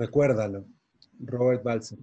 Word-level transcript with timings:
Recuérdalo, 0.00 0.64
Robert 1.18 1.62
Balser. 1.62 1.98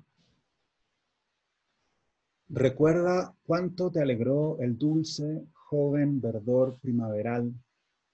Recuerda 2.47 3.33
cuánto 3.43 3.89
te 3.89 3.99
alegró 3.99 4.59
el 4.59 4.77
dulce, 4.77 5.47
joven 5.51 6.21
verdor 6.21 6.77
primaveral, 6.79 7.51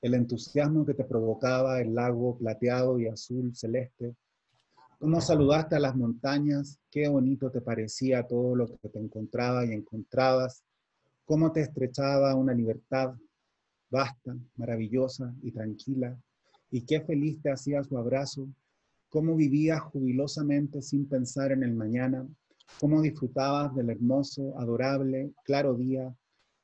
el 0.02 0.14
entusiasmo 0.14 0.86
que 0.86 0.94
te 0.94 1.04
provocaba 1.04 1.82
el 1.82 1.94
lago 1.94 2.38
plateado 2.38 2.98
y 2.98 3.08
azul 3.08 3.54
celeste, 3.54 4.16
cómo 5.00 5.20
saludaste 5.20 5.76
a 5.76 5.82
las 5.82 5.98
montañas, 5.98 6.80
qué 6.90 7.10
bonito 7.10 7.52
te 7.52 7.60
parecía 7.60 8.26
todo 8.26 8.56
lo 8.56 8.68
que 8.68 8.88
te 8.88 9.00
encontraba 9.00 9.66
y 9.66 9.74
encontrabas, 9.74 10.64
cómo 11.26 11.52
te 11.52 11.60
estrechaba 11.60 12.34
una 12.36 12.54
libertad 12.54 13.16
vasta, 13.90 14.34
maravillosa 14.56 15.36
y 15.42 15.52
tranquila, 15.52 16.18
y 16.72 16.84
qué 16.84 17.02
feliz 17.02 17.42
te 17.42 17.52
hacía 17.52 17.84
su 17.84 17.98
abrazo, 17.98 18.48
cómo 19.14 19.36
vivías 19.36 19.80
jubilosamente 19.80 20.82
sin 20.82 21.08
pensar 21.08 21.52
en 21.52 21.62
el 21.62 21.76
mañana, 21.76 22.28
cómo 22.80 23.00
disfrutabas 23.00 23.76
del 23.76 23.92
hermoso, 23.92 24.58
adorable, 24.58 25.34
claro 25.46 25.76
día, 25.76 26.12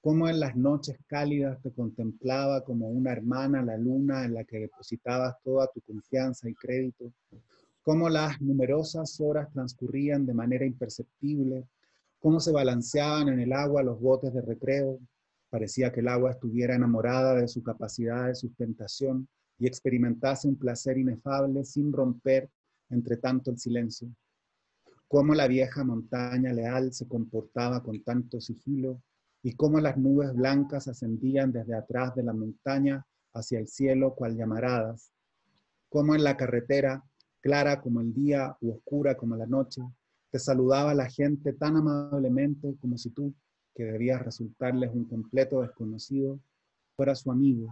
cómo 0.02 0.28
en 0.28 0.40
las 0.40 0.56
noches 0.56 0.98
cálidas 1.06 1.62
te 1.62 1.72
contemplaba 1.72 2.64
como 2.64 2.90
una 2.90 3.12
hermana 3.12 3.62
la 3.62 3.78
luna 3.78 4.26
en 4.26 4.34
la 4.34 4.46
que 4.46 4.62
depositabas 4.62 5.36
toda 5.44 5.68
tu 5.68 5.80
confianza 5.82 6.50
y 6.50 6.56
crédito, 6.56 7.14
cómo 7.84 8.10
las 8.10 8.42
numerosas 8.42 9.22
horas 9.22 9.52
transcurrían 9.54 10.26
de 10.26 10.34
manera 10.34 10.66
imperceptible, 10.66 11.68
cómo 12.18 12.40
se 12.40 12.52
balanceaban 12.52 13.30
en 13.30 13.42
el 13.42 13.54
agua 13.54 13.84
los 13.84 14.02
botes 14.02 14.34
de 14.34 14.42
recreo, 14.42 14.98
parecía 15.52 15.92
que 15.92 16.00
el 16.00 16.08
agua 16.08 16.32
estuviera 16.32 16.74
enamorada 16.74 17.36
de 17.36 17.48
su 17.48 17.62
capacidad 17.62 18.26
de 18.26 18.34
sustentación 18.34 19.28
y 19.60 19.68
experimentase 19.68 20.48
un 20.48 20.56
placer 20.56 20.98
inefable 20.98 21.64
sin 21.64 21.94
romper 21.94 22.50
entre 22.90 23.18
tanto 23.18 23.52
el 23.52 23.60
silencio 23.60 24.10
cómo 25.10 25.34
la 25.34 25.48
vieja 25.48 25.84
montaña 25.84 26.54
leal 26.54 26.94
se 26.94 27.08
comportaba 27.08 27.82
con 27.82 28.04
tanto 28.04 28.40
sigilo 28.40 29.02
y 29.42 29.54
cómo 29.54 29.80
las 29.80 29.98
nubes 29.98 30.34
blancas 30.36 30.88
ascendían 30.88 31.52
desde 31.52 31.74
atrás 31.74 32.14
de 32.16 32.22
la 32.22 32.32
montaña 32.32 33.04
hacia 33.34 33.58
el 33.58 33.68
cielo 33.68 34.14
cual 34.14 34.38
llamaradas, 34.38 35.12
cómo 35.90 36.14
en 36.14 36.24
la 36.24 36.38
carretera, 36.38 37.04
clara 37.42 37.82
como 37.82 38.02
el 38.02 38.14
día 38.14 38.56
u 38.62 38.72
oscura 38.72 39.18
como 39.18 39.36
la 39.36 39.48
noche, 39.48 39.82
te 40.30 40.38
saludaba 40.38 40.94
la 40.94 41.10
gente 41.10 41.54
tan 41.54 41.76
amablemente 41.78 42.76
como 42.80 42.96
si 42.96 43.10
tú, 43.10 43.34
que 43.74 43.86
debías 43.86 44.24
resultarles 44.24 44.92
un 44.94 45.06
completo 45.06 45.62
desconocido, 45.62 46.40
fuera 46.96 47.16
su 47.16 47.32
amigo. 47.32 47.68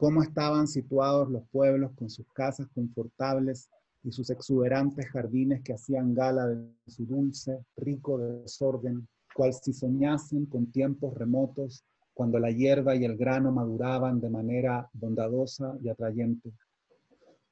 Cómo 0.00 0.22
estaban 0.22 0.66
situados 0.66 1.28
los 1.28 1.46
pueblos 1.50 1.92
con 1.94 2.08
sus 2.08 2.26
casas 2.32 2.66
confortables 2.74 3.68
y 4.02 4.10
sus 4.10 4.30
exuberantes 4.30 5.06
jardines 5.10 5.60
que 5.60 5.74
hacían 5.74 6.14
gala 6.14 6.46
de 6.46 6.72
su 6.86 7.04
dulce, 7.04 7.62
rico 7.76 8.16
desorden, 8.16 9.06
cual 9.34 9.52
si 9.52 9.74
soñasen 9.74 10.46
con 10.46 10.72
tiempos 10.72 11.12
remotos 11.12 11.84
cuando 12.14 12.38
la 12.38 12.50
hierba 12.50 12.96
y 12.96 13.04
el 13.04 13.18
grano 13.18 13.52
maduraban 13.52 14.22
de 14.22 14.30
manera 14.30 14.88
bondadosa 14.94 15.76
y 15.82 15.90
atrayente. 15.90 16.50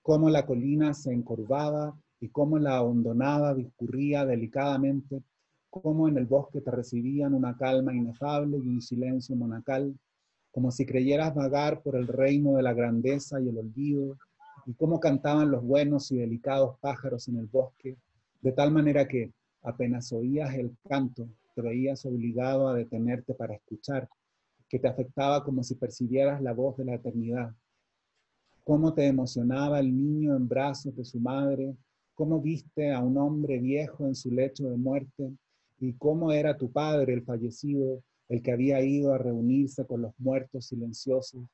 Cómo 0.01 0.31
la 0.31 0.47
colina 0.47 0.95
se 0.95 1.13
encorvaba 1.13 1.95
y 2.19 2.31
cómo 2.31 2.59
la 2.59 2.83
hondonada 2.83 3.55
discurría 3.55 4.25
delicadamente, 4.25 5.23
cómo 5.69 6.09
en 6.09 6.17
el 6.17 6.25
bosque 6.25 6.63
te 6.63 6.71
recibían 6.71 7.35
una 7.35 7.59
calma 7.59 7.95
inefable 7.95 8.57
y 8.57 8.69
un 8.69 8.81
silencio 8.81 9.37
monacal, 9.37 9.95
como 10.51 10.71
si 10.71 10.87
creyeras 10.87 11.35
vagar 11.35 11.83
por 11.83 11.97
el 11.97 12.07
reino 12.07 12.57
de 12.57 12.63
la 12.63 12.73
grandeza 12.73 13.41
y 13.41 13.49
el 13.49 13.59
olvido, 13.59 14.17
y 14.67 14.75
cómo 14.75 15.01
cantaban 15.01 15.51
los 15.51 15.63
buenos 15.63 16.11
y 16.13 16.19
delicados 16.19 16.79
pájaros 16.81 17.29
en 17.29 17.39
el 17.39 17.47
bosque, 17.47 17.97
de 18.41 18.53
tal 18.53 18.71
manera 18.71 19.09
que 19.09 19.33
apenas 19.63 20.13
oías 20.13 20.55
el 20.55 20.77
canto, 20.89 21.29
te 21.55 21.63
veías 21.63 22.05
obligado 22.07 22.69
a 22.69 22.75
detenerte 22.75 23.35
para 23.35 23.55
escuchar, 23.55 24.09
que 24.69 24.79
te 24.79 24.87
afectaba 24.87 25.43
como 25.43 25.63
si 25.63 25.75
percibieras 25.75 26.43
la 26.43 26.53
voz 26.53 26.77
de 26.77 26.85
la 26.85 26.95
eternidad. 26.95 27.55
Cómo 28.65 28.93
te 28.93 29.07
emocionaba 29.07 29.81
el 29.81 29.97
niño 29.97 30.37
en 30.37 30.47
brazos 30.47 30.95
de 30.95 31.05
su 31.05 31.19
madre, 31.19 31.75
cómo 32.15 32.41
viste 32.41 32.93
a 32.93 33.01
un 33.01 33.17
hombre 33.17 33.59
viejo 33.59 34.07
en 34.07 34.15
su 34.15 34.31
lecho 34.31 34.69
de 34.69 34.77
muerte 34.77 35.33
y 35.81 35.95
cómo 35.95 36.33
era 36.33 36.57
tu 36.57 36.71
padre, 36.71 37.15
el 37.15 37.23
fallecido, 37.23 38.03
el 38.29 38.43
que 38.43 38.53
había 38.53 38.83
ido 38.83 39.15
a 39.15 39.19
reunirse 39.19 39.87
con 39.87 40.03
los 40.03 40.13
muertos 40.19 40.67
silenciosos. 40.67 41.45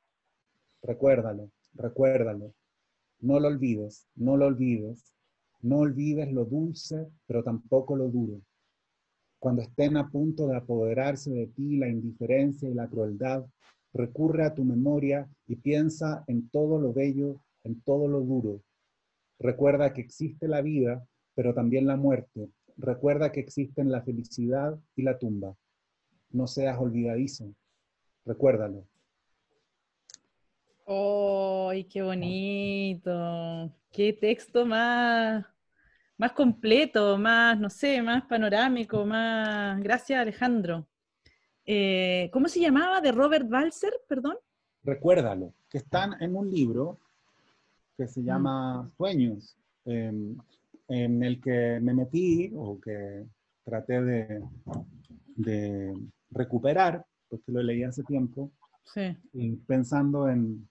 Recuérdalo, 0.82 1.50
recuérdalo, 1.74 2.52
no 3.20 3.40
lo 3.40 3.48
olvides, 3.48 4.06
no 4.16 4.36
lo 4.36 4.46
olvides. 4.46 5.14
No 5.64 5.78
olvides 5.78 6.30
lo 6.30 6.44
dulce, 6.44 7.08
pero 7.26 7.42
tampoco 7.42 7.96
lo 7.96 8.10
duro. 8.10 8.42
Cuando 9.38 9.62
estén 9.62 9.96
a 9.96 10.10
punto 10.10 10.46
de 10.46 10.56
apoderarse 10.58 11.30
de 11.30 11.46
ti 11.46 11.78
la 11.78 11.88
indiferencia 11.88 12.68
y 12.68 12.74
la 12.74 12.86
crueldad, 12.86 13.46
recurre 13.94 14.44
a 14.44 14.52
tu 14.52 14.62
memoria 14.62 15.26
y 15.46 15.56
piensa 15.56 16.22
en 16.26 16.50
todo 16.50 16.78
lo 16.78 16.92
bello, 16.92 17.40
en 17.62 17.80
todo 17.80 18.08
lo 18.08 18.20
duro. 18.20 18.60
Recuerda 19.38 19.94
que 19.94 20.02
existe 20.02 20.48
la 20.48 20.60
vida, 20.60 21.02
pero 21.34 21.54
también 21.54 21.86
la 21.86 21.96
muerte. 21.96 22.50
Recuerda 22.76 23.32
que 23.32 23.40
existen 23.40 23.90
la 23.90 24.02
felicidad 24.02 24.78
y 24.96 25.02
la 25.02 25.18
tumba. 25.18 25.56
No 26.34 26.48
seas 26.48 26.76
olvidadizo. 26.80 27.54
Recuérdalo. 28.26 28.84
¡Ay, 30.84 31.84
qué 31.84 32.02
bonito! 32.02 33.72
¡Qué 33.92 34.12
texto 34.12 34.66
más, 34.66 35.46
más 36.18 36.32
completo, 36.32 37.16
más, 37.18 37.58
no 37.60 37.70
sé, 37.70 38.02
más 38.02 38.24
panorámico, 38.24 39.06
más... 39.06 39.80
Gracias, 39.80 40.20
Alejandro. 40.20 40.88
Eh, 41.64 42.28
¿Cómo 42.32 42.48
se 42.48 42.58
llamaba? 42.58 43.00
¿De 43.00 43.12
Robert 43.12 43.48
Balser, 43.48 43.92
perdón? 44.08 44.36
Recuérdalo, 44.82 45.54
que 45.70 45.78
están 45.78 46.20
en 46.20 46.34
un 46.34 46.50
libro 46.50 46.98
que 47.96 48.08
se 48.08 48.20
mm. 48.20 48.24
llama 48.24 48.90
Sueños, 48.96 49.56
em, 49.84 50.36
en 50.88 51.22
el 51.22 51.40
que 51.40 51.78
me 51.80 51.94
metí 51.94 52.50
o 52.56 52.80
que 52.80 53.24
traté 53.64 54.02
de, 54.02 54.42
de 55.36 55.94
recuperar, 56.34 57.04
porque 57.28 57.52
lo 57.52 57.62
leí 57.62 57.82
hace 57.82 58.02
tiempo, 58.04 58.50
sí. 58.84 59.16
pensando 59.66 60.28
en, 60.28 60.68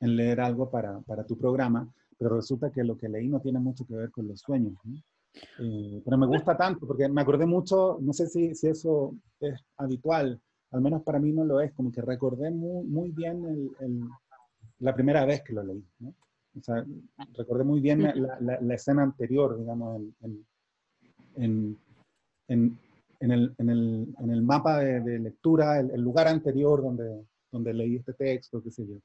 en 0.00 0.16
leer 0.16 0.40
algo 0.40 0.70
para, 0.70 1.00
para, 1.00 1.24
tu 1.24 1.36
programa, 1.36 1.88
pero 2.18 2.36
resulta 2.36 2.70
que 2.70 2.84
lo 2.84 2.96
que 2.96 3.08
leí 3.08 3.28
no 3.28 3.40
tiene 3.40 3.58
mucho 3.58 3.86
que 3.86 3.94
ver 3.94 4.10
con 4.10 4.26
los 4.28 4.40
sueños. 4.40 4.74
Eh, 5.58 6.02
pero 6.04 6.18
me 6.18 6.26
gusta 6.26 6.56
tanto, 6.56 6.86
porque 6.86 7.08
me 7.08 7.22
acordé 7.22 7.46
mucho, 7.46 7.98
no 8.00 8.12
sé 8.12 8.26
si, 8.26 8.54
si, 8.54 8.68
eso 8.68 9.14
es 9.40 9.58
habitual, 9.76 10.40
al 10.72 10.80
menos 10.80 11.02
para 11.02 11.18
mí 11.18 11.32
no 11.32 11.44
lo 11.44 11.60
es, 11.60 11.72
como 11.72 11.92
que 11.92 12.02
recordé 12.02 12.50
muy, 12.50 12.84
muy 12.86 13.10
bien 13.10 13.72
el, 13.80 14.02
la 14.78 14.94
primera 14.94 15.24
vez 15.24 15.42
que 15.42 15.52
lo 15.52 15.62
leí. 15.62 15.84
¿no? 16.00 16.14
O 16.58 16.62
sea, 16.62 16.84
recordé 17.34 17.64
muy 17.64 17.80
bien 17.80 18.02
la, 18.02 18.58
la, 18.60 18.74
escena 18.74 19.02
anterior, 19.02 19.58
digamos, 19.58 20.02
en, 20.20 20.46
en, 21.36 21.78
en, 22.48 22.78
en 23.22 23.30
el, 23.30 23.54
el, 23.58 24.14
el, 24.30 24.42
mapa 24.42 24.80
de, 24.80 25.00
de 25.00 25.18
lectura, 25.20 25.78
el, 25.78 26.00
lugar 26.00 26.26
anterior 26.26 26.82
donde, 26.82 27.24
donde 27.52 27.72
leí 27.72 27.96
este 27.96 28.14
texto, 28.14 28.60
qué 28.62 28.70
sé 28.70 28.84
yo. 28.86 28.96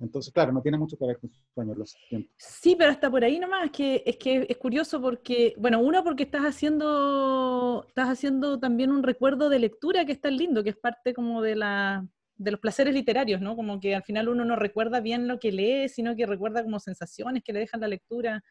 Entonces, 0.00 0.32
claro, 0.32 0.52
no 0.52 0.60
tiene 0.60 0.78
mucho 0.78 0.96
que 0.96 1.06
ver 1.06 1.18
con 1.18 1.30
sus 1.30 1.44
sueños, 1.54 1.76
lo 1.76 1.86
siento. 1.86 2.30
Sí, 2.36 2.74
pero 2.76 2.90
hasta 2.90 3.10
por 3.10 3.24
ahí 3.24 3.38
nomás, 3.38 3.66
es 3.66 3.70
que, 3.72 4.02
es 4.04 4.16
que 4.16 4.46
es 4.48 4.56
curioso 4.56 5.00
porque, 5.00 5.54
bueno, 5.56 5.80
uno 5.80 6.02
porque 6.02 6.24
estás 6.24 6.42
haciendo, 6.42 7.84
estás 7.88 8.08
haciendo 8.08 8.58
también 8.58 8.90
un 8.90 9.02
recuerdo 9.02 9.48
de 9.48 9.58
lectura 9.60 10.04
que 10.04 10.12
es 10.12 10.20
tan 10.20 10.36
lindo, 10.36 10.62
que 10.62 10.70
es 10.70 10.76
parte 10.76 11.14
como 11.14 11.40
de 11.40 11.56
la, 11.56 12.06
de 12.36 12.50
los 12.50 12.60
placeres 12.60 12.94
literarios, 12.94 13.40
¿no? 13.40 13.54
Como 13.54 13.80
que 13.80 13.94
al 13.94 14.02
final 14.02 14.28
uno 14.28 14.44
no 14.44 14.56
recuerda 14.56 15.00
bien 15.00 15.28
lo 15.28 15.38
que 15.38 15.52
lee, 15.52 15.88
sino 15.88 16.16
que 16.16 16.26
recuerda 16.26 16.62
como 16.62 16.80
sensaciones 16.80 17.42
que 17.44 17.52
le 17.52 17.60
dejan 17.60 17.80
la 17.80 17.88
lectura. 17.88 18.42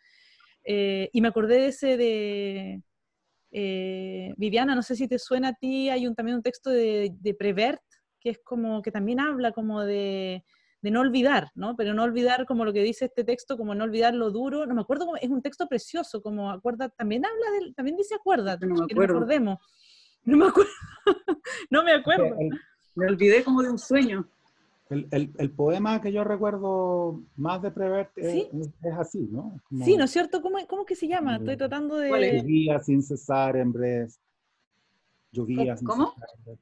Eh, 0.63 1.09
y 1.13 1.21
me 1.21 1.29
acordé 1.29 1.59
de 1.59 1.67
ese 1.67 1.97
de 1.97 2.83
eh, 3.51 4.33
Viviana, 4.37 4.75
no 4.75 4.81
sé 4.81 4.95
si 4.95 5.07
te 5.07 5.19
suena 5.19 5.49
a 5.49 5.53
ti, 5.53 5.89
hay 5.89 6.07
un, 6.07 6.15
también 6.15 6.37
un 6.37 6.43
texto 6.43 6.69
de, 6.69 7.11
de 7.19 7.33
Prevert, 7.33 7.81
que 8.19 8.31
es 8.31 8.39
como, 8.43 8.81
que 8.81 8.91
también 8.91 9.19
habla 9.19 9.51
como 9.51 9.81
de 9.81 10.43
de 10.81 10.91
no 10.91 11.01
olvidar, 11.01 11.49
¿no? 11.55 11.75
Pero 11.75 11.93
no 11.93 12.03
olvidar 12.03 12.45
como 12.45 12.63
lo 12.63 12.73
que 12.73 12.83
dice 12.83 13.05
este 13.05 13.23
texto, 13.23 13.57
como 13.57 13.73
no 13.73 13.83
olvidar 13.83 14.13
lo 14.13 14.31
duro. 14.31 14.65
No 14.65 14.75
me 14.75 14.81
acuerdo, 14.81 15.07
es 15.19 15.29
un 15.29 15.41
texto 15.41 15.67
precioso, 15.67 16.21
como 16.21 16.51
acuerda, 16.51 16.89
también 16.89 17.25
habla 17.25 17.51
del, 17.51 17.75
también 17.75 17.97
dice 17.97 18.15
acuérdate, 18.15 18.65
no 18.67 18.75
me 18.75 18.87
que 18.87 19.03
acordemos. 19.03 19.57
No 20.23 20.35
me 20.35 20.47
acuerdo, 20.47 20.71
no 21.69 21.83
me 21.83 21.93
acuerdo. 21.93 22.35
me 22.95 23.05
olvidé 23.07 23.45
como 23.45 23.61
de 23.61 23.69
un 23.69 23.79
sueño. 23.79 24.29
El, 24.89 25.07
el, 25.11 25.33
el, 25.37 25.51
poema 25.51 26.01
que 26.01 26.11
yo 26.11 26.23
recuerdo 26.23 27.21
más 27.35 27.61
de 27.61 27.71
Prevert 27.71 28.11
es, 28.17 28.47
así, 28.97 29.27
¿no? 29.29 29.59
sí, 29.83 29.97
¿no 29.97 30.05
es 30.05 30.11
cierto? 30.11 30.41
¿Cómo, 30.41 30.57
¿Cómo, 30.67 30.85
que 30.85 30.95
se 30.95 31.07
llama? 31.07 31.37
Estoy 31.37 31.57
tratando 31.57 31.97
de... 31.97 32.09
Llovía 32.09 32.79
sin 32.79 33.03
cesar 33.03 33.57
en 33.57 33.73
Brest. 33.73 34.21
Llovía 35.31 35.75
sin 35.75 35.87
¿Cómo? 35.87 36.13
Cesar 36.13 36.29
en 36.37 36.43
Brest. 36.45 36.61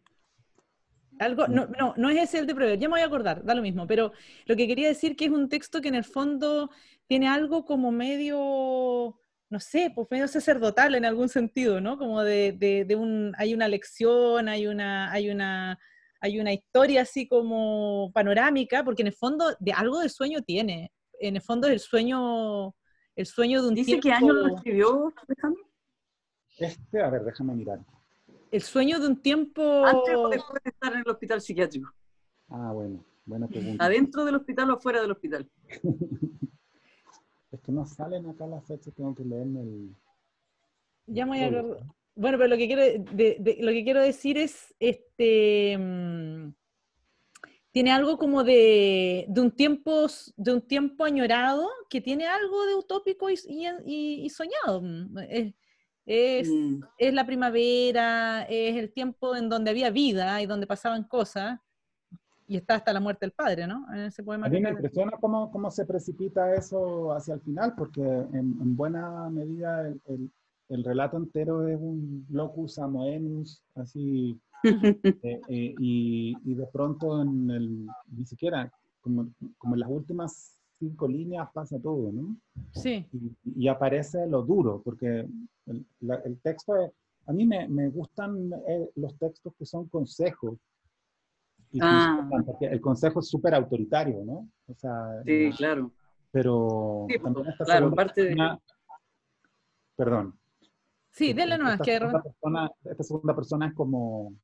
Algo, 1.20 1.48
no, 1.48 1.68
no, 1.80 1.94
no 1.96 2.10
es 2.10 2.24
ese 2.24 2.40
el 2.40 2.48
de 2.48 2.56
prever, 2.56 2.78
ya 2.78 2.90
me 2.90 2.96
voy 2.96 3.02
a 3.02 3.06
acordar, 3.06 3.44
da 3.46 3.56
lo 3.56 3.62
mismo, 3.62 3.88
pero 3.88 4.12
lo 4.46 4.56
que 4.58 4.68
quería 4.68 4.90
decir 4.90 5.16
que 5.16 5.26
es 5.26 5.32
un 5.32 5.48
texto 5.48 5.80
que 5.80 5.88
en 5.88 5.96
el 5.96 6.04
fondo 6.04 6.70
tiene 7.08 7.30
algo 7.30 7.64
como 7.64 7.92
medio, 7.92 9.18
no 9.50 9.60
sé, 9.60 9.94
pues 9.96 10.08
medio 10.12 10.28
sacerdotal 10.28 10.94
en 10.96 11.06
algún 11.06 11.30
sentido, 11.30 11.80
¿no? 11.80 11.98
Como 11.98 12.22
de, 12.22 12.52
de, 12.52 12.84
de 12.84 12.96
un, 12.98 13.34
hay 13.38 13.54
una 13.54 13.70
lección, 13.70 14.50
hay 14.50 14.68
una, 14.68 15.10
hay 15.12 15.30
una, 15.30 15.80
hay 16.26 16.40
una 16.40 16.54
historia 16.54 17.04
así 17.04 17.28
como 17.28 18.12
panorámica, 18.14 18.84
porque 18.84 19.04
en 19.04 19.08
el 19.08 19.14
fondo 19.14 19.46
de 19.60 19.72
algo 19.72 20.00
de 20.00 20.10
sueño 20.10 20.42
tiene, 20.42 20.92
en 21.20 21.36
el 21.36 21.42
fondo 21.42 21.68
es 21.68 21.74
el 21.74 21.80
sueño, 21.80 22.76
el 23.16 23.26
sueño 23.26 23.62
de 23.62 23.68
un 23.70 23.76
¿Dice 23.76 23.92
tiempo... 23.92 24.04
qué 24.04 24.12
año 24.12 24.34
lo 24.34 24.56
escribió, 24.56 25.14
Alejandro? 25.28 25.64
Este, 26.58 27.02
a 27.02 27.10
ver, 27.10 27.24
déjame 27.24 27.56
mirar. 27.56 27.80
El 28.52 28.62
sueño 28.62 29.00
de 29.00 29.08
un 29.08 29.22
tiempo... 29.22 29.86
Antes 29.86 30.16
o 30.16 30.30
después 30.30 30.64
de 30.64 30.70
estar 30.70 30.94
en 30.94 31.00
el 31.00 31.10
hospital 31.10 31.42
psiquiátrico. 31.42 31.92
Ah, 32.50 32.72
bueno, 32.74 33.06
buena 33.26 33.48
pregunta. 33.48 33.86
¿Adentro 33.86 34.26
del 34.26 34.36
hospital 34.36 34.72
o 34.72 34.74
afuera 34.74 35.02
del 35.02 35.12
hospital? 35.12 35.50
Es 37.52 37.62
que 37.62 37.72
no 37.72 37.86
salen 37.86 38.28
acá 38.28 38.46
las 38.48 38.66
fechas, 38.66 38.94
tengo 38.94 39.16
que 39.16 39.24
leerme 39.24 39.62
el... 39.62 39.96
Ya 41.08 41.26
me 41.26 41.50
voy 41.50 41.58
a. 41.58 41.78
Bueno, 42.16 42.38
pero 42.38 42.50
lo 42.50 42.58
que 42.58 42.68
quiero, 42.68 42.82
de- 42.82 43.38
de- 43.40 43.58
lo 43.60 43.72
que 43.72 43.84
quiero 43.84 44.02
decir 44.02 44.38
es, 44.38 44.74
este, 44.80 45.78
mm, 45.78 46.54
tiene 47.72 47.92
algo 47.92 48.18
como 48.18 48.44
de, 48.46 49.26
de 49.28 49.42
un 49.42 49.52
tiempo, 49.52 50.08
de 50.38 50.54
un 50.54 50.62
tiempo 50.62 51.04
añorado 51.04 51.68
que 51.90 52.00
tiene 52.00 52.26
algo 52.26 52.66
de 52.66 52.76
utópico 52.76 53.30
y, 53.30 53.36
y- 53.86 54.26
y- 54.26 54.30
soñado. 54.30 54.82
Es, 55.30 55.54
es, 56.06 56.48
Mm. 56.50 56.84
es 56.98 57.14
la 57.14 57.26
primavera, 57.26 58.44
es 58.50 58.78
el 58.78 58.94
tiempo 58.94 59.36
en 59.36 59.50
donde 59.50 59.72
había 59.72 59.90
vida 59.90 60.42
y 60.42 60.46
donde 60.46 60.68
pasaban 60.68 61.04
cosas, 61.04 61.60
y 62.48 62.56
está 62.58 62.76
hasta 62.76 62.94
la 62.94 63.00
muerte 63.02 63.26
del 63.26 63.32
padre, 63.34 63.66
¿no? 63.68 63.88
En 63.92 64.02
ese 64.02 64.24
poema 64.24 64.46
A 64.46 64.50
mí 64.50 64.62
me 64.62 64.70
impresiona 64.70 65.12
cómo, 65.20 65.52
cómo 65.52 65.70
se 65.72 65.84
precipita 65.86 66.54
eso 66.54 67.12
hacia 67.12 67.34
el 67.34 67.42
final, 67.42 67.74
porque 67.76 68.02
en, 68.04 68.56
en 68.62 68.76
buena 68.78 69.30
medida 69.30 69.82
el, 69.88 70.00
el- 70.06 70.32
el 70.70 70.84
relato 70.84 71.18
entero 71.18 71.68
es 71.68 71.78
un 71.80 72.26
locus 72.30 72.80
amoenus, 72.80 73.64
así, 73.76 74.40
eh, 75.24 75.42
eh, 75.50 75.76
y, 75.80 76.36
y 76.44 76.56
de 76.56 76.66
pronto 76.68 77.22
en 77.22 77.50
el, 77.52 77.88
ni 78.12 78.26
siquiera, 78.26 78.72
como, 79.02 79.28
como 79.58 79.76
en 79.76 79.80
las 79.82 79.90
últimas 79.90 80.60
cinco 80.80 81.08
líneas 81.08 81.48
pasa 81.54 81.80
todo, 81.80 82.12
¿no? 82.12 82.36
Sí, 82.74 83.06
y, 83.14 83.64
y 83.64 83.68
aparece 83.68 84.28
lo 84.28 84.42
duro, 84.44 84.82
porque 84.84 85.28
el, 85.68 85.86
la- 86.02 86.22
el 86.26 86.40
texto, 86.42 86.76
es- 86.78 86.92
a 87.28 87.34
mí 87.34 87.46
me, 87.46 87.68
me 87.68 87.90
gustan 87.90 88.52
eh, 88.68 88.90
los 88.96 89.18
textos 89.18 89.54
que 89.58 89.66
son 89.66 89.88
consejos. 89.88 90.58
Y 91.72 91.80
Ah. 91.82 92.30
porque 92.46 92.68
el 92.68 92.80
consejo 92.80 93.20
es 93.20 93.28
súper 93.28 93.54
autoritario, 93.56 94.24
¿no? 94.24 94.48
O 94.68 94.74
sea, 94.76 95.22
Sí, 95.26 95.50
no- 95.50 95.56
claro. 95.56 95.92
pero 96.32 97.06
Sí, 97.10 97.20
también 97.20 97.48
esta 97.48 97.66
claro, 97.66 97.94
parte 97.94 98.22
de- 98.22 98.28
persona- 98.30 98.60
perdón. 99.96 100.40
Sí, 101.16 101.34
denle 101.34 101.58
nomás, 101.58 101.74
esta, 101.74 101.84
que 101.86 101.92
de 101.92 101.98
segunda 102.00 102.18
repente- 102.20 102.30
persona, 102.42 102.72
esta 102.84 103.04
segunda 103.04 103.36
persona 103.36 103.68
es 103.68 103.74
como, 103.74 104.36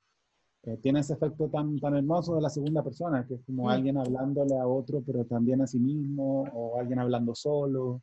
eh, 0.63 0.77
tiene 0.77 0.99
ese 1.01 1.13
efecto 1.13 1.49
tan, 1.49 1.77
tan 1.79 1.95
hermoso 1.95 2.35
de 2.35 2.41
la 2.41 2.49
segunda 2.49 2.83
persona, 2.83 3.25
que 3.27 3.35
es 3.35 3.41
como 3.45 3.63
Mm. 3.65 3.67
alguien 3.69 3.97
hablándole 3.97 4.57
a 4.57 4.67
otro, 4.67 5.01
pero 5.05 5.25
también 5.25 5.61
a 5.61 5.67
sí 5.67 5.79
mismo, 5.79 6.43
o 6.53 6.79
alguien 6.79 6.99
hablando 6.99 7.33
solo. 7.35 8.01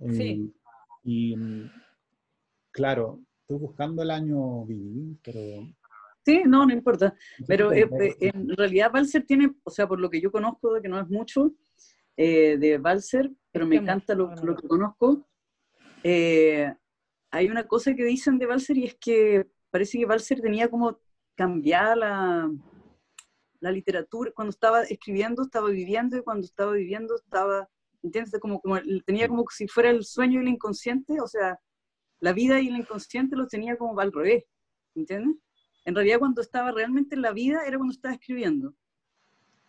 Eh, 0.00 0.12
Sí. 0.12 0.54
Y 1.04 1.36
claro, 2.70 3.20
estoy 3.42 3.58
buscando 3.58 4.02
el 4.02 4.10
año 4.10 4.64
Vivi, 4.64 5.18
pero... 5.22 5.66
Sí, 6.24 6.42
no, 6.46 6.64
no 6.64 6.72
importa. 6.72 7.14
Pero 7.46 7.70
si 7.70 7.80
eh, 7.80 7.88
eh, 8.00 8.30
en 8.32 8.48
realidad 8.56 8.90
Balser 8.90 9.26
tiene, 9.26 9.54
o 9.62 9.70
sea, 9.70 9.86
por 9.86 10.00
lo 10.00 10.08
que 10.08 10.20
yo 10.22 10.32
conozco, 10.32 10.72
de 10.72 10.80
que 10.80 10.88
no 10.88 10.98
es 10.98 11.08
mucho 11.08 11.52
eh, 12.16 12.56
de 12.58 12.78
Balser, 12.78 13.30
pero 13.52 13.66
me 13.66 13.76
encanta 13.76 14.14
lo, 14.14 14.34
lo 14.36 14.56
que 14.56 14.66
conozco. 14.66 15.26
eh, 16.02 16.74
hay 17.34 17.48
una 17.48 17.66
cosa 17.66 17.94
que 17.96 18.04
dicen 18.04 18.38
de 18.38 18.46
Balser 18.46 18.78
y 18.78 18.84
es 18.84 18.94
que 18.94 19.48
parece 19.70 19.98
que 19.98 20.06
Balser 20.06 20.40
tenía 20.40 20.68
como 20.68 21.00
cambiada 21.34 21.96
la, 21.96 22.50
la 23.58 23.72
literatura. 23.72 24.30
Cuando 24.32 24.50
estaba 24.50 24.82
escribiendo, 24.82 25.42
estaba 25.42 25.68
viviendo, 25.68 26.16
y 26.16 26.22
cuando 26.22 26.46
estaba 26.46 26.70
viviendo, 26.72 27.16
estaba, 27.16 27.68
¿entiendes? 28.04 28.38
Como, 28.40 28.60
como 28.60 28.78
tenía 29.04 29.26
como 29.26 29.44
si 29.50 29.66
fuera 29.66 29.90
el 29.90 30.04
sueño 30.04 30.38
y 30.38 30.44
el 30.44 30.48
inconsciente, 30.48 31.20
o 31.20 31.26
sea, 31.26 31.58
la 32.20 32.32
vida 32.32 32.60
y 32.60 32.68
el 32.68 32.76
inconsciente 32.76 33.34
los 33.34 33.48
tenía 33.48 33.76
como 33.76 33.98
al 33.98 34.12
revés, 34.12 34.44
¿entiendes? 34.94 35.36
En 35.84 35.96
realidad 35.96 36.20
cuando 36.20 36.40
estaba 36.40 36.70
realmente 36.70 37.16
en 37.16 37.22
la 37.22 37.32
vida 37.32 37.66
era 37.66 37.78
cuando 37.78 37.94
estaba 37.94 38.14
escribiendo. 38.14 38.74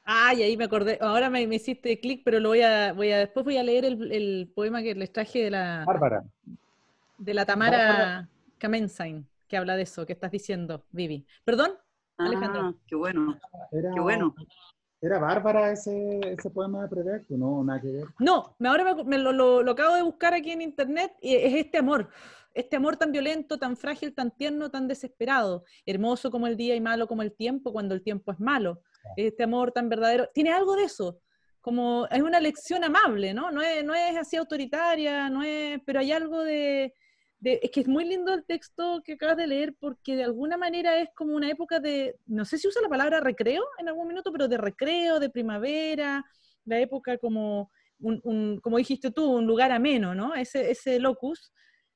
Ay, 0.04 0.44
ahí 0.44 0.56
me 0.56 0.66
acordé. 0.66 1.00
Ahora 1.02 1.32
me, 1.32 1.48
me 1.48 1.56
hiciste 1.56 2.00
clic, 2.00 2.22
pero 2.24 2.40
lo 2.40 2.50
voy 2.50 2.62
a, 2.62 2.94
voy 2.94 3.10
a, 3.10 3.18
después 3.18 3.44
voy 3.44 3.58
a 3.58 3.64
leer 3.64 3.86
el, 3.86 4.12
el 4.12 4.52
poema 4.54 4.84
que 4.84 4.94
les 4.94 5.12
traje 5.12 5.46
de 5.46 5.50
la, 5.50 5.84
Bárbara, 5.84 6.24
de 7.18 7.34
la 7.34 7.46
Tamara. 7.46 8.30
Kamensain, 8.58 9.28
que 9.48 9.58
habla 9.58 9.76
de 9.76 9.84
eso, 9.84 10.06
que 10.06 10.14
estás 10.14 10.32
diciendo, 10.32 10.86
Vivi. 10.92 11.26
¿Perdón? 11.44 11.72
Alejandro. 12.18 12.62
Ah, 12.62 12.74
qué 12.88 12.96
bueno, 12.96 13.38
era, 13.72 13.92
qué 13.94 14.00
bueno. 14.00 14.34
¿era 15.02 15.20
Bárbara 15.20 15.72
ese, 15.72 16.20
ese 16.24 16.50
poema 16.50 16.84
de 16.84 16.88
Prevecto? 16.88 17.38
No, 17.38 17.64
nada 17.64 17.82
que 17.82 17.92
ver. 17.92 18.06
No, 18.20 18.56
me- 18.60 18.70
ahora 18.70 18.96
me, 18.96 19.04
me 19.04 19.18
lo, 19.18 19.32
lo- 19.34 19.62
lo 19.62 19.72
acabo 19.72 19.96
de 19.96 20.02
buscar 20.04 20.34
aquí 20.34 20.52
en 20.52 20.62
internet 20.62 21.14
y 21.22 21.36
es 21.36 21.54
este 21.54 21.78
amor. 21.78 22.10
Este 22.54 22.78
amor 22.78 22.96
tan 22.96 23.12
violento, 23.12 23.60
tan 23.60 23.76
frágil, 23.76 24.16
tan 24.16 24.32
tierno, 24.32 24.72
tan 24.72 24.88
desesperado. 24.88 25.66
Hermoso 25.86 26.32
como 26.32 26.48
el 26.48 26.56
día 26.56 26.74
y 26.76 26.80
malo 26.82 27.06
como 27.06 27.22
el 27.22 27.34
tiempo 27.34 27.74
cuando 27.74 27.94
el 27.94 28.02
tiempo 28.02 28.32
es 28.32 28.40
malo. 28.40 28.82
Este 29.18 29.44
amor 29.44 29.74
tan 29.74 29.90
verdadero. 29.90 30.30
Tiene 30.34 30.54
algo 30.54 30.76
de 30.78 30.84
eso. 30.86 31.20
Como 31.60 32.08
es 32.10 32.22
una 32.22 32.40
lección 32.40 32.84
amable, 32.86 33.34
¿no? 33.34 33.52
No 33.52 33.62
es, 33.62 33.84
no 33.84 33.94
es 33.94 34.16
así 34.16 34.38
autoritaria, 34.38 35.30
no 35.30 35.44
es, 35.44 35.82
pero 35.86 36.00
hay 36.00 36.14
algo 36.14 36.44
de, 36.44 36.94
de- 37.40 37.60
Es 37.64 37.72
que 37.72 37.82
es 37.82 37.88
muy 37.88 38.06
lindo 38.06 38.34
el 38.34 38.46
texto 38.46 39.02
que 39.06 39.14
acabas 39.14 39.38
de 39.38 39.48
leer 39.48 39.76
porque 39.80 40.16
de 40.16 40.24
alguna 40.24 40.58
manera 40.58 41.00
es 41.02 41.10
como 41.16 41.36
una 41.36 41.50
época 41.50 41.80
de. 41.80 42.16
No 42.26 42.46
sé 42.46 42.58
si 42.58 42.68
usa 42.68 42.82
la 42.82 42.90
palabra 42.90 43.20
recreo 43.22 43.64
en 43.80 43.88
algún 43.90 44.08
minuto, 44.08 44.32
pero 44.32 44.48
de 44.48 44.58
recreo, 44.58 45.20
de 45.20 45.30
primavera, 45.30 46.24
la 46.66 46.80
época 46.80 47.18
como 47.18 47.72
un, 48.00 48.20
un- 48.24 48.60
como 48.62 48.78
dijiste 48.78 49.12
tú, 49.12 49.26
un 49.32 49.46
lugar 49.48 49.72
ameno, 49.72 50.16
¿no? 50.16 50.34
Ese, 50.36 50.72
ese 50.72 51.00
locus, 51.00 51.54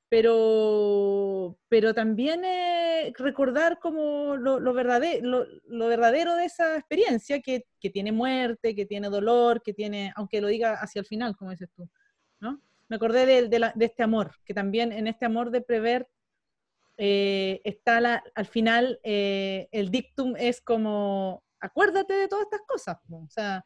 pero, 0.09 1.57
pero 1.69 1.93
también 1.93 2.43
eh, 2.45 3.13
recordar 3.17 3.79
como 3.79 4.35
lo, 4.37 4.59
lo, 4.59 4.73
verdadero, 4.73 5.25
lo, 5.27 5.45
lo 5.67 5.87
verdadero 5.87 6.35
de 6.35 6.45
esa 6.45 6.77
experiencia, 6.77 7.41
que, 7.41 7.65
que 7.79 7.89
tiene 7.91 8.11
muerte, 8.11 8.75
que 8.75 8.85
tiene 8.85 9.09
dolor, 9.09 9.61
que 9.63 9.73
tiene, 9.73 10.11
aunque 10.15 10.41
lo 10.41 10.47
diga 10.47 10.73
hacia 10.75 10.99
el 11.01 11.05
final, 11.05 11.35
como 11.37 11.51
dices 11.51 11.69
tú. 11.75 11.87
Me 12.89 12.95
acordé 12.97 13.25
de, 13.25 13.47
de, 13.47 13.59
la- 13.59 13.73
de 13.75 13.85
este 13.85 14.03
amor, 14.03 14.35
que 14.45 14.53
también 14.53 14.91
en 14.91 15.07
este 15.07 15.25
amor 15.25 15.51
de 15.51 15.61
prever 15.61 16.07
eh, 16.97 17.61
está 17.63 18.01
la- 18.01 18.23
al 18.35 18.45
final 18.45 18.99
eh, 19.03 19.67
el 19.71 19.89
dictum 19.89 20.35
es 20.37 20.59
como, 20.61 21.43
acuérdate 21.59 22.13
de 22.13 22.27
todas 22.27 22.45
estas 22.45 22.61
cosas, 22.67 22.97
o 23.09 23.29
sea, 23.29 23.65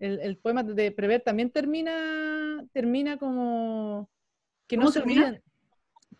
el, 0.00 0.20
el 0.20 0.36
poema 0.36 0.62
de 0.62 0.90
Prever 0.90 1.22
también 1.22 1.50
termina, 1.50 2.66
termina 2.72 3.16
como 3.16 4.10
que 4.66 4.76
no 4.76 4.82
¿Cómo 4.82 4.92
se 4.92 5.00
olviden. 5.00 5.42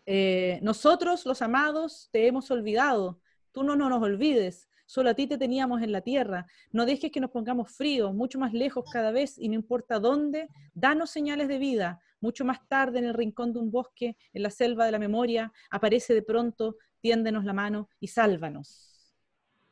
Eh, 0.06 0.60
nosotros, 0.62 1.26
los 1.26 1.42
amados, 1.42 2.08
te 2.12 2.26
hemos 2.26 2.50
olvidado. 2.50 3.20
Tú 3.52 3.62
no, 3.64 3.74
no 3.74 3.88
nos 3.88 4.00
olvides. 4.02 4.68
Solo 4.86 5.10
a 5.10 5.14
ti 5.14 5.26
te 5.26 5.38
teníamos 5.38 5.82
en 5.82 5.92
la 5.92 6.02
tierra. 6.02 6.46
No 6.72 6.84
dejes 6.86 7.10
que 7.10 7.20
nos 7.20 7.30
pongamos 7.30 7.70
fríos, 7.74 8.14
mucho 8.14 8.38
más 8.38 8.52
lejos 8.52 8.84
cada 8.92 9.10
vez, 9.12 9.38
y 9.38 9.48
no 9.48 9.54
importa 9.54 9.98
dónde, 9.98 10.48
danos 10.74 11.10
señales 11.10 11.48
de 11.48 11.58
vida. 11.58 12.00
Mucho 12.20 12.44
más 12.44 12.66
tarde, 12.68 12.98
en 12.98 13.06
el 13.06 13.14
rincón 13.14 13.52
de 13.52 13.58
un 13.60 13.70
bosque, 13.70 14.16
en 14.32 14.42
la 14.42 14.50
selva 14.50 14.84
de 14.86 14.92
la 14.92 14.98
memoria, 14.98 15.52
aparece 15.70 16.14
de 16.14 16.22
pronto, 16.22 16.76
tiéndenos 17.00 17.44
la 17.44 17.52
mano 17.52 17.88
y 18.00 18.08
sálvanos. 18.08 19.14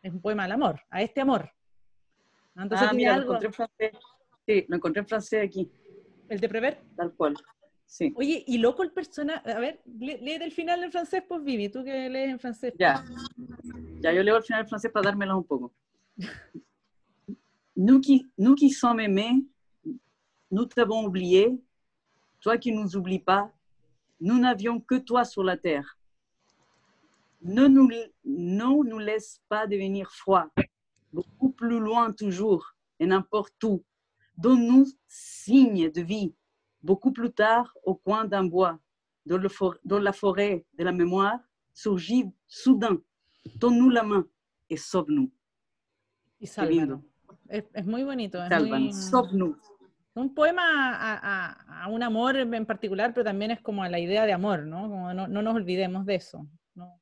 Es 0.02 0.12
un 0.12 0.20
poema 0.20 0.44
al 0.44 0.52
amor, 0.52 0.80
a 0.90 1.02
este 1.02 1.20
amor. 1.20 1.50
Ah, 2.54 2.92
mira, 2.94 3.16
lo 3.16 3.22
encontré 3.22 3.46
en 3.46 3.52
francés. 3.54 3.92
Sí, 4.46 4.64
lo 4.68 4.76
encontré 4.76 5.00
en 5.00 5.06
francés 5.06 5.44
aquí, 5.46 5.70
el 6.28 6.40
de 6.40 6.48
Prever. 6.48 6.82
tal 6.96 7.14
cual. 7.14 7.34
Sí, 7.86 8.12
Oye, 8.16 8.42
y 8.46 8.58
loco 8.58 8.82
el 8.82 8.90
personaje. 8.90 9.52
A 9.52 9.58
ver, 9.58 9.82
lee 9.84 10.38
del 10.38 10.50
final 10.50 10.82
en 10.82 10.90
francés, 10.90 11.22
pues 11.28 11.42
Vivi, 11.44 11.68
tú 11.68 11.84
que 11.84 12.08
lees 12.08 12.30
en 12.30 12.38
francés. 12.38 12.72
ya. 12.78 13.04
Ya, 14.02 14.12
yo 14.12 14.22
leo 14.22 14.34
al 14.36 14.42
final 14.42 14.62
en 14.62 14.68
francés 14.68 14.90
para 14.90 15.10
un 15.10 15.42
poco. 15.44 15.72
Nous 17.76 18.00
qui, 18.00 18.26
nous 18.36 18.54
qui 18.56 18.70
sommes 18.70 18.98
aimés, 18.98 19.44
nous 20.50 20.64
t'avons 20.66 21.04
oublié, 21.06 21.56
toi 22.40 22.58
qui 22.58 22.72
nous 22.72 22.96
oublies 22.96 23.20
pas, 23.20 23.52
nous 24.20 24.38
n'avions 24.38 24.80
que 24.80 24.96
toi 24.96 25.24
sur 25.24 25.44
la 25.44 25.56
terre. 25.56 25.96
Ne 27.42 27.68
nous, 27.68 27.88
ne 28.24 28.88
nous 28.90 28.98
laisse 28.98 29.40
pas 29.48 29.66
devenir 29.68 30.10
froid, 30.10 30.46
beaucoup 31.12 31.50
plus 31.50 31.78
loin 31.78 32.12
toujours, 32.12 32.74
et 32.98 33.06
n'importe 33.06 33.62
où. 33.62 33.84
Donne-nous 34.36 34.86
signe 35.06 35.90
de 35.90 36.00
vie, 36.02 36.34
beaucoup 36.82 37.12
plus 37.12 37.30
tard 37.32 37.72
au 37.84 37.94
coin 37.94 38.24
d'un 38.24 38.44
bois, 38.44 38.78
dans, 39.26 39.38
le 39.38 39.48
for- 39.48 39.78
dans 39.84 40.00
la 40.00 40.12
forêt 40.12 40.64
de 40.76 40.82
la 40.84 40.92
mémoire, 40.92 41.38
surgit 41.72 42.26
soudain. 42.48 43.00
Main 43.44 44.26
et 44.68 44.76
sauve-nous. 44.78 45.30
Y 46.40 46.46
Qué 46.48 46.62
lindo. 46.66 46.96
sálvalo. 46.96 47.04
Es, 47.48 47.64
es 47.74 47.86
muy 47.86 48.04
bonito. 48.04 48.42
Es 48.42 48.48
Salvan. 48.48 48.82
muy- 48.82 49.54
un 50.14 50.34
poema 50.34 50.62
a, 50.94 51.14
a- 51.16 51.84
a 51.84 51.88
un 51.88 52.02
amor 52.02 52.36
en 52.36 52.66
particular, 52.66 53.14
pero 53.14 53.24
también 53.24 53.50
es 53.50 53.60
como 53.62 53.82
a 53.82 53.88
la 53.88 53.98
idea 53.98 54.26
de 54.26 54.32
amor, 54.32 54.66
¿no? 54.66 54.82
Como 54.88 55.14
no, 55.14 55.26
no 55.26 55.42
nos 55.42 55.54
olvidemos 55.54 56.04
de 56.04 56.16
eso. 56.16 56.46
¿no? 56.74 57.00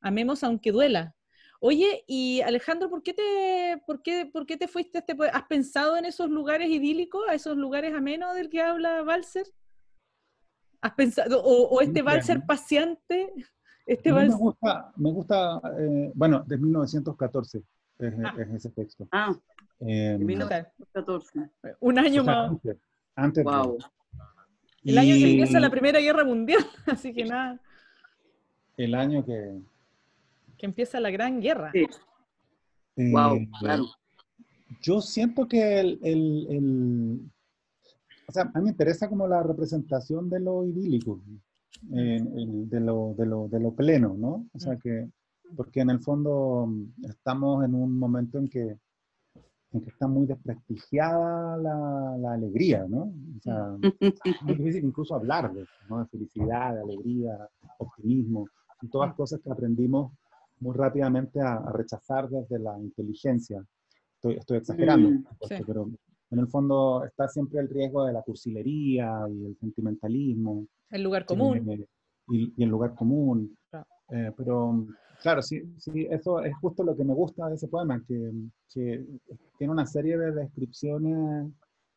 Amemos 0.00 0.44
aunque 0.44 0.70
duela. 0.70 1.14
Oye, 1.60 2.04
y 2.06 2.40
Alejandro, 2.42 2.88
¿por 2.88 3.02
qué 3.02 3.12
te, 3.14 3.82
por 3.84 4.00
qué, 4.02 4.26
por 4.26 4.46
qué 4.46 4.56
te 4.56 4.68
fuiste 4.68 4.98
a 4.98 5.00
este 5.00 5.16
¿Has 5.32 5.42
pensado 5.48 5.96
en 5.96 6.04
esos 6.04 6.30
lugares 6.30 6.68
idílicos, 6.70 7.22
a 7.28 7.34
esos 7.34 7.56
lugares 7.56 7.92
amenos 7.92 8.34
del 8.36 8.48
que 8.48 8.60
habla 8.62 9.02
Balser? 9.02 9.46
¿Has 10.80 10.92
pensado, 10.94 11.42
o, 11.42 11.68
o 11.68 11.80
este 11.80 12.02
Balser 12.02 12.36
claro. 12.36 12.46
Este 13.88 14.12
me 14.12 14.28
gusta, 14.28 14.92
me 14.96 15.10
gusta 15.12 15.60
eh, 15.78 16.12
bueno, 16.14 16.44
de 16.46 16.58
1914 16.58 17.58
es, 17.98 18.14
Ah. 18.24 18.34
es 18.38 18.48
ese 18.54 18.70
texto. 18.70 19.08
Ah, 19.10 19.34
Eh, 19.80 20.12
en 20.14 20.26
Mira. 20.26 20.44
1914. 20.46 21.40
Un 21.80 21.98
año 21.98 22.22
o 22.22 22.24
sea, 22.24 22.34
más. 22.50 22.60
antes, 23.16 23.44
Wow. 23.44 23.78
El 24.84 24.98
año 24.98 25.14
que 25.14 25.30
empieza 25.30 25.60
la 25.60 25.70
Primera 25.70 26.00
Guerra 26.00 26.24
Mundial, 26.24 26.64
así 26.86 27.12
que 27.14 27.24
nada, 27.24 27.60
El 28.76 28.94
año 28.94 29.24
que... 29.24 29.60
que 30.56 30.66
empieza 30.66 31.00
la 31.00 31.10
Gran 31.10 31.40
Guerra. 31.40 31.70
Sí, 31.72 31.86
eh, 32.96 33.10
wow, 33.12 33.38
claro. 33.60 33.84
Yo 34.82 35.00
siento 35.00 35.48
que 35.48 35.80
el, 35.80 35.98
el- 36.02 36.46
el- 36.50 37.20
o 38.28 38.32
sea, 38.32 38.42
a 38.52 38.58
mí 38.58 38.64
me 38.64 38.70
interesa 38.70 39.08
como 39.08 39.26
la 39.26 39.42
representación 39.42 40.28
de 40.28 40.40
lo 40.40 40.64
idílico, 40.64 41.20
en- 41.92 42.38
en- 42.38 42.68
de, 42.68 42.80
lo, 42.80 43.14
de, 43.16 43.26
lo, 43.26 43.48
de 43.48 43.60
lo 43.60 43.72
pleno, 43.72 44.14
¿no? 44.18 44.46
O 44.52 44.58
sea, 44.58 44.76
que, 44.76 45.08
porque 45.56 45.80
en 45.80 45.90
el 45.90 46.00
fondo 46.00 46.66
mm, 46.66 47.04
estamos 47.08 47.64
en 47.64 47.74
un 47.74 47.98
momento 47.98 48.38
en 48.38 48.48
que, 48.48 48.76
en 49.72 49.80
que 49.82 49.90
está 49.90 50.06
muy 50.08 50.26
desprestigiada 50.26 51.56
la, 51.56 52.16
la 52.18 52.32
alegría, 52.32 52.86
¿no? 52.88 53.12
O 53.36 53.40
sea, 53.42 53.76
es 54.24 54.42
muy 54.42 54.54
difícil 54.56 54.84
incluso 54.84 55.14
hablar 55.14 55.52
de 55.52 55.66
¿no? 55.88 56.00
De 56.00 56.06
felicidad, 56.06 56.74
de 56.74 56.80
alegría, 56.80 57.48
optimismo, 57.78 58.46
son 58.80 58.90
todas 58.90 59.14
cosas 59.14 59.40
que 59.40 59.50
aprendimos 59.50 60.12
muy 60.60 60.74
rápidamente 60.76 61.40
a, 61.40 61.54
a 61.54 61.72
rechazar 61.72 62.28
desde 62.28 62.58
la 62.58 62.78
inteligencia. 62.78 63.64
Estoy, 64.16 64.34
estoy 64.36 64.58
exagerando, 64.58 65.10
Mm, 65.10 65.24
sí. 65.48 65.54
pero 65.66 65.88
en 66.30 66.38
el 66.38 66.48
fondo 66.48 67.04
está 67.04 67.28
siempre 67.28 67.60
el 67.60 67.68
riesgo 67.68 68.04
de 68.04 68.12
la 68.12 68.22
cursilería 68.22 69.20
y 69.30 69.46
el 69.46 69.56
sentimentalismo 69.58 70.66
El 70.90 71.02
lugar 71.02 71.24
común. 71.24 71.68
eh, 71.70 71.86
y, 72.30 72.52
y 72.56 72.62
el 72.64 72.68
lugar 72.70 72.94
común. 72.94 73.56
Claro. 73.70 73.86
Eh, 74.10 74.32
pero 74.36 74.86
claro, 75.22 75.42
sí, 75.42 75.62
sí, 75.78 76.06
eso 76.10 76.40
es 76.42 76.54
justo 76.60 76.82
lo 76.84 76.96
que 76.96 77.04
me 77.04 77.14
gusta 77.14 77.48
de 77.48 77.54
ese 77.56 77.68
poema, 77.68 78.02
que, 78.06 78.32
que 78.72 79.04
tiene 79.58 79.72
una 79.72 79.86
serie 79.86 80.16
de 80.18 80.32
descripciones 80.32 81.50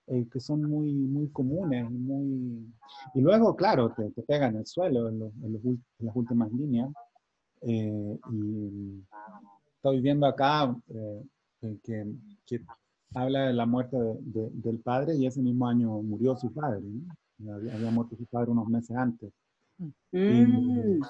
eh, 0.08 0.26
que 0.32 0.40
son 0.40 0.64
muy, 0.64 0.92
muy 0.94 1.28
comunes. 1.30 1.86
y 1.90 1.94
Muy... 1.94 2.74
Y 3.14 3.22
luego, 3.22 3.56
claro, 3.56 3.94
te, 3.96 4.10
te 4.12 4.24
pega 4.24 4.48
en 4.48 4.58
el 4.58 4.66
suelo 4.66 5.10
en, 5.10 5.20
los- 5.20 5.34
en 5.44 5.54
los 5.54 5.64
en 5.66 5.82
las 6.00 6.16
últimas 6.16 6.52
líneas. 6.52 6.90
Eh, 7.62 8.18
y 8.32 9.04
estoy 9.76 10.02
viendo 10.02 10.26
acá 10.26 10.76
eh, 10.90 11.24
eh, 11.62 11.78
que, 11.84 12.06
que 12.48 12.62
habla 13.14 13.48
de 13.48 13.54
la 13.54 13.66
muerte 13.66 13.98
de- 13.98 14.18
de- 14.22 14.50
del 14.54 14.80
padre 14.80 15.16
y 15.16 15.26
ese 15.28 15.42
mismo 15.42 15.68
año 15.68 15.90
murió 16.02 16.36
su 16.38 16.52
padre. 16.54 16.82
¿no? 16.82 17.56
Había, 17.56 17.74
había 17.74 17.92
muerto 17.92 18.16
su 18.16 18.26
padre 18.26 18.52
unos 18.52 18.68
meses 18.68 18.96
antes. 18.96 19.32
Mm, 20.12 21.02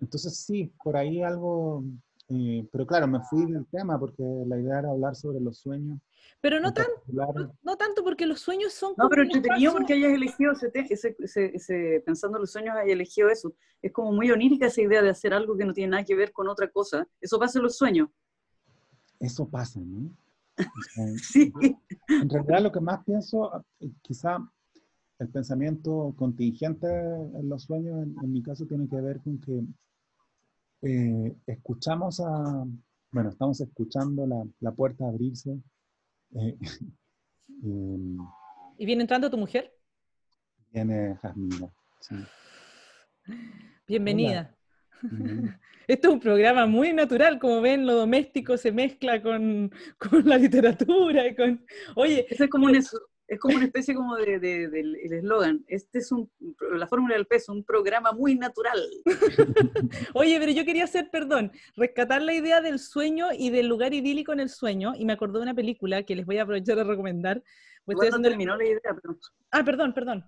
Entonces 0.00 0.36
sí, 0.38 0.72
por 0.82 0.96
ahí 0.96 1.22
algo, 1.22 1.82
eh, 2.28 2.66
pero 2.72 2.86
claro, 2.86 3.06
me 3.06 3.20
fui 3.20 3.50
del 3.50 3.66
tema 3.66 3.98
porque 3.98 4.22
la 4.46 4.58
idea 4.58 4.80
era 4.80 4.90
hablar 4.90 5.14
sobre 5.16 5.40
los 5.40 5.58
sueños. 5.58 5.98
Pero 6.40 6.60
no, 6.60 6.72
tan, 6.72 6.86
no, 7.06 7.52
no 7.62 7.76
tanto 7.76 8.04
porque 8.04 8.26
los 8.26 8.40
sueños 8.40 8.72
son 8.74 8.90
No, 8.90 9.04
como 9.04 9.10
pero 9.10 9.22
entretenido 9.22 9.72
porque 9.72 9.94
hayas 9.94 10.12
elegido 10.12 10.52
ese, 10.52 10.70
ese, 10.74 11.16
ese, 11.18 11.56
ese- 11.56 12.02
pensando 12.04 12.36
en 12.38 12.42
los 12.42 12.52
sueños, 12.52 12.74
hayas 12.76 12.92
elegido 12.92 13.30
eso. 13.30 13.54
Es 13.80 13.92
como 13.92 14.12
muy 14.12 14.30
onírica 14.30 14.66
esa 14.66 14.82
idea 14.82 15.02
de 15.02 15.10
hacer 15.10 15.32
algo 15.32 15.56
que 15.56 15.64
no 15.64 15.72
tiene 15.72 15.92
nada 15.92 16.04
que 16.04 16.14
ver 16.14 16.32
con 16.32 16.48
otra 16.48 16.70
cosa. 16.70 17.06
Eso 17.20 17.38
pasa 17.38 17.58
en 17.58 17.62
los 17.64 17.76
sueños. 17.76 18.08
Eso 19.18 19.48
pasa, 19.48 19.80
¿no? 19.80 20.10
Sí. 21.22 21.52
En 22.08 22.28
realidad 22.30 22.62
lo 22.62 22.72
que 22.72 22.80
más 22.80 23.04
pienso, 23.04 23.64
eh, 23.80 23.90
quizá 24.02 24.38
el 25.18 25.28
pensamiento 25.28 26.14
contingente 26.16 26.86
en 26.86 27.48
los 27.48 27.64
sueños, 27.64 28.02
en, 28.02 28.16
en 28.22 28.32
mi 28.32 28.42
caso, 28.42 28.66
tiene 28.66 28.88
que 28.88 29.00
ver 29.00 29.20
con 29.22 29.40
que 29.40 29.62
eh, 30.82 31.36
escuchamos 31.46 32.20
a, 32.20 32.64
bueno, 33.12 33.30
estamos 33.30 33.60
escuchando 33.60 34.26
la, 34.26 34.44
la 34.60 34.72
puerta 34.72 35.06
abrirse. 35.06 35.58
eh, 36.34 36.56
y 37.62 38.16
¿Y 38.78 38.86
viene 38.86 39.02
entrando 39.02 39.30
tu 39.30 39.38
mujer? 39.38 39.72
viene 40.72 41.16
Jasmina. 41.22 41.68
sí. 42.00 42.14
Bienvenida. 43.86 44.55
Mm. 45.02 45.48
Esto 45.88 46.08
es 46.08 46.14
un 46.14 46.20
programa 46.20 46.66
muy 46.66 46.92
natural, 46.92 47.38
como 47.38 47.60
ven, 47.60 47.86
lo 47.86 47.94
doméstico 47.94 48.56
se 48.56 48.72
mezcla 48.72 49.22
con, 49.22 49.70
con 49.98 50.28
la 50.28 50.36
literatura 50.36 51.26
y 51.28 51.36
con... 51.36 51.64
Oye, 51.94 52.26
es 52.28 52.50
como, 52.50 52.66
un, 52.66 52.74
es, 52.74 52.90
es 53.28 53.38
como 53.38 53.54
una 53.56 53.66
especie 53.66 53.94
como 53.94 54.16
de, 54.16 54.40
de- 54.40 54.68
del 54.68 54.96
eslogan. 54.96 55.64
Este 55.68 55.98
es 55.98 56.10
un, 56.10 56.28
la 56.72 56.88
fórmula 56.88 57.14
del 57.14 57.26
peso, 57.26 57.52
un 57.52 57.62
programa 57.62 58.10
muy 58.10 58.34
natural. 58.34 58.80
oye, 60.14 60.38
pero 60.40 60.50
yo 60.50 60.64
quería 60.64 60.84
hacer, 60.84 61.08
perdón, 61.10 61.52
rescatar 61.76 62.20
la 62.22 62.34
idea 62.34 62.60
del 62.60 62.80
sueño 62.80 63.28
y 63.36 63.50
del 63.50 63.68
lugar 63.68 63.94
idílico 63.94 64.32
en 64.32 64.40
el 64.40 64.48
sueño, 64.48 64.92
y 64.96 65.04
me 65.04 65.12
acordé 65.12 65.34
de 65.38 65.42
una 65.44 65.54
película 65.54 66.02
que 66.02 66.16
les 66.16 66.26
voy 66.26 66.38
a 66.38 66.42
aprovechar 66.42 66.76
de 66.76 66.84
recomendar. 66.84 67.42
pues 67.84 67.96
estoy 68.02 68.10
no 68.20 68.28
terminó 68.28 68.56
la 68.56 68.64
idea, 68.64 68.80
pero 69.00 69.16
Ah, 69.52 69.62
perdón, 69.64 69.92
perdón. 69.94 70.24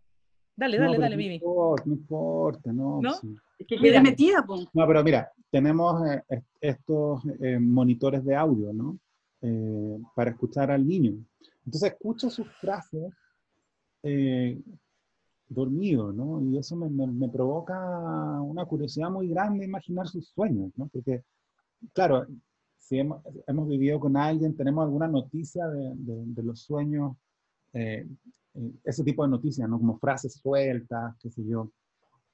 Dale, 0.54 0.78
No, 0.78 0.84
dale, 0.84 0.98
dale, 0.98 1.16
no 1.16 1.18
Vivi. 1.18 1.34
importa, 1.34 1.82
no 1.87 1.92
importa, 1.94 2.72
no. 2.72 3.00
¿No? 3.02 3.14
sí. 3.14 3.34
Es 3.58 3.66
que 3.66 3.76
quedé 3.76 4.00
metida, 4.00 4.44
po. 4.46 4.56
No, 4.72 4.86
pero 4.86 5.02
mira, 5.04 5.30
tenemos 5.50 6.06
eh, 6.06 6.22
est- 6.28 6.46
estos 6.60 7.22
eh, 7.40 7.58
monitores 7.58 8.24
de 8.24 8.34
audio, 8.36 8.72
¿no? 8.72 8.98
Eh, 9.42 9.98
para 10.14 10.30
escuchar 10.30 10.70
al 10.70 10.86
niño. 10.86 11.12
Entonces 11.64 11.92
escucho 11.92 12.30
sus 12.30 12.48
frases 12.60 13.12
eh, 14.02 14.60
dormido, 15.48 16.12
¿no? 16.12 16.40
Y 16.42 16.58
eso 16.58 16.76
me, 16.76 16.88
me- 16.88 17.06
me 17.06 17.28
provoca 17.28 18.40
una 18.40 18.64
curiosidad 18.66 19.10
muy 19.10 19.28
grande 19.28 19.64
imaginar 19.64 20.06
sus 20.08 20.28
sueños, 20.28 20.70
¿no? 20.76 20.88
Porque, 20.88 21.22
claro, 21.92 22.26
si 22.76 22.98
hemos, 22.98 23.22
hemos 23.46 23.68
vivido 23.68 23.98
con 24.00 24.16
alguien, 24.16 24.56
tenemos 24.56 24.84
alguna 24.84 25.08
noticia 25.08 25.66
de, 25.68 25.94
de- 25.94 26.24
de 26.26 26.42
los 26.42 26.60
sueños, 26.60 27.16
eh, 27.72 28.06
eh, 28.54 28.72
ese 28.84 29.04
tipo 29.04 29.22
de 29.24 29.30
noticias, 29.30 29.68
¿no? 29.68 29.78
Como 29.78 29.98
frases 29.98 30.34
sueltas, 30.34 31.14
qué 31.20 31.30
sé 31.30 31.44
yo. 31.46 31.70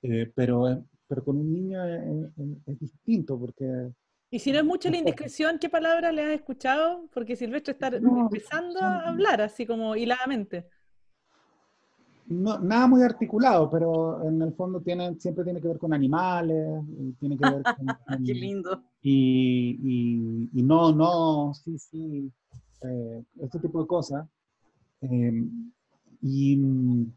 Eh, 0.02 0.30
pero, 0.34 0.68
eh, 0.70 0.82
pero 1.08 1.25
con 1.25 1.37
un 1.38 1.52
niño 1.52 1.84
es, 1.84 2.02
es- 2.38 2.58
es 2.66 2.80
distinto 2.80 3.38
porque 3.38 3.92
Y 4.30 4.40
si 4.40 4.50
no 4.52 4.58
es 4.58 4.64
mucha 4.64 4.90
la 4.90 4.96
indiscreción, 4.99 5.58
¿qué 5.58 5.68
palabra 5.68 6.11
le 6.12 6.23
has 6.23 6.30
escuchado? 6.30 7.08
Porque 7.12 7.37
Silvestre 7.37 7.73
está 7.73 7.88
No, 8.00 8.28
empezando 8.28 8.80
a 8.80 9.08
hablar 9.08 9.40
así 9.40 9.64
como 9.66 9.94
hiladamente. 9.96 10.68
no, 12.26 12.58
nada 12.58 12.87
muy 12.87 13.02
articulado, 13.02 13.70
pero 13.70 14.26
en 14.26 14.40
el 14.42 14.52
fondo 14.54 14.80
tiene, 14.80 15.14
siempre 15.20 15.44
tiene 15.44 15.61
que 15.61 15.68
ver 15.68 15.78
con 15.78 15.92
animales, 15.92 16.82
tiene 17.20 17.37
que 17.37 17.44
ver 17.44 17.66
con... 17.76 17.94
con- 18.06 18.25
Qué 18.25 18.34
lindo. 18.34 18.82
y, 19.02 19.78
y- 19.82 20.50
y 20.61 20.62
no, 20.62 20.92
no, 20.92 21.52
sí, 21.54 21.78
sí, 21.78 22.32
eh, 22.82 23.23
este 23.42 23.58
tipo 23.61 23.82
de 23.82 23.87
cosas. 23.87 24.26
Eh, 25.02 25.32
y, 26.23 26.54
y 26.54 27.12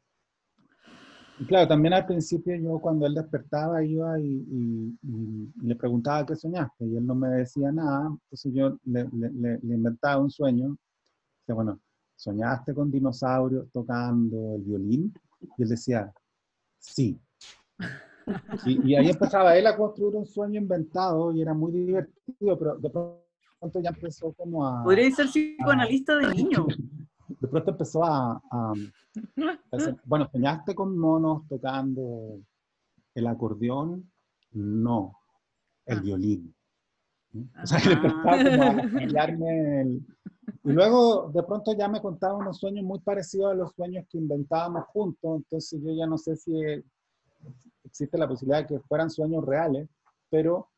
claro, 1.46 1.68
también 1.68 1.94
al 1.94 2.06
principio 2.06 2.56
yo 2.56 2.80
cuando 2.80 3.06
él 3.06 3.14
despertaba 3.14 3.84
iba 3.84 4.20
y, 4.20 4.24
y- 4.26 4.98
y- 5.04 5.54
y 5.62 5.68
le 5.68 5.76
preguntaba 5.76 6.26
qué 6.26 6.36
soñaste 6.36 6.86
y 6.86 6.96
él 6.98 7.06
no 7.06 7.14
me 7.16 7.30
decía 7.30 7.72
nada, 7.72 8.08
entonces 8.08 8.54
yo 8.54 8.78
le, 8.86 9.04
le- 9.14 9.32
le- 9.32 9.60
le 9.62 9.76
inventaba 9.76 10.22
un 10.22 10.30
sueño, 10.32 10.76
que 11.46 11.54
bueno, 11.54 11.80
soñaste 12.16 12.74
con 12.74 12.90
dinosaurios 12.90 13.70
tocando 13.72 14.56
el 14.56 14.62
violín 14.64 15.14
y 15.58 15.64
él 15.64 15.70
decía, 15.70 16.12
sí. 16.80 17.20
Y, 18.66 18.92
y 18.92 18.96
ahí 18.96 19.10
empezaba 19.10 19.56
él 19.56 19.68
a 19.68 19.78
construir 19.78 20.16
un 20.16 20.26
sueño 20.26 20.60
inventado 20.60 21.32
y 21.32 21.42
era 21.42 21.54
muy 21.54 21.72
divertido, 21.72 22.58
pero 22.58 22.76
de 22.78 22.90
pronto 22.90 23.80
ya 23.82 23.90
empezó 23.90 24.34
como 24.34 24.66
a... 24.68 24.84
Podría 24.84 25.12
ser 25.12 25.28
psicoanalista 25.28 26.18
de 26.18 26.28
niño. 26.34 26.66
De 27.40 27.48
pronto 27.48 27.72
empezó 27.72 28.04
a... 28.04 28.42
a- 28.52 28.74
a 29.72 29.78
decir, 29.78 29.96
bueno, 30.06 30.28
¿soñaste 30.32 30.74
con 30.76 30.98
monos 30.98 31.48
tocando 31.48 32.40
el 33.16 33.28
acordeón? 33.28 34.12
No, 34.52 35.18
el 35.86 35.98
Ah. 35.98 36.02
violín. 36.02 36.56
¿no? 37.34 37.50
O 37.64 37.68
sea, 37.68 37.80
que 37.82 37.92
empezaba 37.94 38.44
como 38.44 38.64
a 38.64 38.76
cambiarme 38.90 39.82
el... 39.82 40.06
Y 40.64 40.72
luego 40.72 41.30
de 41.34 41.44
pronto 41.44 41.74
ya 41.78 41.88
me 41.90 42.02
contaba 42.02 42.36
unos 42.36 42.58
sueños 42.58 42.84
muy 42.86 43.00
parecidos 43.00 43.52
a 43.52 43.56
los 43.56 43.72
sueños 43.74 44.06
que 44.10 44.18
inventábamos 44.18 44.86
juntos, 44.88 45.38
entonces 45.38 45.82
yo 45.84 45.92
ya 45.94 46.06
no 46.08 46.18
sé 46.18 46.36
si 46.38 46.54
existe 47.84 48.18
la 48.18 48.28
posibilidad 48.28 48.60
de 48.62 48.68
que 48.68 48.80
fueran 48.88 49.10
sueños 49.10 49.44
reales, 49.46 49.90
pero 50.30 50.70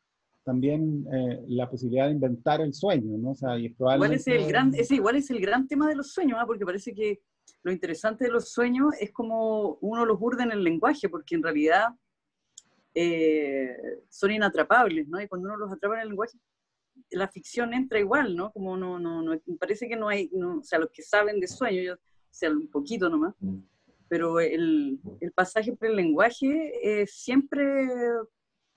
también 0.50 1.06
eh, 1.12 1.44
la 1.46 1.70
posibilidad 1.70 2.06
de 2.06 2.14
inventar 2.14 2.60
el 2.60 2.74
sueño, 2.74 3.16
¿no? 3.18 3.30
O 3.30 3.34
sea, 3.36 3.56
y 3.56 3.66
igual 3.66 4.12
es 4.12 4.26
el 4.26 4.48
gran, 4.48 4.74
ese 4.74 4.96
igual 4.96 5.14
es 5.14 5.30
el 5.30 5.40
gran 5.40 5.68
tema 5.68 5.88
de 5.88 5.94
los 5.94 6.10
sueños, 6.10 6.38
¿ah? 6.40 6.44
porque 6.44 6.66
parece 6.66 6.92
que 6.92 7.22
lo 7.62 7.70
interesante 7.70 8.24
de 8.24 8.32
los 8.32 8.50
sueños 8.50 8.92
es 8.98 9.12
como 9.12 9.78
uno 9.80 10.04
los 10.04 10.18
burda 10.18 10.42
en 10.42 10.50
el 10.50 10.64
lenguaje, 10.64 11.08
porque 11.08 11.36
en 11.36 11.44
realidad 11.44 11.90
eh, 12.94 13.76
son 14.08 14.32
inatrapables, 14.32 15.06
¿no? 15.06 15.20
Y 15.20 15.28
cuando 15.28 15.46
uno 15.46 15.56
los 15.56 15.72
atrapa 15.72 15.94
en 15.94 16.02
el 16.02 16.08
lenguaje, 16.08 16.36
la 17.12 17.28
ficción 17.28 17.72
entra 17.72 18.00
igual, 18.00 18.34
¿no? 18.34 18.50
Como 18.50 18.76
no, 18.76 18.98
no, 18.98 19.22
no 19.22 19.40
parece 19.56 19.88
que 19.88 19.94
no 19.94 20.08
hay, 20.08 20.32
o 20.34 20.64
sea, 20.64 20.80
los 20.80 20.90
que 20.90 21.02
saben 21.02 21.38
de 21.38 21.46
sueños, 21.46 21.84
yo, 21.86 21.94
o 21.94 22.32
sea, 22.32 22.50
un 22.50 22.68
poquito 22.68 23.08
nomás, 23.08 23.36
pero 24.08 24.40
el, 24.40 24.98
el 25.20 25.30
pasaje 25.30 25.72
por 25.76 25.86
el 25.86 25.94
lenguaje 25.94 27.06
siempre, 27.06 27.86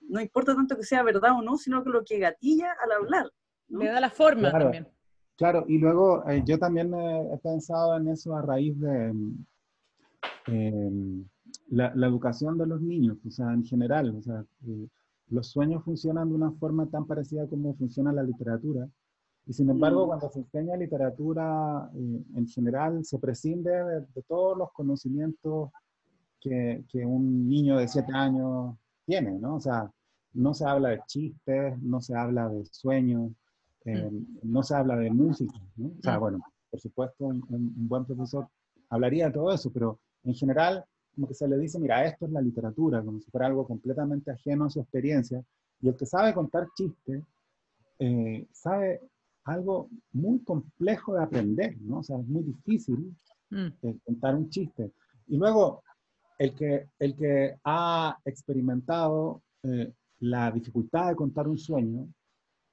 no 0.08 0.20
importa 0.20 0.54
tanto 0.54 0.76
que 0.76 0.84
sea 0.84 1.02
verdad 1.02 1.38
o 1.38 1.42
no, 1.42 1.56
sino 1.56 1.82
que 1.82 1.90
lo 1.90 2.04
que 2.04 2.18
gatilla 2.18 2.72
al 2.82 2.92
hablar. 2.92 3.30
Le 3.68 3.86
da 3.86 4.00
la 4.00 4.10
forma 4.10 4.50
también. 4.50 4.86
Claro, 5.36 5.64
y 5.66 5.78
luego 5.78 6.28
eh, 6.28 6.42
yo 6.46 6.58
también 6.58 6.94
he 6.94 7.38
pensado 7.38 7.96
en 7.96 8.08
eso 8.08 8.36
a 8.36 8.42
raíz 8.42 8.78
de 8.78 9.12
em, 10.46 11.24
la, 11.68 11.92
la, 11.94 12.06
educación 12.06 12.56
de 12.56 12.66
los 12.66 12.80
niños, 12.80 13.18
o 13.26 13.30
sea, 13.30 13.52
en 13.52 13.64
general, 13.64 14.14
o 14.16 14.22
sea, 14.22 14.44
eh, 14.66 14.88
los 15.28 15.48
sueños 15.48 15.82
funcionan 15.82 16.28
de 16.28 16.36
una 16.36 16.52
forma 16.52 16.86
tan 16.86 17.06
parecida 17.06 17.48
como 17.48 17.74
funciona 17.74 18.12
la 18.12 18.22
literatura, 18.22 18.88
y 19.46 19.52
sin 19.52 19.68
embargo, 19.70 20.04
mm. 20.04 20.08
cuando 20.08 20.30
se 20.30 20.38
enseña 20.38 20.76
literatura 20.76 21.90
eh, 21.94 22.24
en 22.36 22.46
general, 22.46 23.04
se 23.04 23.18
prescinde 23.18 23.70
de, 23.70 24.22
todos 24.28 24.56
los 24.56 24.72
conocimientos 24.72 25.70
que, 26.40 26.84
que, 26.88 27.04
un 27.04 27.48
niño 27.48 27.76
de 27.76 27.88
siete 27.88 28.12
años 28.12 28.76
tiene, 29.04 29.38
¿no? 29.38 29.56
O 29.56 29.60
sea, 29.60 29.90
no 30.34 30.54
se 30.54 30.64
habla 30.64 30.90
de 30.90 31.02
chistes, 31.06 31.80
no 31.80 32.00
se 32.00 32.14
habla 32.14 32.48
de 32.48 32.64
sueños, 32.66 33.32
eh, 33.84 34.10
mm. 34.10 34.38
no 34.42 34.62
se 34.62 34.74
habla 34.74 34.96
de 34.96 35.10
música, 35.10 35.58
¿no? 35.76 35.88
O 35.88 36.02
sea, 36.02 36.16
mm. 36.16 36.20
bueno, 36.20 36.44
por 36.70 36.80
supuesto, 36.80 37.24
un, 37.26 37.44
un, 37.48 37.88
buen 37.88 38.04
profesor 38.04 38.48
hablaría 38.90 39.26
de 39.26 39.32
todo 39.32 39.52
eso, 39.52 39.70
pero 39.72 40.00
en 40.24 40.34
general, 40.34 40.84
como 41.14 41.28
que 41.28 41.34
se 41.34 41.46
le 41.46 41.56
dice, 41.58 41.78
mira, 41.78 42.04
esto 42.04 42.26
es 42.26 42.32
la 42.32 42.40
literatura, 42.40 43.02
como 43.02 43.20
si 43.20 43.30
fuera 43.30 43.46
algo 43.46 43.66
completamente 43.66 44.30
ajeno 44.32 44.64
a 44.64 44.70
su 44.70 44.80
experiencia, 44.80 45.44
y 45.80 45.88
el 45.88 45.96
que 45.96 46.06
sabe 46.06 46.34
contar 46.34 46.66
chistes, 46.76 47.22
eh, 47.98 48.46
sabe 48.52 49.00
algo 49.44 49.88
muy 50.12 50.40
complejo 50.40 51.14
de 51.14 51.22
aprender, 51.22 51.76
¿no? 51.80 51.98
O 51.98 52.02
sea, 52.02 52.18
es 52.18 52.26
muy 52.26 52.42
difícil 52.42 53.14
mm. 53.50 53.66
eh, 53.82 53.98
contar 54.04 54.34
un 54.34 54.48
chiste. 54.48 54.92
Y 55.26 55.36
luego, 55.36 55.82
el 56.38 56.54
que, 56.54 56.88
el 56.98 57.16
que 57.16 57.56
ha 57.64 58.18
experimentado 58.24 59.42
eh, 59.62 59.92
la 60.20 60.50
dificultad 60.50 61.08
de 61.08 61.16
contar 61.16 61.48
un 61.48 61.58
sueño, 61.58 62.08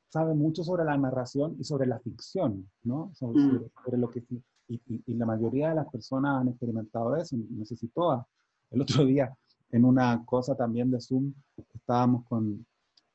sabe 0.09 0.33
mucho 0.33 0.63
sobre 0.63 0.83
la 0.83 0.97
narración 0.97 1.55
y 1.59 1.63
sobre 1.63 1.87
la 1.87 1.99
ficción, 1.99 2.69
¿no? 2.83 3.11
Sobre, 3.13 3.41
mm. 3.41 3.99
lo 3.99 4.09
que... 4.09 4.23
Y, 4.67 4.81
y, 5.05 5.13
la 5.15 5.25
mayoría 5.25 5.69
de 5.69 5.75
las 5.75 5.89
personas 5.89 6.41
han 6.41 6.47
experimentado 6.47 7.17
eso, 7.17 7.35
no 7.37 7.65
sé 7.65 7.75
si 7.75 7.87
todas. 7.89 8.25
El 8.69 8.81
otro 8.81 9.05
día, 9.05 9.35
en 9.71 9.85
una 9.85 10.23
cosa 10.25 10.55
también 10.55 10.89
de 10.91 11.01
Zoom, 11.01 11.33
estábamos 11.73 12.25
con, 12.25 12.65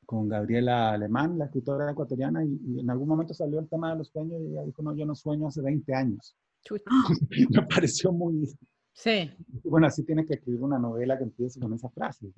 con 0.07 0.27
Gabriela 0.29 0.91
Alemán, 0.91 1.37
la 1.37 1.45
escritora 1.45 1.91
ecuatoriana, 1.91 2.43
y, 2.43 2.79
en 2.79 2.89
algún 2.89 3.09
momento 3.09 3.33
salió 3.33 3.59
el 3.59 3.67
tema 3.67 3.91
de 3.91 3.97
los 3.97 4.07
sueños 4.07 4.41
y 4.41 4.51
ella 4.51 4.63
dijo, 4.63 4.81
no, 4.81 4.95
yo 4.95 5.05
no 5.05 5.13
sueño 5.13 5.47
hace 5.47 5.61
20 5.61 5.93
años. 5.93 6.35
Me 7.49 7.61
pareció 7.63 8.11
muy... 8.11 8.49
Sí. 8.97 9.31
Bueno, 9.63 9.85
así 9.85 10.03
tienes 10.03 10.25
que 10.25 10.33
escribir 10.33 10.59
una 10.63 10.79
novela 10.79 11.15
que 11.19 11.23
empiece 11.23 11.59
con 11.59 11.71
esa 11.71 11.87
frase. 11.89 12.31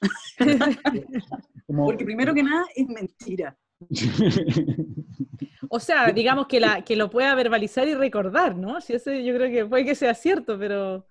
Porque 1.68 2.04
primero 2.04 2.34
que 2.34 2.42
nada 2.42 2.64
es 2.74 2.88
mentira. 2.88 3.56
o 5.70 5.78
sea, 5.78 6.10
digamos 6.10 6.48
que, 6.48 6.58
la, 6.58 6.82
que 6.82 6.96
lo 6.96 7.08
pueda 7.08 7.32
verbalizar 7.36 7.86
y 7.86 7.94
recordar, 7.94 8.56
¿no? 8.56 8.80
Si 8.80 8.94
eso 8.94 9.12
yo 9.12 9.36
creo 9.36 9.48
que 9.48 9.66
puede 9.66 9.84
que 9.84 9.94
sea 9.94 10.14
cierto, 10.14 10.58
pero... 10.58 11.06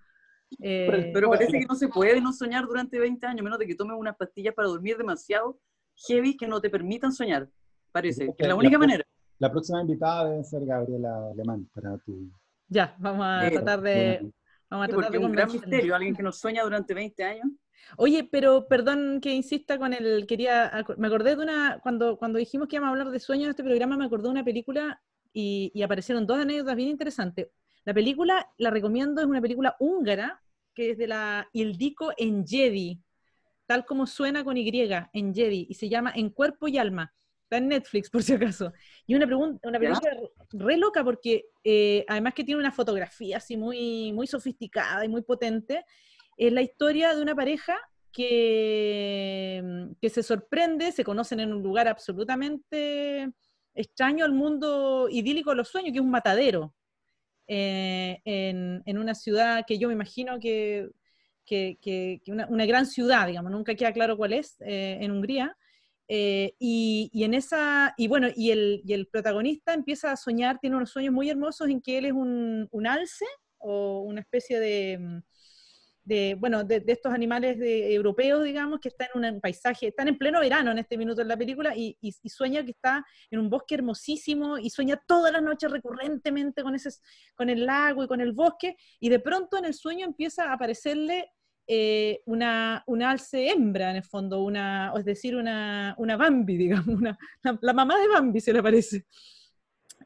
Eh, 0.59 1.11
pero, 1.13 1.29
parece 1.29 1.59
que 1.59 1.65
no 1.65 1.75
se 1.75 1.87
puede 1.87 2.19
no 2.19 2.33
soñar 2.33 2.65
durante 2.65 2.99
20 2.99 3.25
años, 3.25 3.41
menos 3.41 3.59
de 3.59 3.67
que 3.67 3.75
tomes 3.75 3.97
unas 3.97 4.17
pastillas 4.17 4.53
para 4.53 4.67
dormir 4.67 4.97
demasiado 4.97 5.61
heavy 6.07 6.35
que 6.35 6.45
no 6.45 6.59
te 6.59 6.69
permitan 6.69 7.13
soñar. 7.13 7.49
Parece 7.93 8.25
que 8.35 8.43
es 8.43 8.47
la 8.49 8.55
única 8.55 8.77
manera. 8.77 9.05
La 9.39 9.49
próxima 9.49 9.79
invitada 9.79 10.29
debe 10.29 10.43
ser 10.43 10.65
Gabriela 10.65 11.29
Alemán 11.31 11.69
para 11.73 11.97
tu. 11.99 12.29
Ya, 12.67 12.97
vamos 12.99 13.25
a 13.25 13.49
tratar 13.49 13.81
de. 13.81 14.33
Vamos 14.73 14.87
a 14.87 14.89
tratar 14.89 15.11
de 15.11 15.17
un 15.19 15.31
gran 15.31 15.51
misterio, 15.51 15.95
alguien 15.95 16.15
que 16.15 16.23
no 16.23 16.31
sueña 16.31 16.63
durante 16.63 16.95
20 16.95 17.23
años. 17.23 17.45
Oye, 17.97 18.27
pero 18.31 18.67
perdón 18.67 19.19
que 19.21 19.31
insista 19.33 19.77
con 19.77 19.93
el. 19.93 20.25
Quería. 20.25 20.83
Me 20.97 21.07
acordé 21.07 21.35
de 21.35 21.43
una. 21.43 21.79
Cuando, 21.83 22.17
cuando 22.17 22.39
dijimos 22.39 22.67
que 22.67 22.77
íbamos 22.77 22.87
a 22.87 22.91
hablar 22.91 23.11
de 23.11 23.19
sueños 23.19 23.45
en 23.45 23.49
este 23.51 23.63
programa, 23.63 23.97
me 23.97 24.05
acordé 24.05 24.23
de 24.23 24.29
una 24.29 24.43
película 24.43 24.99
y, 25.31 25.71
y 25.75 25.83
aparecieron 25.83 26.25
dos 26.25 26.39
anécdotas 26.39 26.75
bien 26.75 26.89
interesantes. 26.89 27.49
La 27.85 27.93
película, 27.93 28.49
la 28.57 28.71
recomiendo, 28.71 29.21
es 29.21 29.27
una 29.27 29.41
película 29.41 29.75
húngara 29.79 30.41
que 30.73 30.91
es 30.91 30.97
de 30.97 31.05
la 31.05 31.47
Ildiko 31.53 32.11
Jedi 32.17 32.99
tal 33.65 33.85
como 33.85 34.07
suena 34.07 34.43
con 34.43 34.57
Y, 34.57 34.89
en 35.13 35.33
Jedi, 35.33 35.67
y 35.69 35.73
se 35.75 35.87
llama 35.87 36.11
En 36.15 36.29
Cuerpo 36.29 36.67
y 36.67 36.77
Alma. 36.77 37.13
Está 37.43 37.57
en 37.57 37.67
Netflix, 37.67 38.09
por 38.09 38.23
si 38.23 38.33
acaso. 38.33 38.73
Y 39.05 39.15
una, 39.15 39.25
pregunta, 39.25 39.67
una 39.67 39.79
película 39.79 40.11
re 40.53 40.77
loca 40.77 41.03
porque 41.03 41.45
eh, 41.63 42.05
además 42.07 42.33
que 42.33 42.43
tiene 42.43 42.59
una 42.59 42.71
fotografía 42.71 43.37
así 43.37 43.57
muy, 43.57 44.13
muy 44.13 44.27
sofisticada 44.27 45.03
y 45.03 45.09
muy 45.09 45.21
potente, 45.21 45.83
es 46.37 46.53
la 46.53 46.61
historia 46.61 47.13
de 47.13 47.21
una 47.21 47.35
pareja 47.35 47.77
que, 48.11 49.89
que 49.99 50.09
se 50.09 50.23
sorprende, 50.23 50.91
se 50.91 51.03
conocen 51.03 51.39
en 51.39 51.53
un 51.53 51.63
lugar 51.63 51.87
absolutamente 51.87 53.31
extraño 53.73 54.23
al 54.23 54.33
mundo 54.33 55.07
idílico 55.09 55.49
de 55.49 55.57
los 55.57 55.67
sueños, 55.67 55.91
que 55.91 55.97
es 55.97 56.03
un 56.03 56.11
matadero, 56.11 56.73
eh, 57.47 58.21
en, 58.23 58.81
en, 58.85 58.97
una 58.97 59.15
ciudad 59.15 59.65
que 59.67 59.77
yo 59.77 59.89
me 59.89 59.93
imagino 59.95 60.39
que 60.39 60.89
que, 61.45 62.21
una, 62.27 62.65
gran 62.65 62.85
ciudad, 62.85 63.27
digamos, 63.27 63.51
nunca 63.51 63.75
queda 63.75 63.93
claro 63.93 64.17
cuál 64.17 64.33
es, 64.33 64.59
eh, 64.61 64.97
en 65.01 65.11
Hungría. 65.11 65.55
Eh, 66.07 66.55
y, 66.59 67.09
en 67.23 67.33
esa, 67.33 67.93
y 67.97 68.07
bueno, 68.07 68.27
y 68.35 68.51
el, 68.51 68.81
y 68.85 68.93
el, 68.93 69.07
protagonista 69.07 69.73
empieza 69.73 70.11
a 70.11 70.17
soñar, 70.17 70.59
tiene 70.59 70.75
unos 70.75 70.91
sueños 70.91 71.13
muy 71.13 71.29
hermosos 71.29 71.69
en 71.69 71.81
que 71.81 71.97
él 71.97 72.05
es 72.05 72.11
un, 72.11 72.67
un 72.71 72.87
alce 72.87 73.25
o 73.57 74.01
una 74.01 74.19
especie 74.19 74.59
de, 74.59 75.21
de 76.03 76.35
bueno, 76.37 76.63
de, 76.63 76.83
estos 76.87 77.13
animales 77.13 77.57
de, 77.57 77.93
europeos, 77.93 78.43
digamos, 78.43 78.79
que 78.79 78.89
están 78.89 79.07
en 79.15 79.35
un 79.35 79.41
paisaje, 79.41 79.87
están 79.87 80.09
en 80.09 80.17
pleno 80.17 80.39
verano 80.41 80.71
en 80.71 80.79
este 80.79 80.97
minuto 80.97 81.21
en 81.21 81.29
la 81.29 81.37
película 81.37 81.75
y, 81.75 81.97
y, 82.01 82.29
sueña 82.29 82.63
que 82.63 82.71
está 82.71 83.05
en 83.31 83.39
un 83.39 83.49
bosque 83.49 83.75
hermosísimo 83.75 84.57
y 84.57 84.69
sueña 84.69 85.01
todas 85.07 85.31
las 85.31 85.41
noches 85.41 85.71
recurrentemente 85.71 86.63
con, 86.63 86.75
ese, 86.75 86.89
con 87.35 87.49
el 87.49 87.65
lago 87.65 88.03
y 88.03 88.07
con 88.07 88.19
el 88.19 88.33
bosque 88.33 88.75
y 88.99 89.09
de 89.09 89.19
pronto 89.19 89.57
en 89.57 89.65
el 89.65 89.73
sueño 89.73 90.05
empieza 90.05 90.49
a 90.49 90.53
aparecerle 90.53 91.31
eh, 91.65 92.21
una, 92.25 92.83
una, 92.87 93.11
alce 93.11 93.49
hembra, 93.49 93.91
en 93.91 93.97
el 93.97 94.03
fondo, 94.03 94.43
una, 94.43 94.91
es 94.97 95.05
decir, 95.05 95.35
una, 95.35 95.95
una 95.97 96.17
Bambi, 96.17 96.57
digamos, 96.57 96.87
una, 96.87 97.17
la, 97.61 97.73
mamá 97.73 97.97
de 97.99 98.07
Bambi 98.07 98.41
se 98.41 98.53
le 98.53 98.61
parece. 98.61 99.05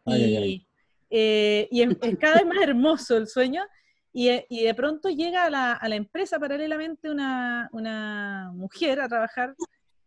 y, 0.06 0.67
eh, 1.10 1.67
y 1.72 1.82
es, 1.82 1.98
cada 2.20 2.36
vez 2.36 2.46
más 2.46 2.62
hermoso 2.62 3.17
el 3.17 3.28
sueño. 3.28 3.63
Y, 4.13 4.30
y 4.50 4.63
de 4.63 4.74
pronto 4.74 5.10
llega 5.10 5.46
a 5.46 5.50
la, 5.50 5.74
a 5.74 5.89
la 5.89 5.96
empresa 5.96 6.39
paralelamente 6.39 7.10
una, 7.10 7.70
una, 7.72 8.52
mujer 8.56 9.00
a 9.00 9.08
trabajar 9.08 9.54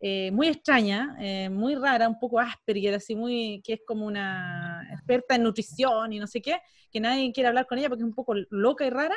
eh, 0.00 0.32
muy 0.32 0.48
extraña, 0.48 1.16
muy 1.50 1.76
rara, 1.76 2.08
un 2.08 2.18
poco 2.18 2.40
Asperger, 2.40 2.94
así 2.94 3.14
muy, 3.14 3.60
que 3.64 3.74
es 3.74 3.80
como 3.86 4.06
una 4.06 4.88
experta 4.92 5.36
en 5.36 5.44
nutrición 5.44 6.12
y 6.12 6.18
no 6.18 6.26
sé 6.26 6.40
qué, 6.42 6.58
que 6.90 6.98
nadie 6.98 7.32
quiere 7.32 7.48
hablar 7.48 7.66
con 7.66 7.78
ella 7.78 7.88
porque 7.88 8.02
es 8.02 8.08
un 8.08 8.14
poco 8.14 8.34
loca 8.50 8.84
y 8.84 8.90
rara. 8.90 9.16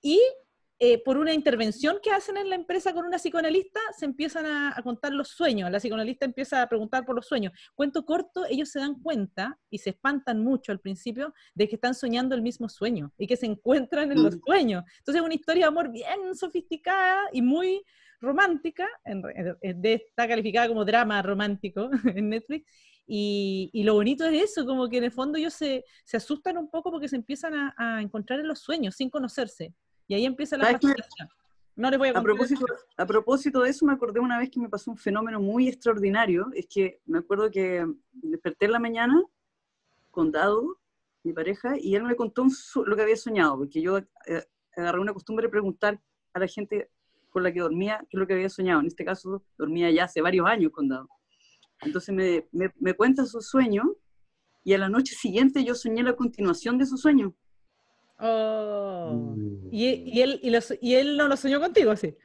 Y 0.00 0.18
eh, 0.82 1.02
por 1.04 1.18
una 1.18 1.34
intervención 1.34 1.98
que 2.02 2.10
hacen 2.10 2.38
en 2.38 2.48
la 2.48 2.54
empresa 2.54 2.94
con 2.94 3.04
una 3.04 3.18
psicoanalista, 3.18 3.78
se 3.98 4.06
empiezan 4.06 4.46
a, 4.46 4.74
contar 4.82 5.12
los 5.12 5.28
sueños. 5.28 5.70
La 5.70 5.78
psicoanalista 5.78 6.24
empieza 6.24 6.62
a 6.62 6.68
preguntar 6.70 7.04
por 7.04 7.14
los 7.14 7.26
sueños. 7.26 7.52
Cuento 7.74 8.06
corto, 8.06 8.46
ellos 8.48 8.70
se 8.70 8.78
dan 8.78 8.94
cuenta 9.02 9.58
y 9.68 9.76
se 9.76 9.90
espantan 9.90 10.42
mucho 10.42 10.72
al 10.72 10.80
principio 10.80 11.34
de 11.54 11.68
que 11.68 11.74
están 11.74 11.94
soñando 11.94 12.34
el 12.34 12.40
mismo 12.40 12.70
sueño 12.70 13.12
y 13.18 13.26
que 13.26 13.36
se 13.36 13.44
encuentran 13.44 14.10
en 14.10 14.22
los 14.22 14.36
mm. 14.36 14.40
sueños. 14.46 14.84
Entonces 15.00 15.20
es 15.20 15.26
una 15.26 15.34
historia 15.34 15.64
de 15.66 15.68
amor 15.68 15.90
bien 15.90 16.34
sofisticada 16.34 17.28
y 17.30 17.42
muy 17.42 17.82
romántica. 18.18 18.88
está 19.60 20.28
calificada 20.28 20.66
como 20.66 20.86
drama 20.86 21.20
romántico 21.20 21.90
en 22.16 22.30
Netflix. 22.30 22.66
Y, 23.06 23.82
lo 23.84 23.92
bonito 23.92 24.24
es 24.24 24.50
eso, 24.50 24.64
como 24.64 24.88
que 24.88 24.96
en 24.96 25.04
el 25.04 25.12
fondo 25.12 25.36
ellos 25.36 25.52
se, 25.52 25.84
asustan 26.10 26.56
un 26.56 26.70
poco 26.70 26.90
porque 26.90 27.08
se 27.08 27.16
empiezan 27.16 27.52
a 27.76 28.00
encontrar 28.00 28.40
en 28.40 28.48
los 28.48 28.60
sueños 28.60 28.94
sin 28.94 29.10
conocerse. 29.10 29.74
Y 30.10 30.14
ahí 30.14 30.26
empieza 30.26 30.56
la 30.56 30.72
fascinación. 30.72 31.28
No 31.76 31.88
les 31.88 31.96
voy 31.96 32.08
a, 32.08 32.18
a 32.18 32.20
propósito, 32.20 32.66
a 32.96 33.06
propósito 33.06 33.62
de 33.62 33.70
eso, 33.70 33.86
me 33.86 33.92
acordé 33.92 34.18
una 34.18 34.40
vez 34.40 34.50
que 34.50 34.58
me 34.58 34.68
pasó 34.68 34.90
un 34.90 34.96
fenómeno 34.96 35.40
muy 35.40 35.68
extraordinario. 35.68 36.48
Es 36.52 36.66
que 36.66 37.00
me 37.06 37.18
acuerdo 37.18 37.48
que 37.48 37.86
desperté 38.10 38.64
en 38.64 38.72
la 38.72 38.80
mañana 38.80 39.22
con 40.10 40.32
Dado, 40.32 40.78
mi 41.22 41.32
pareja, 41.32 41.74
y 41.78 41.94
él 41.94 42.02
me 42.02 42.16
contó 42.16 42.44
lo 42.84 42.96
que 42.96 43.02
había 43.02 43.14
soñado, 43.14 43.56
porque 43.56 43.80
yo 43.80 43.98
eh, 43.98 44.44
agarré 44.76 44.98
una 44.98 45.12
costumbre 45.12 45.46
de 45.46 45.50
preguntar 45.50 46.00
a 46.32 46.40
la 46.40 46.48
gente 46.48 46.90
con 47.30 47.44
la 47.44 47.52
que 47.52 47.60
dormía 47.60 47.98
qué 48.10 48.16
es 48.16 48.18
lo 48.18 48.26
que 48.26 48.34
había 48.34 48.48
soñado. 48.48 48.80
En 48.80 48.88
este 48.88 49.04
caso, 49.04 49.44
dormía 49.56 49.92
ya 49.92 50.06
hace 50.06 50.20
varios 50.20 50.48
años 50.48 50.72
con 50.72 50.88
Dado. 50.88 51.08
Entonces 51.82 52.12
me, 52.12 52.48
me, 52.50 52.72
me 52.80 52.94
cuenta 52.94 53.24
su 53.26 53.40
sueño 53.40 53.94
y 54.64 54.74
a 54.74 54.78
la 54.78 54.88
noche 54.88 55.14
siguiente 55.14 55.62
yo 55.62 55.76
soñé 55.76 56.02
la 56.02 56.16
continuación 56.16 56.78
de 56.78 56.86
su 56.86 56.96
sueño. 56.96 57.32
Oh. 58.20 59.34
¿Y, 59.70 59.88
y 59.88 60.22
él, 60.22 60.40
y, 60.42 60.50
los- 60.50 60.74
y 60.80 60.94
él 60.94 61.16
no 61.16 61.28
lo 61.28 61.36
soñó 61.36 61.60
contigo, 61.60 61.96
sí? 61.96 62.16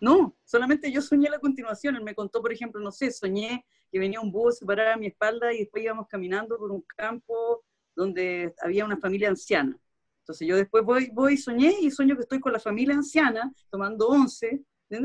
No, 0.00 0.36
solamente 0.44 0.92
yo 0.92 1.00
soñé 1.00 1.30
la 1.30 1.38
continuación. 1.38 1.96
Él 1.96 2.02
me 2.04 2.14
contó, 2.14 2.42
por 2.42 2.52
ejemplo, 2.52 2.80
no 2.80 2.92
sé, 2.92 3.10
soñé 3.10 3.64
que 3.90 3.98
venía 3.98 4.20
un 4.20 4.30
búho, 4.32 4.52
se 4.52 4.66
paraba 4.66 4.94
a 4.94 4.96
mi 4.96 5.06
espalda 5.06 5.52
y 5.54 5.58
después 5.60 5.82
íbamos 5.84 6.06
caminando 6.08 6.58
por 6.58 6.70
un 6.70 6.82
campo 6.96 7.64
donde 7.94 8.54
había 8.60 8.84
una 8.84 8.98
familia 8.98 9.28
anciana. 9.28 9.78
Entonces 10.20 10.46
yo 10.46 10.56
después 10.56 10.84
voy, 10.84 11.08
voy 11.12 11.36
soñé 11.36 11.72
y 11.80 11.90
sueño 11.90 12.16
que 12.16 12.22
estoy 12.22 12.40
con 12.40 12.52
la 12.52 12.58
familia 12.60 12.94
anciana 12.94 13.50
tomando 13.70 14.08
once. 14.08 14.62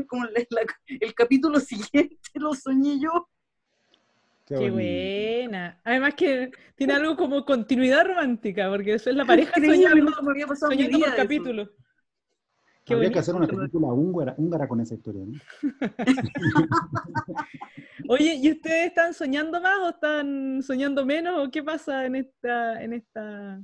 Como 0.08 0.24
la- 0.26 0.44
la- 0.50 0.66
el 1.00 1.14
capítulo 1.14 1.58
siguiente 1.60 2.18
lo 2.34 2.52
soñé 2.54 2.98
yo. 3.00 3.28
Qué 4.44 4.70
buena. 4.70 5.80
Además 5.84 6.14
que 6.14 6.50
tiene 6.74 6.94
algo 6.94 7.16
como 7.16 7.44
continuidad 7.44 8.04
romántica, 8.06 8.68
porque 8.68 8.94
eso 8.94 9.10
es 9.10 9.16
la 9.16 9.24
pareja 9.24 9.52
Increíble, 9.56 9.88
soñando, 9.88 10.22
me 10.22 10.30
había 10.32 10.46
pasado 10.46 10.72
soñando 10.72 10.98
por 10.98 11.08
eso. 11.08 11.16
capítulo. 11.16 11.70
Qué 12.84 12.94
Habría 12.94 13.08
bonito. 13.08 13.12
que 13.12 13.18
hacer 13.20 13.34
una 13.36 13.46
película 13.46 13.86
húngara, 13.92 14.34
húngara 14.36 14.66
con 14.66 14.80
esa 14.80 14.94
historia, 14.94 15.24
¿no? 15.24 15.38
Oye, 18.08 18.34
¿y 18.42 18.50
ustedes 18.50 18.88
están 18.88 19.14
soñando 19.14 19.60
más 19.60 19.78
o 19.78 19.88
están 19.90 20.60
soñando 20.62 21.06
menos? 21.06 21.46
¿O 21.46 21.50
qué 21.50 21.62
pasa 21.62 22.04
en 22.06 22.16
esta, 22.16 22.82
en 22.82 22.92
esta, 22.94 23.62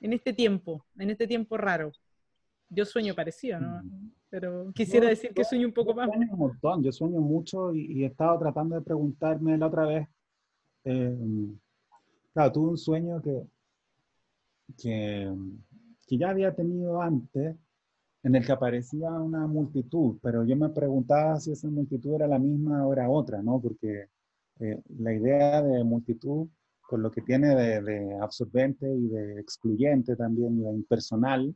en 0.00 0.12
este 0.12 0.32
tiempo, 0.32 0.84
en 0.98 1.10
este 1.10 1.28
tiempo 1.28 1.56
raro? 1.56 1.92
Yo 2.68 2.84
sueño 2.84 3.14
parecido, 3.14 3.60
¿no? 3.60 3.82
Pero 4.30 4.72
quisiera 4.72 5.06
Yo- 5.06 5.10
decir 5.10 5.34
que 5.34 5.44
sueño 5.44 5.66
un 5.66 5.72
poco 5.74 5.90
yo 5.90 5.96
más. 5.96 6.08
sueño 6.08 6.28
un 6.32 6.38
montón, 6.38 6.82
yo 6.82 6.92
sueño 6.92 7.20
mucho 7.20 7.74
y, 7.74 7.98
y 7.98 8.04
he 8.04 8.06
estado 8.06 8.38
tratando 8.38 8.76
de 8.76 8.82
preguntarme 8.82 9.58
la 9.58 9.66
otra 9.66 9.86
vez. 9.86 10.08
eh, 10.84 11.16
claro, 12.32 12.52
tuve 12.52 12.70
un 12.70 12.78
sueño 12.78 13.20
que, 13.20 13.42
que, 14.78 15.32
que 16.06 16.16
ya 16.18 16.30
había 16.30 16.54
tenido 16.54 17.00
antes, 17.02 17.56
en 18.22 18.34
el 18.34 18.44
que 18.44 18.52
aparecía 18.52 19.10
una 19.10 19.46
multitud, 19.46 20.18
pero 20.22 20.44
yo 20.44 20.54
me 20.56 20.68
preguntaba 20.68 21.40
si 21.40 21.52
esa 21.52 21.68
multitud 21.68 22.14
era 22.14 22.26
la 22.28 22.38
misma 22.38 22.86
o 22.86 22.92
era 22.92 23.08
otra, 23.10 23.42
¿no? 23.42 23.60
Porque 23.60 24.06
eh, 24.60 24.80
la 24.98 25.12
idea 25.14 25.62
de 25.62 25.82
multitud, 25.84 26.46
con 26.82 27.02
lo 27.02 27.10
que 27.10 27.22
tiene 27.22 27.54
de, 27.54 27.80
de 27.82 28.18
absorbente 28.20 28.86
y 28.94 29.08
de 29.08 29.40
excluyente 29.40 30.16
también, 30.16 30.58
y 30.58 30.62
de 30.64 30.70
impersonal, 30.72 31.54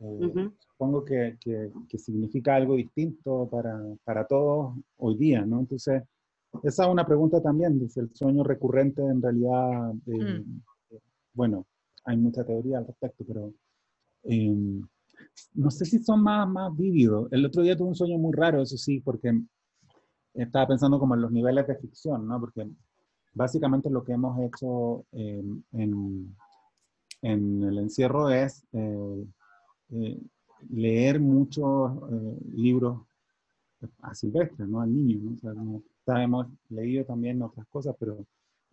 eh, 0.00 0.18
Ujú. 0.26 0.52
supongo 0.58 1.04
que, 1.04 1.36
que- 1.40 1.70
que 1.88 1.98
significa 1.98 2.54
algo 2.54 2.74
distinto 2.76 3.48
para, 3.50 3.80
para 4.04 4.26
todos 4.26 4.74
hoy 4.98 5.16
día, 5.16 5.44
¿no? 5.44 5.60
Entonces, 5.60 6.02
esa 6.62 6.84
es 6.84 6.90
una 6.90 7.06
pregunta 7.06 7.40
también, 7.42 7.78
dice 7.78 8.00
el 8.00 8.14
sueño 8.14 8.42
recurrente 8.44 9.02
en 9.02 9.20
realidad, 9.22 9.92
eh, 10.06 10.42
eh, 10.90 10.98
bueno, 11.34 11.66
hay 12.04 12.16
mucha 12.16 12.44
teoría 12.44 12.78
al 12.78 12.86
respecto, 12.86 13.24
pero 13.26 13.52
eh, 14.24 14.54
no 15.54 15.70
sé 15.70 15.84
si 15.84 15.98
son 15.98 16.22
más, 16.22 16.48
más 16.48 16.74
vívidos. 16.76 17.28
El 17.32 17.44
otro 17.44 17.62
día 17.62 17.76
tuve 17.76 17.88
un 17.88 17.94
sueño 17.94 18.18
muy 18.18 18.32
raro, 18.34 18.62
eso 18.62 18.76
sí, 18.76 19.00
porque 19.00 19.38
estaba 20.34 20.66
pensando 20.68 20.98
como 20.98 21.14
en 21.14 21.22
los 21.22 21.32
niveles 21.32 21.66
de 21.66 21.76
ficción, 21.76 22.26
¿no? 22.28 22.38
Porque 22.40 22.68
básicamente 23.34 23.90
lo 23.90 24.04
que 24.04 24.12
hemos 24.12 24.38
hecho 24.40 25.04
eh, 25.12 25.42
en, 25.72 26.36
en 27.22 27.62
el 27.64 27.78
encierro 27.78 28.30
es 28.30 28.66
eh, 28.72 29.24
eh, 29.90 30.20
leer 30.70 31.20
muchos 31.20 31.92
eh, 32.10 32.38
libros 32.54 33.02
a 34.02 34.14
Silvestre, 34.14 34.66
¿no? 34.66 34.80
Al 34.80 34.92
niño, 34.92 35.18
¿no? 35.22 35.34
O 35.34 35.38
sea, 35.38 35.52
como, 35.52 35.76
o 35.76 35.82
sea, 36.04 36.22
hemos 36.22 36.46
leído 36.70 37.04
también 37.04 37.42
otras 37.42 37.66
cosas, 37.68 37.94
pero 37.98 38.24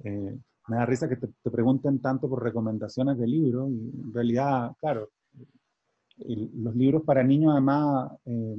eh, 0.03 0.37
me 0.67 0.75
da 0.77 0.85
risa 0.85 1.09
que 1.09 1.17
te, 1.17 1.27
te 1.27 1.51
pregunten 1.51 1.99
tanto 1.99 2.29
por 2.29 2.41
recomendaciones 2.41 3.17
de 3.17 3.27
libros 3.27 3.69
y 3.69 3.91
en 4.01 4.13
realidad, 4.13 4.71
claro, 4.79 5.09
los 6.17 6.75
libros 6.75 7.03
para 7.03 7.23
niños 7.23 7.51
además, 7.51 8.11
eh, 8.25 8.55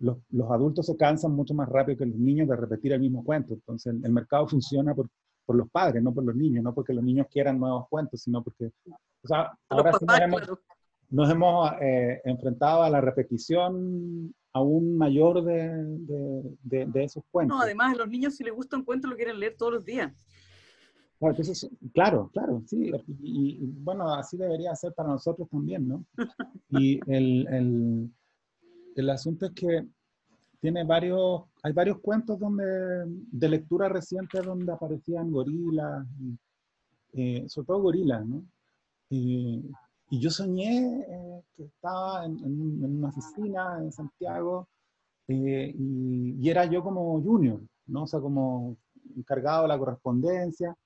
los, 0.00 0.18
los 0.30 0.50
adultos 0.50 0.86
se 0.86 0.96
cansan 0.96 1.32
mucho 1.32 1.54
más 1.54 1.68
rápido 1.68 1.98
que 1.98 2.06
los 2.06 2.16
niños 2.16 2.48
de 2.48 2.56
repetir 2.56 2.92
el 2.92 3.00
mismo 3.00 3.24
cuento, 3.24 3.54
entonces 3.54 3.94
el, 3.94 4.04
el 4.04 4.12
mercado 4.12 4.46
funciona 4.46 4.94
por, 4.94 5.08
por 5.44 5.56
los 5.56 5.68
padres, 5.70 6.02
no 6.02 6.12
por 6.12 6.24
los 6.24 6.36
niños, 6.36 6.62
no 6.62 6.74
porque 6.74 6.92
los 6.92 7.04
niños 7.04 7.26
quieran 7.30 7.58
nuevos 7.58 7.88
cuentos, 7.88 8.20
sino 8.20 8.42
porque, 8.42 8.66
o 8.66 9.28
sea, 9.28 9.56
ahora 9.68 9.92
sí 9.98 10.04
claro. 10.06 10.58
Nos 11.10 11.30
hemos 11.30 11.70
eh, 11.80 12.20
enfrentado 12.24 12.82
a 12.82 12.90
la 12.90 13.00
repetición 13.00 14.34
aún 14.52 14.96
mayor 14.96 15.42
de, 15.44 15.68
de, 15.84 16.56
de- 16.62 16.86
de 16.86 17.04
esos 17.04 17.24
cuentos. 17.30 17.56
No, 17.56 17.62
además, 17.62 17.94
a 17.94 17.98
los 17.98 18.08
niños 18.08 18.36
si 18.36 18.44
les 18.44 18.54
gusta 18.54 18.76
un 18.76 18.84
cuento 18.84 19.08
lo 19.08 19.16
quieren 19.16 19.38
leer 19.38 19.56
todos 19.56 19.72
los 19.74 19.84
días. 19.84 20.12
Claro, 21.18 21.32
entonces, 21.36 21.70
claro, 21.92 22.30
claro, 22.32 22.62
sí. 22.66 22.90
Y, 23.22 23.50
y, 23.62 23.66
bueno, 23.66 24.12
así 24.12 24.36
debería 24.36 24.74
ser 24.74 24.92
para 24.94 25.08
nosotros 25.10 25.48
también, 25.48 25.88
¿no? 25.88 26.04
Y 26.70 27.00
el, 27.10 27.46
el, 27.48 28.10
el 28.96 29.10
asunto 29.10 29.46
es 29.46 29.52
que 29.52 29.86
tiene 30.60 30.82
varios, 30.84 31.42
hay 31.62 31.72
varios 31.72 31.98
cuentos 32.00 32.38
donde, 32.38 32.64
de 33.06 33.48
lectura 33.48 33.88
reciente 33.88 34.40
donde 34.40 34.72
aparecían 34.72 35.30
gorilas, 35.30 36.06
eh, 37.12 37.44
sobre 37.48 37.66
todo 37.66 37.82
gorilas, 37.82 38.26
¿no? 38.26 38.44
Y, 39.10 39.62
y 40.14 40.20
yo 40.20 40.30
soñé 40.30 41.00
eh, 41.00 41.42
que 41.56 41.64
estaba 41.64 42.24
en, 42.24 42.38
en 42.38 42.84
en 42.84 42.98
una 42.98 43.08
oficina 43.08 43.78
en 43.80 43.90
Santiago 43.90 44.68
eh, 45.26 45.74
y, 45.76 46.36
y 46.40 46.50
era 46.50 46.66
yo 46.66 46.84
como 46.84 47.20
junior, 47.20 47.60
¿no? 47.86 48.04
O 48.04 48.06
sea, 48.06 48.20
como 48.20 48.76
encargado 49.16 49.62
de 49.62 49.68
la 49.68 49.78
correspondencia, 49.78 50.76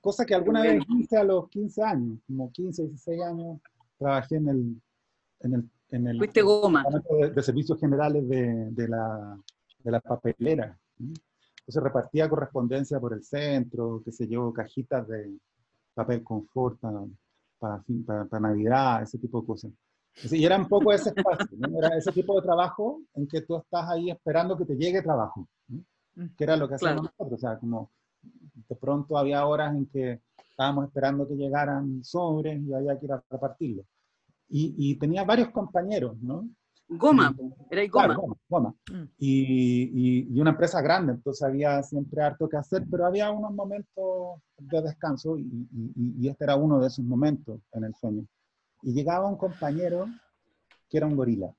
cosa 0.00 0.26
que 0.26 0.34
alguna 0.34 0.60
vez 0.60 0.84
hice 0.98 1.16
a 1.16 1.24
los 1.24 1.48
15 1.48 1.82
años, 1.82 2.18
como 2.26 2.52
15, 2.52 2.82
16 2.82 3.22
años, 3.22 3.60
trabajé 3.98 4.36
en 4.36 4.48
el, 4.48 4.82
en 5.40 5.54
el, 5.54 5.70
en 5.90 6.06
el 6.08 6.18
Fuiste 6.18 6.42
goma. 6.42 6.84
De, 7.18 7.30
de 7.30 7.42
Servicios 7.42 7.80
Generales 7.80 8.28
de, 8.28 8.70
de 8.72 8.88
la, 8.88 9.38
de 9.78 9.90
la 9.90 10.00
papelera. 10.00 10.78
Entonces 10.98 11.82
repartía 11.82 12.28
correspondencia 12.28 13.00
por 13.00 13.14
el 13.14 13.24
centro, 13.24 14.02
qué 14.04 14.12
sé 14.12 14.28
yo, 14.28 14.52
cajitas 14.52 15.08
de 15.08 15.38
papel 15.94 16.22
confort 16.22 16.78
para, 17.58 17.82
para, 18.06 18.24
para- 18.26 18.40
Navidad, 18.48 19.02
ese 19.02 19.18
tipo 19.18 19.40
de 19.40 19.46
cosas. 19.46 19.70
Y 20.30 20.44
era 20.44 20.56
un 20.56 20.66
poco 20.68 20.92
ese 20.92 21.10
espacio, 21.10 21.46
¿no? 21.58 21.78
era 21.78 21.96
ese 21.96 22.10
tipo 22.12 22.34
de 22.36 22.42
trabajo 22.46 23.02
en 23.14 23.26
que 23.28 23.42
tú 23.42 23.56
estás 23.58 23.88
ahí 23.90 24.10
esperando 24.10 24.56
que 24.56 24.64
te 24.64 24.74
llegue 24.76 25.02
trabajo, 25.02 25.46
¿no? 25.68 25.82
que 26.36 26.44
era 26.44 26.56
lo 26.56 26.66
que 26.68 26.74
hacíamos 26.76 27.02
Claro. 27.02 27.14
nosotros. 27.18 27.38
O 27.38 27.40
sea, 27.40 27.58
como 27.58 27.90
de 28.22 28.76
pronto 28.76 29.18
había 29.18 29.44
horas 29.46 29.74
en 29.76 29.86
que 29.86 30.22
estábamos 30.50 30.86
esperando 30.86 31.28
que 31.28 31.34
llegaran 31.36 32.02
sobres 32.02 32.62
y 32.62 32.72
había 32.72 32.98
que 32.98 33.04
ir 33.06 33.12
a 33.12 33.22
repartirlos. 33.28 33.84
Y, 34.48 34.74
y 34.78 34.96
tenía 34.98 35.24
varios 35.24 35.50
compañeros, 35.50 36.16
¿no? 36.22 36.48
Goma, 36.88 37.34
Y- 37.38 37.52
era 37.70 37.82
ahí 37.82 37.88
goma. 37.88 38.04
Claro, 38.06 38.20
goma, 38.20 38.36
goma. 38.48 38.74
Mm. 38.92 39.02
Y, 39.18 39.82
y- 39.92 40.28
y 40.36 40.40
una 40.40 40.50
empresa 40.50 40.80
grande, 40.80 41.12
entonces 41.14 41.42
había 41.42 41.82
siempre 41.82 42.22
harto 42.22 42.48
que 42.48 42.56
hacer, 42.56 42.84
pero 42.90 43.06
había 43.06 43.30
unos 43.30 43.52
momentos 43.52 44.40
de 44.58 44.82
descanso 44.82 45.36
y, 45.36 45.42
y- 45.42 46.14
y 46.20 46.28
este 46.28 46.44
era 46.44 46.56
uno 46.56 46.78
de 46.78 46.86
esos 46.86 47.04
momentos 47.04 47.60
en 47.72 47.84
el 47.84 47.94
sueño. 47.94 48.24
Y 48.82 48.92
llegaba 48.92 49.28
un 49.28 49.36
compañero 49.36 50.06
que 50.88 50.98
era 50.98 51.06
un 51.06 51.16
gorila. 51.16 51.52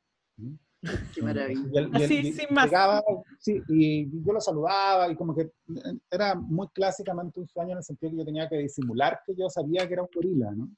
Qué 1.14 1.22
maravilla. 1.22 1.62
Y 1.74 1.78
él- 1.78 1.90
y 1.92 1.96
él- 1.98 2.04
Así, 2.04 2.16
y 2.20 2.32
sin 2.32 2.54
más. 2.56 2.66
llegaba, 2.66 3.04
sí, 3.40 3.62
y 3.68 4.24
yo 4.24 4.32
lo 4.32 4.40
saludaba 4.40 5.12
y 5.12 5.16
como 5.16 5.36
que 5.36 5.52
era 6.10 6.36
muy 6.36 6.68
clásicamente 6.70 7.40
un 7.42 7.48
sueño 7.48 7.72
en 7.72 7.78
el 7.80 7.84
sentido 7.84 8.12
que 8.12 8.18
yo 8.20 8.26
tenía 8.26 8.48
que 8.48 8.58
disimular 8.60 9.20
que 9.26 9.36
yo 9.36 9.50
sabía 9.50 9.86
que 9.88 9.94
era 9.94 10.04
un 10.04 10.10
gorila, 10.14 10.52
¿no? 10.52 10.70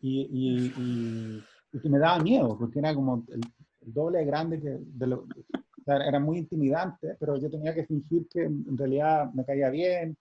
Y, 0.00 0.22
y- 0.22 0.72
y- 0.76 1.44
y 1.72 1.80
que 1.80 1.88
me 1.90 1.98
daba 1.98 2.18
miedo, 2.22 2.56
porque 2.58 2.78
era 2.78 2.94
como 2.94 3.24
el, 3.28 3.40
el 3.86 3.92
doble 3.94 4.18
de 4.20 4.24
grande 4.26 4.60
que 4.60 4.78
de 4.80 5.06
lo, 5.06 5.20
o 5.20 5.84
sea, 5.84 6.06
era 6.06 6.18
muy 6.20 6.38
intimidante, 6.38 7.16
pero 7.20 7.38
yo 7.38 7.50
tenía 7.50 7.74
que 7.74 7.86
fingir 7.86 8.26
que 8.28 8.42
en 8.44 8.76
realidad 8.76 9.32
me 9.32 9.44
caía 9.44 9.70
bien. 9.70 10.16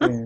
eh, 0.00 0.24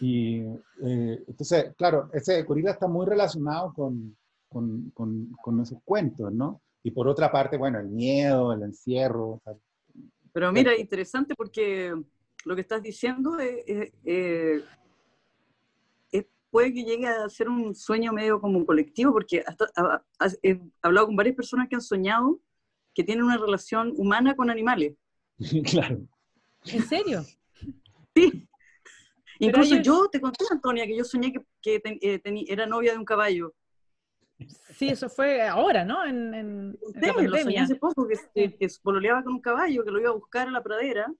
y 0.00 0.40
eh, 0.40 1.24
entonces, 1.28 1.74
claro, 1.76 2.10
ese 2.12 2.42
gorila 2.42 2.72
está 2.72 2.88
muy 2.88 3.06
relacionado 3.06 3.72
con, 3.72 4.16
con, 4.48 4.90
con, 4.90 5.30
con 5.40 5.60
esos 5.60 5.78
cuentos, 5.84 6.32
¿no? 6.32 6.60
Y 6.82 6.90
por 6.90 7.06
otra 7.06 7.30
parte, 7.30 7.56
bueno, 7.56 7.78
el 7.78 7.88
miedo, 7.88 8.52
el 8.52 8.62
encierro. 8.62 9.28
o 9.34 9.40
sea, 9.44 9.54
Pero 10.32 10.52
mira, 10.52 10.76
interesante 10.76 11.34
porque 11.34 11.94
lo 12.44 12.54
que 12.54 12.60
estás 12.62 12.82
diciendo 12.82 13.38
es, 13.38 13.56
es- 13.66 13.92
eh, 14.04 14.56
es- 14.56 14.64
puede 16.52 16.72
que 16.74 16.84
llegue 16.84 17.08
a 17.08 17.26
ser 17.30 17.48
un 17.48 17.74
sueño 17.74 18.12
medio 18.12 18.38
como 18.38 18.64
colectivo, 18.66 19.10
porque 19.12 19.42
hasta, 19.44 19.64
ha- 19.74 20.04
ha- 20.18 20.28
he 20.42 20.60
hablado 20.82 21.06
con 21.06 21.16
varias 21.16 21.34
personas 21.34 21.66
que 21.68 21.74
han 21.76 21.80
soñado 21.80 22.38
que 22.94 23.02
tienen 23.02 23.24
una 23.24 23.38
relación 23.38 23.94
humana 23.96 24.36
con 24.36 24.50
animales. 24.50 24.94
claro. 25.70 25.98
¿En 26.66 26.82
serio? 26.82 27.22
Sí. 28.14 28.46
Pero 29.40 29.48
Incluso 29.64 29.76
yo 29.76 30.08
te 30.12 30.20
conté, 30.20 30.44
Antonia, 30.50 30.86
que 30.86 30.94
yo 30.96 31.04
soñé 31.04 31.32
que, 31.32 31.40
que 31.62 31.80
ten- 31.80 31.98
eh, 32.02 32.20
era 32.46 32.66
novia 32.66 32.92
de 32.92 32.98
un 32.98 33.04
caballo. 33.06 33.54
Sí, 34.76 34.88
eso 34.88 35.08
fue 35.08 35.40
ahora, 35.42 35.84
¿no? 35.86 36.04
En, 36.04 36.34
en- 36.34 36.78
en 36.94 37.00
Sí, 37.00 37.06
la 37.16 37.22
lo 37.22 37.36
soñé 37.38 37.58
hace 37.60 37.76
poco, 37.76 38.06
que, 38.06 38.16
que, 38.34 38.56
que 38.58 38.68
pololeaba 38.82 39.24
con 39.24 39.32
un 39.34 39.40
caballo, 39.40 39.84
que 39.84 39.90
lo 39.90 39.98
iba 40.00 40.10
a 40.10 40.14
buscar 40.14 40.48
a 40.48 40.50
la 40.50 40.62
pradera, 40.62 41.12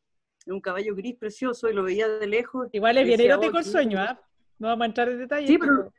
un 0.47 0.61
caballo 0.61 0.95
gris 0.95 1.17
precioso 1.17 1.71
y 1.71 1.73
lo 1.75 1.83
veía 1.85 2.07
de 2.07 2.27
lejos. 2.27 2.69
Igual 2.73 2.99
es 2.99 3.07
bien 3.07 3.21
erótico 3.23 3.57
"Oh, 3.57 3.61
el 3.61 3.65
sueño, 3.65 3.99
lindo". 3.99 4.13
¿ah? 4.13 4.21
No 4.59 4.69
vamos 4.69 4.83
a 4.83 4.87
entrar 4.87 5.09
en 5.09 5.19
detalles. 5.19 5.49
Sí, 5.49 5.59
pero, 5.59 5.93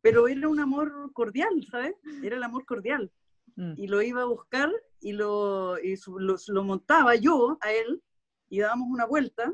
pero 0.00 0.28
era 0.28 0.48
un 0.48 0.60
amor 0.60 1.12
cordial, 1.12 1.50
¿sabes? 1.70 1.94
Era 2.22 2.36
el 2.36 2.42
amor 2.42 2.64
cordial. 2.64 3.10
Mm. 3.56 3.72
Y 3.76 3.86
lo 3.88 4.00
iba 4.02 4.22
a 4.22 4.26
buscar 4.26 4.70
y 5.00 5.12
lo, 5.12 5.78
y 5.78 5.96
su- 5.96 6.18
lo, 6.18 6.36
lo 6.48 6.64
montaba 6.64 7.14
yo 7.16 7.58
a 7.60 7.72
él 7.72 8.02
y 8.48 8.60
dábamos 8.60 8.88
una 8.90 9.04
vuelta. 9.06 9.52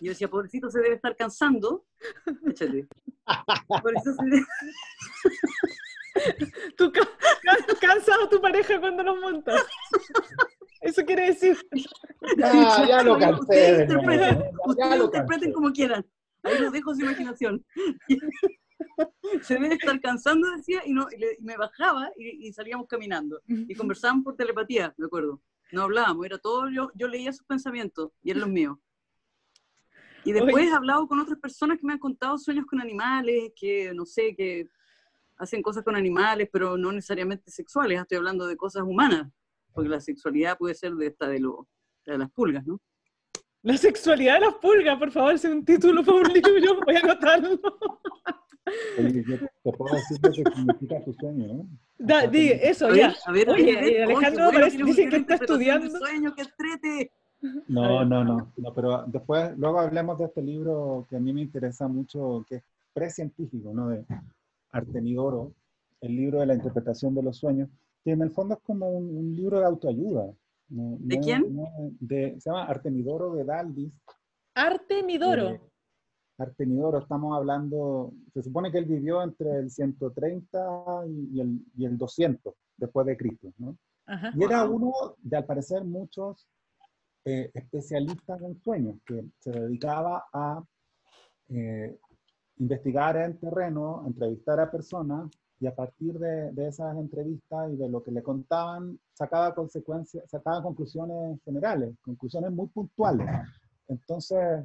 Y 0.00 0.06
yo 0.06 0.10
decía, 0.12 0.28
pobrecito, 0.28 0.68
se 0.70 0.80
debe 0.80 0.96
estar 0.96 1.14
cansando. 1.16 1.84
Échate. 2.46 2.86
Pobrecito 3.68 4.12
se 4.14 4.24
debe- 4.26 4.46
¿Tú 6.76 6.92
ca- 6.92 7.00
ca- 7.42 7.74
cansas 7.80 8.16
a 8.24 8.28
tu 8.28 8.40
pareja 8.40 8.78
cuando 8.80 9.02
los 9.02 9.18
montas? 9.20 9.62
Eso 10.80 11.04
quiere 11.04 11.26
decir. 11.26 11.56
Ya, 12.36 12.86
ya 12.86 13.02
lo 13.02 13.18
cansé 13.18 13.40
Ustedes 13.40 13.80
interpreten, 13.90 14.42
ustedes 14.66 14.98
lo 14.98 15.04
interpreten 15.06 15.52
como 15.52 15.72
quieran. 15.72 16.06
Ahí 16.44 16.60
los 16.60 16.72
dejo 16.72 16.94
su 16.94 17.00
imaginación. 17.02 17.64
Se 19.42 19.54
debe 19.54 19.74
estar 19.74 20.00
cansando, 20.00 20.50
decía, 20.56 20.82
y, 20.84 20.92
no, 20.92 21.06
y, 21.10 21.18
le- 21.18 21.36
me 21.40 21.56
bajaba 21.56 22.10
y, 22.16 22.48
y 22.48 22.52
salíamos 22.52 22.86
caminando. 22.86 23.40
Y 23.68 23.74
conversábamos 23.74 24.24
por 24.24 24.36
telepatía, 24.36 24.94
me 24.96 25.06
acuerdo. 25.06 25.40
No 25.72 25.82
hablábamos, 25.82 26.24
era 26.26 26.38
todo, 26.38 26.68
yo, 26.70 26.90
yo 26.94 27.08
leía 27.08 27.32
sus 27.32 27.46
pensamientos 27.46 28.10
y 28.22 28.30
él 28.30 28.38
los 28.40 28.48
míos. 28.48 28.78
Y 30.24 30.32
después 30.32 30.66
he 30.66 30.72
hablado 30.72 31.06
con 31.08 31.18
otras 31.20 31.38
personas 31.38 31.78
que 31.78 31.86
me 31.86 31.92
han 31.94 31.98
contado 31.98 32.38
sueños 32.38 32.66
con 32.66 32.80
animales, 32.80 33.52
que 33.56 33.92
no 33.94 34.06
sé, 34.06 34.34
que 34.34 34.68
hacen 35.36 35.60
cosas 35.62 35.82
con 35.84 35.96
animales, 35.96 36.48
pero 36.52 36.76
no 36.76 36.92
necesariamente 36.92 37.50
sexuales. 37.50 38.00
Estoy 38.00 38.18
hablando 38.18 38.46
de 38.46 38.56
cosas 38.56 38.84
humanas, 38.84 39.30
porque 39.72 39.88
la 39.88 40.00
sexualidad 40.00 40.56
puede 40.56 40.74
ser 40.74 40.94
de 40.94 41.08
esta 41.08 41.28
de, 41.28 41.40
lo, 41.40 41.68
de 42.06 42.16
las 42.18 42.30
pulgas, 42.30 42.64
¿no? 42.66 42.80
La 43.64 43.76
sexualidad 43.78 44.34
de 44.34 44.40
las 44.40 44.54
pulgas, 44.56 44.98
por 44.98 45.10
favor, 45.10 45.32
es 45.34 45.44
un 45.46 45.64
título 45.64 46.04
para 46.04 46.18
un 46.18 46.32
libro. 46.32 46.80
Voy 46.84 46.96
a 46.96 47.00
anotarlo. 47.00 47.58
Oye, 48.98 49.24
yo 49.26 49.38
te 49.38 49.72
puedo 49.76 49.94
decir 49.94 50.18
lo 50.22 50.30
que 50.30 50.50
significa 50.54 51.02
tu 51.04 51.12
sueño, 51.14 51.46
¿no? 51.48 51.66
Da- 51.98 52.20
sea, 52.20 52.30
di, 52.30 52.48
eso, 52.50 52.94
ya. 52.94 53.14
a 53.24 53.32
ver, 53.32 53.48
Oye, 53.48 53.70
eh, 54.00 54.04
Alejandro 54.04 54.48
Oye, 54.48 54.58
parece- 54.58 54.84
dice 54.84 55.08
que 55.08 55.16
está 55.16 55.34
estudiando. 55.36 55.88
que 56.36 56.42
entrete. 56.42 57.10
No, 57.68 58.04
no, 58.04 58.22
no, 58.24 58.52
no, 58.56 58.74
pero 58.74 59.04
después, 59.06 59.56
luego 59.58 59.80
hablemos 59.80 60.18
de 60.18 60.24
este 60.26 60.42
libro 60.42 61.06
que 61.08 61.16
a 61.16 61.20
mí 61.20 61.32
me 61.32 61.40
interesa 61.42 61.88
mucho, 61.88 62.44
que 62.48 62.56
es 62.56 62.62
precientífico, 62.92 63.72
¿no? 63.74 63.88
De 63.88 64.04
Artemidoro, 64.72 65.52
el 66.02 66.16
libro 66.16 66.40
de 66.40 66.46
la 66.46 66.54
interpretación 66.54 67.14
de 67.14 67.22
los 67.22 67.36
sueños, 67.38 67.68
que 68.04 68.12
en 68.12 68.20
el 68.22 68.30
fondo 68.30 68.54
es 68.54 68.60
como 68.60 68.90
un, 68.90 69.16
un 69.16 69.36
libro 69.36 69.58
de 69.60 69.66
autoayuda. 69.66 70.26
¿No? 70.68 70.96
¿De 71.00 71.16
No- 71.16 71.22
quién? 71.22 71.56
no- 71.56 71.90
de- 72.00 72.40
se 72.40 72.50
llama 72.50 72.64
Artemidoro 72.64 73.34
de 73.34 73.44
Daldis. 73.44 73.92
Artemidoro. 74.54 75.48
Eh, 75.50 75.60
Artemidoro, 76.38 76.98
estamos 76.98 77.36
hablando, 77.36 78.12
se 78.32 78.42
supone 78.42 78.72
que 78.72 78.78
él 78.78 78.86
vivió 78.86 79.22
entre 79.22 79.56
el 79.56 79.70
130 79.70 81.04
y, 81.06 81.40
el, 81.40 81.60
y 81.76 81.84
el 81.84 81.96
200 81.96 82.54
después 82.76 83.06
de 83.06 83.16
Cristo, 83.16 83.52
¿no? 83.58 83.76
Ajá. 84.06 84.32
Y 84.36 84.42
era 84.44 84.64
uno 84.68 84.92
de, 85.18 85.36
al 85.36 85.46
parecer, 85.46 85.84
muchos 85.84 86.48
eh, 87.24 87.50
especialistas 87.54 88.42
en 88.42 88.60
sueños, 88.60 88.96
que 89.06 89.24
se 89.38 89.50
dedicaba 89.52 90.24
a 90.32 90.62
eh, 91.48 91.98
investigar 92.58 93.16
en 93.16 93.38
terreno, 93.38 94.02
entrevistar 94.06 94.58
a 94.60 94.70
personas, 94.70 95.30
y 95.64 95.66
a 95.66 95.74
partir 95.74 96.18
de, 96.18 96.52
de 96.52 96.68
esas 96.68 96.94
entrevistas 96.98 97.70
y 97.72 97.76
de 97.76 97.88
lo 97.88 98.02
que 98.02 98.10
le 98.10 98.22
contaban, 98.22 98.98
sacaba 99.14 99.54
consecuencias, 99.54 100.22
sacaba 100.30 100.62
conclusiones 100.62 101.40
generales, 101.42 101.94
conclusiones 102.02 102.52
muy 102.52 102.66
puntuales. 102.68 103.26
Entonces... 103.88 104.62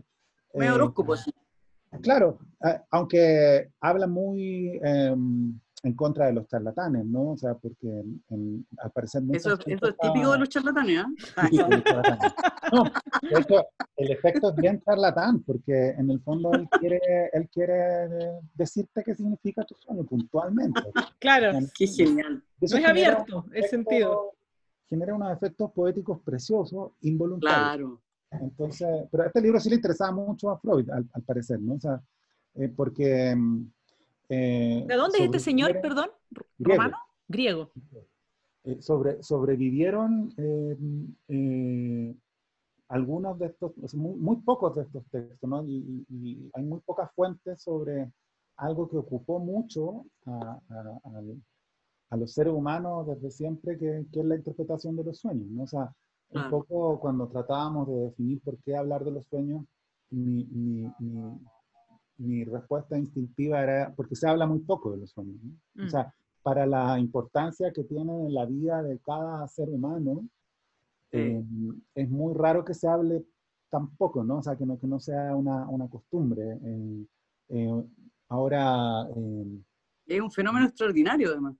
Eh, 0.53 0.69
horóscopo, 0.69 1.13
así. 1.13 1.31
Claro, 2.01 2.39
a- 2.61 2.83
aunque 2.91 3.71
habla 3.79 4.07
muy 4.07 4.77
em, 4.83 5.57
en 5.83 5.93
contra 5.93 6.25
de 6.27 6.33
los 6.33 6.47
charlatanes, 6.47 7.05
¿no? 7.05 7.31
O 7.31 7.37
sea, 7.37 7.53
porque 7.55 7.87
en- 7.87 8.21
en- 8.29 8.67
al 8.79 8.91
parecer 8.91 9.21
Eso, 9.31 9.53
eso 9.65 9.87
es 9.87 9.97
típico 9.97 10.31
de 10.33 10.37
los 10.39 10.49
charlatanes, 10.49 10.99
¿ah? 10.99 11.07
típico 11.49 11.67
de 11.69 11.75
los 11.77 11.83
charlatanes. 11.85 12.33
No, 12.73 12.83
de 12.83 13.39
hecho, 13.39 13.65
el 13.95 14.11
efecto 14.11 14.49
es 14.49 14.55
bien 14.55 14.81
charlatán, 14.81 15.41
porque 15.43 15.89
en 15.91 16.09
el 16.11 16.19
fondo 16.21 16.51
él 16.53 16.67
quiere, 16.79 16.99
él 17.31 17.47
quiere 17.49 18.05
eh, 18.05 18.39
decirte 18.53 19.03
qué 19.03 19.15
significa 19.15 19.63
tu 19.63 19.75
sueño 19.75 20.03
puntualmente. 20.03 20.81
Claro, 21.19 21.57
Qué 21.77 21.87
genial. 21.87 22.43
Eso 22.61 22.75
no 22.77 22.81
es 22.83 22.89
abierto 22.89 23.45
efecto- 23.51 23.69
sentido. 23.69 24.31
Genera 24.89 25.13
unos 25.13 25.31
efectos 25.31 25.71
poéticos 25.71 26.19
preciosos, 26.21 26.93
involuntarios. 27.01 27.99
Claro. 28.29 28.43
Entonces, 28.43 28.87
pero 29.11 29.23
a 29.23 29.27
este 29.27 29.41
libro 29.41 29.59
sí 29.59 29.69
le 29.69 29.75
interesaba 29.75 30.11
mucho 30.11 30.49
a 30.49 30.57
Freud, 30.59 30.89
al, 30.89 31.07
al 31.13 31.21
parecer, 31.23 31.59
¿no? 31.61 31.75
O 31.75 31.79
sea, 31.79 32.01
eh, 32.55 32.69
porque... 32.75 33.35
eh, 34.29 34.83
¿De 34.87 34.95
dónde 34.95 35.19
es 35.19 35.25
este 35.25 35.39
señor, 35.39 35.79
perdón? 35.81 36.09
Griego. 36.57 36.83
¿Romano? 36.83 36.97
Griego. 37.27 37.71
eh, 38.63 38.81
sobre, 38.81 39.21
sobrevivieron 39.23 40.33
eh, 40.37 40.77
eh, 41.29 42.15
algunos 42.89 43.39
de 43.39 43.47
estos, 43.47 43.73
muy, 43.95 44.15
muy 44.19 44.37
pocos 44.37 44.75
de 44.75 44.83
estos 44.83 45.03
textos, 45.11 45.49
¿no? 45.49 45.63
Y, 45.65 46.05
y- 46.09 46.15
y 46.45 46.51
hay 46.53 46.63
muy 46.63 46.79
pocas 46.81 47.11
fuentes 47.15 47.61
sobre 47.61 48.11
algo 48.57 48.89
que 48.89 48.97
ocupó 48.97 49.39
mucho 49.39 50.05
a, 50.25 50.59
a- 50.69 50.99
al- 51.17 51.41
a 52.11 52.17
los 52.17 52.33
seres 52.33 52.53
humanos 52.53 53.07
desde 53.07 53.31
siempre, 53.31 53.77
que, 53.77 54.05
que 54.11 54.19
es 54.21 54.25
la 54.25 54.35
interpretación 54.35 54.95
de 54.95 55.03
los 55.05 55.19
sueños, 55.19 55.47
¿no? 55.49 55.63
O 55.63 55.67
sea, 55.67 55.83
un 55.85 55.93
Claro. 56.31 56.49
poco 56.49 56.99
cuando 56.99 57.27
tratábamos 57.27 57.87
de 57.87 57.95
definir 57.95 58.41
por 58.41 58.57
qué 58.63 58.75
hablar 58.77 59.03
de 59.05 59.11
los 59.11 59.25
sueños, 59.27 59.65
mi, 60.11 60.45
mi- 60.45 60.91
mi- 60.99 61.39
mi 62.19 62.43
respuesta 62.43 62.97
instintiva 62.97 63.61
era, 63.63 63.93
porque 63.95 64.15
se 64.15 64.27
habla 64.27 64.45
muy 64.45 64.59
poco 64.59 64.91
de 64.91 64.97
los 64.97 65.09
sueños, 65.11 65.37
¿no? 65.43 65.83
Mm. 65.83 65.87
O 65.87 65.89
sea, 65.89 66.13
para 66.43 66.65
la 66.65 66.99
importancia 66.99 67.71
que 67.73 67.83
tienen 67.83 68.27
en 68.27 68.33
la 68.33 68.45
vida 68.45 68.81
de 68.83 68.99
cada 68.99 69.47
ser 69.47 69.69
humano, 69.69 70.27
Sí. 71.11 71.17
eh, 71.17 71.43
es 71.95 72.09
muy 72.09 72.35
raro 72.35 72.63
que 72.63 72.75
se 72.75 72.87
hable 72.87 73.25
tan 73.71 73.89
poco, 73.95 74.23
¿no? 74.23 74.37
O 74.37 74.41
sea, 74.43 74.55
que 74.55 74.65
no, 74.65 74.77
que 74.79 74.85
no 74.87 74.99
sea 74.99 75.35
una, 75.35 75.67
una 75.67 75.87
costumbre. 75.87 76.59
Eh, 76.63 77.05
eh, 77.49 77.83
ahora, 78.27 79.07
eh, 79.15 79.59
Es 80.05 80.21
un 80.21 80.31
fenómeno 80.31 80.65
extraordinario, 80.67 81.29
además. 81.31 81.55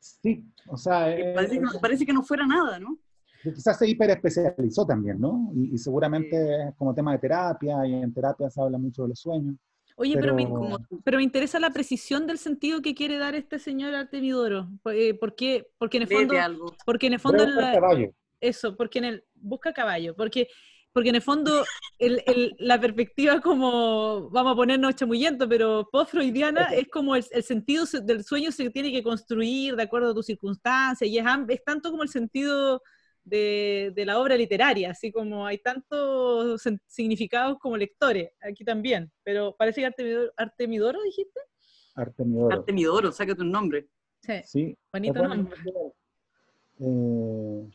sí, 0.00 0.44
o 0.66 0.76
sea, 0.76 1.16
eh, 1.16 1.32
Parece 1.34 1.54
que, 1.54 1.60
no, 1.60 1.70
parece 1.80 2.06
que 2.06 2.12
no 2.12 2.22
fuera 2.22 2.44
nada, 2.46 2.78
¿no? 2.80 2.98
quizás 3.42 3.76
se 3.76 3.88
hiperespecializó 3.88 4.86
también, 4.86 5.18
¿no? 5.20 5.50
Y, 5.54 5.74
y 5.74 5.78
seguramente 5.78 6.68
es 6.68 6.74
como 6.76 6.94
tema 6.94 7.10
de 7.12 7.18
terapia, 7.18 7.84
y 7.86 7.94
en 7.94 8.12
terapia 8.14 8.48
se 8.50 8.60
habla 8.60 8.78
mucho 8.78 9.02
de 9.02 9.08
los 9.10 9.18
sueños. 9.18 9.56
Oye, 9.96 10.16
pero, 10.18 10.34
me, 10.34 10.44
Pero- 10.44 10.54
Como, 10.54 10.78
pero 11.04 11.16
me 11.18 11.22
interesa 11.24 11.58
la 11.60 11.70
precisión 11.70 12.26
del 12.26 12.38
sentido 12.38 12.80
que 12.82 12.94
quiere 12.94 13.18
dar 13.18 13.34
este 13.34 13.58
señor 13.58 13.94
Artemidoro. 13.94 14.68
Eh, 14.92 15.14
¿Por 15.14 15.34
qué? 15.34 15.66
Porque 15.78 15.98
en 15.98 16.02
el 16.04 16.08
fondo, 16.08 16.38
algo. 16.40 16.74
porque 16.86 17.06
en 17.08 17.12
el 17.14 17.20
fondo 17.20 17.46
la- 17.46 17.72
caballo. 17.72 18.12
eso, 18.40 18.76
porque 18.76 18.98
en 19.00 19.04
el 19.06 19.24
busca 19.34 19.72
caballo, 19.72 20.14
porque 20.16 20.48
porque 20.94 21.08
en 21.08 21.14
el 21.14 21.22
fondo 21.22 21.64
el- 21.98 22.22
el- 22.26 22.54
la 22.58 22.78
perspectiva 22.78 23.40
como 23.40 24.28
vamos 24.28 24.52
a 24.52 24.56
ponernos 24.56 24.94
chamuyento, 24.94 25.48
pero 25.48 25.88
post-freudiana 25.90 26.64
es 26.74 26.86
como 26.88 27.16
el, 27.16 27.24
el 27.30 27.42
sentido 27.42 27.86
se- 27.86 28.02
del 28.02 28.24
sueño 28.24 28.52
se 28.52 28.68
tiene 28.68 28.92
que 28.92 29.02
construir 29.02 29.74
de 29.74 29.84
acuerdo 29.84 30.10
a 30.10 30.14
tus 30.14 30.26
circunstancias 30.26 31.08
y 31.08 31.16
es, 31.18 31.24
es 31.48 31.64
tanto 31.64 31.90
como 31.90 32.02
el 32.02 32.10
sentido 32.10 32.82
de, 33.24 33.92
de 33.94 34.04
la 34.04 34.18
obra 34.20 34.36
literaria, 34.36 34.90
así 34.90 35.12
como 35.12 35.46
hay 35.46 35.58
tantos 35.58 36.62
significados 36.86 37.58
como 37.58 37.76
lectores, 37.76 38.30
aquí 38.42 38.64
también, 38.64 39.10
pero 39.22 39.54
parece 39.56 39.80
que 39.80 39.86
Artemidoro, 39.86 40.32
Artemidoro 40.36 41.02
dijiste. 41.02 41.40
Artemidoro. 41.94 42.54
Artemidoro, 42.56 43.12
sácate 43.12 43.42
un 43.42 43.50
nombre. 43.50 43.88
Sí, 44.20 44.32
Sí. 44.44 44.78
bonito 44.92 45.26
nombre. 45.26 45.56
Eh, 46.80 47.70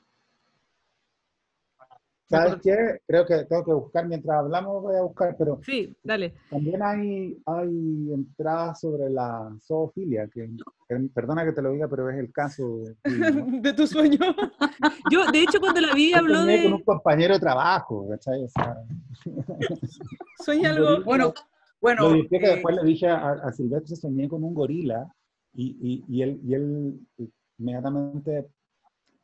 ¿Sabes 2.30 2.56
qué? 2.62 3.00
Creo 3.08 3.26
que 3.26 3.46
tengo 3.46 3.63
que 3.63 3.74
buscar 3.74 4.06
mientras 4.08 4.38
hablamos, 4.38 4.82
voy 4.84 4.96
a 4.98 5.02
buscar, 5.02 5.36
pero 5.38 5.60
Sí, 5.63 5.96
dale. 6.04 6.34
también 6.50 6.84
hay, 6.84 7.42
hay 7.46 8.12
entradas 8.13 8.82
sobre 8.82 9.10
la 9.10 9.50
zoofilia, 9.62 10.28
que 10.28 10.50
perdona 11.13 11.46
que 11.46 11.54
te 11.54 11.62
lo 11.62 11.72
diga, 11.72 11.88
pero 11.88 12.10
es 12.10 12.18
el 12.18 12.32
caso. 12.34 12.80
de- 12.80 12.96
¿no? 13.32 13.46
de 13.62 13.74
tu 13.74 13.88
sueño. 13.88 14.18
Yo, 15.12 15.26
de 15.32 15.42
hecho, 15.42 15.60
cuando 15.60 15.80
la 15.80 15.94
vi 15.94 16.13
habló 16.13 16.36
soñé 16.42 16.63
con 16.63 16.74
un 16.74 16.80
de 16.80 16.84
compañero 16.86 17.34
de 17.36 17.40
trabajo, 17.40 18.08
¿cachai? 18.10 18.44
O 18.44 18.50
sea, 18.50 18.78
sueña 20.44 20.72
algo. 20.72 21.04
Bueno, 21.04 21.34
bueno. 21.82 22.10
Lo 22.10 22.28
que 22.28 22.36
eh, 22.38 22.40
después 22.56 22.76
le 22.76 22.84
dije 22.84 23.08
a, 23.08 23.32
a 23.32 23.52
Silvestre, 23.54 23.96
soñé 23.96 24.28
con 24.28 24.44
un 24.44 24.54
gorila 24.54 25.12
y, 25.54 25.78
y, 25.82 26.06
y 26.10 26.22
él, 26.24 26.40
y 26.44 26.54
él 26.54 27.00
inmediatamente 27.58 28.48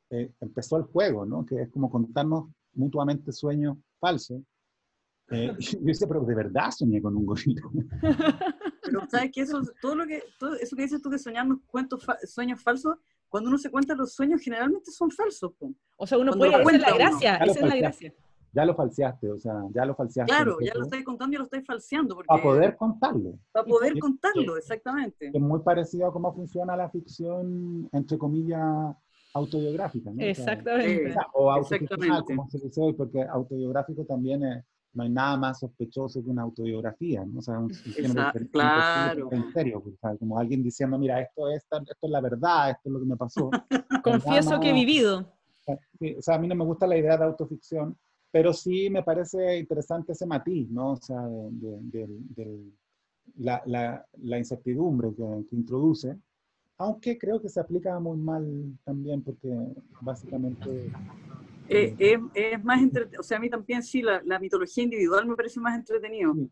eh, 0.10 0.32
empezó 0.40 0.78
el 0.78 0.84
juego, 0.84 1.26
¿no? 1.26 1.46
Que 1.46 1.62
es 1.64 1.70
como 1.70 1.90
contarnos 1.90 2.46
mutuamente 2.74 3.32
sueños 3.32 3.78
falsos. 4.00 4.42
Eh, 5.30 5.56
yo 5.60 5.80
decía, 5.82 6.08
pero 6.08 6.24
de 6.26 6.36
verdad 6.36 6.72
soñé 6.72 7.02
con 7.02 7.16
un 7.16 7.26
gorila. 7.26 7.62
Pero 8.86 9.08
sabes 9.10 9.32
que 9.32 9.42
eso, 9.42 9.62
todo 9.82 9.96
lo 9.96 10.06
que, 10.06 10.22
todo 10.38 10.56
eso 10.56 10.76
que 10.76 10.82
dices 10.84 11.02
tú 11.02 11.10
de 11.10 11.18
soñarnos 11.18 11.60
cuentos, 11.68 12.04
fa- 12.04 12.18
sueños 12.26 12.62
falsos, 12.62 12.98
cuando 13.30 13.50
uno 13.50 13.58
se 13.58 13.72
cuenta 13.72 13.96
los 13.96 14.14
sueños 14.14 14.42
generalmente 14.42 14.92
son 14.92 15.10
falsos. 15.10 15.54
po. 15.58 15.74
O 15.98 16.06
sea, 16.06 16.18
uno 16.18 16.34
Cuando 16.36 16.62
puede, 16.62 16.78
es 16.78 16.84
la 16.84 16.94
gracia, 16.94 17.38
esa 17.38 17.60
es 17.62 17.70
la 17.70 17.76
gracia. 17.78 18.14
ya 18.52 18.66
lo 18.66 18.76
falseaste, 18.76 19.32
o 19.32 19.40
sea, 19.40 19.64
ya 19.74 19.86
lo 19.86 19.96
falseaste. 19.96 20.32
Claro, 20.32 20.58
ya 20.60 20.74
lo 20.76 20.84
estoy 20.84 21.02
contando 21.04 21.34
y 21.34 21.38
lo 21.40 21.46
estoy 21.46 21.64
falseando. 21.64 22.14
Porque, 22.16 22.28
Para 22.28 22.44
poder 22.44 22.76
contarlo. 22.76 23.40
para 23.54 23.66
poder 23.66 23.98
contarlo, 23.98 24.58
exactamente. 24.58 25.32
Es 25.34 25.42
muy 25.42 25.62
parecido 25.62 26.08
a 26.08 26.14
cómo 26.14 26.34
funciona 26.36 26.76
la 26.76 26.90
ficción, 26.90 27.88
entre 27.94 28.18
comillas, 28.18 28.96
autobiográfica, 29.34 30.10
¿no? 30.12 30.16
O 30.18 30.20
sea, 30.20 30.30
Exactamente. 30.30 31.10
Eh, 31.12 31.16
o 31.34 31.52
autoficcional, 31.52 31.94
Exactamente. 32.10 32.36
como 32.36 32.50
se 32.50 32.60
dice 32.60 32.82
hoy, 32.82 32.94
porque 32.94 33.22
autobiográfico 33.24 34.06
también 34.06 34.44
es, 34.44 34.64
no 34.94 35.04
hay 35.04 35.10
nada 35.10 35.38
más 35.38 35.60
sospechoso 35.60 36.24
que 36.24 36.30
una 36.30 36.44
autobiografía, 36.44 37.26
¿no? 37.26 37.40
O 37.40 37.42
sea, 37.42 37.58
un, 37.58 37.66
un 37.66 37.72
género 37.74 38.12
Exacto, 38.14 38.48
claro. 38.52 39.30
En 39.32 39.52
serio, 39.52 39.82
pues, 39.82 39.96
como 40.20 40.38
alguien 40.38 40.62
diciendo, 40.64 41.00
mira, 41.00 41.20
esto 41.20 41.50
es, 41.50 41.64
esto 41.64 41.84
es 42.04 42.12
la 42.12 42.22
verdad, 42.22 42.70
esto 42.72 42.82
es 42.90 42.94
lo 42.94 43.00
que 43.00 43.06
me 43.06 43.18
pasó. 43.18 43.50
Confieso 44.04 44.60
que 44.60 44.70
he 44.70 44.74
más- 44.74 44.80
vivido. 44.82 45.34
Sí, 46.00 46.16
o 46.18 46.22
sea, 46.22 46.36
a 46.36 46.40
mí 46.40 46.48
no 46.48 46.56
me 46.56 46.66
gusta 46.66 46.86
la 46.86 46.98
idea 46.98 47.18
de 47.18 47.24
autoficción, 47.24 47.98
pero 48.30 48.52
sí 48.54 48.90
me 48.90 49.02
parece 49.02 49.58
interesante 49.60 50.12
ese 50.12 50.26
matiz, 50.28 50.70
¿no? 50.70 50.92
O 50.92 50.98
sea, 50.98 51.22
de, 51.26 51.50
de- 51.52 51.80
del- 52.00 52.28
del- 52.36 52.74
la, 53.38 53.64
la- 53.66 54.06
la 54.22 54.38
incertidumbre 54.38 55.10
que, 55.16 55.46
que 55.50 55.56
introduce, 55.56 56.18
aunque 56.84 57.18
creo 57.18 57.42
que 57.42 57.50
se 57.50 57.60
aplica 57.60 58.00
muy 58.00 58.18
mal 58.18 58.46
también 58.84 59.22
porque 59.22 59.50
básicamente... 60.02 60.92
Eh, 61.70 61.96
es, 61.98 62.20
es 62.36 62.64
más 62.64 62.82
entretenido. 62.82 63.22
O 63.22 63.24
sea, 63.24 63.38
a 63.38 63.40
mí 63.40 63.50
también 63.50 63.82
sí, 63.84 64.02
la, 64.02 64.22
la 64.26 64.40
mitología 64.40 64.84
individual 64.84 65.26
me 65.26 65.36
parece 65.36 65.60
más 65.60 65.78
entretenido. 65.78 66.34
sí, 66.34 66.50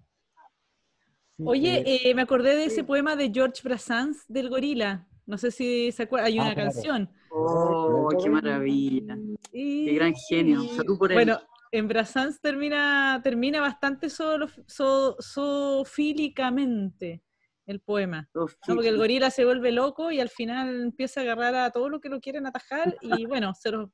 sí, 1.37 1.43
Oye, 1.45 1.83
eh, 1.85 2.09
eh, 2.09 2.15
me 2.15 2.21
acordé 2.21 2.55
de 2.55 2.65
ese 2.65 2.77
sí. 2.77 2.83
poema 2.83 3.15
de 3.15 3.29
George 3.33 3.61
Brassens 3.63 4.23
del 4.27 4.49
gorila. 4.49 5.07
No 5.25 5.37
sé 5.37 5.51
si 5.51 5.91
se 5.91 6.03
acuerdan. 6.03 6.27
Hay 6.31 6.39
Ah, 6.39 6.53
una 6.53 6.71
claro. 6.71 7.09
Oh, 7.29 8.09
qué 8.21 8.29
maravilla. 8.29 9.17
Y- 9.53 9.85
Qué 9.85 9.93
gran 9.95 10.13
genio. 10.29 10.61
Salud 10.75 10.97
por 10.97 11.11
él. 11.11 11.17
Bueno, 11.25 11.39
en 11.71 11.87
Brassens 11.87 12.39
termina, 12.39 13.19
termina 13.23 13.61
bastante 13.61 14.09
solo, 14.09 14.47
so- 14.67 15.17
zoofílicamente 15.21 17.21
el 17.65 17.79
poema. 17.79 18.29
Oh, 18.33 18.47
¿no? 18.67 18.75
Porque 18.75 18.89
el 18.89 18.97
gorila 18.97 19.29
se 19.29 19.45
vuelve 19.45 19.71
loco 19.71 20.11
y 20.11 20.19
al 20.19 20.29
final 20.29 20.81
empieza 20.81 21.21
a 21.21 21.23
agarrar 21.23 21.55
a 21.55 21.71
todo 21.71 21.89
lo 21.89 21.99
que 21.99 22.09
lo 22.09 22.19
quieren 22.19 22.45
atajar 22.45 22.97
y 23.01 23.25
bueno, 23.27 23.53
se 23.53 23.71
los, 23.71 23.89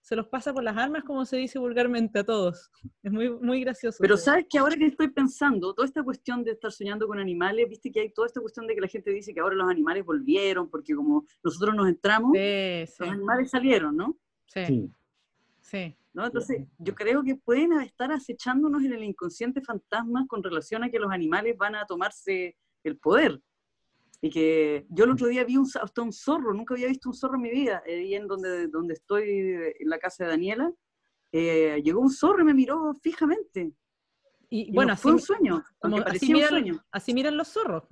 se 0.00 0.16
los 0.16 0.28
pasa 0.28 0.52
por 0.52 0.62
las 0.62 0.76
armas, 0.76 1.04
como 1.04 1.24
se 1.24 1.36
dice 1.38 1.58
vulgarmente 1.58 2.18
a 2.18 2.24
todos. 2.24 2.70
Es 3.02 3.10
muy, 3.10 3.30
muy 3.30 3.60
gracioso. 3.60 3.98
Pero 4.00 4.16
todo. 4.16 4.24
sabes 4.24 4.46
que 4.50 4.58
ahora 4.58 4.76
que 4.76 4.86
estoy 4.86 5.08
pensando, 5.08 5.72
toda 5.72 5.86
esta 5.86 6.02
cuestión 6.02 6.44
de 6.44 6.52
estar 6.52 6.70
soñando 6.72 7.06
con 7.06 7.18
animales, 7.18 7.68
viste 7.68 7.90
que 7.90 8.00
hay 8.00 8.12
toda 8.12 8.26
esta 8.26 8.40
cuestión 8.40 8.66
de 8.66 8.74
que 8.74 8.80
la 8.82 8.88
gente 8.88 9.10
dice 9.10 9.32
que 9.32 9.40
ahora 9.40 9.56
los 9.56 9.70
animales 9.70 10.04
volvieron, 10.04 10.68
porque 10.68 10.94
como 10.94 11.24
nosotros 11.42 11.74
nos 11.74 11.88
entramos, 11.88 12.32
Sí, 12.34 12.84
sí, 12.86 12.96
los 13.00 13.08
animales 13.10 13.50
salieron, 13.50 13.96
¿no? 13.96 14.18
sí, 14.46 14.66
sí, 14.66 14.90
sí. 15.60 15.96
¿No? 16.12 16.26
Entonces, 16.26 16.64
yo 16.78 16.94
creo 16.94 17.24
que 17.24 17.34
pueden 17.34 17.72
estar 17.80 18.12
acechándonos 18.12 18.84
en 18.84 18.92
el 18.92 19.02
inconsciente 19.02 19.60
fantasmas 19.62 20.28
con 20.28 20.44
relación 20.44 20.84
a 20.84 20.90
que 20.90 21.00
los 21.00 21.10
animales 21.10 21.56
van 21.58 21.74
a 21.74 21.86
tomarse 21.86 22.56
el 22.84 22.98
poder. 22.98 23.40
Y 24.20 24.30
que 24.30 24.86
yo 24.88 25.04
el 25.04 25.10
otro 25.10 25.26
día 25.26 25.44
vi 25.44 25.56
un, 25.56 25.66
hasta 25.80 26.00
un 26.02 26.12
zorro, 26.12 26.54
nunca 26.54 26.74
había 26.74 26.88
visto 26.88 27.10
un 27.10 27.14
zorro 27.14 27.34
en 27.34 27.42
mi 27.42 27.50
vida, 27.50 27.82
eh, 27.86 27.96
ahí 27.98 28.14
en 28.14 28.26
donde, 28.26 28.68
donde 28.68 28.94
estoy, 28.94 29.28
en 29.78 29.88
la 29.90 29.98
casa 29.98 30.24
de 30.24 30.30
Daniela, 30.30 30.72
eh, 31.32 31.80
llegó 31.84 32.00
un 32.00 32.10
zorro 32.10 32.40
y 32.42 32.44
me 32.44 32.54
miró 32.54 32.94
fijamente. 33.02 33.72
Y, 34.48 34.68
Y 34.70 34.72
bueno, 34.72 34.88
no 34.88 34.92
así, 34.94 35.02
fue 35.02 35.12
un 35.12 35.20
sueño, 35.20 35.62
como, 35.78 35.98
así, 35.98 36.26
un 36.26 36.32
miran, 36.34 36.48
sueño. 36.50 36.84
así 36.92 37.12
miran 37.12 37.36
los 37.36 37.48
zorros. 37.48 37.82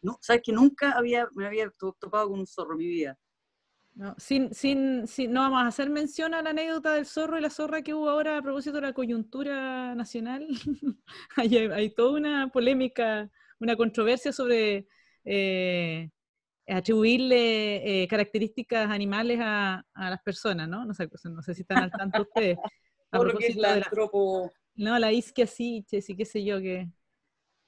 No, 0.00 0.18
sabes 0.20 0.42
que 0.44 0.52
nunca 0.52 0.92
había, 0.92 1.28
me 1.34 1.46
había 1.46 1.70
to- 1.70 1.96
topado 2.00 2.28
con 2.30 2.40
un 2.40 2.46
zorro 2.46 2.72
en 2.72 2.78
mi 2.78 2.86
vida. 2.88 3.18
No, 3.94 4.14
sin, 4.18 4.52
sin, 4.54 5.06
sin- 5.06 5.32
no 5.32 5.42
vamos 5.42 5.62
a 5.62 5.66
hacer 5.66 5.90
mención 5.90 6.32
a 6.34 6.42
la 6.42 6.50
anécdota 6.50 6.94
del 6.94 7.04
zorro 7.06 7.38
y 7.38 7.42
la 7.42 7.50
zorra 7.50 7.82
que 7.82 7.92
hubo 7.94 8.08
ahora 8.08 8.38
a 8.38 8.42
propósito 8.42 8.76
de 8.76 8.82
la 8.82 8.94
coyuntura 8.94 9.94
nacional. 9.94 10.48
hay, 11.36 11.56
hay 11.56 11.90
toda 11.94 12.18
una 12.18 12.48
polémica, 12.48 13.30
una 13.62 13.76
controversia 13.76 14.32
sobre 14.32 14.86
eh, 15.24 16.10
atribuirle 16.66 18.02
eh, 18.02 18.08
características 18.08 18.90
animales 18.90 19.38
a, 19.40 19.84
a 19.94 20.10
las 20.10 20.22
personas, 20.22 20.68
¿no? 20.68 20.84
No 20.84 20.94
sé, 20.94 21.08
no 21.24 21.42
sé 21.42 21.54
si 21.54 21.62
están 21.62 21.82
al 21.82 21.90
tanto 21.90 22.22
ustedes. 22.22 22.58
A 23.14 23.18
lo 23.18 23.36
que 23.36 23.48
es 23.48 23.56
la 23.56 23.74
de 23.74 23.80
la, 23.80 23.86
antropo- 23.90 24.50
no, 24.76 24.98
la 24.98 25.12
isquia 25.12 25.46
sitches 25.46 26.08
y 26.08 26.16
qué 26.16 26.24
sé 26.24 26.42
yo, 26.44 26.60
que 26.60 26.88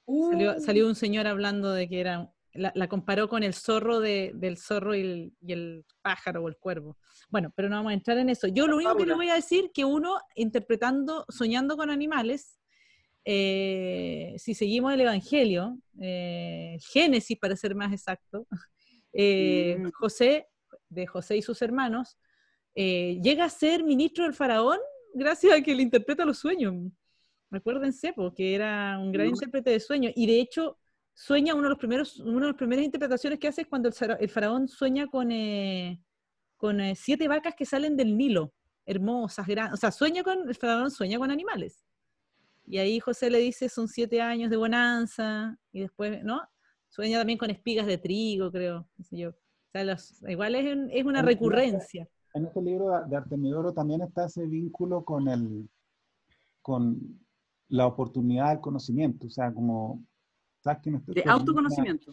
Uh, 0.07 0.31
salió, 0.31 0.59
salió 0.59 0.87
un 0.87 0.95
señor 0.95 1.25
hablando 1.27 1.71
de 1.71 1.87
que 1.87 1.99
era, 1.99 2.31
la, 2.53 2.71
la 2.75 2.87
comparó 2.87 3.27
con 3.29 3.43
el 3.43 3.53
zorro 3.53 3.99
de- 3.99 4.31
del 4.35 4.57
zorro 4.57 4.95
y 4.95 5.01
el, 5.01 5.33
y 5.41 5.53
el 5.53 5.85
pájaro 6.01 6.43
o 6.43 6.47
el 6.47 6.57
cuervo. 6.57 6.97
Bueno, 7.29 7.51
pero 7.55 7.69
no 7.69 7.75
vamos 7.77 7.91
a 7.91 7.93
entrar 7.93 8.17
en 8.19 8.29
eso. 8.29 8.47
Yo 8.47 8.65
lo 8.67 8.75
único 8.77 8.93
que 8.95 9.05
le 9.05 9.11
fábula. 9.11 9.15
voy 9.15 9.29
a 9.29 9.35
decir 9.35 9.71
que 9.73 9.85
uno 9.85 10.17
interpretando, 10.35 11.25
soñando 11.29 11.75
con 11.77 11.89
animales, 11.91 12.59
eh, 13.25 14.35
si 14.37 14.53
seguimos 14.53 14.93
el 14.93 15.01
Evangelio, 15.01 15.79
eh, 15.99 16.77
Génesis 16.91 17.37
para 17.39 17.55
ser 17.55 17.73
más 17.73 17.91
exacto, 17.91 18.47
eh, 19.13 19.77
Mm. 19.79 19.91
José, 19.91 20.47
de 20.89 21.07
José 21.07 21.37
y 21.37 21.41
sus 21.41 21.61
hermanos, 21.61 22.17
eh, 22.75 23.19
llega 23.23 23.45
a 23.45 23.49
ser 23.49 23.83
ministro 23.83 24.25
del 24.25 24.33
faraón 24.33 24.77
gracias 25.13 25.53
a 25.57 25.61
que 25.61 25.73
le 25.73 25.81
interpreta 25.81 26.23
los 26.25 26.37
sueños. 26.37 26.75
Recuérdense, 27.49 28.13
porque 28.13 28.53
era 28.53 28.99
un 28.99 29.11
gran 29.11 29.27
intérprete 29.27 29.71
de 29.71 29.79
sueños. 29.79 30.13
Y 30.15 30.27
de 30.27 30.39
hecho, 30.39 30.77
sueña 31.13 31.53
uno 31.53 31.63
de 31.63 31.69
los 31.69 31.79
primeros, 31.79 32.19
una 32.19 32.41
de 32.41 32.47
las 32.47 32.55
primeras 32.55 32.85
interpretaciones 32.85 33.39
que 33.39 33.47
hace 33.47 33.61
es 33.61 33.67
cuando 33.67 33.89
el, 33.89 34.29
faraón 34.29 34.67
sueña 34.67 35.07
con, 35.07 35.29
con 36.57 36.95
siete 36.95 37.27
vacas 37.27 37.55
que 37.55 37.65
salen 37.65 37.95
del 37.95 38.17
Nilo, 38.17 38.53
hermosas, 38.85 39.47
grandes. 39.47 39.75
O 39.75 39.77
sea, 39.77 39.91
sueña 39.91 40.21
con, 40.23 40.47
el 40.49 40.55
faraón 40.55 40.91
sueña 40.91 41.17
con 41.17 41.31
animales. 41.31 41.85
Y 42.67 42.77
ahí 42.79 42.99
José 42.99 43.29
le 43.29 43.39
dice, 43.39 43.69
son 43.69 43.87
siete 43.87 44.21
años 44.21 44.49
de 44.49 44.57
bonanza, 44.57 45.57
y 45.71 45.81
después, 45.81 46.23
¿no? 46.23 46.41
Sueña 46.89 47.19
también 47.19 47.37
con 47.37 47.49
espigas 47.49 47.85
de 47.85 47.97
trigo, 47.97 48.51
creo, 48.51 48.87
qué 48.95 49.03
sé 49.03 49.17
yo. 49.17 49.29
O 49.29 49.33
sea, 49.71 49.83
los- 49.83 50.23
igual 50.27 50.55
es, 50.55 50.73
un- 50.75 50.89
es 50.91 51.03
una 51.05 51.19
En- 51.19 51.25
en 51.25 51.25
recurrencia. 51.25 52.07
En 52.33 52.45
este 52.45 52.61
libro 52.61 52.89
de- 53.07 53.15
Artemidoro 53.15 53.73
también 53.73 54.01
está 54.01 54.25
ese 54.25 54.45
vínculo 54.45 55.03
con 55.03 55.27
el 55.27 55.69
con 56.61 57.19
la 57.69 57.85
oportunidad 57.85 58.49
del 58.49 58.59
conocimiento, 58.59 59.27
o 59.27 59.29
sea, 59.29 59.53
como 59.53 60.03
¿sabes 60.61 60.79
qué 60.81 60.89
me 60.89 60.97
estoy- 60.97 61.13
de 61.13 61.21
que- 61.23 61.29
autoconocimiento. 61.29 62.11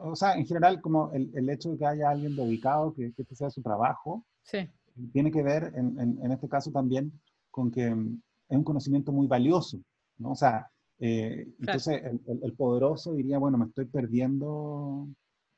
O 0.00 0.16
sea, 0.16 0.34
en 0.34 0.44
general, 0.44 0.80
como 0.80 1.12
el, 1.12 1.30
el 1.36 1.48
hecho 1.50 1.70
de 1.70 1.78
que 1.78 1.86
haya 1.86 2.10
alguien 2.10 2.34
dedicado, 2.34 2.92
que, 2.92 3.12
que 3.12 3.22
este 3.22 3.36
sea 3.36 3.48
su 3.50 3.62
trabajo, 3.62 4.26
Sí. 4.42 4.68
tiene 5.12 5.30
que 5.30 5.42
ver, 5.44 5.72
en, 5.76 5.98
en- 6.00 6.18
en 6.20 6.32
este 6.32 6.48
caso 6.48 6.72
también, 6.72 7.12
con 7.52 7.70
que 7.70 7.86
es 7.86 8.56
un 8.58 8.64
conocimiento 8.64 9.12
muy 9.12 9.28
valioso, 9.28 9.80
¿no? 10.18 10.32
O 10.32 10.34
sea, 10.36 10.70
eh, 10.98 11.46
entonces 11.60 12.02
el, 12.04 12.20
el- 12.26 12.40
el 12.44 12.52
poderoso 12.54 13.12
diría, 13.14 13.38
bueno, 13.38 13.58
me 13.58 13.66
estoy 13.66 13.86
perdiendo 13.86 15.08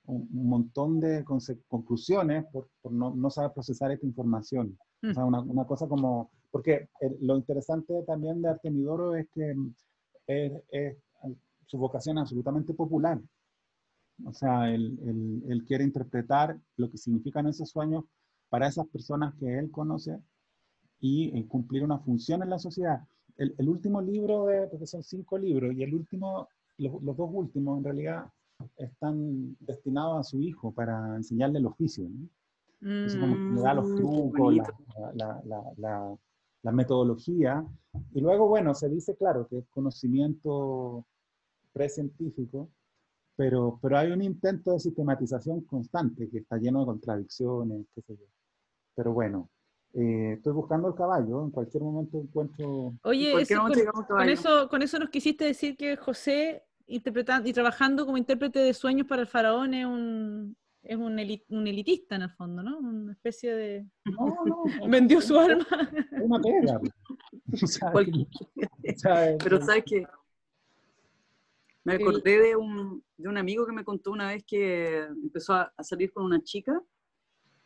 un, 0.07 0.29
un 0.33 0.49
montón 0.49 1.01
de 1.01 1.25
conclusiones 1.69 2.45
por, 2.53 2.69
por 2.83 2.93
no, 2.93 3.15
no 3.15 3.31
saber 3.31 3.53
procesar 3.53 3.91
esta 3.93 4.07
información. 4.07 4.79
O 5.11 5.15
sea, 5.15 5.25
una, 5.25 5.41
una 5.41 5.65
cosa 5.67 5.87
como, 5.89 6.31
porque 6.51 6.89
el- 7.01 7.17
lo 7.21 7.37
interesante 7.37 8.03
también 8.07 8.41
de 8.43 8.49
Artemidoro 8.49 9.15
es 9.17 9.29
que 9.31 9.55
mm, 9.55 9.75
es, 10.27 10.53
es- 10.71 10.97
su 11.67 11.79
vocación 11.79 12.19
absolutamente 12.19 12.75
popular. 12.75 13.21
O 14.25 14.33
sea, 14.33 14.71
él, 14.71 14.99
él- 15.05 15.43
él 15.49 15.65
quiere 15.65 15.85
interpretar 15.85 16.59
lo 16.77 16.91
que 16.91 16.99
significan 16.99 17.47
esos 17.47 17.71
sueños 17.71 18.05
para 18.49 18.69
esas 18.69 18.87
personas 18.89 19.35
que 19.35 19.59
él 19.59 19.71
conoce 19.71 20.19
y 21.01 21.37
eh, 21.37 21.47
cumplir 21.49 21.85
una 21.85 21.99
función 21.99 22.43
en 22.43 22.51
la 22.51 22.59
sociedad. 22.59 23.01
El, 23.37 23.55
el 23.59 23.69
último 23.69 24.01
libro, 24.03 24.47
de, 24.47 24.67
porque 24.69 24.87
son 24.87 25.03
cinco 25.03 25.39
libros, 25.39 25.75
y 25.75 25.83
el 25.83 25.95
último, 25.95 26.49
los, 26.79 27.03
los 27.03 27.17
dos 27.17 27.31
últimos 27.33 27.79
en 27.79 27.85
realidad 27.85 28.27
están 28.77 29.57
destinados 29.61 30.21
a 30.21 30.23
su 30.25 30.41
hijo 30.41 30.73
para 30.73 31.17
enseñarle 31.17 31.59
el 31.59 31.67
oficio. 31.67 32.05
¿no? 32.09 32.29
Entonces, 32.99 33.21
como 33.21 33.43
le 33.49 33.61
da 33.63 33.75
los 33.75 33.87
Mm, 33.89 33.97
trucos, 33.97 34.55
la, 35.15 35.43
la, 35.45 35.73
la- 35.79 36.17
la 36.63 36.73
metodología. 36.73 37.65
Y 38.15 38.21
luego, 38.21 38.49
bueno, 38.49 38.75
se 38.75 38.89
dice, 38.89 39.17
claro, 39.17 39.47
que 39.49 39.59
es 39.59 39.67
conocimiento 39.69 41.05
precientífico, 41.73 42.71
pero, 43.37 43.79
pero 43.83 43.99
hay 43.99 44.13
un 44.13 44.23
intento 44.23 44.73
de 44.73 44.81
sistematización 44.81 45.63
constante 45.63 46.29
que 46.31 46.39
está 46.39 46.59
lleno 46.59 46.81
de 46.81 46.87
contradicciones, 46.87 47.87
qué 47.95 48.03
sé 48.03 48.17
yo. 48.17 48.27
Pero 48.97 49.13
bueno, 49.13 49.51
eh, 49.95 50.35
estoy 50.37 50.53
buscando 50.53 50.89
el 50.89 50.95
caballo, 50.95 51.45
en 51.45 51.51
cualquier 51.51 51.83
momento 51.83 52.19
encuentro... 52.19 52.95
Oye, 53.03 53.31
¿Por 53.33 53.47
qué 53.47 53.55
eso- 53.55 54.07
con, 54.09 54.29
eso, 54.29 54.69
con 54.69 54.83
eso 54.83 54.99
nos 54.99 55.09
quisiste 55.11 55.45
decir 55.45 55.77
que 55.77 55.97
José, 55.97 56.65
interpretando 56.87 57.49
y 57.49 57.53
trabajando 57.53 58.05
como 58.05 58.19
intérprete 58.19 58.59
de 58.59 58.75
sueños 58.75 59.07
para 59.07 59.23
el 59.23 59.29
faraón, 59.29 59.73
es 59.73 59.87
un, 59.87 60.57
es 60.83 60.97
un, 60.97 61.19
eli- 61.19 61.45
un 61.49 61.67
elitista 61.67 62.17
en 62.17 62.23
el 62.23 62.31
fondo, 62.31 62.63
¿no? 62.63 62.79
Una 62.79 63.13
especie 63.13 63.55
de... 63.55 63.87
No, 64.05 64.37
no, 64.45 64.65
Vendió 64.89 65.21
su 65.21 65.39
alma. 65.39 65.67
Es 66.13 66.21
una 66.21 66.41
pega. 66.41 66.81
Pero 69.45 69.61
sabes 69.63 69.85
que 69.85 70.07
me 71.85 71.95
acordé 71.95 72.41
de 72.41 72.57
un, 72.57 73.05
de 73.17 73.29
un 73.29 73.37
amigo 73.37 73.67
que 73.67 73.73
me 73.73 73.85
contó 73.85 74.11
una 74.11 74.29
vez 74.29 74.43
que 74.47 75.03
empezó 75.05 75.53
a, 75.53 75.73
a 75.77 75.85
salir 75.85 76.13
con 76.13 76.25
una 76.25 76.43
chica 76.43 76.81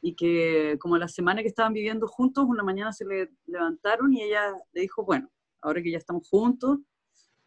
y 0.08 0.14
que 0.16 0.76
como 0.80 0.96
la 0.96 1.08
semana 1.08 1.42
que 1.42 1.48
estaban 1.48 1.72
viviendo 1.74 2.06
juntos, 2.06 2.46
una 2.48 2.62
mañana 2.62 2.92
se 2.92 3.04
le 3.04 3.30
levantaron 3.46 4.12
y 4.14 4.22
ella 4.22 4.52
le 4.72 4.80
dijo, 4.80 5.04
bueno, 5.04 5.28
ahora 5.60 5.82
que 5.82 5.90
ya 5.90 5.98
estamos 5.98 6.26
juntos, 6.28 6.78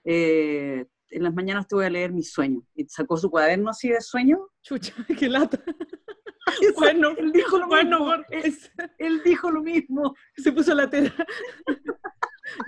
eh, 0.03 0.85
en 1.09 1.23
las 1.23 1.33
mañanas 1.33 1.67
te 1.67 1.75
voy 1.75 1.85
a 1.85 1.89
leer 1.89 2.11
mis 2.13 2.31
sueños. 2.31 2.63
Y 2.75 2.85
sacó 2.87 3.17
su 3.17 3.29
cuaderno 3.31 3.69
así 3.71 3.89
de 3.89 3.99
sueños. 4.01 4.39
Chucha, 4.61 4.93
qué 5.19 5.27
lata. 5.27 5.59
bueno, 6.77 7.09
él 7.17 7.31
dijo 7.31 7.57
lo 7.57 7.67
bueno, 7.67 7.99
mismo. 7.99 8.05
por- 8.15 8.25
Él, 8.29 8.57
él 8.99 9.21
dijo 9.23 9.49
lo 9.51 9.61
mismo. 9.63 10.13
se 10.37 10.51
puso 10.51 10.73
latera. 10.75 11.13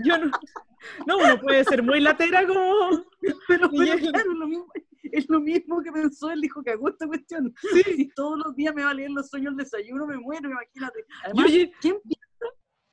Yo 0.06 0.18
no. 0.18 0.32
No, 1.08 1.18
uno 1.18 1.40
puede 1.40 1.64
ser 1.64 1.84
muy 1.84 2.00
latera 2.02 2.46
como. 2.48 3.06
Pero, 3.48 3.70
pero 3.72 3.98
claro, 4.12 4.34
lo 4.34 4.48
mismo, 4.48 4.68
es 5.14 5.30
lo 5.30 5.40
mismo 5.40 5.82
que 5.82 5.92
pensó, 5.92 6.32
él 6.32 6.42
dijo 6.42 6.62
que 6.64 6.72
hago 6.72 6.90
esta 6.90 7.08
cuestión. 7.08 7.54
Si 7.96 8.10
todos 8.16 8.40
los 8.44 8.56
días 8.56 8.74
me 8.76 8.84
va 8.84 8.90
a 8.92 8.94
leer 8.94 9.12
los 9.12 9.30
sueños 9.30 9.52
al 9.52 9.58
desayuno, 9.58 10.08
me 10.08 10.18
muero, 10.18 10.50
imagínate. 10.50 11.06
Además, 11.26 11.52
yo- 11.52 11.66
¿quién, 11.82 11.96
piensa- 12.02 12.28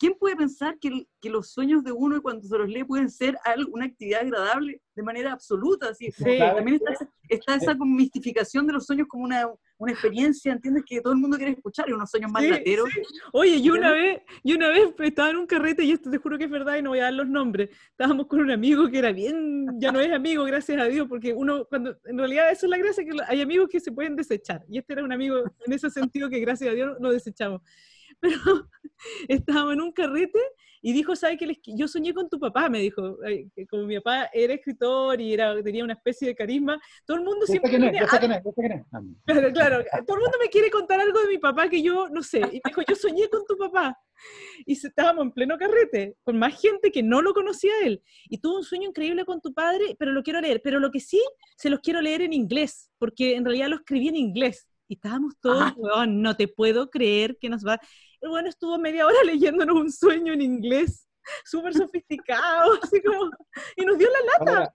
quién 0.01 0.15
puede 0.19 0.35
pensar 0.35 0.79
que, 0.81 1.07
que 1.21 1.29
los 1.31 1.53
sueños 1.53 1.85
de 1.85 1.93
uno 1.93 2.21
cuando 2.23 2.43
se 2.49 2.57
los 2.59 2.69
lee 2.69 2.83
pueden 2.85 3.11
ser 3.11 3.37
algo, 3.45 3.71
una 3.73 3.85
actividad 3.85 4.23
agradable 4.23 4.81
de 4.97 5.03
manera 5.03 5.33
absoluta? 5.33 5.91
Así, 5.91 6.11
Sí. 6.11 6.39
También 6.39 6.77
está, 6.77 6.93
esa- 6.93 7.09
está 7.29 7.55
esa 7.55 7.75
mistificación 7.75 8.67
de 8.67 8.73
los 8.73 8.87
sueños 8.87 9.07
como 9.09 9.25
una, 9.25 9.47
una 9.77 9.93
experiencia, 9.93 10.53
¿entiendes? 10.53 10.85
Que 10.87 11.01
todo 11.03 11.13
el 11.13 11.19
mundo 11.19 11.37
quiere 11.37 11.53
escuchar 11.53 11.89
y 11.89 11.93
unos 11.93 12.11
sueños 12.11 12.33
más 12.33 12.43
Sí, 12.43 12.49
lateros. 12.49 12.89
Oye, 13.33 13.61
yo 13.63 13.75
una 13.75 13.93
vez, 13.93 14.23
yo 14.43 14.57
una 14.57 14.69
vez 14.69 14.89
estaba 14.99 15.31
en 15.31 15.37
un 15.37 15.47
carrete, 15.47 15.85
y 15.85 15.93
esto 15.93 16.11
te 16.11 16.17
juro 16.19 16.39
que 16.39 16.45
es 16.45 16.51
verdad 16.51 16.77
y 16.79 16.83
no 16.83 16.91
voy 16.91 17.01
a 17.01 17.05
dar 17.05 17.13
los 17.15 17.29
nombres. 17.29 17.69
Estábamos 17.91 18.27
con 18.27 18.41
un 18.41 18.51
amigo 18.51 18.89
que 18.91 18.99
era 18.99 19.13
bien, 19.13 19.67
ya 19.79 19.93
no 19.93 20.01
es 20.01 20.11
amigo, 20.13 20.45
gracias 20.45 20.81
a 20.81 20.85
Dios, 20.87 21.07
porque 21.09 21.33
uno, 21.35 21.67
cuando, 21.67 21.97
en 22.07 22.19
realidad 22.19 22.51
eso 22.51 22.67
es 22.67 22.71
la 22.71 22.79
gracia, 22.79 23.05
que 23.05 23.11
hay 23.29 23.41
amigos 23.43 23.69
que 23.69 23.81
se 23.81 23.93
pueden 23.93 24.17
desechar. 24.17 24.65
Y 24.69 24.79
este 24.79 24.95
era 24.95 25.05
un 25.05 25.13
amigo 25.13 25.37
en 25.67 25.73
ese 25.73 25.89
sentido 25.91 26.29
que 26.31 26.41
gracias 26.41 26.71
a 26.71 26.75
Dios 26.75 26.97
lo 27.01 27.11
desechamos. 27.13 27.61
Pero 28.21 28.69
estábamos 29.29 29.75
en 29.75 29.81
un 29.81 29.93
carrete 29.93 30.41
y 30.83 30.93
dijo, 30.93 31.15
¿sabes 31.15 31.39
qué? 31.39 31.61
Yo 31.77 31.89
soñé 31.89 32.15
con 32.15 32.29
tu 32.29 32.39
papá, 32.39 32.69
me 32.69 32.81
dijo, 32.81 33.19
que 33.55 33.67
como 33.67 33.85
mi 33.85 33.97
papá 33.97 34.31
era 34.33 34.55
escritor 34.55 35.21
y 35.21 35.35
era, 35.35 35.63
tenía 35.63 35.85
una 35.85 35.93
especie 35.93 36.29
de 36.29 36.35
carisma, 36.35 36.81
todo 37.05 37.19
el 37.19 37.25
mundo 37.25 37.47
siempre 37.47 37.77
es, 37.77 38.03
es, 38.03 38.11
Claro, 39.27 39.53
claro. 39.53 39.85
Todo 40.07 40.17
el 40.17 40.23
mundo 40.23 40.39
me 40.41 40.49
quiere 40.49 40.71
contar 40.71 41.01
algo 41.01 41.21
de 41.21 41.29
mi 41.29 41.39
papá 41.39 41.69
que 41.69 41.83
yo 41.83 42.09
no 42.09 42.23
sé. 42.23 42.39
Y 42.39 42.61
me 42.65 42.71
dijo, 42.71 42.83
yo 42.89 42.95
soñé 42.95 43.29
con 43.29 43.45
tu 43.47 43.57
papá. 43.57 43.99
Y 44.67 44.73
estábamos 44.73 45.25
en 45.25 45.33
pleno 45.33 45.59
carrete, 45.59 46.17
con 46.23 46.39
más 46.39 46.61
gente 46.61 46.91
que 46.91 47.03
no 47.03 47.23
lo 47.23 47.35
conocía 47.35 47.73
a 47.83 47.87
él. 47.87 48.03
Y 48.29 48.39
tuvo 48.39 48.57
un 48.57 48.65
sueño 48.65 48.89
increíble 48.89 49.25
con 49.25 49.41
tu 49.41 49.53
padre, 49.53 49.97
pero 49.99 50.13
lo 50.13 50.23
quiero 50.23 50.41
leer. 50.41 50.61
Pero 50.63 50.79
lo 50.79 50.91
que 50.91 51.01
sí, 51.01 51.23
se 51.57 51.71
los 51.71 51.81
quiero 51.81 52.01
leer 52.01 52.23
en 52.23 52.33
inglés, 52.33 52.91
porque 52.99 53.37
en 53.37 53.45
realidad 53.45 53.69
lo 53.69 53.77
escribí 53.77 54.09
en 54.09 54.17
inglés. 54.17 54.67
Y 54.89 54.95
estábamos 54.95 55.35
todos, 55.41 55.73
weón, 55.77 56.21
no 56.21 56.37
te 56.37 56.49
puedo 56.49 56.91
creer 56.91 57.37
que 57.39 57.49
nos 57.49 57.65
va... 57.65 57.79
El 58.21 58.31
bueno 58.31 58.49
estuvo 58.49 58.79
media 58.79 59.07
hora 59.07 59.17
leyéndonos 59.25 59.77
un 59.77 59.91
sueño 59.93 60.33
en 60.33 60.43
inglés, 60.43 61.09
súper 61.45 61.75
sofisticado, 61.75 62.73
así 62.83 63.03
como... 63.03 63.31
Y 63.77 63.85
nos 63.85 63.99
dio 63.99 64.09
la 64.09 64.39
¿Cuál 64.39 64.49
era- 64.57 64.73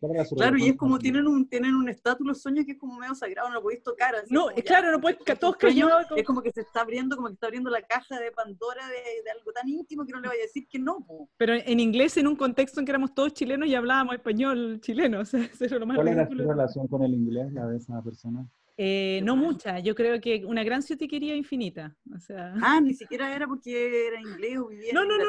cuál 0.00 0.12
era 0.14 0.24
su 0.24 0.36
Claro, 0.36 0.56
y 0.58 0.68
es 0.68 0.76
como 0.76 0.96
tienen 0.96 1.26
un 1.26 1.48
tienen 1.48 1.74
un 1.74 1.88
estatus 1.88 2.24
los 2.24 2.40
sueños 2.40 2.64
que 2.64 2.72
es 2.72 2.78
como 2.78 2.96
medio 3.00 3.16
sagrado, 3.16 3.48
no 3.48 3.54
lo 3.56 3.62
podéis 3.62 3.82
tocar. 3.82 4.14
Así 4.14 4.32
No, 4.32 4.48
es 4.50 4.62
claro, 4.62 4.92
no 4.92 5.00
puedes- 5.00 5.18
es 5.26 5.38
todos 5.40 5.56
callados, 5.56 6.06
como- 6.06 6.16
Es 6.20 6.24
como 6.24 6.40
que 6.42 6.52
se 6.52 6.60
está 6.60 6.82
abriendo, 6.82 7.16
como 7.16 7.26
que 7.28 7.34
está 7.34 7.46
abriendo 7.48 7.68
la 7.68 7.82
caja 7.82 8.20
de 8.20 8.30
Pandora 8.30 8.86
de, 8.86 8.94
de 9.24 9.30
algo 9.36 9.50
tan 9.52 9.68
íntimo 9.68 10.06
que 10.06 10.12
no 10.12 10.20
le 10.20 10.28
vaya 10.28 10.40
a 10.40 10.46
decir 10.46 10.68
que 10.68 10.78
no. 10.78 11.00
po. 11.04 11.28
Pero 11.36 11.54
en 11.54 11.80
inglés, 11.80 12.16
en 12.16 12.28
un 12.28 12.36
contexto 12.36 12.78
en 12.78 12.86
que 12.86 12.92
éramos 12.92 13.12
todos 13.12 13.32
chilenos 13.34 13.66
y 13.68 13.74
hablábamos 13.74 14.14
español 14.14 14.78
chileno, 14.80 15.18
o 15.22 15.24
sea, 15.24 15.40
eso 15.42 15.64
era 15.64 15.78
lo 15.80 15.86
más 15.86 15.96
¿Cuál 15.96 16.08
era 16.08 16.24
su 16.26 16.30
ridículo. 16.32 16.52
relación 16.54 16.86
con 16.86 17.02
el 17.02 17.14
inglés, 17.14 17.52
la 17.52 17.66
de 17.66 17.76
esa 17.78 18.00
persona? 18.02 18.46
Eh, 18.80 19.20
no 19.24 19.34
mucha, 19.34 19.80
yo 19.80 19.92
creo 19.96 20.20
que 20.20 20.44
una 20.46 20.62
gran 20.62 20.80
quería 20.84 21.34
infinita, 21.34 21.96
o 22.14 22.20
sea, 22.20 22.54
Ah, 22.62 22.80
ni 22.80 22.94
siquiera 23.18 23.34
era 23.34 23.48
porque 23.48 24.06
era 24.06 24.20
inglés 24.20 24.56
o 24.58 24.68
vivía 24.68 24.92
No, 24.92 25.02
en 25.02 25.08
no, 25.08 25.16
no, 25.18 25.24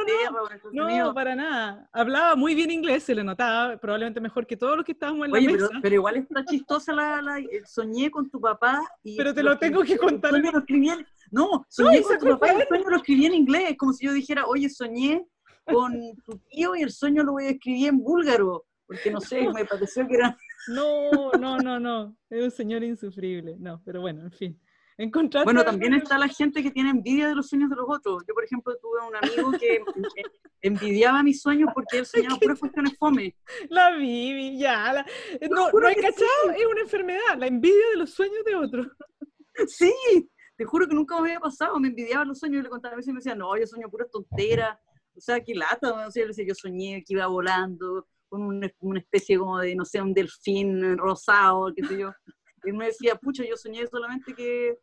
no. 0.72 1.08
No, 1.08 1.14
para 1.16 1.34
nada. 1.36 1.90
Hablaba 1.92 2.36
muy 2.36 2.54
bien 2.54 2.70
inglés, 2.70 3.06
se 3.06 3.16
le 3.16 3.24
notaba, 3.24 3.78
probablemente 3.78 4.22
mejor 4.22 4.46
que 4.46 4.56
todos 4.56 4.76
los 4.78 4.86
que 4.86 4.92
estábamos 4.92 5.26
en 5.26 5.32
la 5.32 5.38
Oye, 5.40 5.48
mesa. 5.48 5.68
pero, 5.68 5.82
pero 5.82 5.96
igual 5.96 6.18
está 6.18 6.46
chistosa 6.46 6.94
la, 6.94 7.24
la- 7.24 7.40
eh, 7.40 7.62
soñé 7.66 8.12
con 8.12 8.30
tu 8.30 8.40
papá 8.40 8.84
y 9.02 9.18
Pero 9.18 9.34
te 9.34 9.42
lo 9.42 9.50
lo 9.54 9.58
tengo 9.58 9.82
que 9.82 9.98
contar 9.98 10.30
el 10.30 10.36
en- 10.36 10.42
sueño 10.44 10.52
lo 10.54 10.60
escribí 10.60 10.90
en- 10.90 11.08
no, 11.32 11.66
soñé 11.70 12.02
con 12.04 12.20
tu 12.20 12.26
papá 12.28 12.54
y 12.54 12.62
el 12.62 12.68
sueño 12.68 12.90
lo 12.92 12.98
escribí 12.98 13.26
en 13.26 13.34
inglés, 13.34 13.76
como 13.80 13.94
si 13.94 14.06
yo 14.06 14.14
dijera, 14.14 14.46
oye, 14.46 14.70
soñé 14.70 15.26
con 15.66 16.00
tu 16.24 16.38
tío 16.52 16.76
y 16.76 16.84
el 16.84 16.92
sueño 16.92 17.24
lo 17.24 17.32
voy 17.32 17.46
a 17.46 17.50
escribir 17.50 17.88
en 17.88 17.98
búlgaro, 17.98 18.66
porque 18.86 19.10
no 19.10 19.20
sé, 19.22 19.42
me 19.56 19.66
pareció 19.66 20.08
que 20.08 20.14
era 20.16 20.38
No, 20.68 21.32
no, 21.32 21.58
no, 21.58 21.80
no, 21.80 22.16
es 22.30 22.44
un 22.44 22.52
señor 22.52 22.84
insufrible, 22.84 23.56
no, 23.60 23.82
pero 23.86 24.02
bueno, 24.02 24.22
en 24.24 24.32
fin. 24.32 24.62
Encontraste 24.98 25.46
Bueno, 25.46 25.64
también 25.64 25.94
está 25.94 26.18
la 26.18 26.28
gente 26.28 26.62
que 26.62 26.72
tiene 26.72 26.90
envidia 26.90 27.30
de 27.30 27.36
los 27.36 27.48
sueños 27.48 27.70
de 27.70 27.78
los 27.78 27.86
otros. 27.88 28.22
Yo, 28.28 28.34
por 28.34 28.44
ejemplo, 28.44 28.76
tuve 28.82 29.00
un 29.08 29.16
amigo 29.16 29.52
que 29.58 29.82
envidiaba 30.62 31.24
mis 31.24 31.42
sueños 31.42 31.70
porque 31.74 32.00
él 32.00 32.06
soñaba 32.06 32.38
puras 32.42 32.60
cuestiones 32.60 32.98
fome. 33.00 33.34
La 33.70 33.92
Bibi, 33.96 34.58
ya, 34.60 34.92
la- 34.92 35.06
no, 35.50 35.72
no 35.72 35.88
hay 35.88 35.96
que 35.96 36.02
cachado, 36.02 36.52
es 36.54 36.66
una 36.70 36.82
enfermedad, 36.82 37.38
la 37.38 37.48
envidia 37.48 37.90
de 37.92 37.98
los 37.98 38.10
sueños 38.12 38.44
de 38.44 38.56
otros. 38.56 38.88
Sí, 39.68 39.94
te 40.58 40.66
juro 40.66 40.86
que 40.88 40.96
nunca 40.96 41.16
me 41.22 41.30
había 41.30 41.40
pasado. 41.40 41.80
Me 41.80 41.88
envidiaba 41.88 42.26
los 42.26 42.38
sueños 42.40 42.60
y 42.60 42.64
le 42.64 42.70
contaba 42.70 42.94
a 42.94 42.98
veces 42.98 43.10
y 43.10 43.14
me 43.14 43.20
decía, 43.20 43.36
no, 43.36 43.56
yo 43.58 43.66
sueño 43.66 43.90
puras 43.90 44.10
tonteras. 44.12 44.78
O 45.16 45.22
sea, 45.22 45.42
qué 45.42 45.56
lata. 45.56 45.94
O 46.08 46.12
sea, 46.12 46.22
yo 46.22 46.28
le 46.28 46.34
decía, 46.34 46.46
yo 46.46 46.56
soñé 46.56 47.04
que 47.06 47.14
iba 47.14 47.26
volando 47.28 48.06
con 48.30 48.44
una, 48.44 48.70
especie 48.98 49.38
como 49.38 49.60
de, 49.60 49.76
no 49.76 49.86
sé, 49.86 50.02
un 50.02 50.14
delfín 50.14 50.98
rosado, 50.98 51.74
qué 51.76 51.86
sé 51.86 51.98
yo. 51.98 52.12
Y 52.64 52.72
me 52.72 52.88
decía, 52.88 53.16
pucha, 53.16 53.44
yo 53.44 53.58
soñé 53.58 53.88
solamente 53.88 54.34
que, 54.34 54.78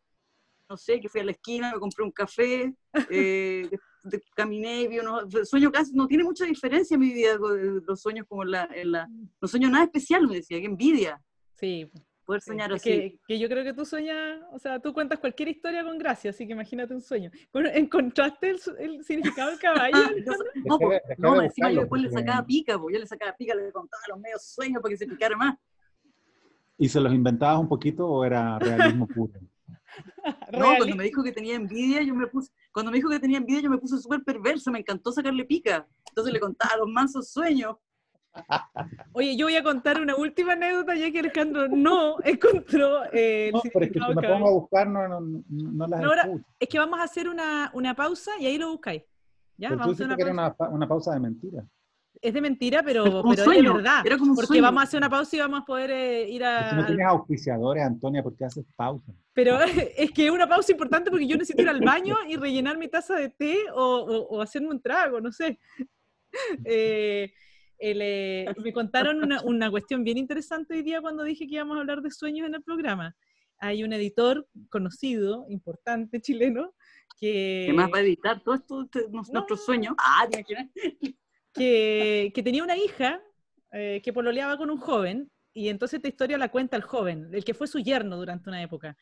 no 0.69 0.77
sé, 0.77 0.99
que 0.99 1.09
fui 1.09 1.21
a 1.21 1.23
la 1.23 1.31
esquina, 1.31 1.71
me 1.73 1.79
compré 1.79 2.03
un 2.03 2.11
café, 2.11 2.73
eh, 3.09 3.69
caminé 4.35 4.81
y 4.81 4.87
vi 4.87 4.99
unos... 4.99 5.25
Sueño 5.43 5.71
casi, 5.71 5.93
no 5.93 6.07
tiene 6.07 6.23
mucha 6.23 6.45
diferencia 6.45 6.95
en 6.95 7.01
mi 7.01 7.13
vida 7.13 7.37
con 7.37 7.83
los 7.85 8.01
sueños 8.01 8.25
como 8.27 8.43
en 8.43 8.51
la, 8.51 8.69
en 8.73 8.91
la... 8.91 9.07
No 9.41 9.47
sueño 9.47 9.69
nada 9.69 9.85
especial, 9.85 10.27
me 10.27 10.35
decía, 10.35 10.59
qué 10.59 10.65
envidia 10.65 11.21
Sí, 11.53 11.89
poder 12.27 12.41
soñar 12.41 12.73
así. 12.73 12.89
Que, 12.89 13.19
que 13.25 13.39
yo 13.39 13.47
creo 13.47 13.63
que 13.63 13.73
tú 13.73 13.85
sueñas, 13.85 14.41
o 14.51 14.59
sea, 14.59 14.79
tú 14.79 14.93
cuentas 14.93 15.17
cualquier 15.17 15.47
historia 15.47 15.81
con 15.83 15.97
gracia, 15.97 16.29
así 16.29 16.45
que 16.45 16.51
imagínate 16.51 16.93
un 16.93 17.01
sueño. 17.01 17.31
Bueno, 17.53 17.69
¿encontraste 17.73 18.49
el, 18.49 19.03
significado 19.03 19.49
del 19.49 19.59
caballo? 19.59 19.95
Ah, 19.95 20.11
no, 20.65 20.77
no, 21.17 21.39
de 21.39 21.45
encima 21.45 21.71
yo 21.71 21.79
después 21.79 22.01
le 22.01 22.11
sacaba 22.11 22.45
pica, 22.45 22.77
pues 22.77 22.93
yo 22.93 22.99
le 22.99 23.07
sacaba 23.07 23.33
pica, 23.35 23.55
le 23.55 23.71
contaba 23.71 24.03
los 24.09 24.19
medios 24.19 24.43
sueños 24.43 24.81
para 24.81 24.91
que 24.91 24.97
se 24.97 25.07
picara 25.07 25.37
más. 25.37 25.55
¿Y 26.77 26.89
se 26.89 26.99
los 26.99 27.13
inventabas 27.13 27.59
un 27.59 27.69
poquito 27.69 28.05
o 28.05 28.25
era 28.25 28.59
realismo 28.59 29.07
puro? 29.15 29.33
No, 30.51 30.75
cuando 30.77 30.97
me 30.97 31.05
dijo 31.05 31.23
que 31.23 31.31
tenía 31.31 31.55
envidia, 31.55 32.03
yo 32.03 32.13
me 32.13 32.27
puse, 32.27 32.51
cuando 32.73 32.91
me 32.91 32.97
dijo 32.97 33.09
que 33.09 33.19
tenía 33.19 33.37
envidia, 33.37 33.61
yo 33.61 33.69
me 33.69 33.77
puse 33.77 33.97
súper 33.97 34.21
perversa, 34.21 34.69
me 34.69 34.79
encantó 34.79 35.13
sacarle 35.13 35.45
pica. 35.45 35.87
Entonces 36.09 36.33
le 36.33 36.41
contaba 36.41 36.75
los 36.75 36.89
mansos 36.89 37.31
sueños. 37.31 37.77
Oye, 39.13 39.35
yo 39.37 39.45
voy 39.47 39.55
a 39.55 39.63
contar 39.63 40.01
una 40.01 40.15
última 40.15 40.53
anécdota, 40.53 40.95
ya 40.95 41.11
que 41.11 41.19
Alejandro 41.19 41.67
no 41.67 42.17
encontró 42.23 43.03
eh, 43.13 43.47
el 43.47 43.53
No, 43.53 43.61
pero 43.73 43.85
es 43.85 43.91
que 43.91 43.99
si 43.99 44.13
me 44.15 44.21
pongo 44.27 44.47
a 44.47 44.51
buscar 44.51 44.87
no, 44.87 45.07
no, 45.07 45.19
no- 45.21 45.43
no 45.49 45.87
las 45.87 46.01
No, 46.01 46.07
ahora- 46.09 46.21
escucho. 46.23 46.45
Es 46.59 46.67
que 46.69 46.79
vamos 46.79 46.99
a 46.99 47.03
hacer 47.03 47.27
una, 47.29 47.71
una 47.73 47.95
pausa 47.95 48.31
y 48.39 48.45
ahí 48.45 48.57
lo 48.57 48.69
buscáis. 48.71 49.03
¿Ya? 49.57 49.69
Pero 49.69 49.75
tú 49.75 49.79
Vamos 49.79 50.01
a 50.01 50.03
hacer 50.03 50.07
dijiste 50.07 50.13
una 50.13 50.15
que 50.15 50.21
era 50.23 50.55
pausa. 50.55 50.63
una, 50.69 50.75
una 50.77 50.87
pausa 50.87 51.13
de 51.13 51.19
mentira. 51.19 51.63
Es 52.19 52.33
de 52.33 52.41
mentira, 52.41 52.81
pero, 52.83 53.03
Pero 53.03 53.23
pero 53.35 53.51
es 53.51 53.61
de 53.63 53.71
verdad. 53.73 54.01
era 54.05 54.17
como 54.17 54.33
Porque 54.33 54.47
sueño. 54.47 54.63
vamos 54.63 54.81
a 54.81 54.83
hacer 54.85 54.97
una 54.97 55.09
pausa 55.09 55.35
y 55.35 55.39
vamos 55.39 55.61
a 55.61 55.65
poder 55.65 55.91
eh, 55.91 56.27
ir 56.29 56.41
Es 56.41 56.69
que 56.69 56.75
no 56.75 56.81
a... 56.81 56.85
tienes 56.87 57.05
auspiciadores, 57.05 57.83
Antonia, 57.83 58.23
porque 58.23 58.43
haces 58.45 58.65
pausa. 58.75 59.11
Pero 59.33 59.59
es 59.97 60.11
que 60.11 60.25
es 60.25 60.31
una 60.31 60.47
pausa 60.49 60.71
importante 60.71 61.11
porque 61.11 61.27
yo 61.27 61.37
necesito 61.37 61.61
ir 61.61 61.69
al 61.69 61.81
baño 61.81 62.15
y 62.27 62.35
rellenar 62.35 62.77
mi 62.79 62.87
taza 62.87 63.15
de 63.15 63.29
té 63.29 63.57
o, 63.71 63.81
o- 63.83 64.27
o 64.37 64.41
hacerme 64.41 64.69
un 64.69 64.81
trago, 64.81 65.21
no 65.21 65.31
sé. 65.31 65.59
Eh, 66.65 67.31
el, 67.79 67.99
eh, 68.01 68.45
me 68.63 68.73
contaron 68.73 69.23
una, 69.23 69.41
una 69.43 69.69
cuestión 69.69 70.03
bien 70.03 70.17
interesante 70.17 70.75
hoy 70.75 70.81
día 70.81 71.01
cuando 71.01 71.23
dije 71.23 71.47
que 71.47 71.55
íbamos 71.55 71.77
a 71.77 71.81
hablar 71.81 72.01
de 72.01 72.11
sueños 72.11 72.47
en 72.47 72.55
el 72.55 72.63
programa. 72.63 73.15
Hay 73.59 73.83
un 73.83 73.93
editor 73.93 74.47
conocido, 74.69 75.45
importante, 75.49 76.21
chileno, 76.21 76.73
que, 77.19 77.63
¿Qué 77.67 77.73
más 77.73 77.89
va 77.91 77.97
a 77.97 78.01
editar 78.01 78.43
todo 78.43 78.55
esto, 78.55 78.87
No. 79.11 79.23
nuestros 79.31 79.65
sueños? 79.65 79.95
Ah, 79.97 80.27
que, 81.53 82.31
que 82.33 82.43
tenía 82.43 82.63
una 82.63 82.77
hija 82.77 83.21
eh, 83.71 84.01
que 84.03 84.13
pololeaba 84.13 84.57
con 84.57 84.69
un 84.69 84.77
joven, 84.77 85.31
y 85.53 85.69
entonces 85.69 85.97
esta 85.97 86.07
historia 86.07 86.37
la 86.37 86.49
cuenta 86.49 86.77
el 86.77 86.83
joven, 86.83 87.29
el 87.33 87.43
que 87.43 87.55
fue 87.55 87.67
su 87.67 87.79
yerno 87.79 88.17
durante 88.17 88.49
una 88.49 88.61
época. 88.61 88.95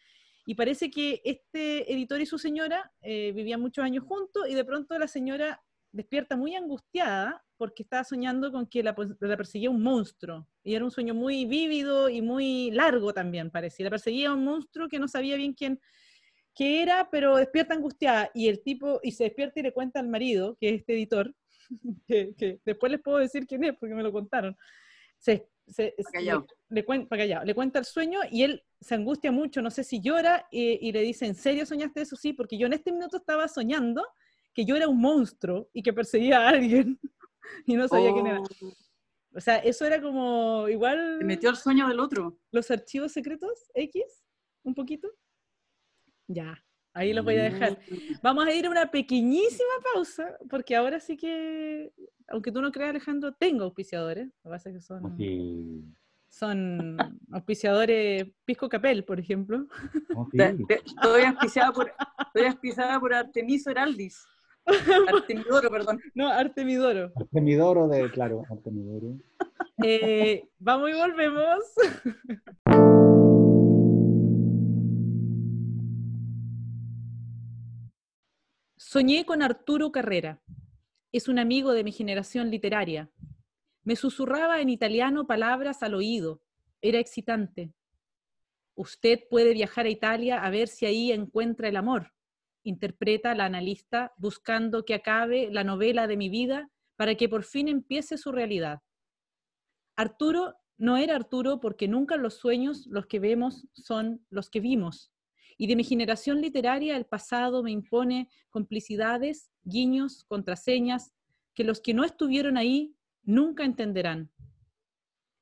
Y 0.46 0.56
parece 0.56 0.90
que 0.90 1.22
este 1.26 1.92
editor 1.92 2.22
y 2.22 2.26
su 2.26 2.38
señora 2.38 2.92
eh, 3.02 3.34
vivían 3.36 3.60
muchos 3.60 3.84
años 3.84 4.06
juntos, 4.06 4.48
y 4.48 4.54
de 4.54 4.64
pronto 4.64 4.98
la 4.98 5.08
señora 5.08 5.62
despierta 5.96 6.36
muy 6.36 6.56
angustiada 6.56 7.44
porque 7.58 7.84
estaba 7.84 8.04
soñando 8.04 8.52
con 8.52 8.68
que 8.68 8.84
la, 8.84 8.96
la 9.20 9.38
perseguía 9.38 9.70
un 9.70 9.82
monstruo. 9.82 10.48
Y 10.64 10.76
era 10.76 10.84
un 10.84 10.92
sueño 10.92 11.14
muy 11.14 11.46
vívido 11.46 12.10
y 12.10 12.22
muy 12.22 12.70
largo 12.72 13.14
también, 13.14 13.50
parecía. 13.50 13.86
La 13.86 13.90
perseguía 13.92 14.34
un 14.34 14.44
monstruo 14.44 14.90
que 14.90 15.00
no 15.00 15.08
sabía 15.08 15.36
bien 15.38 15.54
quién 15.54 15.80
qué 16.54 16.82
era, 16.82 17.10
pero 17.12 17.36
despierta 17.38 17.74
angustiada. 17.74 18.30
Y 18.34 18.48
el 18.48 18.62
tipo, 18.62 19.00
y 19.04 19.12
se 19.12 19.26
despierta 19.26 19.60
y 19.60 19.64
le 19.64 19.74
cuenta 19.74 20.00
al 20.00 20.08
marido, 20.08 20.56
que 20.60 20.70
es 20.70 20.76
este 20.82 20.94
editor, 20.94 21.34
que, 22.08 22.34
que 22.38 22.60
después 22.66 22.92
les 22.92 23.02
puedo 23.02 23.18
decir 23.18 23.46
quién 23.48 23.64
es 23.66 23.76
porque 23.78 23.96
me 23.96 24.04
lo 24.04 24.12
contaron. 24.12 24.56
Se, 25.18 25.50
se- 25.68 25.96
le, 26.70 26.82
le 26.82 26.86
cuen- 26.86 27.08
le 27.46 27.54
cuenta 27.56 27.80
el 27.80 27.86
sueño 27.86 28.20
y 28.32 28.44
él 28.44 28.64
se 28.80 28.96
angustia 28.96 29.32
mucho, 29.32 29.62
no 29.62 29.72
sé 29.72 29.84
si 29.84 30.02
llora, 30.02 30.46
y 30.52 30.92
le 30.92 31.02
dice, 31.02 31.26
¿en 31.26 31.36
serio 31.36 31.66
soñaste 31.66 32.02
eso? 32.02 32.16
Sí, 32.16 32.34
porque 32.34 32.58
yo 32.58 32.68
en 32.68 32.74
este 32.74 32.92
minuto 32.92 33.18
estaba 33.18 33.48
soñando 33.48 34.06
que 34.56 34.66
yo 34.66 34.76
era 34.76 34.88
un 34.88 35.00
monstruo 35.00 35.70
y 35.74 35.84
que 35.84 35.94
perseguía 35.94 36.40
a 36.40 36.50
alguien 36.50 36.98
y 37.68 37.76
no 37.76 37.88
sabía 37.88 38.12
quién 38.14 38.26
era. 38.28 38.40
Oh, 38.42 38.74
O 39.36 39.40
sea, 39.42 39.58
eso 39.60 39.86
era 39.86 40.02
como 40.02 40.68
igual 40.70 41.18
Se 41.20 41.26
metió 41.26 41.50
al 41.50 41.58
sueño 41.58 41.88
del 41.88 42.00
otro. 42.00 42.40
los 42.52 42.72
archivos 42.72 43.12
secretos 43.12 43.70
X, 43.76 44.04
un 44.64 44.74
poquito. 44.74 45.10
Ya, 46.28 46.64
ahí 46.94 47.14
los 47.14 47.24
voy 47.26 47.36
a 47.36 47.44
dejar. 47.44 47.78
Vamos 48.24 48.48
a 48.48 48.54
ir 48.54 48.66
a 48.66 48.70
una 48.72 48.90
pequeñísima 48.90 49.74
pausa, 49.94 50.38
porque 50.50 50.76
ahora 50.76 51.00
sí 51.00 51.18
que, 51.18 51.92
aunque 52.30 52.52
tú 52.52 52.62
no 52.62 52.72
creas, 52.72 52.90
Alejandro, 52.92 53.34
tengo 53.34 53.66
auspiciadores. 53.66 54.28
Lo 54.28 54.50
que 54.50 54.56
pasa 54.56 54.70
es 54.70 54.76
que 54.76 54.82
son, 54.82 55.18
Sí. 55.18 55.84
son 56.30 56.98
auspiciadores 57.32 58.26
Pisco 58.46 58.70
Capel, 58.70 59.04
por 59.04 59.20
ejemplo. 59.20 59.68
Sí. 60.32 60.40
Estoy 60.70 61.22
auspiciada 61.24 61.72
por, 61.74 61.94
estoy 62.28 62.46
auspiciada 62.48 63.00
por 63.00 63.14
Artemiso 63.14 63.70
Heraldis. 63.70 64.26
Artemidoro, 64.66 65.70
perdón. 65.70 66.02
No, 66.16 66.30
Artemidoro. 66.30 67.12
Artemidoro 67.16 67.88
de, 67.88 68.10
claro, 68.12 68.44
Artemidoro. 68.50 69.18
Eh, 69.84 70.48
vamos 70.58 70.90
y 70.90 70.94
volvemos. 70.94 71.60
Soñé 78.78 79.26
con 79.26 79.42
Arturo 79.42 79.92
Carrera. 79.92 80.42
Es 81.12 81.28
un 81.28 81.38
amigo 81.40 81.74
de 81.74 81.84
mi 81.84 81.92
generación 81.92 82.50
literaria. 82.50 83.10
Me 83.84 83.96
susurraba 83.96 84.62
en 84.62 84.70
italiano 84.70 85.28
palabras 85.28 85.84
al 85.84 85.94
oído. 85.94 86.42
Era 86.82 87.00
excitante. 87.00 87.74
Usted 88.76 89.20
puede 89.30 89.54
viajar 89.54 89.86
a 89.86 89.90
Italia 89.90 90.44
a 90.44 90.50
ver 90.50 90.68
si 90.68 90.86
ahí 90.86 91.12
encuentra 91.12 91.70
el 91.70 91.78
amor, 91.78 92.12
interpreta 92.66 93.34
la 93.36 93.46
analista 93.46 94.14
buscando 94.18 94.84
que 94.84 94.96
acabe 94.96 95.50
la 95.52 95.64
novela 95.64 96.08
de 96.08 96.18
mi 96.18 96.30
vida 96.30 96.70
para 96.98 97.16
que 97.16 97.30
por 97.30 97.44
fin 97.44 97.68
empiece 97.68 98.18
su 98.18 98.32
realidad. 98.32 98.82
Arturo 99.96 100.56
no 100.78 100.98
era 100.98 101.16
Arturo 101.16 101.62
porque 101.62 101.88
nunca 101.88 102.18
los 102.18 102.34
sueños 102.34 102.86
los 102.88 103.06
que 103.06 103.20
vemos 103.20 103.68
son 103.74 104.26
los 104.30 104.50
que 104.50 104.60
vimos. 104.60 105.12
Y 105.58 105.68
de 105.68 105.76
mi 105.78 105.86
generación 105.86 106.42
literaria 106.42 106.98
el 106.98 107.06
pasado 107.06 107.64
me 107.64 107.72
impone 107.72 108.28
complicidades, 108.50 109.52
guiños, 109.64 110.26
contraseñas, 110.26 111.14
que 111.54 111.64
los 111.64 111.80
que 111.80 111.94
no 111.94 112.04
estuvieron 112.04 112.58
ahí 112.58 112.94
nunca 113.24 113.64
entenderán. 113.64 114.32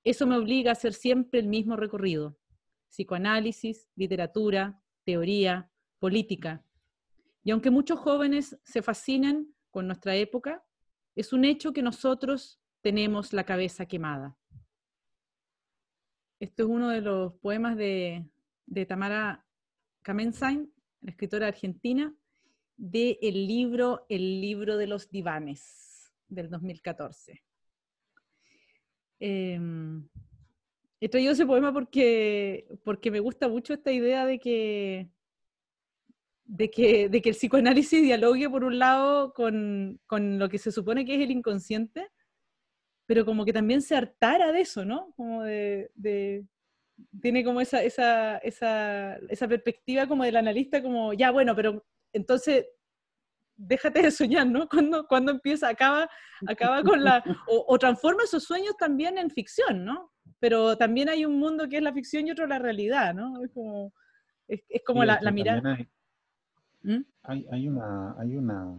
Eso 0.03 0.27
me 0.27 0.37
obliga 0.37 0.69
a 0.69 0.73
hacer 0.73 0.93
siempre 0.93 1.39
el 1.39 1.47
mismo 1.47 1.75
recorrido. 1.75 2.37
Psicoanálisis, 2.89 3.89
literatura, 3.95 4.83
teoría, 5.03 5.71
política. 5.97 6.63
Y 7.43 7.51
aunque 7.51 7.69
muchos 7.69 7.99
jóvenes 7.99 8.57
se 8.63 8.81
fascinen 8.81 9.53
con 9.69 9.87
nuestra 9.87 10.15
época, 10.15 10.63
es 11.15 11.33
un 11.33 11.45
hecho 11.45 11.73
que 11.73 11.81
nosotros 11.81 12.61
tenemos 12.81 13.33
la 13.33 13.45
cabeza 13.45 13.85
quemada. 13.85 14.37
Esto 16.39 16.63
es 16.63 16.69
uno 16.69 16.89
de 16.89 17.01
los 17.01 17.33
poemas 17.35 17.77
de, 17.77 18.25
de 18.65 18.85
Tamara 18.85 19.45
Kamensain, 20.01 20.73
la 21.01 21.11
escritora 21.11 21.47
argentina, 21.47 22.15
del 22.75 23.47
libro 23.47 24.05
El 24.09 24.41
libro 24.41 24.77
de 24.77 24.87
los 24.87 25.09
divanes, 25.09 26.11
del 26.27 26.49
2014. 26.49 27.43
Eh, 29.19 29.59
he 30.99 31.09
traído 31.09 31.33
ese 31.33 31.45
poema 31.45 31.71
porque, 31.71 32.67
porque 32.83 33.11
me 33.11 33.19
gusta 33.19 33.47
mucho 33.47 33.73
esta 33.73 33.91
idea 33.91 34.25
de 34.25 34.39
que, 34.39 35.09
de 36.45 36.69
que, 36.69 37.09
de 37.09 37.21
que 37.21 37.29
el 37.29 37.35
psicoanálisis 37.35 38.01
dialogue 38.01 38.49
por 38.49 38.63
un 38.63 38.77
lado 38.79 39.33
con, 39.33 39.99
con 40.05 40.39
lo 40.39 40.49
que 40.49 40.57
se 40.57 40.71
supone 40.71 41.05
que 41.05 41.15
es 41.15 41.21
el 41.21 41.31
inconsciente, 41.31 42.09
pero 43.05 43.25
como 43.25 43.45
que 43.45 43.53
también 43.53 43.81
se 43.81 43.95
hartara 43.95 44.51
de 44.51 44.61
eso, 44.61 44.85
¿no? 44.85 45.13
Como 45.15 45.43
de, 45.43 45.91
de- 45.95 46.45
tiene 47.21 47.43
como 47.43 47.59
esa, 47.59 47.81
esa, 47.83 48.37
esa, 48.39 49.15
esa 49.29 49.47
perspectiva 49.47 50.07
como 50.07 50.23
del 50.23 50.35
analista, 50.35 50.81
como, 50.81 51.13
ya, 51.13 51.31
bueno, 51.31 51.55
pero 51.55 51.85
entonces 52.13 52.65
déjate 53.55 54.01
de 54.01 54.11
soñar, 54.11 54.47
¿no? 54.47 54.67
Cuando, 54.69 55.07
cuando 55.07 55.31
empieza, 55.31 55.69
acaba, 55.69 56.09
acaba 56.47 56.83
con 56.83 57.03
la, 57.03 57.23
o, 57.47 57.65
o 57.67 57.79
transforma 57.79 58.23
esos 58.23 58.43
sueños 58.43 58.75
también 58.77 59.17
en 59.17 59.29
ficción, 59.29 59.85
¿no? 59.85 60.11
Pero 60.39 60.77
también 60.77 61.09
hay 61.09 61.25
un 61.25 61.39
mundo 61.39 61.67
que 61.69 61.77
es 61.77 61.83
la 61.83 61.93
ficción 61.93 62.27
y 62.27 62.31
otro 62.31 62.47
la 62.47 62.59
realidad, 62.59 63.13
¿no? 63.13 63.43
Es 63.43 63.51
como, 63.51 63.93
es, 64.47 64.61
es 64.69 64.83
como 64.83 65.01
Sí, 65.01 65.07
la, 65.07 65.31
mirada. 65.31 65.75
Hay, 65.75 65.87
¿Mm? 66.83 67.01
hay, 67.23 67.47
hay 67.51 67.67
una, 67.69 68.13
hay 68.19 68.35
una, 68.35 68.75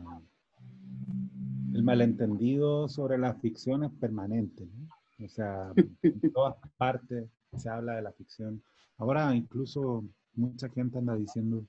el 1.73 1.83
malentendido 1.83 2.89
sobre 2.89 3.19
la 3.19 3.35
ficción 3.35 3.85
es 3.85 3.91
permanente, 3.93 4.67
¿no? 4.67 4.89
O 5.25 5.29
sea, 5.29 5.73
en 6.03 6.21
todas 6.35 6.57
partes 6.77 7.29
se 7.57 7.69
habla 7.69 7.97
de 7.97 8.03
la 8.03 8.13
ficción. 8.13 8.63
Ahora 8.99 9.35
incluso 9.35 10.05
mucha 10.35 10.69
gente 10.69 10.99
anda 10.99 11.15
diciendo 11.17 11.65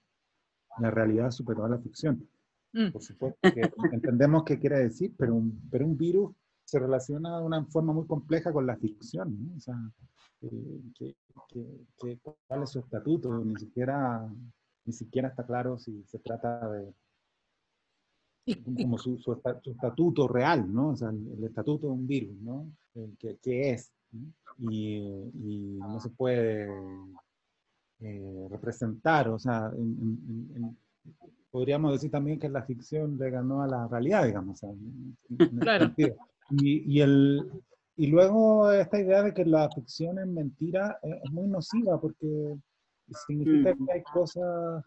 la 0.79 0.91
realidad 0.91 1.31
superó 1.31 1.65
a 1.65 1.69
la 1.69 1.77
ficción. 1.77 2.27
Mm. 2.73 2.91
Por 2.91 3.01
supuesto 3.01 3.39
que 3.53 3.61
entendemos 3.93 4.43
qué 4.43 4.59
quiere 4.59 4.79
decir, 4.79 5.13
pero 5.17 5.35
un, 5.35 5.59
pero 5.71 5.85
un 5.85 5.95
virus 5.97 6.35
se 6.65 6.79
relaciona 6.79 7.37
de 7.39 7.45
una 7.45 7.63
forma 7.65 7.93
muy 7.93 8.05
compleja 8.07 8.51
con 8.51 8.65
la 8.65 8.75
ficción, 8.75 9.37
¿no? 9.47 9.55
O 9.55 9.59
sea, 9.59 9.75
eh, 10.41 10.81
que- 10.95 11.15
que- 11.47 11.85
que- 11.99 12.19
¿cuál 12.47 12.63
es 12.63 12.71
su 12.71 12.79
estatuto? 12.79 13.43
Ni 13.45 13.55
siquiera, 13.55 14.27
ni 14.85 14.93
siquiera 14.93 15.29
está 15.29 15.45
claro 15.45 15.77
si 15.77 16.03
se 16.05 16.19
trata 16.19 16.69
de 16.71 16.93
como 18.83 18.97
su, 18.99 19.17
su 19.17 19.41
su 19.63 19.71
estatuto 19.71 20.27
real, 20.27 20.71
¿no? 20.71 20.89
O 20.89 20.95
sea, 20.95 21.09
el, 21.09 21.43
estatuto 21.43 21.87
de 21.87 21.93
un 21.93 22.05
virus, 22.07 22.35
¿no? 22.41 22.67
El 22.93 23.17
que, 23.17 23.37
que 23.37 23.71
es. 23.71 23.91
Y, 24.59 24.97
y 24.97 25.77
no 25.79 25.99
se 25.99 26.09
puede 26.11 26.69
eh, 28.01 28.47
representar, 28.49 29.29
o 29.29 29.39
sea, 29.39 29.71
en- 29.75 29.97
en- 29.99 30.51
en- 30.55 30.77
podríamos 31.49 31.91
decir 31.93 32.11
también 32.11 32.39
que 32.39 32.47
la 32.49 32.63
ficción 32.63 33.17
le 33.17 33.29
ganó 33.31 33.61
a 33.63 33.67
la 33.67 33.87
realidad, 33.87 34.25
digamos. 34.25 34.61
o 34.63 34.67
sea, 34.67 35.49
Claro. 35.59 35.91
Y, 36.51 36.97
y, 36.97 37.01
el, 37.01 37.49
y 37.97 38.07
luego 38.07 38.71
esta 38.71 38.99
idea 38.99 39.23
de 39.23 39.33
que 39.33 39.45
la 39.45 39.69
ficción 39.71 40.19
es 40.19 40.27
mentira 40.27 40.99
es, 41.01 41.15
es 41.23 41.31
muy 41.31 41.47
nociva 41.47 41.99
porque 41.99 42.55
significa 43.27 43.73
Mm. 43.75 43.85
que 43.85 43.91
hay 43.93 44.03
cosas, 44.03 44.83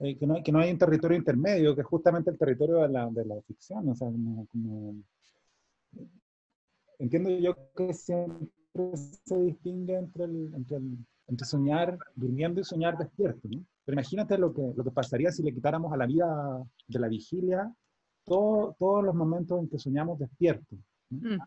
eh, 0.00 0.16
que, 0.18 0.26
no 0.26 0.34
hay, 0.34 0.42
que 0.42 0.52
no 0.52 0.58
hay 0.60 0.70
un 0.72 0.78
territorio 0.78 1.16
intermedio, 1.18 1.74
que 1.74 1.82
es 1.82 1.86
justamente 1.86 2.30
el 2.30 2.38
territorio 2.38 2.76
de 2.78 2.88
la, 2.88 3.08
de 3.10 3.24
la 3.24 3.40
ficción. 3.42 3.88
O 3.88 3.94
sea, 3.94 4.08
como, 4.10 4.46
como- 4.46 4.94
entiendo 6.98 7.30
yo 7.38 7.54
que 7.76 7.92
siempre 7.94 8.96
se 9.24 9.40
distingue 9.40 9.96
entre, 9.96 10.24
el, 10.24 10.52
entre, 10.54 10.76
el- 10.78 10.98
entre 11.28 11.46
soñar 11.46 11.98
durmiendo 12.14 12.60
y 12.60 12.64
soñar 12.64 12.98
despierto. 12.98 13.48
¿no? 13.48 13.64
Pero 13.84 13.94
imagínate 13.94 14.36
lo 14.38 14.52
que, 14.52 14.72
lo 14.74 14.84
que 14.84 14.90
pasaría 14.90 15.30
si 15.32 15.42
le 15.42 15.52
quitáramos 15.54 15.92
a 15.92 15.96
la 15.96 16.06
vida 16.06 16.62
de 16.88 16.98
la 16.98 17.08
vigilia 17.08 17.72
todo- 18.24 18.74
todos 18.78 19.04
los 19.04 19.14
momentos 19.14 19.58
en 19.60 19.68
que 19.68 19.78
soñamos 19.78 20.18
despiertos. 20.18 20.78
¿no? 21.10 21.36
Mm. 21.36 21.38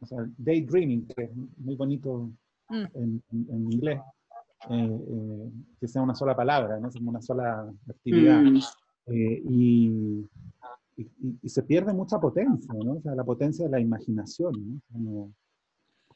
O 0.00 0.06
sea, 0.06 0.18
daydreaming, 0.36 1.06
que 1.06 1.24
es 1.24 1.30
muy 1.56 1.76
bonito 1.76 2.30
Mm. 2.68 2.84
en, 2.94 3.22
en- 3.32 3.46
en 3.50 3.72
inglés, 3.72 4.00
eh, 4.70 5.04
eh, 5.08 5.50
que 5.80 5.88
sea 5.88 6.02
una 6.02 6.14
sola 6.14 6.34
palabra, 6.36 6.78
¿no? 6.80 6.90
Como 6.90 7.10
una 7.10 7.20
sola 7.22 7.72
actividad. 7.88 8.40
Mm. 8.42 8.56
Eh, 9.06 9.42
y, 9.48 9.88
y- 10.96 11.10
y- 11.42 11.48
se 11.48 11.62
pierde 11.62 11.92
mucha 11.92 12.18
potencia, 12.18 12.72
¿no? 12.72 12.92
O 12.94 13.00
sea, 13.02 13.14
la 13.14 13.24
potencia 13.24 13.64
de 13.66 13.70
la 13.70 13.80
imaginación, 13.80 14.52
¿no? 14.56 14.80
Como, 14.92 15.34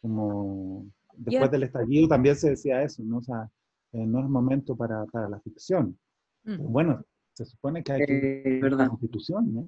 como 0.00 0.86
después 1.16 1.50
del 1.50 1.64
estallido 1.64 2.08
también 2.08 2.36
se 2.36 2.50
decía 2.50 2.82
eso, 2.82 3.02
¿no? 3.04 3.18
O 3.18 3.22
sea, 3.22 3.50
eh, 3.92 4.06
no 4.06 4.20
es 4.20 4.28
momento 4.28 4.76
para, 4.76 5.04
para 5.06 5.28
la 5.28 5.40
ficción. 5.40 5.98
Mm. 6.44 6.72
Bueno, 6.72 7.02
se 7.34 7.44
supone 7.44 7.82
que 7.82 7.92
hay 7.92 8.06
que 8.06 8.42
Eh, 8.44 8.54
la 8.56 8.68
verdad. 8.68 8.88
constitución, 8.88 9.52
¿no? 9.54 9.66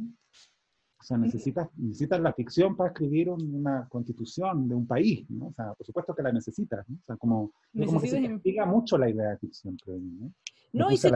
O 1.00 1.02
sea, 1.02 1.16
necesitas, 1.16 1.68
necesitas 1.76 2.20
la 2.20 2.32
ficción 2.34 2.76
para 2.76 2.90
escribir 2.90 3.30
un- 3.30 3.54
una 3.54 3.88
constitución 3.88 4.68
de 4.68 4.74
un 4.74 4.86
país, 4.86 5.24
¿no? 5.30 5.46
O 5.46 5.52
sea, 5.54 5.72
por 5.74 5.86
supuesto 5.86 6.14
que 6.14 6.22
la 6.22 6.30
necesitas, 6.32 6.86
¿no? 6.88 6.96
O 6.96 7.04
sea, 7.06 7.16
como, 7.16 7.52
como 7.86 8.00
que 8.00 8.08
se 8.08 8.22
castiga 8.28 8.66
mucho 8.66 8.98
la 8.98 9.08
idea 9.08 9.30
de 9.30 9.38
ficción, 9.38 9.76
creo 9.82 9.98
¿no? 9.98 10.32
No, 10.72 10.90
y 10.90 10.96
se-. 10.98 11.10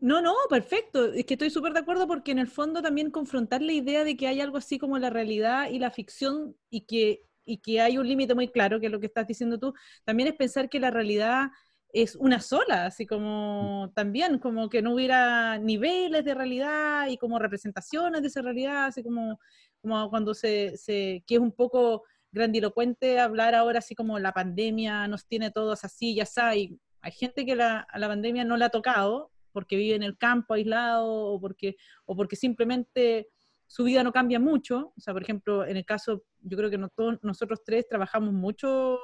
No, 0.00 0.20
no, 0.20 0.34
perfecto. 0.50 1.06
Es 1.12 1.24
que 1.24 1.34
estoy 1.34 1.50
súper 1.50 1.72
de 1.72 1.80
acuerdo 1.80 2.06
porque 2.06 2.32
en 2.32 2.38
el 2.38 2.48
fondo 2.48 2.82
también 2.82 3.10
confrontar 3.10 3.62
la 3.62 3.72
idea 3.72 4.04
de 4.04 4.16
que 4.16 4.26
hay 4.26 4.40
algo 4.40 4.58
así 4.58 4.78
como 4.78 4.98
la 4.98 5.08
realidad 5.10 5.70
y 5.70 5.78
la 5.78 5.90
ficción 5.90 6.54
y 6.68 6.82
que, 6.82 7.22
y 7.46 7.58
que 7.58 7.80
hay 7.80 7.96
un 7.96 8.06
límite 8.06 8.34
muy 8.34 8.48
claro, 8.48 8.78
que 8.80 8.86
es 8.86 8.92
lo 8.92 9.00
que 9.00 9.06
estás 9.06 9.26
diciendo 9.26 9.58
tú, 9.58 9.72
también 10.04 10.28
es 10.28 10.34
pensar 10.34 10.68
que 10.68 10.80
la 10.80 10.90
realidad 10.90 11.48
es 11.94 12.16
una 12.16 12.40
sola, 12.40 12.86
así 12.86 13.06
como 13.06 13.92
también, 13.94 14.40
como 14.40 14.68
que 14.68 14.82
no 14.82 14.94
hubiera 14.94 15.58
niveles 15.58 16.24
de 16.24 16.34
realidad 16.34 17.06
y 17.08 17.16
como 17.16 17.38
representaciones 17.38 18.20
de 18.20 18.28
esa 18.28 18.42
realidad, 18.42 18.86
así 18.86 19.04
como, 19.04 19.38
como 19.80 20.10
cuando 20.10 20.34
se, 20.34 20.76
se 20.76 21.22
que 21.24 21.36
es 21.36 21.40
un 21.40 21.52
poco 21.52 22.02
grandilocuente 22.32 23.20
hablar 23.20 23.54
ahora 23.54 23.78
así 23.78 23.94
como 23.94 24.18
la 24.18 24.32
pandemia 24.32 25.06
nos 25.06 25.26
tiene 25.26 25.52
todos 25.52 25.84
así, 25.84 26.16
ya 26.16 26.26
sabes. 26.26 26.70
Hay 27.00 27.12
gente 27.12 27.46
que 27.46 27.54
la, 27.54 27.86
la 27.94 28.08
pandemia 28.08 28.44
no 28.44 28.56
le 28.56 28.64
ha 28.64 28.70
tocado 28.70 29.30
porque 29.52 29.76
vive 29.76 29.94
en 29.94 30.02
el 30.02 30.18
campo 30.18 30.54
aislado 30.54 31.06
o 31.06 31.40
porque, 31.40 31.76
o 32.06 32.16
porque 32.16 32.34
simplemente 32.34 33.28
su 33.68 33.84
vida 33.84 34.02
no 34.02 34.12
cambia 34.12 34.40
mucho. 34.40 34.92
O 34.96 35.00
sea, 35.00 35.14
por 35.14 35.22
ejemplo, 35.22 35.64
en 35.64 35.76
el 35.76 35.84
caso, 35.84 36.24
yo 36.40 36.56
creo 36.56 36.70
que 36.70 36.78
nosotros 37.22 37.62
tres 37.64 37.86
trabajamos 37.88 38.34
mucho, 38.34 38.98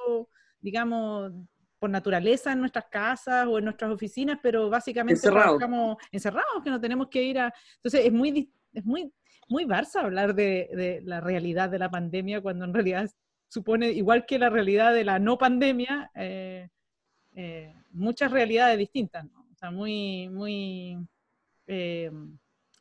digamos, 0.59 1.31
por 1.81 1.89
naturaleza 1.89 2.51
en 2.51 2.59
nuestras 2.59 2.85
casas 2.85 3.47
o 3.47 3.57
en 3.57 3.63
nuestras 3.65 3.89
oficinas, 3.89 4.37
pero 4.39 4.69
básicamente 4.69 5.19
trabajamos 5.19 5.97
encerrados, 6.11 6.63
que 6.63 6.69
no 6.69 6.79
tenemos 6.79 7.07
que 7.07 7.23
ir 7.23 7.39
a... 7.39 7.51
Entonces 7.77 8.05
es 8.05 8.13
muy, 8.13 8.53
es 8.71 8.85
muy, 8.85 9.11
muy 9.49 9.65
Barça 9.65 10.01
hablar 10.01 10.35
de, 10.35 10.69
de, 10.73 11.01
la 11.03 11.21
realidad 11.21 11.71
de 11.71 11.79
la 11.79 11.89
pandemia 11.89 12.39
cuando 12.39 12.65
en 12.65 12.73
realidad 12.75 13.09
supone, 13.47 13.89
igual 13.93 14.27
que 14.27 14.37
la 14.37 14.51
realidad 14.51 14.93
de 14.93 15.03
la 15.03 15.17
no 15.17 15.39
pandemia, 15.39 16.11
eh, 16.13 16.69
eh, 17.33 17.73
muchas 17.89 18.29
realidades 18.29 18.77
distintas, 18.77 19.25
¿no? 19.25 19.47
O 19.51 19.55
sea, 19.55 19.71
muy, 19.71 20.29
muy... 20.29 20.99
Eh, 21.65 22.11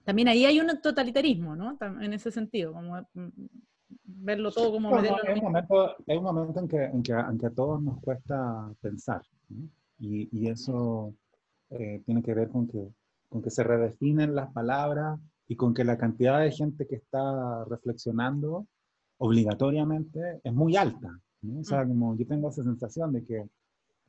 también 0.05 0.29
ahí 0.29 0.45
hay 0.45 0.61
un 0.61 0.79
totalitarismo, 0.83 1.57
¿no? 1.57 1.79
En 2.03 2.13
ese 2.13 2.31
sentido, 2.31 2.75
como 2.75 3.01
mm, 3.15 3.29
verlo 4.05 4.51
todo 4.51 4.73
como... 4.73 4.97
hay, 4.97 5.09
un 5.09 5.43
momento, 5.43 5.97
hay, 6.07 6.17
un 6.17 6.25
momento, 6.25 6.61
en 6.61 6.69
que, 6.69 6.85
en 6.85 7.03
que, 7.03 7.47
a 7.47 7.51
todos 7.51 7.83
nos 7.83 8.01
cuesta 8.01 8.73
pensar, 8.81 9.23
y, 9.99 10.29
y, 10.33 10.49
eso 10.49 11.15
tiene 12.05 12.23
que 12.23 12.35
ver 12.35 12.49
con 12.49 12.67
que, 12.67 12.89
con 13.29 13.43
que 13.43 13.51
se 13.51 13.63
redefinen 13.63 14.35
las 14.35 14.53
palabras 14.53 15.21
y 15.47 15.57
con 15.57 15.73
que 15.75 15.85
la 15.85 15.99
cantidad 15.99 16.41
de 16.41 16.51
gente 16.51 16.87
que 16.87 16.97
está 16.97 17.65
reflexionando 17.65 18.67
obligatoriamente 19.19 20.41
es 20.43 20.53
muy 20.53 20.77
alta. 20.77 21.21
O 21.59 21.65
sea, 21.65 21.85
mm. 21.85 21.89
como 21.89 22.17
yo 22.17 22.27
tengo 22.27 22.51
esa 22.51 22.63
sensación 22.63 23.13
de 23.13 23.25
que... 23.25 23.49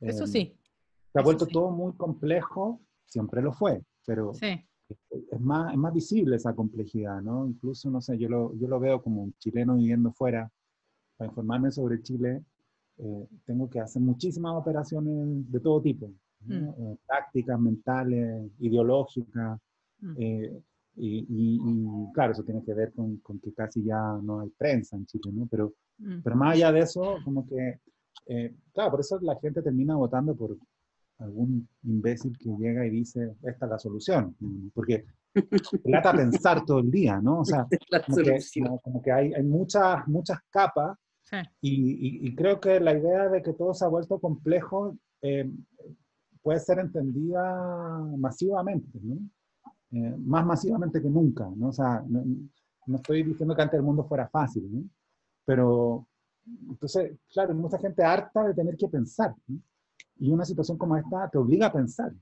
Eso 0.00 0.24
em, 0.24 0.30
sí. 0.30 0.56
Se 1.12 1.18
ha 1.18 1.22
vuelto 1.22 1.46
todo 1.46 1.70
muy 1.70 1.92
complejo, 1.94 2.80
siempre 3.06 3.42
lo 3.42 3.52
fue, 3.52 3.82
pero 4.06 4.32
es, 5.10 5.40
más, 5.40 5.72
es 5.72 5.78
más 5.78 5.92
visible 5.92 6.36
esa 6.36 6.54
complejidad, 6.54 7.20
¿no? 7.22 7.46
Incluso, 7.46 7.90
no 7.90 8.00
sé, 8.00 8.18
yo 8.18 8.28
lo, 8.28 8.54
yo 8.56 8.68
lo 8.68 8.80
veo 8.80 9.02
como 9.02 9.22
un 9.22 9.34
chileno 9.38 9.76
viviendo 9.76 10.12
fuera, 10.12 10.50
para 11.16 11.28
informarme 11.30 11.70
sobre 11.70 12.02
Chile, 12.02 12.42
eh, 12.98 13.26
tengo 13.44 13.68
que 13.68 13.80
hacer 13.80 14.02
muchísimas 14.02 14.54
operaciones 14.54 15.50
de 15.50 15.60
todo 15.60 15.80
tipo, 15.80 16.10
mm. 16.46 16.52
eh, 16.52 16.96
tácticas, 17.06 17.58
mentales, 17.58 18.50
ideológicas, 18.58 19.58
mm. 20.00 20.14
eh, 20.18 20.62
y, 20.96 21.26
y, 21.28 22.12
claro, 22.12 22.32
eso 22.32 22.44
tiene 22.44 22.62
que 22.62 22.74
ver 22.74 22.92
con, 22.92 23.16
con, 23.18 23.38
que 23.38 23.52
casi 23.54 23.82
ya 23.82 24.18
no 24.22 24.40
hay 24.40 24.50
prensa 24.50 24.96
en 24.96 25.06
Chile, 25.06 25.32
¿no? 25.32 25.46
Pero, 25.50 25.72
mm. 25.98 26.20
pero 26.22 26.36
más 26.36 26.54
allá 26.54 26.70
de 26.72 26.80
eso, 26.80 27.16
como 27.24 27.46
que, 27.46 27.80
eh, 28.26 28.54
claro, 28.72 28.90
por 28.90 29.00
eso 29.00 29.18
la 29.22 29.36
gente 29.36 29.62
termina 29.62 29.96
votando 29.96 30.34
por 30.34 30.56
algún 31.22 31.68
imbécil 31.84 32.36
que 32.38 32.50
llega 32.58 32.86
y 32.86 32.90
dice, 32.90 33.36
esta 33.42 33.66
es 33.66 33.70
la 33.70 33.78
solución, 33.78 34.36
porque 34.74 35.04
trata 35.84 36.12
pensar 36.12 36.64
todo 36.64 36.80
el 36.80 36.90
día, 36.90 37.20
¿no? 37.20 37.40
O 37.40 37.44
sea, 37.44 37.66
como 38.06 38.16
que, 38.18 38.38
como 38.82 39.02
que, 39.02 39.12
hay, 39.12 39.32
hay 39.34 39.42
muchas, 39.42 40.06
muchas 40.06 40.38
capas 40.50 40.98
y, 41.60 42.28
y, 42.28 42.34
creo 42.34 42.60
que 42.60 42.78
la 42.78 42.92
idea 42.92 43.28
de 43.28 43.42
que 43.42 43.54
todo 43.54 43.72
se 43.72 43.84
ha 43.84 43.88
vuelto 43.88 44.18
complejo 44.18 44.98
eh, 45.22 45.50
puede 46.42 46.60
ser 46.60 46.78
entendida 46.78 48.04
masivamente, 48.18 48.98
¿no? 49.02 49.16
Eh, 49.92 50.14
más 50.18 50.44
masivamente 50.44 51.00
que 51.00 51.08
nunca, 51.08 51.48
¿no? 51.56 51.68
O 51.68 51.72
sea, 51.72 52.04
no, 52.06 52.96
estoy 52.96 53.22
diciendo 53.22 53.54
que 53.54 53.62
antes 53.62 53.78
el 53.78 53.84
mundo 53.84 54.04
fuera 54.04 54.28
fácil, 54.28 54.68
¿no? 54.70 54.84
Pero, 55.44 56.06
entonces, 56.68 57.18
claro, 57.32 57.52
hay 57.52 57.58
mucha 57.58 57.78
gente 57.78 58.02
harta 58.02 58.44
de 58.44 58.54
tener 58.54 58.76
que 58.76 58.88
pensar, 58.88 59.34
¿no? 59.46 59.58
Y 60.22 60.30
una 60.30 60.44
situación 60.44 60.78
como 60.78 60.96
esta 60.96 61.28
te 61.28 61.36
obliga 61.36 61.66
a 61.66 61.72
pensar, 61.72 62.12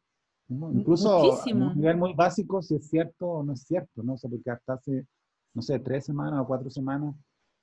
¿no? 0.49 0.73
Incluso 0.73 1.13
a 1.13 1.45
un 1.53 1.77
nivel 1.77 1.99
muy 1.99 2.15
básico 2.15 2.63
si 2.63 2.77
es 2.77 2.89
cierto 2.89 3.27
o 3.27 3.45
no 3.45 3.53
es 3.53 3.63
cierto, 3.65 4.03
¿no? 4.03 4.15
O 4.15 4.17
sea, 4.17 4.31
porque 4.31 4.51
hasta 4.51 4.73
hace, 4.73 5.07
no 5.53 5.61
sé, 5.61 5.79
tres 5.81 6.07
semanas 6.07 6.41
o 6.41 6.47
cuatro 6.47 6.71
semanas, 6.71 7.15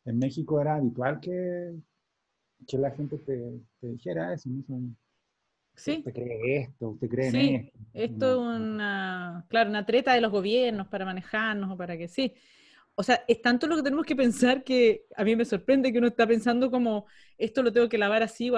en 0.05 0.19
México 0.19 0.61
era 0.61 0.75
habitual 0.75 1.19
que, 1.19 1.73
que 2.67 2.77
la 2.77 2.91
gente 2.91 3.17
te, 3.17 3.59
te 3.81 3.87
dijera 3.87 4.31
eso, 4.31 4.47
¿no? 4.47 4.79
Sí. 5.73 6.03
Usted 6.05 6.13
cree 6.13 6.57
esto, 6.61 6.89
usted 6.89 7.09
cree 7.09 7.31
sí. 7.31 7.37
en 7.39 7.55
esto. 7.55 7.79
Esto 7.93 8.31
es 8.31 8.59
una, 8.59 9.43
claro, 9.49 9.71
una 9.71 9.87
treta 9.87 10.13
de 10.13 10.21
los 10.21 10.31
gobiernos 10.31 10.87
para 10.87 11.03
manejarnos 11.03 11.71
o 11.71 11.77
para 11.77 11.97
que 11.97 12.07
sí. 12.07 12.35
O 12.93 13.01
sea, 13.01 13.23
es 13.27 13.41
tanto 13.41 13.65
lo 13.65 13.75
que 13.75 13.83
tenemos 13.83 14.05
que 14.05 14.15
pensar 14.15 14.63
que 14.63 15.05
a 15.15 15.23
mí 15.23 15.35
me 15.35 15.45
sorprende 15.45 15.91
que 15.91 15.97
uno 15.97 16.07
está 16.07 16.27
pensando 16.27 16.69
como, 16.69 17.07
esto 17.37 17.61
lo 17.61 17.71
tengo 17.71 17.87
que 17.87 17.97
lavar 17.97 18.23
así 18.23 18.49
o 18.49 18.57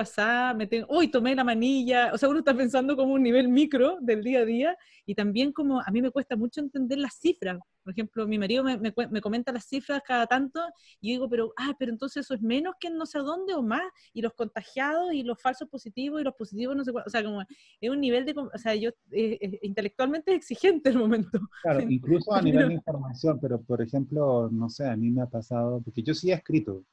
me 0.55 0.67
tengo, 0.67 0.88
uy, 0.89 1.09
tomé 1.09 1.36
la 1.36 1.43
manilla. 1.43 2.11
O 2.13 2.17
sea, 2.17 2.30
uno 2.30 2.39
está 2.39 2.53
pensando 2.53 2.95
como 2.95 3.13
un 3.13 3.23
nivel 3.23 3.49
micro 3.49 3.97
del 4.01 4.23
día 4.23 4.39
a 4.39 4.45
día 4.45 4.77
y 5.05 5.15
también 5.15 5.51
como 5.51 5.82
a 5.82 5.91
mí 5.91 6.01
me 6.01 6.11
cuesta 6.11 6.36
mucho 6.36 6.61
entender 6.61 6.97
las 6.97 7.15
cifras. 7.19 7.59
Por 7.84 7.93
ejemplo, 7.93 8.27
mi 8.27 8.38
marido 8.38 8.63
me, 8.63 8.77
me, 8.77 9.21
comenta 9.21 9.51
las 9.51 9.65
cifras 9.65 10.01
cada 10.05 10.27
tanto 10.27 10.61
y 11.01 11.09
yo 11.09 11.13
digo, 11.15 11.30
pero, 11.30 11.53
ah, 11.57 11.73
pero 11.80 11.91
entonces 11.91 12.25
eso 12.25 12.36
es 12.36 12.41
menos 12.41 12.75
que 12.80 12.89
no 12.89 13.05
sé 13.05 13.19
dónde 13.19 13.55
o 13.55 13.63
más, 13.63 13.82
y 14.13 14.21
los 14.21 14.34
contagiados 14.34 15.13
y 15.13 15.23
los 15.23 15.41
falsos 15.41 15.67
positivos 15.67 16.21
y 16.21 16.23
los 16.23 16.36
positivos 16.36 16.75
no 16.75 16.84
sé 16.84 16.91
cuál, 16.91 17.05
o 17.07 17.09
sea, 17.09 17.23
como 17.23 17.41
es 17.41 17.89
un 17.89 17.99
nivel 17.99 18.25
de, 18.25 18.36
o 18.38 18.57
sea, 18.57 18.75
yo 18.75 18.89
eh, 19.11 19.39
eh, 19.41 19.59
intelectualmente 19.63 20.32
es 20.32 20.38
exigente 20.38 20.89
el 20.89 20.99
momento. 20.99 21.39
Claro, 21.63 21.80
incluso 21.89 22.34
a 22.34 22.41
nivel 22.41 22.67
de 22.67 22.73
información, 22.75 23.39
pero 23.41 23.59
por 23.61 23.82
ejemplo, 23.82 24.49
no 24.51 24.69
sé, 24.69 24.88
a 24.88 24.95
mí 24.95 25.09
me 25.09 25.23
ha 25.23 25.27
pasado, 25.27 25.82
porque 25.82 26.03
yo 26.03 26.13
sí 26.13 26.30
he 26.30 26.36
escrito, 26.36 26.84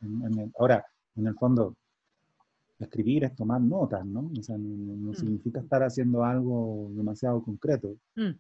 ahora, 0.59 0.87
en 1.17 1.27
el 1.27 1.35
fondo, 1.35 1.77
escribir 2.79 3.25
es 3.25 3.35
tomar 3.35 3.61
notas, 3.61 4.05
¿no? 4.05 4.31
O 4.39 4.43
sea, 4.43 4.57
no, 4.59 5.11
mm. 5.11 5.15
significa 5.15 5.61
estar 5.61 5.83
haciendo 5.83 6.25
algo 6.25 6.91
demasiado 6.93 7.43
concreto. 7.43 7.97
Mm. 8.15 8.31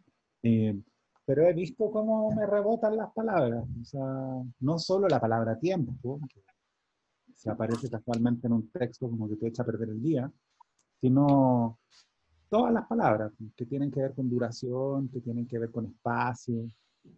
Eh, 0.43 0.81
pero 1.25 1.43
he 1.43 1.53
visto 1.53 1.91
cómo 1.91 2.31
me 2.31 2.47
rebotan 2.47 2.97
las 2.97 3.13
palabras. 3.13 3.65
O 3.81 3.85
sea, 3.85 4.45
no 4.61 4.79
solo 4.79 5.09
la 5.09 5.21
palabra 5.21 5.59
tiempo, 5.59 6.21
que 6.33 6.41
se 7.35 7.51
aparece 7.51 7.91
casualmente 7.91 8.47
en 8.47 8.53
un 8.53 8.71
texto 8.71 9.11
como 9.11 9.29
que 9.29 9.37
te 9.37 9.49
echa 9.49 9.63
a 9.63 9.67
perder 9.67 9.91
el 9.91 10.03
día, 10.03 10.31
sino 11.01 11.79
todas 12.49 12.73
las 12.73 12.87
palabras 12.87 13.33
que 13.57 13.67
tienen 13.67 13.91
que 13.91 14.01
ver 14.01 14.15
con 14.15 14.31
duración, 14.31 15.09
que 15.09 15.21
tienen 15.21 15.47
que 15.47 15.59
ver 15.59 15.71
con 15.71 15.87
espacio. 15.87 16.71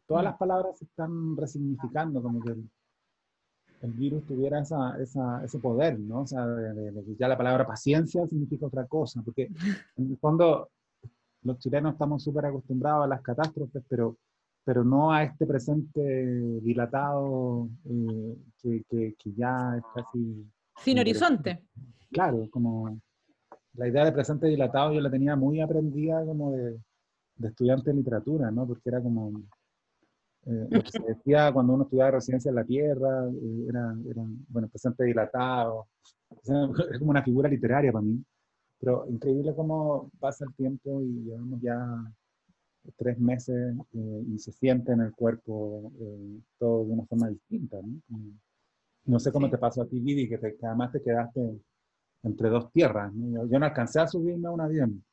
Todas 0.07 0.25
las 0.25 0.37
palabras 0.37 0.79
se 0.79 0.87
están 0.87 1.37
resignificando, 1.37 2.23
como 2.23 2.41
que 2.41 2.57
el, 3.83 3.93
virus 3.93 4.25
tuviera 4.27 4.61
esa, 4.61 5.01
esa, 5.01 5.45
ese 5.45 5.59
poder, 5.59 5.99
¿no? 5.99 6.23
O 6.23 6.27
sea, 6.27 6.47
de, 6.47 6.93
de, 6.93 7.17
ya 7.19 7.29
la 7.29 7.37
palabra 7.37 7.67
paciencia 7.67 8.27
significa 8.27 8.67
otra 8.67 8.87
cosa, 8.87 9.23
porque 9.23 9.51
en 9.97 10.11
el 10.11 10.19
fondo 10.19 10.71
los 11.43 11.59
chilenos 11.59 11.93
estamos 11.93 12.23
súper 12.23 12.47
acostumbrados 12.47 13.05
a 13.05 13.09
las 13.09 13.23
catástrofes, 13.23 13.83
pero, 13.89 14.17
pero 14.65 14.85
no 14.85 15.13
a 15.13 15.23
este 15.23 15.47
presente 15.47 16.61
dilatado 16.61 17.69
eh, 17.85 18.37
que, 18.63 19.15
que, 19.19 19.33
ya 19.37 19.77
es 19.77 19.85
casi... 19.95 20.47
Sin 20.77 20.99
horizonte. 20.99 21.65
Claro, 22.11 22.49
como 22.51 22.99
la 23.75 23.89
idea 23.89 24.05
de 24.05 24.13
presente 24.13 24.47
dilatado 24.47 24.93
yo 24.93 25.01
la 25.01 25.11
tenía 25.11 25.37
muy 25.37 25.61
aprendida 25.61 26.25
como 26.25 26.53
de, 26.53 26.79
de 27.37 27.49
estudiante 27.49 27.91
de 27.91 27.97
literatura, 27.97 28.51
¿no? 28.51 28.67
Porque 28.67 28.89
era 28.89 29.01
como... 29.03 29.33
Eh, 30.49 30.67
lo 30.71 30.83
que 30.83 30.91
se 30.91 31.03
decía 31.03 31.53
cuando 31.53 31.75
uno 31.75 31.85
estudiaba 31.85 32.13
residencia 32.13 32.49
en 32.49 32.55
la 32.55 32.65
Tierra, 32.65 33.29
eh, 33.29 33.67
era, 33.69 33.95
era, 34.09 34.23
bueno, 34.49 34.69
presente 34.69 35.05
dilatado, 35.05 35.89
es 36.93 36.99
como 36.99 37.11
una 37.11 37.23
figura 37.23 37.49
literaria 37.49 37.93
para 37.93 38.03
mí. 38.03 38.23
Pero 38.81 39.07
increíble 39.09 39.55
cómo 39.55 40.11
pasa 40.19 40.45
el 40.45 40.55
tiempo 40.55 41.03
y 41.03 41.25
llevamos 41.25 41.61
ya 41.61 41.77
tres 42.97 43.19
meses 43.19 43.77
eh, 43.93 44.23
y 44.29 44.39
se 44.39 44.53
siente 44.53 44.93
en 44.93 45.01
el 45.01 45.13
cuerpo 45.13 45.93
eh, 46.01 46.41
todo 46.59 46.85
de 46.85 46.93
una 46.93 47.05
forma 47.07 47.29
distinta. 47.29 47.79
No, 47.83 48.19
no 49.05 49.19
sé 49.19 49.33
cómo 49.33 49.51
te 49.51 49.59
pasó 49.59 49.83
a 49.83 49.87
ti, 49.87 50.01
Vivi, 50.01 50.29
que, 50.29 50.57
además 50.63 50.93
te 50.93 51.03
quedaste 51.03 51.61
entre 52.23 52.49
dos 52.49 52.71
tierras. 52.73 53.13
Yo, 53.15 53.59
no 53.59 53.67
alcancé 53.67 54.01
a 54.01 54.07
subirme 54.07 54.49
a 54.49 54.53
un 54.53 54.61
avión. 54.61 55.05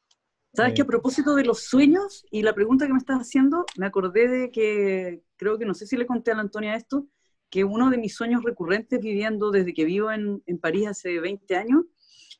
¿Sabes 0.56 0.74
que 0.74 0.82
a 0.84 0.86
propósito 0.86 1.36
de 1.36 1.44
los 1.44 1.64
sueños 1.64 2.26
y 2.32 2.42
la 2.42 2.54
pregunta 2.54 2.88
que 2.88 2.94
me 2.94 3.00
estás 3.00 3.20
haciendo, 3.20 3.66
me 3.78 3.86
acordé 3.86 4.28
de 4.28 4.52
que, 4.52 5.24
creo 5.36 5.58
que 5.58 5.66
no 5.66 5.74
sé 5.74 5.86
si 5.86 5.98
le 5.98 6.06
conté 6.06 6.32
a 6.32 6.36
la 6.36 6.42
Antonia 6.42 6.76
esto, 6.76 7.08
que 7.50 7.64
uno 7.64 7.90
de 7.90 7.98
mis 7.98 8.16
sueños 8.16 8.44
recurrentes 8.44 9.00
viviendo 9.02 9.52
desde 9.52 9.74
que 9.74 9.86
vivo 9.86 10.12
en, 10.12 10.42
en 10.46 10.60
París 10.60 10.88
hace 10.88 11.20
20 11.20 11.56
años 11.56 11.84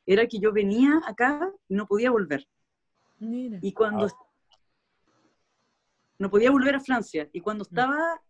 era 0.06 0.26
que 0.26 0.38
yo 0.38 0.52
venía 0.52 1.00
acá 1.06 1.52
y 1.68 1.74
no 1.74 1.86
podía 1.86 2.10
volver. 2.10 2.46
Y 3.20 3.72
cuando... 3.72 4.08
No 6.18 6.30
podía 6.30 6.50
volver 6.50 6.74
a 6.76 6.80
Francia. 6.80 7.28
Y 7.32 7.40
cuando 7.40 7.64
mm. 7.64 7.68
estaba 7.68 8.22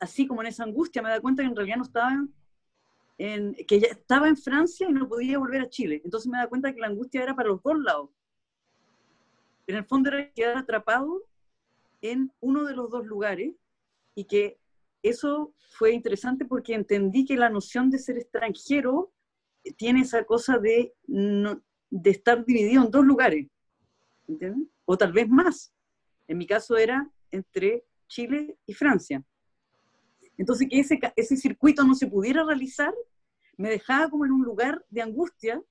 así 0.00 0.26
como 0.26 0.40
en 0.40 0.48
esa 0.48 0.64
angustia, 0.64 1.02
me 1.02 1.10
da 1.10 1.20
cuenta 1.20 1.42
que 1.42 1.48
en 1.48 1.56
realidad 1.56 1.76
no 1.76 1.84
estaba 1.84 2.10
en... 3.18 3.54
que 3.68 3.78
ya 3.78 3.88
estaba 3.88 4.28
en 4.28 4.36
Francia 4.36 4.88
y 4.88 4.92
no 4.92 5.08
podía 5.08 5.38
volver 5.38 5.60
a 5.62 5.68
Chile. 5.68 6.00
Entonces 6.04 6.30
me 6.30 6.38
da 6.38 6.48
cuenta 6.48 6.72
que 6.72 6.80
la 6.80 6.88
angustia 6.88 7.22
era 7.22 7.36
para 7.36 7.50
los 7.50 7.62
dos 7.62 7.78
lados. 7.78 8.10
En 9.70 9.76
el 9.76 9.84
fondo 9.84 10.10
era 10.10 10.30
quedar 10.32 10.56
atrapado 10.58 11.22
en 12.02 12.32
uno 12.40 12.64
de 12.64 12.74
los 12.74 12.90
dos 12.90 13.06
lugares 13.06 13.54
y 14.14 14.24
que 14.24 14.58
eso 15.02 15.54
fue 15.78 15.92
interesante 15.92 16.44
porque 16.44 16.74
entendí 16.74 17.24
que 17.24 17.36
la 17.36 17.48
noción 17.50 17.88
de 17.90 17.98
ser 17.98 18.18
extranjero 18.18 19.12
tiene 19.76 20.00
esa 20.00 20.24
cosa 20.24 20.58
de, 20.58 20.92
no- 21.06 21.62
de 21.90 22.10
estar 22.10 22.44
dividido 22.44 22.84
en 22.84 22.90
dos 22.90 23.04
lugares, 23.04 23.46
¿entiendes? 24.26 24.68
O 24.84 24.96
tal 24.98 25.12
vez 25.12 25.28
más. 25.28 25.72
En 26.26 26.38
mi 26.38 26.46
caso 26.46 26.76
era 26.76 27.08
entre 27.30 27.84
Chile 28.08 28.56
y 28.66 28.74
Francia. 28.74 29.22
Entonces, 30.36 30.68
que 30.68 30.80
ese, 30.80 30.98
ese 31.16 31.36
circuito 31.36 31.84
no 31.84 31.94
se 31.94 32.06
pudiera 32.06 32.42
realizar, 32.44 32.94
me 33.56 33.70
dejaba 33.70 34.08
como 34.10 34.24
en 34.24 34.32
un 34.32 34.42
lugar 34.42 34.84
de 34.90 35.02
angustia, 35.02 35.62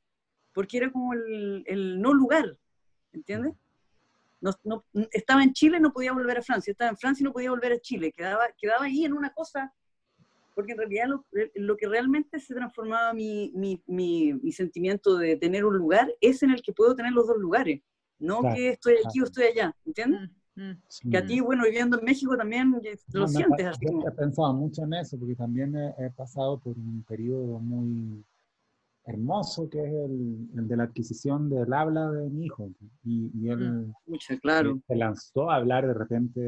porque 0.54 0.78
era 0.78 0.92
como 0.92 1.14
el, 1.14 1.64
el 1.66 2.00
no 2.02 2.14
lugar, 2.14 2.58
¿entiendes? 3.12 3.56
No, 4.42 4.52
no- 4.64 4.84
estaba 5.12 5.44
en 5.44 5.54
Chile, 5.54 5.80
no 5.80 5.92
podía 5.92 6.14
volver 6.14 6.38
a 6.38 6.42
Francia, 6.42 6.72
estaba 6.72 6.90
en 6.90 6.98
Francia 6.98 7.24
y 7.24 7.26
no 7.26 7.34
podía 7.34 7.50
volver 7.52 7.74
a 7.74 7.80
Chile, 7.80 8.12
quedaba, 8.16 8.46
quedaba 8.58 8.86
ahí 8.86 9.04
en 9.04 9.14
una 9.14 9.34
cosa, 9.34 9.74
porque 10.56 10.72
en 10.74 10.78
realidad 10.78 11.08
lo, 11.08 11.26
lo 11.56 11.78
que 11.78 11.88
realmente 11.88 12.40
se 12.40 12.54
transformaba 12.56 13.14
mi, 13.14 13.52
mi, 13.56 13.82
mi, 13.88 14.34
mi 14.34 14.52
sentimiento 14.52 15.18
de 15.18 15.36
tener 15.36 15.66
un 15.66 15.78
lugar 15.78 16.10
es 16.22 16.42
en 16.44 16.52
el 16.52 16.62
que 16.62 16.74
puedo 16.74 16.96
tener 16.96 17.12
los 17.12 17.28
dos 17.28 17.38
lugares, 17.38 17.82
no 18.20 18.40
Claro, 18.40 18.56
que 18.56 18.70
estoy 18.70 18.94
aquí 18.96 19.04
claro. 19.04 19.24
o 19.24 19.26
estoy 19.26 19.44
allá, 19.46 19.76
¿entiendes? 19.86 20.22
Mm, 20.56 20.62
mm. 20.62 20.82
Sí. 20.88 21.10
Que 21.10 21.18
a 21.18 21.26
ti, 21.26 21.40
bueno, 21.42 21.64
viviendo 21.66 21.98
en 22.00 22.06
México 22.06 22.36
también 22.38 22.80
eh, 22.84 22.98
lo 23.14 23.22
No, 23.22 23.28
sientes 23.28 23.66
así. 23.66 23.80
yo 23.86 23.92
como- 23.92 24.08
He 24.08 24.12
pensado 24.12 24.54
mucho 24.54 24.84
en 24.84 24.94
eso, 24.94 25.18
porque 25.18 25.36
también 25.36 25.76
he, 25.76 25.94
he 26.06 26.10
pasado 26.12 26.60
por 26.60 26.78
un 26.78 27.04
periodo 27.08 27.60
muy 27.60 28.24
hermoso, 29.10 29.68
que 29.70 29.80
es 29.80 29.92
el, 29.92 30.50
el 30.56 30.68
de 30.68 30.78
la 30.78 30.84
adquisición 30.84 31.50
del 31.50 31.74
habla 31.74 32.12
de 32.12 32.30
mi 32.30 32.46
hijo. 32.46 32.70
Y, 33.04 33.32
y 33.34 33.50
él 33.50 33.92
Mucha, 34.06 34.38
claro. 34.38 34.80
se 34.88 34.96
lanzó 34.96 35.50
a 35.50 35.56
hablar 35.56 35.88
de 35.88 35.94
repente, 35.94 36.42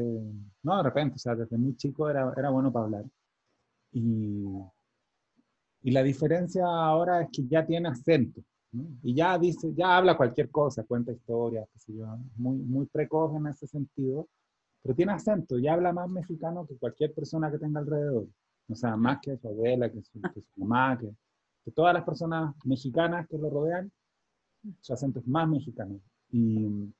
no 0.62 0.76
de 0.76 0.82
repente, 0.82 1.16
o 1.16 1.18
sea, 1.18 1.34
desde 1.34 1.58
muy 1.58 1.76
chico 1.76 2.08
era, 2.08 2.32
era 2.36 2.50
bueno 2.50 2.72
para 2.72 2.84
hablar. 2.86 3.04
Y, 3.92 4.44
y 5.82 5.90
la 5.90 6.02
diferencia 6.02 6.64
ahora 6.64 7.22
es 7.22 7.28
que 7.32 7.46
ya 7.48 7.66
tiene 7.66 7.88
acento. 7.88 8.40
¿no? 8.70 8.84
Y 9.02 9.14
ya 9.14 9.38
dice, 9.38 9.72
ya 9.74 9.96
habla 9.96 10.16
cualquier 10.16 10.48
cosa, 10.50 10.84
cuenta 10.84 11.12
historias, 11.12 11.68
qué 11.72 11.78
sé 11.80 11.92
yo, 11.94 12.06
muy, 12.36 12.58
muy 12.58 12.86
precoz 12.86 13.36
en 13.36 13.48
ese 13.48 13.66
sentido, 13.66 14.28
pero 14.82 14.94
tiene 14.94 15.12
acento 15.12 15.58
y 15.58 15.66
habla 15.66 15.92
más 15.92 16.08
mexicano 16.08 16.66
que 16.66 16.76
cualquier 16.76 17.12
persona 17.12 17.50
que 17.50 17.58
tenga 17.58 17.80
alrededor. 17.80 18.26
O 18.68 18.74
sea, 18.74 18.96
más 18.96 19.18
que 19.20 19.36
su 19.36 19.48
abuela, 19.48 19.90
que 19.90 20.00
su, 20.02 20.20
que 20.20 20.40
su 20.40 20.60
mamá, 20.60 20.96
que, 20.98 21.12
que 21.64 21.70
todas 21.70 21.94
las 21.94 22.04
personas 22.04 22.54
mexicanas 22.64 23.26
que 23.28 23.38
lo 23.38 23.48
rodean, 23.50 23.90
su 24.80 24.92
acento 24.92 25.20
es 25.20 25.26
más 25.26 25.48
mexicano. 25.48 25.98
Y, 26.30 26.92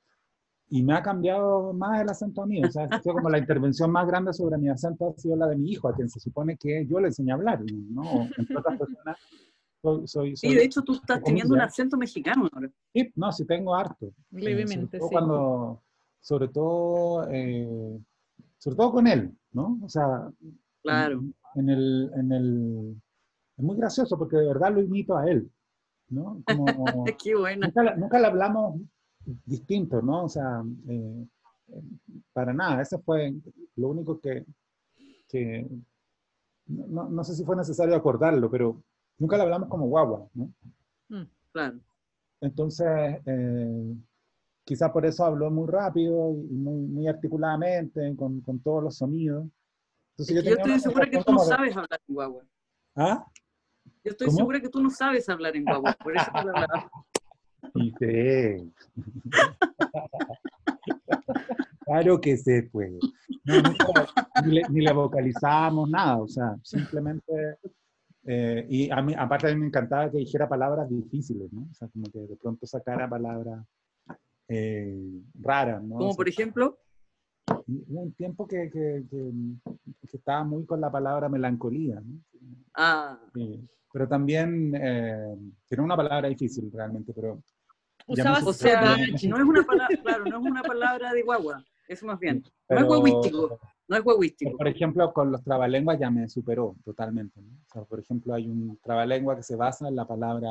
y 0.71 0.83
me 0.83 0.95
ha 0.95 1.03
cambiado 1.03 1.73
más 1.73 2.01
el 2.01 2.09
acento 2.09 2.43
a 2.43 2.47
mí. 2.47 2.63
O 2.65 2.71
sea, 2.71 2.85
ha 2.91 3.01
sido 3.03 3.15
como 3.17 3.29
la 3.31 3.39
intervención 3.39 3.91
más 3.91 4.07
grande 4.07 4.33
sobre 4.33 4.59
mi 4.59 4.69
acento 4.69 5.15
ha 5.17 5.21
sido 5.21 5.37
la 5.37 5.47
de 5.49 5.57
mi 5.57 5.71
hijo, 5.71 5.89
a 5.89 5.95
quien 5.95 6.09
se 6.09 6.21
supone 6.21 6.57
que 6.57 6.87
yo 6.87 6.99
le 7.01 7.09
enseñé 7.09 7.33
a 7.33 7.35
hablar, 7.35 7.61
¿no? 7.91 8.29
Entre 8.37 8.57
otras 8.57 8.79
personas, 8.79 9.17
soy... 9.83 10.07
soy, 10.07 10.37
Sí, 10.37 10.47
soy- 10.49 10.57
de 10.57 10.65
hecho 10.65 10.83
tú 10.83 10.95
estás 10.95 11.19
¿cómo 11.19 11.27
teniendo 11.27 11.55
un 11.55 11.61
acento 11.61 11.97
mexicano 11.97 12.49
ahora. 12.53 12.71
Sí, 12.95 13.13
no, 13.17 13.33
sí 13.33 13.45
tengo 13.45 13.75
harto. 13.75 14.13
Levemente, 14.31 14.99
sí. 15.01 15.07
Cuando, 15.11 15.83
sobre 16.21 16.49
todo, 16.49 17.29
eh, 17.31 17.99
sobre 18.59 18.77
todo 18.77 18.93
con 18.93 19.07
él, 19.09 19.37
¿no? 19.53 19.79
O 19.83 19.89
sea, 19.89 20.31
Claro. 20.83 21.21
en, 21.21 21.35
en 21.57 21.69
el, 21.69 22.11
en 22.17 22.33
el, 22.33 23.03
es 23.63 23.67
muy 23.67 23.77
gracioso 23.77 24.19
porque 24.19 24.37
de 24.37 24.49
verdad 24.49 24.73
lo 24.75 24.83
imito 24.83 25.17
a 25.17 25.31
él, 25.31 25.49
¿no? 26.09 26.43
Como, 26.45 27.05
Qué 27.23 27.35
buena. 27.37 27.67
nunca, 27.69 27.95
nunca 27.95 28.19
le 28.19 28.27
hablamos 28.27 28.81
distinto, 29.47 30.03
¿no? 30.03 30.25
O 30.25 30.29
sea, 30.29 30.65
eh, 30.89 31.27
para 32.33 32.53
nada, 32.53 32.83
ese 32.83 32.99
fue 32.99 33.33
lo 33.77 33.89
único 33.89 34.21
que, 34.21 34.45
que 35.29 35.67
no, 36.67 37.09
no- 37.09 37.25
sé 37.25 37.35
si 37.35 37.45
fue 37.45 37.55
necesario 37.57 37.95
acordarlo, 37.95 38.51
pero 38.51 38.83
nunca 39.19 39.37
le 39.37 39.45
hablamos 39.45 39.69
como 39.69 39.87
guagua, 39.87 40.27
¿no? 40.35 40.53
Mm. 41.09 41.23
Claro. 41.53 41.79
Entonces, 42.41 42.89
eh, 43.27 43.95
quizá 44.65 44.93
por 44.93 45.07
eso 45.07 45.25
habló 45.25 45.51
muy 45.51 45.69
rápido 45.69 46.33
y 46.33 46.55
muy, 46.55 46.81
muy 46.89 47.07
articuladamente, 47.07 48.15
con, 48.17 48.41
con 48.41 48.59
todos 48.59 48.83
los 48.83 48.97
sonidos. 48.97 49.47
Entonces, 50.17 50.37
Es 50.37 50.45
yo 50.45 50.51
estoy 50.51 50.81
segura 50.81 51.09
que 51.09 51.23
tú 51.23 51.33
no 51.33 51.39
sabes 51.39 51.77
hablar 51.77 52.01
en 52.09 52.15
guagua. 52.15 52.43
¿Ah? 52.97 53.25
Yo 54.05 54.11
estoy 54.11 54.27
¿Cómo? 54.29 54.39
segura 54.39 54.61
que 54.61 54.69
tú 54.69 54.83
no 54.83 54.91
sabes 54.91 55.29
hablar 55.29 55.57
en 55.57 55.65
guagua, 55.65 55.93
por 56.03 56.17
eso 56.17 56.31
te 56.33 56.45
lo 56.45 56.51
hablaba. 56.57 56.91
Y 57.75 57.91
sé. 57.93 58.67
Claro 61.85 62.21
que 62.21 62.37
se 62.37 62.63
puede. 62.65 62.99
No, 63.45 63.61
nunca- 63.63 64.07
ni, 64.45 64.53
le, 64.55 64.63
ni 64.71 64.81
le 64.81 64.93
vocalizamos 64.93 65.89
nada, 65.91 66.19
o 66.19 66.29
sea, 66.29 66.57
simplemente... 66.63 67.33
eh, 68.25 68.67
y 68.69 68.91
a 68.91 69.03
mí, 69.03 69.15
aparte 69.19 69.49
a 69.51 69.55
mí 69.55 69.61
me 69.61 69.67
encantaba 69.67 70.11
que 70.11 70.19
dijera 70.19 70.49
palabras 70.49 70.89
difíciles, 70.89 71.53
¿no? 71.53 71.63
O 71.71 71.75
sea, 71.75 71.89
como 71.89 72.05
que 72.11 72.21
de 72.21 72.37
pronto 72.37 72.67
sacara 72.67 73.09
palabras 73.09 73.65
eh, 74.49 75.21
raras, 75.41 75.83
¿no? 75.83 75.97
O 75.97 75.99
Como 75.99 76.11
sea, 76.13 76.17
por 76.17 76.29
ejemplo, 76.29 76.79
un 77.67 78.13
tiempo 78.13 78.47
que, 78.47 78.71
que, 78.71 79.05
que, 79.11 79.33
que 80.09 80.17
estaba 80.17 80.45
muy 80.45 80.65
con 80.65 80.81
la 80.81 80.91
palabra 80.91 81.29
melancolía, 81.29 82.01
¿no? 82.01 82.21
ah, 82.75 83.19
Sí, 83.35 83.69
Pero 83.93 84.09
también, 84.09 84.75
eh, 84.75 85.37
era 85.71 85.83
una 85.83 85.97
palabra 85.97 86.29
difícil 86.29 86.71
realmente, 86.73 87.13
pero... 87.13 87.43
Usabas 88.07 88.43
o 88.45 88.53
sea, 88.53 88.97
no 89.29 89.37
es 89.37 89.43
una 89.45 89.63
palabra, 89.63 89.97
claro, 90.03 90.25
no 90.25 90.39
es 90.41 90.45
una 90.45 90.63
palabra 90.63 91.13
de 91.13 91.23
guagua, 91.23 91.65
eso 91.87 92.07
más 92.07 92.19
bien. 92.19 92.37
No 92.37 92.49
es 92.49 92.53
pero- 92.69 92.87
guaguístico, 92.87 93.61
no 93.89 93.97
es 93.97 94.03
guaguístico. 94.03 94.57
Por 94.57 94.67
ejemplo, 94.69 95.13
con 95.13 95.31
los 95.31 95.45
trabalenguas 95.45 95.99
ya 96.01 96.11
me 96.11 96.29
superó 96.29 96.75
totalmente. 96.85 97.41
¿no? 97.41 97.49
O 97.49 97.73
sea, 97.73 97.83
por 97.85 98.01
ejemplo, 98.01 98.35
hay 98.35 98.49
un 98.49 98.77
trabalengua 98.83 99.37
que 99.37 99.43
se 99.45 99.55
basa 99.55 99.89
en 99.89 99.95
la 99.97 100.07
palabra 100.07 100.49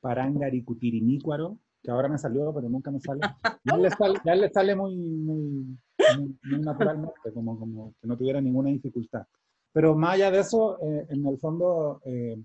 parangaricutirinícuaro, 0.00 1.56
que 1.82 1.90
ahora 1.90 2.08
me 2.08 2.18
salió, 2.18 2.52
pero 2.54 2.68
nunca 2.68 2.90
me 2.90 3.00
sale. 3.00 3.20
Ya 3.64 3.76
le 3.76 3.90
sale, 3.90 4.18
ya 4.24 4.34
le 4.34 4.50
sale 4.50 4.74
muy, 4.74 4.96
muy, 4.96 5.76
muy- 6.16 6.38
muy 6.42 6.60
naturalmente, 6.60 7.32
como, 7.32 7.58
como 7.58 7.94
que 8.00 8.06
no 8.08 8.16
tuviera 8.16 8.40
ninguna 8.40 8.70
dificultad. 8.70 9.26
Pero 9.72 9.94
más 9.96 10.14
allá 10.14 10.30
de 10.30 10.40
eso, 10.40 10.78
eh, 10.82 11.06
en 11.10 11.26
el 11.26 11.38
fondo, 11.38 12.00
eh, 12.04 12.42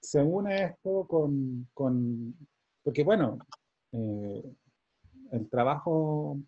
se 0.00 0.22
une 0.22 0.64
esto 0.64 1.06
con, 1.06 1.68
con 1.74 2.34
porque 2.82 3.04
bueno, 3.04 3.38
eh, 3.92 4.54
el 5.32 5.48
trabajo 5.50 6.38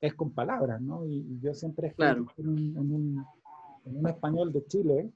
es 0.00 0.14
con 0.14 0.32
palabras, 0.32 0.80
¿no? 0.80 1.06
Y, 1.06 1.14
y 1.18 1.40
yo 1.40 1.54
siempre 1.54 1.88
escribo 1.88 2.12
Claro. 2.12 2.26
en, 2.38 2.48
un, 2.48 2.58
en 2.76 2.92
un- 2.92 3.24
en 3.84 3.96
un 3.98 4.08
español 4.08 4.52
de 4.52 4.66
Chile, 4.66 5.12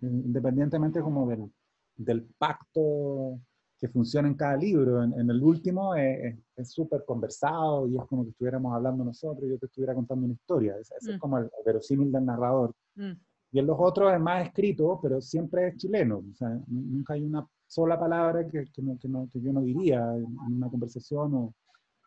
independientemente 0.00 1.00
como 1.00 1.28
del, 1.28 1.50
del 1.96 2.24
pacto 2.36 3.38
que 3.78 3.88
funciona 3.88 4.26
en 4.26 4.34
cada 4.34 4.56
libro. 4.56 5.04
En, 5.04 5.12
en 5.20 5.30
el 5.30 5.40
último 5.42 5.94
eh, 5.94 6.36
es 6.56 6.70
súper 6.72 7.04
conversado 7.04 7.86
y 7.86 7.96
es 7.96 8.04
como 8.06 8.24
que 8.24 8.30
estuviéramos 8.30 8.74
hablando 8.74 9.04
nosotros 9.04 9.44
y 9.46 9.50
yo 9.50 9.58
te 9.58 9.66
estuviera 9.66 9.94
contando 9.94 10.24
una 10.24 10.34
historia. 10.34 10.76
Ese, 10.80 10.94
ese 11.00 11.10
es 11.12 11.16
Mm. 11.16 11.20
como 11.20 11.38
el, 11.38 11.44
el 11.44 11.64
verosímil 11.64 12.10
del 12.10 12.24
narrador. 12.24 12.74
Mm. 12.96 13.12
Y 13.52 13.58
en 13.58 13.66
los 13.66 13.76
otros 13.80 14.12
es 14.12 14.20
más 14.20 14.46
escrito, 14.46 14.98
pero 15.02 15.20
siempre 15.20 15.68
es 15.68 15.76
chileno. 15.76 16.18
O 16.32 16.34
sea, 16.36 16.50
nunca 16.66 17.14
hay 17.14 17.22
una 17.24 17.46
sola 17.66 17.98
palabra 17.98 18.46
que, 18.48 18.64
que, 18.72 18.82
no- 18.82 18.98
que 18.98 19.08
no- 19.08 19.28
que 19.32 19.40
yo 19.40 19.52
no 19.52 19.62
diría 19.62 20.00
en, 20.14 20.24
en 20.46 20.54
una 20.56 20.68
conversación. 20.68 21.34
O, 21.34 21.54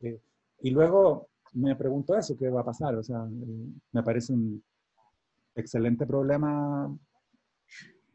eh, 0.02 0.20
y 0.62 0.70
luego 0.72 1.30
me 1.54 1.76
pregunto 1.76 2.16
eso, 2.18 2.38
¿qué 2.38 2.50
va 2.50 2.62
a 2.62 2.66
pasar? 2.66 2.96
O 2.96 3.04
sea, 3.04 3.26
eh, 3.26 3.66
me 3.92 4.04
parece 4.04 4.34
un 4.34 4.64
excelente 5.56 6.06
problema. 6.06 6.96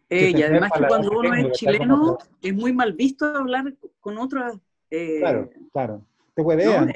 Eh, 0.08 0.32
y 0.34 0.42
además 0.42 0.70
que 0.72 0.86
cuando 0.86 1.10
uno 1.18 1.34
es 1.34 1.50
chileno, 1.52 2.16
es 2.42 2.54
muy 2.54 2.72
mal 2.72 2.92
visto 2.92 3.24
hablar 3.26 3.74
con 4.00 4.18
otras. 4.18 4.54
eh, 4.90 5.18
Claro, 5.18 5.50
claro. 5.72 6.06
Te 6.34 6.42
huevean. 6.42 6.86
No, 6.86 6.92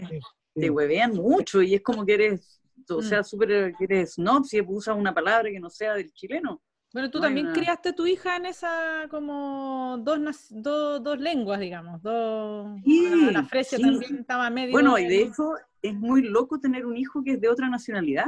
Te 0.54 0.70
huevean 0.70 1.14
mucho 1.14 1.62
y 1.62 1.74
es 1.74 1.82
como 1.82 2.04
que 2.04 2.14
eres, 2.14 2.59
o 2.90 3.00
Mm. 3.00 3.02
sea, 3.02 3.22
súper, 3.22 3.74
que 3.76 3.84
eres 3.84 4.14
snob 4.14 4.44
si 4.44 4.60
usas 4.60 4.96
una 4.96 5.12
palabra 5.14 5.50
que 5.50 5.60
no 5.60 5.70
sea 5.70 5.94
del 5.94 6.12
chileno. 6.12 6.60
Bueno, 6.92 7.08
tú 7.10 7.18
No 7.18 7.24
también 7.26 7.46
una- 7.46 7.54
criaste 7.54 7.90
a 7.90 7.94
tu 7.94 8.04
hija 8.06 8.36
en 8.36 8.46
esa 8.46 9.06
como 9.10 9.96
dos, 10.00 10.18
dos, 10.50 11.02
dos 11.02 11.18
lenguas, 11.20 11.60
digamos. 11.60 12.02
Dos, 12.02 12.80
Sí, 12.84 13.08
la, 13.26 13.30
la 13.32 13.44
Fresia 13.44 13.78
sí. 13.78 13.84
también 13.84 14.18
estaba 14.18 14.50
medio... 14.50 14.72
Bueno, 14.72 14.98
y 14.98 15.06
de 15.06 15.22
hecho 15.22 15.52
es 15.82 15.94
muy 15.94 16.22
loco 16.22 16.58
tener 16.58 16.84
un 16.86 16.96
hijo 16.96 17.22
que 17.22 17.32
es 17.34 17.40
de 17.40 17.48
otra 17.48 17.68
nacionalidad. 17.68 18.26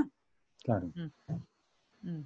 Claro. 0.62 0.92
Mm. 2.02 2.20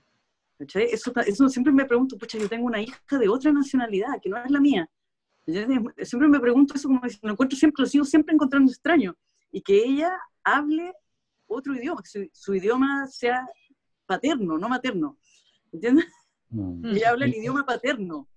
¿cachai? 0.59 0.85
Eso, 0.93 1.13
eso 1.27 1.49
siempre 1.49 1.73
me 1.73 1.85
pregunto, 1.85 2.17
pucha, 2.19 2.39
yo 2.39 2.49
tengo 2.49 2.67
una 2.67 2.81
hija 2.81 3.19
de 3.19 3.29
otra 3.29 3.53
nacionalidad, 3.53 4.21
que 4.23 4.29
no 4.31 4.37
es 4.39 4.51
la 4.51 4.61
mía. 4.61 4.89
Yo 5.47 5.63
siempre 6.03 6.29
me 6.29 6.41
pregunto 6.41 6.75
eso, 6.75 6.89
como 6.89 7.07
si 7.09 7.19
lo 7.23 7.33
encuentro 7.33 7.57
siempre, 7.59 7.83
lo 7.83 7.87
sigo 7.89 8.05
siempre 8.05 8.35
encontrando 8.35 8.71
extraño. 8.71 9.15
Y 9.53 9.61
que 9.63 9.85
ella 9.85 10.13
hable 10.43 10.93
otro 11.47 11.75
idioma, 11.75 12.03
que 12.03 12.09
su, 12.09 12.29
su 12.33 12.55
idioma 12.55 13.07
sea 13.09 13.47
paterno, 14.07 14.59
no 14.59 14.69
materno. 14.69 15.17
¿Entiendes? 15.73 16.07
Mm. 16.51 16.83
Que 16.83 16.91
ella 16.91 17.11
habla 17.11 17.25
el 17.27 17.35
idioma 17.35 17.65
paterno. 17.65 18.29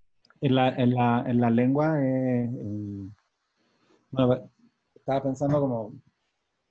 En 0.41 0.55
la, 0.55 0.69
en 0.69 0.93
la, 0.95 1.23
en 1.27 1.41
la 1.41 1.49
lengua, 1.49 2.01
eh, 2.01 2.45
eh, 2.45 3.09
bueno, 4.11 4.49
estaba 4.95 5.23
pensando 5.23 5.59
como, 5.59 5.93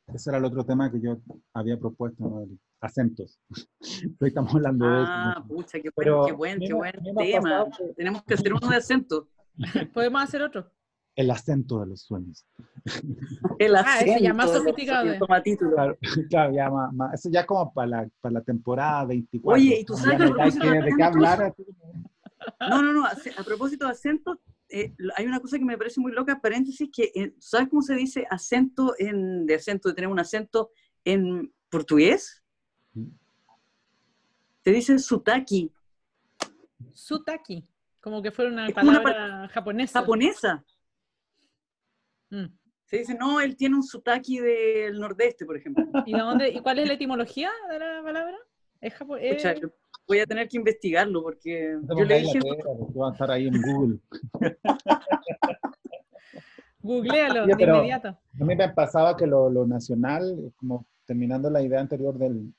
ese 0.06 0.30
era 0.30 0.38
el 0.38 0.44
otro 0.46 0.64
tema 0.64 0.90
que 0.90 1.00
yo 1.00 1.18
había 1.52 1.78
propuesto, 1.78 2.24
¿no? 2.28 2.40
El, 2.42 2.58
acentos. 2.80 3.38
Hoy 4.20 4.28
estamos 4.28 4.54
hablando 4.54 4.86
de 4.86 5.04
Ah, 5.06 5.34
eso. 5.36 5.48
pucha, 5.48 5.80
qué 5.80 5.90
buen, 5.90 5.92
Pero 5.96 6.26
qué 6.26 6.32
buen, 6.32 6.58
qué 6.60 6.72
buen 6.72 6.92
tema. 7.16 7.64
pasado 7.66 7.70
Tenemos 7.96 8.22
que 8.24 8.34
hacer 8.34 8.52
uno 8.54 8.68
de 8.68 8.76
acento. 8.76 9.28
Podemos 9.92 10.22
hacer 10.22 10.42
otro. 10.42 10.70
El 11.18 11.32
acento 11.32 11.80
de 11.80 11.86
los 11.86 12.02
sueños. 12.02 12.46
El 13.58 13.74
Ah, 13.74 13.80
ese 14.00 14.10
acento. 14.12 14.22
ya 14.22 14.34
más 14.34 14.52
sofisticado, 14.52 15.10
eh. 15.12 15.18
Claro, 15.74 15.98
claro, 16.30 16.52
ya 16.54 16.70
más, 16.70 16.92
más- 16.94 17.14
eso 17.14 17.28
ya 17.28 17.44
como 17.44 17.72
para 17.72 17.88
la, 17.88 18.08
para 18.20 18.34
la 18.34 18.40
temporada 18.42 19.04
24. 19.06 19.60
Oye, 19.60 19.80
¿y 19.80 19.84
tú 19.84 19.94
sabes 19.94 20.16
que 20.56 20.70
de 20.70 20.92
qué 20.96 21.02
hablar? 21.02 21.54
No, 22.60 22.82
no, 22.82 22.92
no. 22.92 23.04
A, 23.04 23.10
a 23.36 23.42
propósito 23.44 23.86
de 23.86 23.90
acentos, 23.90 24.38
eh, 24.68 24.94
hay 25.16 25.26
una 25.26 25.40
cosa 25.40 25.58
que 25.58 25.64
me 25.64 25.76
parece 25.76 26.00
muy 26.00 26.12
loca, 26.12 26.40
paréntesis, 26.40 26.88
que 26.94 27.10
eh, 27.12 27.34
¿sabes 27.40 27.68
cómo 27.68 27.82
se 27.82 27.96
dice 27.96 28.24
acento 28.30 28.94
en, 28.96 29.44
de 29.44 29.56
acento, 29.56 29.88
de 29.88 29.96
tener 29.96 30.08
un 30.10 30.20
acento 30.20 30.70
en 31.04 31.52
portugués? 31.68 32.44
Se 34.62 34.70
dice 34.70 34.96
sutaki, 35.00 35.72
Sutaki. 36.92 37.64
Como 38.00 38.22
que 38.22 38.30
fuera 38.30 38.52
una 38.52 38.68
Es 38.68 38.74
como 38.74 38.90
una 38.90 39.02
palabra 39.02 39.48
japonesa. 39.48 39.98
japonesa. 40.00 40.64
Mm. 42.30 42.46
Se 42.84 42.98
dice, 42.98 43.14
no, 43.14 43.40
él 43.40 43.54
tiene 43.56 43.74
un 43.76 43.82
sutaki 43.82 44.38
del 44.38 44.98
nordeste, 44.98 45.44
por 45.44 45.56
ejemplo. 45.56 45.84
¿Y, 46.06 46.12
de 46.14 46.18
dónde, 46.20 46.48
¿Y 46.48 46.60
cuál 46.60 46.78
es 46.78 46.88
la 46.88 46.94
etimología 46.94 47.50
de 47.70 47.78
la 47.78 48.02
palabra? 48.02 48.36
¿Es 48.80 48.94
japo- 48.94 49.18
eh, 49.20 49.34
Pucha, 49.34 49.54
voy 50.06 50.20
a 50.20 50.26
tener 50.26 50.48
que 50.48 50.56
investigarlo 50.56 51.22
porque 51.22 51.78
yo 51.96 52.04
le 52.04 52.18
dije, 52.20 52.38
va 52.98 53.08
a 53.08 53.12
estar 53.12 53.30
ahí 53.30 53.46
en 53.48 53.60
Google. 53.60 53.98
Googlealo 56.80 57.44
Oye, 57.44 57.54
de 57.56 57.62
inmediato. 57.64 58.08
A 58.08 58.44
mí 58.44 58.54
me 58.54 58.68
pasaba 58.70 59.16
que 59.16 59.26
lo, 59.26 59.50
lo 59.50 59.66
nacional, 59.66 60.52
como 60.56 60.86
terminando 61.04 61.50
la 61.50 61.60
idea 61.62 61.80
anterior 61.80 62.16
del 62.16 62.52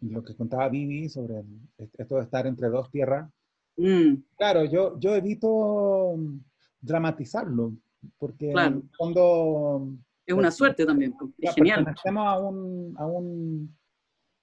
lo 0.00 0.22
que 0.22 0.34
contaba 0.36 0.68
Vivi 0.68 1.08
sobre 1.08 1.38
el- 1.38 1.90
esto 1.96 2.16
de 2.16 2.22
estar 2.22 2.46
entre 2.46 2.68
dos 2.68 2.90
tierras, 2.90 3.30
mm, 3.76 4.14
claro, 4.36 4.64
yo, 4.64 4.98
yo 4.98 5.14
evito 5.14 6.14
mm, 6.16 6.38
dramatizarlo, 6.80 7.72
porque 8.18 8.52
Claro. 8.52 8.76
en 8.76 8.82
el 8.82 8.90
fondo 8.96 9.88
es 10.26 10.34
una 10.34 10.50
suerte 10.50 10.84
también, 10.84 11.12
pues, 11.18 11.30
es 11.38 11.54
genial. 11.54 11.84
pertenecemos 11.84 12.26
a 12.26 12.38
un, 12.40 12.94
a 12.98 13.06
un 13.06 13.76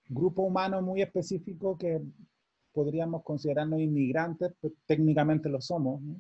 grupo 0.09 0.43
humano 0.43 0.81
muy 0.81 1.01
específico 1.01 1.77
que 1.77 2.01
podríamos 2.71 3.23
considerarnos 3.23 3.79
inmigrantes, 3.79 4.53
pues 4.59 4.73
técnicamente 4.85 5.49
lo 5.49 5.61
somos, 5.61 6.01
¿no? 6.01 6.15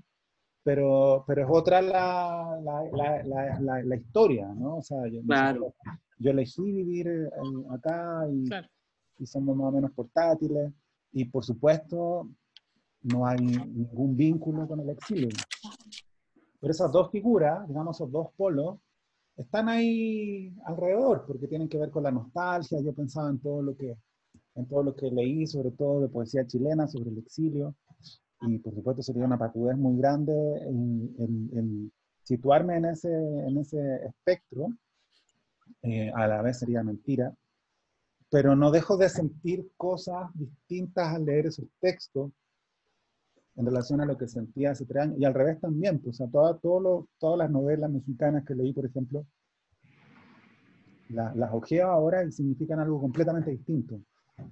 pero, 0.63 1.23
pero 1.27 1.43
es 1.43 1.47
otra 1.51 1.81
la, 1.81 2.59
la, 2.63 2.83
la, 2.93 3.23
la, 3.23 3.59
la- 3.59 3.83
la 3.83 3.95
historia, 3.95 4.47
¿no? 4.47 4.77
O 4.77 4.81
sea, 4.81 5.05
yo, 5.07 5.21
Claro. 5.23 5.73
yo 6.19 6.31
elegí 6.31 6.61
vivir 6.61 7.07
eh, 7.07 7.29
acá 7.69 8.25
y, 8.31 8.45
Claro. 8.47 8.67
y 9.19 9.25
somos 9.25 9.57
más 9.57 9.67
o 9.67 9.71
menos 9.71 9.91
portátiles 9.91 10.71
y 11.11 11.25
por 11.25 11.43
supuesto 11.43 12.29
no 13.01 13.25
hay 13.27 13.39
ningún 13.39 14.15
vínculo 14.15 14.65
con 14.67 14.79
el 14.79 14.89
exilio. 14.91 15.27
Pero 16.63 16.71
esas 16.73 16.93
dos 16.93 17.11
figuras, 17.11 17.67
digamos, 17.69 17.97
esos 17.97 18.11
dos 18.11 18.29
polos, 18.37 18.79
están 19.37 19.69
ahí 19.69 20.55
alrededor, 20.65 21.25
porque 21.27 21.47
tienen 21.47 21.69
que 21.69 21.77
ver 21.79 21.91
con 21.91 22.03
la 22.03 22.11
nostalgia. 22.11 22.81
Yo 22.81 22.93
pensaba 22.93 23.29
en 23.31 23.39
todo 23.39 23.61
lo 23.63 23.77
que, 23.77 23.97
en 24.55 24.67
todo 24.67 24.83
lo 24.83 24.95
que 24.95 25.11
leí, 25.11 25.47
sobre 25.47 25.71
todo 25.71 26.01
de 26.01 26.09
poesía 26.09 26.47
chilena, 26.47 26.87
sobre 26.87 27.11
el 27.11 27.19
exilio. 27.19 27.75
Y 28.41 28.59
por 28.59 28.75
supuesto 28.75 29.03
sería 29.03 29.25
una 29.25 29.39
patudez 29.39 29.77
muy 29.77 29.97
grande 29.97 30.33
el, 30.67 31.15
el- 31.19 31.59
el 31.59 31.93
situarme 32.23 32.77
en 32.77 32.85
ese, 32.85 33.09
en 33.13 33.57
ese 33.59 33.79
espectro. 34.07 34.69
Eh, 35.83 36.11
a 36.15 36.27
la 36.27 36.41
vez 36.41 36.59
sería 36.59 36.83
mentira. 36.83 37.33
Pero 38.29 38.55
no 38.55 38.71
dejo 38.71 38.97
de 38.97 39.09
sentir 39.09 39.71
cosas 39.77 40.29
distintas 40.35 41.15
al 41.15 41.25
leer 41.25 41.47
esos 41.47 41.67
textos 41.79 42.31
en 43.55 43.65
relación 43.65 44.01
a 44.01 44.05
lo 44.05 44.17
que 44.17 44.27
sentía 44.27 44.71
hace 44.71 44.85
tres 44.85 45.03
años. 45.03 45.19
Y 45.19 45.25
al 45.25 45.33
revés 45.33 45.59
también, 45.59 45.99
pues, 45.99 46.17
sea, 46.17 46.27
toda- 46.27 46.57
todo 46.57 46.79
lo- 46.79 47.07
todas 47.19 47.37
las 47.37 47.51
novelas 47.51 47.89
mexicanas 47.91 48.43
que 48.45 48.55
leí, 48.55 48.73
por 48.73 48.85
ejemplo, 48.85 49.25
la- 51.09 51.33
las 51.35 51.53
ojeo 51.53 51.87
ahora 51.89 52.23
y 52.23 52.31
significan 52.31 52.79
algo 52.79 52.99
completamente 52.99 53.51
distinto. 53.51 53.99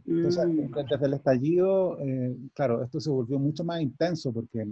Entonces, 0.06 0.46
Mm, 0.46 0.72
desde 0.90 1.06
el 1.08 1.14
estallido, 1.16 2.00
eh, 2.00 2.38
claro, 2.54 2.84
esto 2.84 3.00
se 3.00 3.10
volvió 3.10 3.40
mucho 3.40 3.64
más 3.64 3.82
intenso 3.82 4.32
porque 4.32 4.68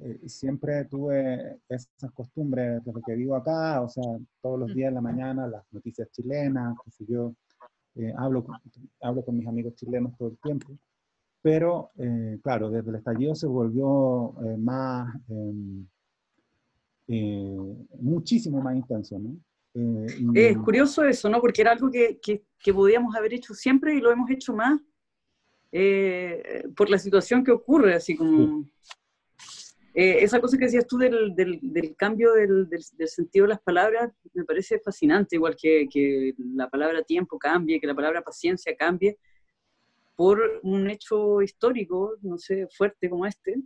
eh, 0.00 0.20
siempre 0.26 0.84
tuve 0.86 1.60
esas 1.68 2.10
costumbres 2.12 2.84
desde 2.84 3.00
que 3.06 3.14
vivo 3.14 3.36
acá, 3.36 3.80
o 3.80 3.88
sea, 3.88 4.02
todos 4.42 4.58
los 4.58 4.74
días 4.74 4.88
en 4.88 4.94
la 4.96 5.00
mañana, 5.00 5.46
las 5.46 5.62
noticias 5.72 6.10
chilenas, 6.10 6.76
yo, 7.06 7.32
eh, 7.94 8.12
hablo, 8.16 8.44
hablo 9.00 9.24
con 9.24 9.36
mis 9.36 9.46
amigos 9.46 9.76
chilenos 9.76 10.12
todo 10.18 10.30
el 10.30 10.38
tiempo, 10.38 10.76
pero 11.44 11.90
eh, 11.98 12.38
claro, 12.42 12.70
desde 12.70 12.88
el 12.88 12.96
estallido 12.96 13.34
se 13.34 13.46
volvió 13.46 14.34
eh, 14.46 14.56
más, 14.56 15.14
em, 15.28 15.86
eh, 17.06 17.76
muchísimo 18.00 18.62
más 18.62 18.74
intenso, 18.74 19.18
¿no? 19.18 19.36
Eh, 19.74 20.06
y- 20.20 20.40
Es 20.40 20.56
curioso 20.56 21.04
eso, 21.04 21.28
¿no? 21.28 21.42
Porque 21.42 21.60
era 21.60 21.72
algo 21.72 21.90
que, 21.90 22.18
que, 22.22 22.44
que 22.58 22.72
podíamos 22.72 23.14
haber 23.14 23.34
hecho 23.34 23.52
siempre 23.52 23.94
y 23.94 24.00
lo 24.00 24.10
hemos 24.10 24.30
hecho 24.30 24.54
más 24.54 24.80
eh, 25.70 26.64
por 26.74 26.88
la 26.88 26.96
situación 26.98 27.44
que 27.44 27.52
ocurre, 27.52 27.94
así 27.94 28.16
como... 28.16 28.66
Eh, 29.96 30.24
esa 30.24 30.40
cosa 30.40 30.56
que 30.56 30.64
decías 30.64 30.86
tú 30.86 30.96
del, 30.96 31.34
del, 31.36 31.60
del 31.62 31.94
cambio 31.94 32.32
del, 32.32 32.68
del, 32.70 32.82
del 32.96 33.08
sentido 33.08 33.44
de 33.44 33.50
las 33.50 33.60
palabras 33.60 34.10
me 34.32 34.44
parece 34.44 34.80
fascinante, 34.80 35.36
igual 35.36 35.54
que, 35.60 35.86
que 35.92 36.34
la 36.54 36.70
palabra 36.70 37.02
tiempo 37.02 37.38
cambie, 37.38 37.78
que 37.78 37.86
la 37.86 37.94
palabra 37.94 38.22
paciencia 38.22 38.74
cambie, 38.76 39.18
por 40.16 40.40
un 40.62 40.88
hecho 40.90 41.42
histórico, 41.42 42.16
no 42.22 42.38
sé, 42.38 42.66
fuerte 42.76 43.08
como 43.10 43.26
este, 43.26 43.56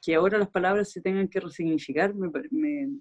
que 0.00 0.14
ahora 0.14 0.38
las 0.38 0.50
palabras 0.50 0.90
se 0.90 1.00
tengan 1.00 1.28
que 1.28 1.40
resignificar, 1.40 2.14
me, 2.14 2.30
me- 2.50 2.98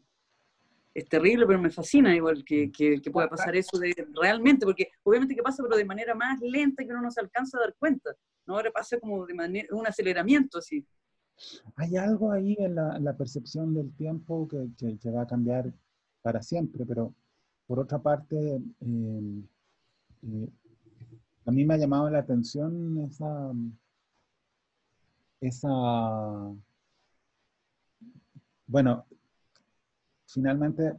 es 0.93 1.07
terrible, 1.07 1.45
pero 1.47 1.59
me 1.59 1.69
fascina 1.69 2.13
igual 2.15 2.43
que, 2.43 2.69
que, 2.71 3.01
que 3.01 3.11
pueda 3.11 3.29
pasar 3.29 3.55
eso 3.55 3.79
de 3.79 3.93
realmente, 4.13 4.65
porque 4.65 4.89
obviamente 5.03 5.35
que 5.35 5.41
pasa, 5.41 5.63
pero 5.63 5.77
de 5.77 5.85
manera 5.85 6.13
más 6.15 6.39
lenta 6.41 6.83
que 6.83 6.89
uno 6.91 7.01
no 7.01 7.11
se 7.11 7.21
alcanza 7.21 7.57
a 7.57 7.61
dar 7.61 7.75
cuenta, 7.79 8.11
¿no? 8.45 8.55
Ahora 8.55 8.71
pasa 8.71 8.99
como 8.99 9.25
de 9.25 9.33
manera, 9.33 9.67
un 9.71 9.87
aceleramiento 9.87 10.57
así. 10.57 10.85
Hay 11.77 11.95
algo 11.95 12.31
ahí 12.31 12.55
en 12.59 12.75
la, 12.75 12.99
la 12.99 13.15
percepción 13.15 13.73
del 13.73 13.95
tiempo 13.95 14.47
que, 14.49 14.67
que- 14.77 14.99
que 14.99 15.09
va 15.11 15.21
a 15.21 15.27
cambiar 15.27 15.73
para 16.21 16.41
siempre, 16.43 16.85
pero 16.85 17.15
por 17.67 17.79
otra 17.79 17.99
parte, 17.99 18.35
eh, 18.81 19.43
eh, 20.23 20.49
a 21.45 21.51
mí 21.51 21.65
me 21.65 21.73
ha 21.73 21.77
llamado 21.77 22.09
la 22.09 22.19
atención 22.19 22.97
esa, 22.99 23.51
esa, 25.41 25.69
bueno, 28.67 29.05
finalmente 30.27 30.93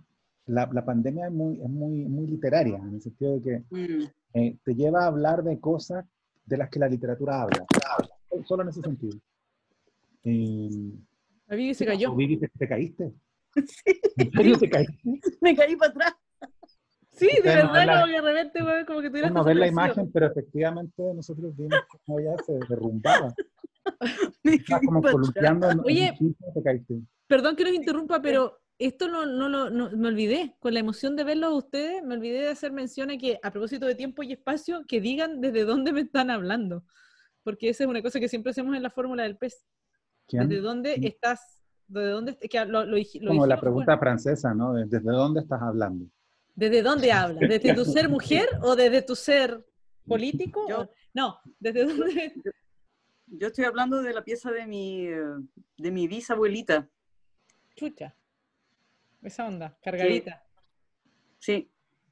la, 0.46 0.68
la 0.72 0.84
pandemia 0.84 1.26
es 1.26 1.32
muy, 1.32 1.60
es 1.60 1.68
muy, 1.68 2.04
muy 2.06 2.26
literaria, 2.26 2.76
en 2.78 2.94
el 2.94 3.02
sentido 3.02 3.38
de 3.38 3.42
que 3.42 3.62
Mm, 3.70 4.04
eh, 4.34 4.56
te 4.64 4.74
lleva 4.74 5.04
a 5.04 5.06
hablar 5.08 5.42
de 5.42 5.60
cosas 5.60 6.04
de 6.46 6.56
las 6.56 6.70
que 6.70 6.78
la 6.78 6.88
literatura 6.88 7.42
habla, 7.42 7.66
solo 8.44 8.62
en 8.62 8.68
ese 8.70 8.80
sentido. 8.80 9.18
Eh, 10.24 10.70
La 11.46 11.56
Vivi 11.56 11.74
se 11.74 11.84
cayó. 11.86 12.14
Vivi, 12.14 12.38
¿te, 12.38 12.48
te 12.48 12.68
caíste? 12.68 13.12
Sí, 13.54 14.00
¿En 14.16 14.32
serio 14.32 14.58
te 14.58 14.70
caíste? 14.70 15.20
me 15.42 15.54
caí 15.54 15.76
para 15.76 15.90
atrás. 15.90 16.14
Sí, 17.12 17.26
de 17.26 17.56
no 17.62 17.72
verdad, 17.72 17.72
ven 17.74 17.86
la- 17.86 17.92
como 18.00 18.06
que 18.06 18.12
de 18.12 18.20
repente, 18.22 18.84
como 18.86 19.00
que 19.02 19.08
tuviera 19.10 19.30
No 19.30 19.44
ven 19.44 19.60
la 19.60 19.66
imagen, 19.66 20.10
pero 20.12 20.26
efectivamente 20.26 21.02
nosotros 21.14 21.54
vimos 21.56 21.78
cómo 22.06 22.18
ella 22.20 22.34
se 22.44 22.58
derrumbaba. 22.68 23.34
Estaba 24.44 24.80
como 24.84 25.02
columpiando 25.02 25.68
Oye. 25.84 26.16
Perdón 27.26 27.56
que 27.56 27.64
los 27.64 27.72
interrumpa, 27.74 28.20
pero 28.22 28.60
esto 28.78 29.08
no, 29.08 29.26
no, 29.26 29.48
lo- 29.48 29.70
no- 29.70 29.90
me 29.90 30.08
olvidé, 30.08 30.56
con 30.58 30.74
la 30.74 30.80
emoción 30.80 31.14
de 31.16 31.24
verlos 31.24 31.50
a 31.50 31.54
ustedes, 31.54 32.02
me 32.02 32.14
olvidé 32.14 32.40
de 32.42 32.48
hacer 32.48 32.72
mención 32.72 33.10
a 33.10 33.18
que, 33.18 33.38
a 33.42 33.50
propósito 33.50 33.86
de 33.86 33.94
tiempo 33.94 34.22
y 34.22 34.32
espacio, 34.32 34.84
que 34.88 35.00
digan 35.00 35.40
desde 35.40 35.64
dónde 35.64 35.92
me 35.92 36.00
están 36.00 36.30
hablando. 36.30 36.84
Porque 37.44 37.68
esa 37.68 37.84
es 37.84 37.90
una 37.90 38.02
cosa 38.02 38.20
que 38.20 38.28
siempre 38.28 38.50
hacemos 38.50 38.74
en 38.76 38.82
la 38.82 38.90
fórmula 38.90 39.24
del 39.24 39.36
pez. 39.36 39.66
¿Quién? 40.26 40.48
¿Desde 40.48 40.62
dónde 40.62 40.94
¿Quién? 40.94 41.06
estás? 41.08 41.60
¿Desde 41.88 42.08
dónde? 42.10 42.36
que 42.38 42.64
lo, 42.64 42.64
lo 42.64 42.78
lo 42.84 42.84
Como 42.86 42.96
la 42.96 42.96
dijimos, 42.98 43.60
pregunta 43.60 43.92
bueno, 43.92 44.00
francesa, 44.00 44.54
¿no? 44.54 44.72
De- 44.72 44.84
¿Desde 44.86 45.10
dónde 45.10 45.40
estás 45.40 45.60
hablando? 45.60 46.06
¿Desde 46.54 46.82
dónde 46.82 47.12
hablas? 47.12 47.40
¿Desde 47.48 47.74
tu 47.74 47.84
ser 47.84 48.08
mujer 48.08 48.48
o 48.62 48.76
desde 48.76 49.02
tu 49.02 49.14
ser 49.16 49.64
político? 50.06 50.68
Yo- 50.68 50.90
No, 51.14 51.38
¿desde 51.58 51.84
dónde? 51.84 52.34
Yo 53.26 53.46
estoy 53.46 53.64
hablando 53.64 54.02
de 54.02 54.12
la 54.12 54.22
pieza 54.24 54.50
de 54.50 54.66
mi, 54.66 55.06
de 55.06 55.90
mi 55.90 56.06
bisabuelita. 56.08 56.88
Chucha. 57.76 58.14
Esa 59.22 59.46
onda, 59.46 59.78
cargadita. 59.82 60.44
Sí, 61.38 61.70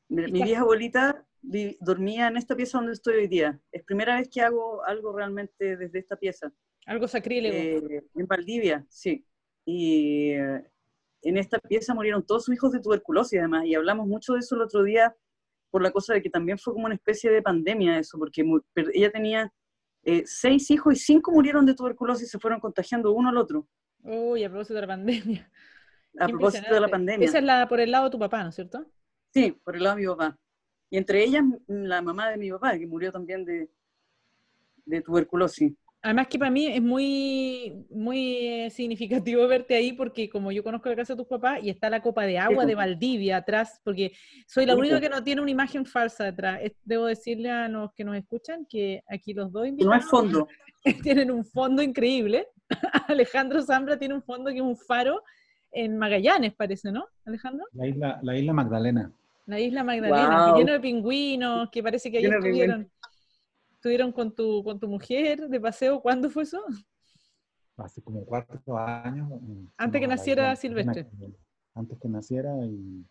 mi, 0.09 0.23
mi 0.23 0.33
Está- 0.33 0.45
vieja 0.45 0.61
abuelita 0.63 1.27
vi- 1.43 1.77
dormía 1.81 2.29
en 2.29 2.37
esta 2.37 2.57
pieza 2.57 2.79
donde 2.79 2.93
estoy 2.95 3.17
hoy 3.17 3.29
día. 3.29 3.61
Es 3.73 3.83
primera 3.85 4.17
vez 4.17 4.29
que 4.29 4.41
hago 4.41 4.83
algo 4.85 5.13
realmente 5.13 5.77
desde 5.77 5.99
esta 5.99 6.17
pieza. 6.17 6.53
Algo 6.87 7.07
sacrílego. 7.07 7.87
Eh, 7.89 8.05
en 8.15 8.27
Valdivia, 8.27 8.87
sí. 8.89 9.27
Y 9.67 10.31
eh, 10.31 10.65
en 11.23 11.37
esta 11.37 11.59
pieza 11.59 11.95
murieron 11.95 12.25
todos 12.25 12.45
sus 12.45 12.55
hijos 12.55 12.73
de 12.73 12.81
tuberculosis, 12.81 13.39
además, 13.39 13.65
y 13.67 13.75
hablamos 13.75 14.07
mucho 14.07 14.35
de 14.35 14.41
eso 14.41 14.55
el 14.55 14.63
otro 14.63 14.83
día 14.83 15.15
por 15.71 15.83
la 15.83 15.93
cosa 15.93 16.15
de 16.15 16.23
que 16.23 16.31
también 16.31 16.59
fue 16.59 16.73
como 16.73 16.87
una 16.87 16.95
especie 16.95 17.31
de 17.31 17.43
pandemia 17.43 17.99
eso, 17.99 18.19
porque 18.19 18.45
ella 18.93 19.11
tenía 19.11 19.53
eh, 20.03 20.23
seis 20.27 20.71
hijos 20.71 20.95
y 20.95 20.97
cinco 20.97 21.31
murieron 21.31 21.67
de 21.67 21.75
tuberculosis 21.75 22.27
y 22.27 22.31
se 22.31 22.39
fueron 22.39 22.59
contagiando 22.59 23.13
uno 23.13 23.29
al 23.29 23.37
otro, 23.37 23.69
Uy, 24.03 24.45
a 24.45 24.49
propósito 24.49 24.75
de 24.75 24.81
la 24.81 24.87
pandemia. 24.87 25.51
a 26.19 26.29
propósito 26.29 26.73
de 26.73 26.81
la 26.81 26.89
pandemia. 26.89 27.27
Esa 27.27 27.39
es 27.39 27.45
la 27.45 27.69
por 27.69 27.81
el 27.81 27.91
lado 27.91 28.07
de 28.07 28.11
tu 28.11 28.19
papá, 28.19 28.43
¿no 28.43 28.49
es 28.49 28.55
cierto? 28.55 28.87
Sí, 29.33 29.53
por 29.65 29.77
el 29.77 29.85
lado 29.85 29.97
de 29.97 30.03
mi 30.03 30.09
papá. 30.09 30.39
Y 30.91 30.97
entre 30.97 31.23
ellas 31.23 31.45
la 31.67 32.03
mamá 32.03 32.31
de 32.31 32.37
mi 32.37 32.51
papá, 32.51 32.79
que 32.79 32.87
murió 32.87 33.13
también 33.13 33.45
de, 33.45 33.71
de 34.85 35.03
tuberculosis. 35.03 35.73
Además 36.03 36.29
que 36.29 36.39
para 36.39 36.51
mí 36.51 36.67
es 36.67 36.81
muy, 36.81 37.85
muy 37.91 38.37
eh, 38.47 38.71
significativo 38.71 39.47
verte 39.49 39.75
ahí 39.75 39.93
porque 39.93 40.31
como 40.31 40.51
yo 40.51 40.63
conozco 40.65 40.89
la 40.89 40.97
casa 40.97 41.13
de 41.13 41.19
tus 41.19 41.27
papás 41.27 41.61
y 41.63 41.69
está 41.69 41.91
la 41.91 42.01
copa 42.01 42.25
de 42.25 42.39
agua 42.39 42.65
de. 42.65 42.75
Valdivia 42.81 43.37
atrás, 43.37 43.81
porque 43.85 44.13
soy 44.47 44.65
la 44.65 44.75
única 44.75 45.01
que 45.01 45.11
no 45.11 45.23
tiene 45.23 45.43
una 45.43 45.51
imagen 45.51 45.85
falsa 45.85 46.25
detrás. 46.25 46.61
Es- 46.63 46.73
Debo 46.85 47.07
decirle 47.07 47.51
a 47.51 47.69
los 47.69 47.93
que 47.93 48.05
nos 48.05 48.17
escuchan 48.17 48.67
que 48.69 49.03
aquí 49.09 49.35
los 49.35 49.53
dos 49.53 49.67
Y 49.67 49.73
no 49.73 49.83
invitados 49.83 50.05
es 50.05 50.11
fondo. 50.11 50.49
tienen 51.03 51.31
un 51.31 51.45
fondo 51.45 51.83
increíble. 51.83 52.47
Alejandro 53.09 53.61
Zambra 53.63 53.99
tiene 53.99 54.15
un 54.15 54.23
fondo 54.23 54.51
que 54.51 54.57
es 54.57 54.63
un 54.63 54.77
faro 54.77 55.23
en 55.73 55.99
Magallanes, 55.99 56.55
parece, 56.55 56.91
¿no, 56.91 57.07
Alejandro? 57.25 57.67
La 57.73 57.87
isla, 57.87 58.19
la 58.23 58.37
isla 58.37 58.53
Magdalena. 58.53 59.13
La 59.47 59.61
isla 59.61 59.85
Magdalena, 59.85 60.53
que 60.53 60.61
lleno 60.61 60.73
de 60.73 60.81
pingüinos, 60.81 61.71
que 61.71 61.83
parece 61.83 62.11
que 62.11 62.19
ahí 62.19 62.25
estuvieron, 62.25 62.91
estuvieron 63.81 64.13
con 64.13 64.31
tu, 64.35 64.63
con 64.63 64.79
tu 64.79 64.87
mujer 64.89 65.49
de 65.49 65.59
paseo. 65.59 66.01
¿Cuándo 66.03 66.29
fue 66.31 66.43
eso? 66.43 66.63
hace 67.79 68.03
como 68.03 68.27
cuatro 68.27 68.77
años. 68.77 69.31
eh, 69.33 69.65
Antes 69.79 70.01
que 70.01 70.05
a 70.05 70.09
naciera 70.09 70.55
Silvestre. 70.55 71.09
Antes 71.75 71.99
que 71.99 72.09
naciera 72.11 72.55
y, 72.67 73.07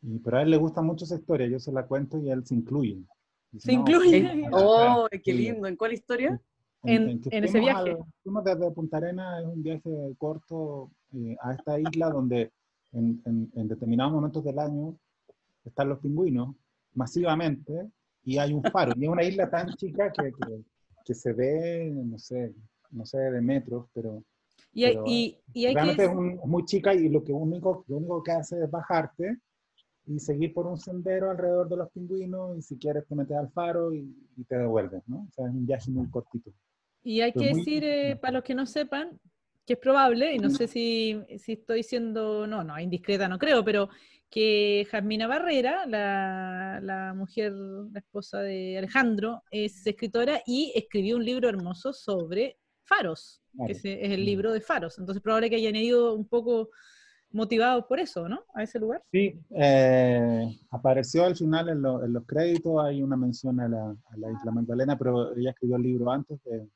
y- 0.00 0.18
Pero 0.24 0.38
a 0.38 0.42
él 0.42 0.48
le 0.50 0.56
gusta 0.56 0.80
mucho 0.80 1.04
esa 1.04 1.16
historia, 1.16 1.46
yo 1.46 1.58
se 1.60 1.70
la 1.72 1.84
cuento 1.86 2.16
y 2.18 2.30
él 2.30 2.42
se 2.46 2.54
incluye. 2.54 3.02
Dice, 3.50 3.66
Se 3.66 3.72
incluye. 3.74 4.30
fuimos 4.30 4.52
a- 4.54 4.96
¡Oh, 4.96 5.08
qué 5.22 5.34
lindo! 5.34 5.66
¿En 5.68 5.76
cuál 5.76 5.92
historia? 5.92 6.40
En- 6.84 7.20
que 7.20 7.36
en 7.36 7.44
ese 7.44 7.52
fuimos 7.60 7.66
viaje. 7.84 7.90
al- 7.90 8.04
fuimos 8.22 8.44
desde 8.44 8.70
Punta 8.70 8.96
Arenas, 8.96 9.42
es 9.42 9.46
un 9.46 9.62
viaje 9.62 10.14
corto 10.16 10.90
eh, 11.14 11.36
a 11.42 11.52
esta 11.52 11.78
isla 11.78 12.08
donde 12.08 12.50
en, 12.92 13.20
en- 13.26 13.52
en 13.54 13.68
determinados 13.68 14.14
momentos 14.14 14.42
del 14.42 14.58
año 14.58 14.96
están 15.66 15.90
los 15.90 15.98
pingüinos 15.98 16.56
masivamente 16.94 17.90
y 18.24 18.38
hay 18.38 18.52
un 18.52 18.62
faro. 18.62 18.92
Y 18.96 19.04
es 19.04 19.08
una 19.08 19.24
isla 19.24 19.50
tan 19.50 19.74
chica 19.74 20.12
que, 20.12 20.32
que- 20.32 20.62
que 21.04 21.14
se 21.14 21.32
ve, 21.32 21.90
no 21.92 22.18
sé, 22.18 22.54
no 22.92 23.04
sé 23.04 23.18
de 23.18 23.40
metros, 23.40 23.86
pero 23.92 24.22
Y 24.72 24.84
hay, 24.84 24.92
Pero, 24.94 25.04
y, 25.06 25.38
y 25.52 25.66
hay 25.66 25.74
realmente 25.74 26.02
que... 26.04 26.08
es, 26.08 26.14
un- 26.16 26.38
es 26.40 26.46
muy 26.46 26.64
chica 26.64 26.94
y 26.94 27.08
lo 27.08 27.22
que 27.24 27.32
único, 27.32 27.84
lo 27.88 27.96
único 27.96 28.22
que 28.22 28.32
hace 28.32 28.62
es 28.62 28.70
bajarte 28.70 29.38
y 30.06 30.18
seguir 30.20 30.52
por 30.54 30.66
un 30.66 30.78
sendero 30.78 31.30
alrededor 31.30 31.68
de 31.68 31.76
los 31.76 31.90
pingüinos 31.90 32.56
y 32.58 32.62
si 32.62 32.76
quieres 32.78 33.06
te 33.06 33.14
metes 33.14 33.36
al 33.36 33.50
faro 33.50 33.92
y, 33.92 34.14
y 34.36 34.44
te 34.44 34.56
devuelves, 34.58 35.02
¿no? 35.06 35.26
O 35.28 35.32
sea, 35.32 35.46
es 35.46 35.52
un 35.52 35.66
viaje 35.66 35.90
muy 35.90 36.08
cortito. 36.10 36.52
Y 37.04 37.20
hay 37.20 37.32
Pero 37.32 37.44
que 37.46 37.50
muy- 37.50 37.58
decir, 37.60 37.84
eh, 37.84 38.16
para 38.16 38.34
los 38.34 38.44
que 38.44 38.54
no 38.54 38.66
sepan, 38.66 39.18
que 39.66 39.74
es 39.74 39.78
probable, 39.78 40.34
y 40.34 40.38
no 40.38 40.50
sé 40.50 40.66
si, 40.68 41.20
si 41.38 41.52
estoy 41.52 41.82
siendo, 41.82 42.46
no, 42.46 42.62
no, 42.64 42.78
indiscreta 42.80 43.28
no 43.28 43.38
creo, 43.38 43.64
pero 43.64 43.88
que 44.32 44.86
Jasmina 44.90 45.26
Barrera, 45.26 45.84
la, 45.86 46.80
la 46.82 47.12
mujer, 47.12 47.52
la 47.52 47.98
esposa 48.00 48.40
de 48.40 48.78
Alejandro, 48.78 49.42
es 49.50 49.86
escritora 49.86 50.40
y 50.46 50.72
escribió 50.74 51.16
un 51.18 51.24
libro 51.24 51.50
hermoso 51.50 51.92
sobre 51.92 52.56
faros, 52.82 53.42
que 53.52 53.56
Claro. 53.58 53.72
ese 53.72 54.04
es 54.06 54.10
el 54.12 54.22
Mm. 54.22 54.24
libro 54.24 54.52
de 54.54 54.62
faros. 54.62 54.98
Entonces 54.98 55.22
probable 55.22 55.50
que 55.50 55.56
hayan 55.56 55.76
ido 55.76 56.14
un 56.14 56.26
poco 56.26 56.70
motivados 57.30 57.84
por 57.84 58.00
eso, 58.00 58.26
¿no? 58.26 58.42
A 58.54 58.62
ese 58.62 58.78
lugar. 58.78 59.02
Sí, 59.12 59.38
eh, 59.54 60.46
apareció 60.70 61.24
al 61.26 61.36
final 61.36 61.68
en, 61.68 61.82
lo- 61.82 62.02
en 62.02 62.14
los 62.14 62.24
créditos, 62.24 62.82
hay 62.82 63.02
una 63.02 63.18
mención 63.18 63.60
a 63.60 63.68
la, 63.68 63.84
a 63.90 64.16
la 64.16 64.30
Isla 64.32 64.50
Magdalena, 64.50 64.96
pero 64.96 65.36
ella 65.36 65.50
escribió 65.50 65.76
el 65.76 65.82
libro 65.82 66.10
antes 66.10 66.42
de, 66.44 66.66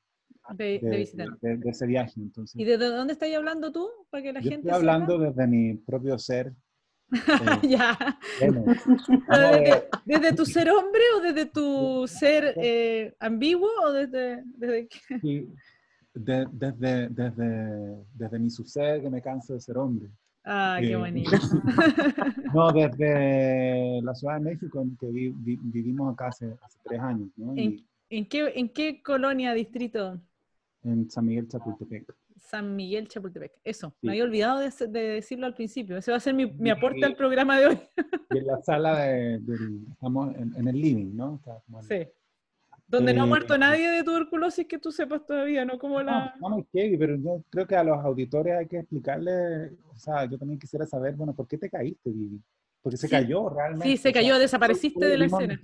De, 0.54 0.78
de 0.78 0.96
visitar. 0.98 1.28
de- 1.40 1.56
de 1.56 1.70
ese 1.70 1.86
viaje. 1.86 2.20
Entonces, 2.20 2.60
¿Y 2.60 2.64
de 2.64 2.76
dónde 2.76 3.14
estás 3.14 3.32
hablando 3.34 3.72
tú? 3.72 3.88
Para 4.10 4.22
que 4.22 4.32
la 4.34 4.40
yo 4.40 4.50
gente 4.50 4.68
estoy 4.68 4.78
hablando 4.78 5.18
desde 5.18 5.46
mi 5.46 5.74
propio 5.78 6.18
ser. 6.18 6.52
ya. 7.62 8.18
¿Desde, 8.40 9.88
desde 10.04 10.32
tu 10.34 10.44
ser 10.44 10.70
hombre 10.70 11.02
o 11.16 11.20
desde 11.20 11.46
tu 11.46 12.06
ser 12.08 12.54
eh, 12.56 13.14
ambiguo 13.20 13.68
o 13.84 13.92
desde, 13.92 14.42
desde 14.56 14.88
qué? 14.88 14.98
Sí, 15.20 15.48
de- 16.14 16.46
desde, 16.52 17.08
desde, 17.10 18.04
desde 18.14 18.38
mi 18.38 18.50
suceder 18.50 19.02
que 19.02 19.10
me 19.10 19.20
canso 19.22 19.54
de 19.54 19.60
ser 19.60 19.76
hombre. 19.78 20.08
Ah, 20.44 20.78
qué 20.80 20.92
Eh, 20.92 20.96
bonito. 20.96 21.30
No, 22.54 22.70
desde 22.72 24.00
la 24.02 24.14
Ciudad 24.14 24.34
de 24.38 24.40
México, 24.40 24.80
en 24.80 24.96
que 24.96 25.06
vi- 25.10 25.34
vi- 25.36 25.58
vivimos 25.60 26.12
acá 26.14 26.28
hace, 26.28 26.56
hace 26.62 26.78
tres 26.84 27.00
años, 27.00 27.28
¿no? 27.36 27.54
Y 27.56 27.84
¿En 28.08 28.28
qué, 28.28 28.52
¿En 28.54 28.68
qué 28.68 29.02
colonia, 29.02 29.52
distrito? 29.52 30.20
en 30.84 31.10
San 31.10 31.26
Miguel 31.26 31.48
Chapultepec. 31.48 32.14
San 32.36 32.76
Miguel 32.76 33.08
Chapultepec. 33.08 33.52
Eso, 33.64 33.90
Sí. 34.00 34.06
me 34.06 34.12
había 34.12 34.24
olvidado 34.24 34.60
de, 34.60 34.70
de 34.88 35.00
decirlo 35.14 35.46
al 35.46 35.54
principio. 35.54 35.96
Ese 35.96 36.10
va 36.10 36.18
a 36.18 36.20
ser 36.20 36.34
mi, 36.34 36.46
mi 36.46 36.70
aporte 36.70 37.04
al 37.04 37.16
programa 37.16 37.58
de 37.58 37.66
hoy. 37.66 37.78
Y 38.30 38.38
en 38.38 38.46
la 38.46 38.62
sala 38.62 38.98
de, 39.00 39.38
del- 39.40 39.86
estamos 39.92 40.34
en, 40.36 40.54
en 40.56 40.68
el 40.68 40.80
living, 40.80 41.14
¿no? 41.16 41.36
Está 41.36 41.60
como 41.66 41.80
en- 41.80 41.84
Sí. 41.84 42.08
Donde 42.88 43.12
no 43.14 43.22
ha 43.22 43.26
Eh, 43.26 43.28
muerto 43.28 43.58
nadie 43.58 43.90
de 43.90 44.04
tuberculosis 44.04 44.64
que 44.66 44.78
tú 44.78 44.92
sepas 44.92 45.24
todavía, 45.26 45.64
¿no? 45.64 45.76
Como 45.78 46.00
la... 46.02 46.32
No, 46.40 46.50
no, 46.50 46.56
no, 46.58 46.66
Kevin, 46.72 46.98
pero 46.98 47.16
yo 47.16 47.42
creo 47.50 47.66
que 47.66 47.74
a 47.74 47.82
los 47.82 47.98
auditores 48.04 48.54
hay 48.54 48.66
que 48.68 48.78
explicarle, 48.78 49.72
o 49.92 49.96
sea, 49.96 50.24
yo 50.26 50.38
también 50.38 50.60
quisiera 50.60 50.86
saber, 50.86 51.14
bueno, 51.16 51.34
¿por 51.34 51.48
qué 51.48 51.58
te 51.58 51.68
caíste, 51.68 52.10
Vivi? 52.10 52.40
Porque 52.82 52.96
se 52.96 53.08
Sí. 53.08 53.10
cayó 53.10 53.48
realmente. 53.48 53.86
Sí, 53.88 53.96
se 53.96 54.10
o 54.10 54.12
sea, 54.12 54.20
cayó, 54.22 54.38
desapareciste 54.38 55.04
de 55.04 55.18
la 55.18 55.24
escena. 55.26 55.60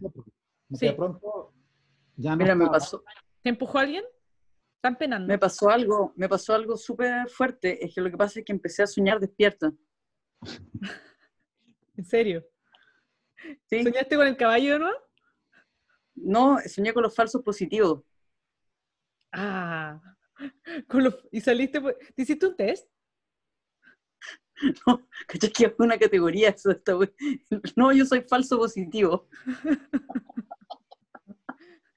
Sí. 0.72 0.86
de 0.86 0.92
pronto 0.94 1.52
ya 2.16 2.30
no 2.32 2.38
Mira, 2.38 2.54
me 2.56 2.66
pasó, 2.66 3.04
¿Te 3.42 3.50
empujó 3.50 3.78
alguien? 3.78 4.02
Están 4.82 4.96
penando. 4.98 5.28
me 5.28 5.38
pasó 5.38 5.70
algo, 5.70 6.12
me 6.16 6.28
pasó 6.28 6.54
algo 6.54 6.76
súper 6.76 7.28
fuerte. 7.30 7.84
Es 7.84 7.94
que 7.94 8.00
lo 8.00 8.10
que 8.10 8.16
pasa 8.16 8.40
es 8.40 8.44
que 8.44 8.50
empecé 8.52 8.82
a 8.82 8.88
soñar 8.88 9.20
despierta. 9.20 9.72
¿En 11.96 12.04
serio? 12.04 12.44
¿sí? 13.70 13.84
¿Soñaste 13.84 14.16
con 14.16 14.26
el 14.26 14.36
caballo 14.36 14.78
nuevo? 14.80 14.96
No, 16.16 16.58
soñé 16.66 16.92
con 16.92 17.04
los 17.04 17.14
falsos 17.14 17.42
positivos. 17.42 18.02
Ah, 19.32 20.00
con 20.88 21.04
los- 21.04 21.28
y 21.30 21.40
saliste, 21.40 21.80
por- 21.80 21.96
¿te 22.14 22.22
hiciste 22.22 22.46
un 22.46 22.56
test? 22.56 22.88
No, 24.86 25.08
¿cachai? 25.26 25.50
Que 25.50 25.64
es 25.66 25.72
una 25.78 25.98
categoría 25.98 26.50
eso 26.50 26.70
esta. 26.70 26.92
No, 27.76 27.92
yo 27.92 28.04
soy 28.04 28.22
falso 28.22 28.58
positivo. 28.58 29.28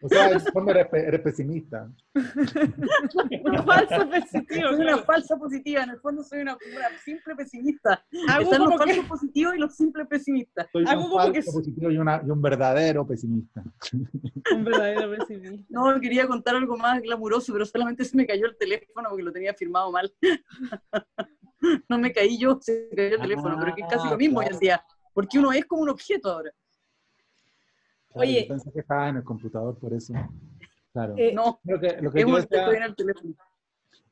O 0.06 0.10
sea, 0.10 0.28
en 0.28 0.34
el 0.36 0.42
fondo 0.42 0.72
eres, 0.72 0.88
eres 0.94 1.22
pesimista. 1.22 1.90
Un 2.14 3.66
falso 3.66 4.10
positivo. 4.10 4.68
Soy 4.68 4.76
una 4.76 4.86
claro. 4.86 5.04
falsa 5.04 5.38
positiva, 5.38 5.84
en 5.84 5.90
el 5.90 6.00
fondo 6.00 6.24
soy 6.24 6.42
una, 6.42 6.54
una 6.54 6.98
simple 7.04 7.36
pesimista. 7.36 8.06
Hago 8.30 8.44
Están 8.44 8.62
los 8.62 8.70
que- 8.72 8.78
falsos 8.78 9.06
positivos 9.06 9.56
y 9.56 9.58
los 9.58 9.76
simples 9.76 10.08
pesimistas. 10.08 10.68
Soy 10.72 10.86
Hago 10.88 11.06
un 11.06 11.32
que 11.34 11.42
falso 11.42 11.52
positivo 11.60 11.92
y, 11.92 11.98
una- 11.98 12.22
y 12.26 12.30
un 12.30 12.42
verdadero 12.42 13.06
pesimista. 13.08 13.64
Un 14.54 14.64
verdadero 14.64 15.10
pesimista. 15.18 15.66
No, 15.70 16.00
quería 16.00 16.28
contar 16.28 16.56
algo 16.56 16.78
más 16.78 17.02
glamuroso, 17.02 17.52
pero 17.54 17.66
solamente 17.66 18.06
se 18.06 18.16
me 18.16 18.26
cayó 18.28 18.46
el 18.46 18.58
teléfono 18.58 19.10
porque 19.10 19.24
lo 19.24 19.32
tenía 19.32 19.54
firmado 19.54 19.92
mal. 19.92 20.14
No 21.90 21.98
me 21.98 22.12
caí 22.14 22.38
yo, 22.38 22.60
se 22.62 22.90
cayó 22.96 23.16
el 23.16 23.22
teléfono, 23.22 23.58
pero 23.60 23.74
que 23.74 23.82
es 23.82 23.88
casi 23.90 24.08
lo 24.08 24.18
mismo 24.18 24.38
hoy 24.40 24.46
en 24.46 24.50
claro. 24.50 24.60
día, 24.60 24.86
porque 25.14 25.40
uno 25.40 25.52
es 25.52 25.66
como 25.66 25.82
un 25.82 25.90
objeto 25.90 26.30
ahora. 26.32 26.52
Claro, 28.16 28.30
Oye. 28.30 28.42
Yo 28.44 28.48
pensé 28.48 28.72
que 28.72 28.80
estaba 28.80 29.10
en 29.10 29.18
el 29.18 29.24
computador, 29.24 29.78
por 29.78 29.94
eso. 29.94 30.14
Claro. 30.94 31.14
Eh, 31.18 31.34
No, 31.34 31.60
Creo 31.64 31.80
que 31.80 32.02
lo 32.02 32.12
que 32.12 32.22
yo 32.22 32.36
decía- 32.38 32.72
en 32.72 32.84
el 32.84 32.96
teléfono. 32.96 33.34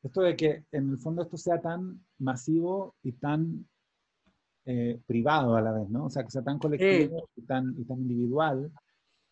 esto 0.03 0.21
de 0.21 0.35
que 0.35 0.65
en 0.73 0.89
el 0.89 0.97
fondo 0.97 1.21
esto 1.23 1.37
sea 1.37 1.61
tan 1.61 2.03
masivo 2.19 2.95
y 3.03 3.13
tan 3.13 3.65
eh, 4.65 4.99
privado 5.05 5.55
a 5.55 5.61
la 5.61 5.71
vez, 5.73 5.89
¿no? 5.89 6.05
O 6.05 6.09
sea, 6.09 6.23
que 6.23 6.31
sea 6.31 6.41
tan 6.41 6.57
colectivo 6.59 7.27
y, 7.35 7.41
tan, 7.41 7.73
y 7.77 7.83
tan 7.85 7.99
individual, 7.99 8.71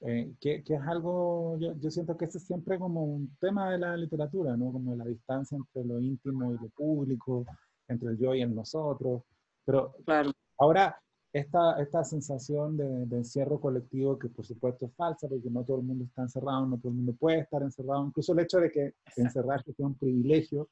eh, 0.02 0.34
que, 0.42 0.62
que 0.64 0.74
es 0.76 0.82
algo, 0.82 1.58
yo, 1.60 1.74
yo 1.78 1.90
siento 1.92 2.18
que 2.18 2.26
ese 2.26 2.38
es 2.38 2.44
siempre 2.46 2.78
como 2.80 3.04
un 3.06 3.36
tema 3.40 3.72
de 3.72 3.78
la 3.78 3.96
literatura, 3.96 4.58
¿no? 4.58 4.72
Como 4.74 4.94
la 4.96 5.06
distancia 5.06 5.58
entre 5.58 5.86
lo 5.86 6.00
íntimo 6.02 6.54
y 6.54 6.58
lo 6.58 6.68
público, 6.70 7.46
entre 7.88 8.10
el 8.12 8.18
yo 8.18 8.34
y 8.36 8.42
el 8.42 8.54
nosotros. 8.56 9.24
Pero 9.66 9.94
Claro. 10.06 10.32
Ahora, 10.58 11.00
esta, 11.34 11.82
esta 11.82 12.04
sensación 12.04 12.76
de, 12.78 13.06
de 13.06 13.18
encierro 13.18 13.60
colectivo, 13.60 14.18
que 14.20 14.28
por 14.30 14.46
supuesto 14.46 14.86
es 14.86 14.94
falsa, 14.96 15.28
porque 15.30 15.50
no 15.50 15.64
todo 15.64 15.78
el 15.78 15.84
mundo 15.84 16.04
está 16.06 16.24
encerrado, 16.24 16.66
no 16.66 16.78
todo 16.78 16.90
el 16.90 16.96
mundo 16.98 17.14
puede 17.18 17.40
estar 17.40 17.62
encerrado, 17.62 18.06
incluso 18.08 18.34
el 18.34 18.40
hecho 18.40 18.60
de 18.60 18.70
que 18.72 18.94
encerrarse 19.16 19.72
sea 19.74 19.86
un 19.88 19.96
privilegio, 19.96 20.68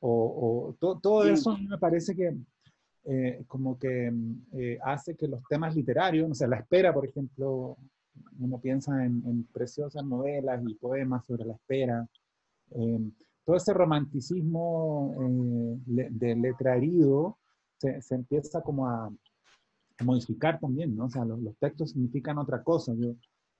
o, 0.00 0.68
o 0.68 0.74
to- 0.78 0.98
todo 1.02 1.24
Sí. 1.24 1.30
eso 1.32 1.56
me 1.58 1.78
parece 1.78 2.14
que 2.14 2.36
eh, 3.04 3.42
como 3.48 3.78
que 3.78 4.10
mm, 4.10 4.42
eh, 4.52 4.78
hace 4.84 5.14
que 5.16 5.26
los 5.26 5.42
temas 5.48 5.74
literarios, 5.74 6.30
o 6.30 6.34
sea, 6.34 6.48
la 6.48 6.56
espera, 6.58 6.92
por 6.92 7.06
ejemplo, 7.06 7.76
uno 8.38 8.58
piensa 8.58 9.04
en, 9.04 9.22
en 9.26 9.44
preciosas 9.44 10.04
novelas 10.04 10.62
y 10.66 10.74
poemas 10.74 11.24
sobre 11.24 11.46
la 11.46 11.54
espera, 11.54 12.06
eh, 12.72 13.10
todo 13.44 13.56
ese 13.56 13.72
romanticismo 13.72 15.14
eh, 15.86 16.08
de 16.10 16.36
letra 16.36 16.76
herido 16.76 17.38
se, 17.78 18.00
se 18.02 18.14
empieza 18.16 18.60
como 18.60 18.86
a, 18.86 19.10
modificar 20.04 20.58
también, 20.58 20.96
¿no? 20.96 21.06
O 21.06 21.10
sea, 21.10 21.24
los, 21.24 21.40
los 21.40 21.56
textos 21.58 21.90
significan 21.90 22.38
otra 22.38 22.62
cosa. 22.62 22.92
Yo, 22.96 23.14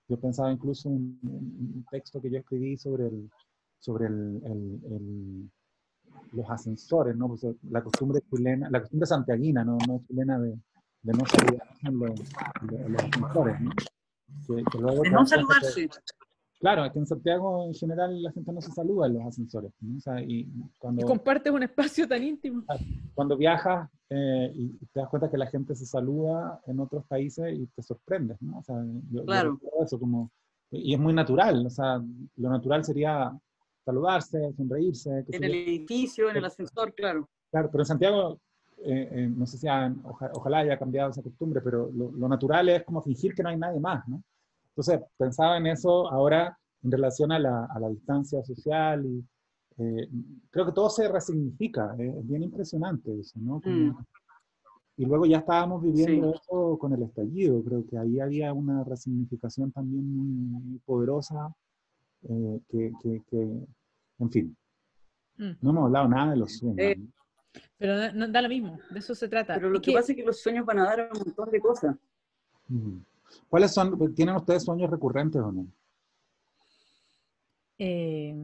yo 0.09 0.19
pensaba 0.19 0.53
incluso 0.53 0.89
en 0.89 1.19
un, 1.23 1.85
texto 1.91 2.21
que 2.21 2.31
yo 2.31 2.39
escribí 2.39 2.77
sobre, 2.77 3.07
el, 3.07 3.31
sobre 3.79 4.07
el, 4.07 4.43
el, 4.45 5.51
los 6.33 6.51
ascensores, 6.51 7.17
¿no? 7.17 7.29
Pues 7.29 7.47
la 7.71 7.83
costumbre 7.83 8.21
chilena, 8.29 8.69
la 8.71 8.81
costumbre 8.81 9.07
santiaguina, 9.07 9.65
no, 9.65 9.79
no 9.87 10.03
chilena 10.07 10.39
de, 10.39 10.59
de 11.03 11.13
no 11.13 11.25
saludar 11.27 11.69
en 11.85 11.99
los, 11.99 12.11
los 12.89 13.03
ascensores, 13.05 13.61
¿no? 13.61 13.71
Que, 14.47 14.65
que 14.65 14.79
luego 14.79 15.03
de 15.03 15.11
no 15.11 15.27
saludarse. 15.27 15.89
Claro, 16.61 16.85
es 16.85 16.93
que 16.93 16.99
en 16.99 17.07
Santiago 17.07 17.65
en 17.65 17.75
general 17.75 18.23
la 18.23 18.33
gente 18.33 18.53
no 18.53 18.61
se 18.61 18.71
saluda 18.71 19.07
en 19.07 19.15
los 19.15 19.25
ascensores. 19.25 19.73
¿no? 19.81 19.97
O 19.97 20.01
sea, 20.01 20.21
y 20.21 20.47
cuando, 20.77 21.07
compartes 21.07 21.51
un 21.51 21.63
espacio 21.63 22.07
tan 22.07 22.23
íntimo. 22.23 22.65
Cuando 23.15 23.37
viajas 23.37 23.89
eh, 24.13 24.51
y 24.55 24.69
te 24.93 24.99
das 25.01 25.09
cuenta 25.09 25.31
que 25.31 25.39
la 25.39 25.47
gente 25.47 25.75
se 25.77 25.87
saluda 25.87 26.61
en 26.67 26.81
otros 26.81 27.05
países 27.07 27.57
y 27.57 27.67
te 27.69 27.83
sorprendes, 27.83 28.43
¿no? 28.43 28.59
O 28.59 28.63
sea, 28.65 28.77
yo, 29.11 29.25
claro. 29.25 29.59
eso 29.81 30.01
como, 30.01 30.33
y 30.73 30.95
es 30.95 31.01
muy 31.01 31.13
natural, 31.13 31.65
o 31.65 31.71
sea, 31.71 32.03
lo 32.37 32.51
natural 32.51 32.85
sería 32.85 33.33
saludarse, 33.85 34.53
sonreírse. 34.57 35.25
En 35.29 35.45
el 35.45 35.55
edificio, 35.55 36.29
en 36.29 36.39
el 36.39 36.45
ascensor, 36.45 36.93
claro. 36.93 37.29
Claro, 37.53 37.71
pero 37.71 37.83
en 37.83 37.87
Santiago, 37.87 38.41
eh, 38.79 39.09
eh, 39.13 39.29
no 39.29 39.47
sé 39.47 39.59
si 39.59 39.69
ojalá 40.35 40.59
haya 40.59 40.79
cambiado 40.79 41.11
esa 41.11 41.23
costumbre, 41.23 41.61
pero 41.61 41.91
lo, 41.93 42.11
lo, 42.11 42.29
natural 42.29 42.69
es 42.69 42.85
como 42.85 43.03
fingir 43.03 43.33
que 43.33 43.45
no 43.45 43.51
hay 43.51 43.57
nadie 43.57 43.79
más, 43.79 44.07
¿no? 44.09 44.23
Entonces, 44.71 45.01
pensaba 45.17 45.57
en 45.57 45.69
eso 45.69 46.11
ahora 46.11 46.57
en 46.83 46.91
relación 46.91 47.31
a 47.31 47.39
la, 47.39 47.67
a 47.67 47.79
la 47.79 47.89
distancia 47.89 48.43
social 48.43 49.05
y 49.07 49.25
eh, 49.81 50.09
creo 50.51 50.67
que 50.67 50.73
todo 50.73 50.91
se 50.91 51.09
resignifica, 51.09 51.95
eh, 51.99 52.15
es 52.19 52.29
bien 52.29 52.43
impresionante 52.43 53.19
eso, 53.19 53.39
¿no? 53.41 53.63
Mm. 53.65 53.97
Y 54.99 55.07
luego 55.07 55.25
ya 55.25 55.39
estábamos 55.39 55.83
viviendo 55.83 56.35
eso 56.35 56.77
con 56.79 56.93
el 56.93 57.03
estallido, 57.03 57.65
creo 57.65 57.87
que 57.87 57.97
ahí 57.97 58.21
había 58.21 58.53
una 58.53 58.85
resignificación 58.85 59.73
también 59.73 60.05
muy, 60.07 60.79
poderosa, 60.81 61.55
eh, 62.29 62.61
que, 62.69 62.93
que, 63.03 63.23
que, 63.31 63.67
en 64.19 64.31
fin, 64.31 64.57
mm. 65.39 65.53
no 65.63 65.71
hemos 65.71 65.85
hablado 65.87 66.09
nada 66.09 66.33
de 66.33 66.37
los 66.37 66.53
sueños. 66.59 66.99
Pero 67.79 68.13
no, 68.13 68.29
da 68.29 68.43
lo 68.43 68.49
mismo, 68.51 68.79
de 68.91 68.99
eso 68.99 69.15
se 69.15 69.29
trata. 69.29 69.55
Pero 69.55 69.71
lo 69.71 69.81
que, 69.81 69.93
pasa 69.93 70.13
es 70.13 70.17
que 70.17 70.25
los 70.25 70.43
sueños 70.43 70.67
van 70.67 70.81
a 70.81 70.85
dar 70.85 71.11
un 71.11 71.19
montón 71.25 71.51
de 71.51 71.61
cosas. 71.61 71.97
¿Cuáles 73.49 73.73
son, 73.73 74.15
tienen 74.15 74.37
ustedes 74.37 74.63
sueños 74.63 74.91
recurrentes 74.91 75.41
o 75.41 75.51
no? 75.51 75.67
Eh, 77.79 78.35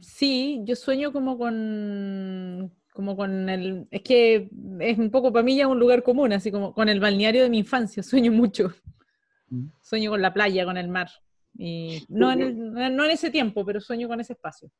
sí, 0.00 0.60
yo 0.64 0.76
sueño 0.76 1.12
como 1.12 1.38
con, 1.38 2.72
como 2.92 3.16
con 3.16 3.48
el, 3.48 3.86
es 3.90 4.02
que 4.02 4.50
es 4.80 4.98
un 4.98 5.10
poco 5.10 5.32
para 5.32 5.42
mí 5.42 5.56
ya 5.56 5.68
un 5.68 5.78
lugar 5.78 6.02
común, 6.02 6.32
así 6.32 6.50
como 6.50 6.74
con 6.74 6.88
el 6.88 7.00
balneario 7.00 7.42
de 7.42 7.50
mi 7.50 7.58
infancia, 7.58 8.02
sueño 8.02 8.32
mucho. 8.32 8.72
Mm. 9.48 9.66
Sueño 9.82 10.10
con 10.10 10.22
la 10.22 10.32
playa, 10.32 10.64
con 10.64 10.76
el 10.76 10.88
mar. 10.88 11.08
Y 11.58 12.04
no, 12.08 12.30
en 12.32 12.72
no 12.72 13.04
en 13.04 13.10
ese 13.10 13.30
tiempo, 13.30 13.64
pero 13.64 13.80
sueño 13.80 14.08
con 14.08 14.20
ese 14.20 14.34
espacio. 14.34 14.70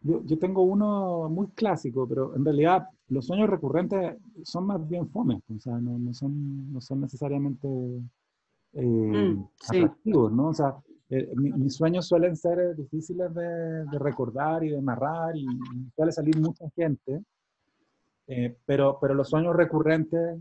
Yo, 0.00 0.20
yo, 0.24 0.36
tengo 0.38 0.62
uno 0.62 1.28
muy 1.30 1.48
clásico, 1.50 2.08
pero 2.08 2.34
en 2.34 2.44
realidad 2.44 2.88
los 3.08 3.26
sueños 3.26 3.48
recurrentes 3.48 4.16
son 4.42 4.66
más 4.66 4.86
bien 4.88 5.08
fomes, 5.08 5.42
o 5.48 5.60
sea, 5.60 5.78
no, 5.78 5.96
no 5.96 6.12
son, 6.12 6.72
no 6.72 6.80
son 6.80 7.02
necesariamente 7.02 7.68
eh, 8.72 8.84
mm, 8.84 9.48
atractivos, 9.68 10.32
¿no? 10.32 10.48
O 10.48 10.54
sea, 10.54 10.74
eh, 11.14 11.30
mis 11.36 11.74
sueños 11.74 12.08
suelen 12.08 12.34
ser 12.36 12.58
eh, 12.58 12.74
difíciles 12.74 13.34
de, 13.34 13.84
de, 13.84 13.98
recordar 13.98 14.64
y 14.64 14.70
de 14.70 14.80
narrar 14.80 15.36
y, 15.36 15.44
suele 15.94 16.10
salir 16.10 16.40
mucha 16.40 16.64
gente, 16.70 17.22
pero, 18.64 18.96
pero 18.98 19.12
los 19.12 19.28
sueños 19.28 19.54
recurrentes 19.54 20.40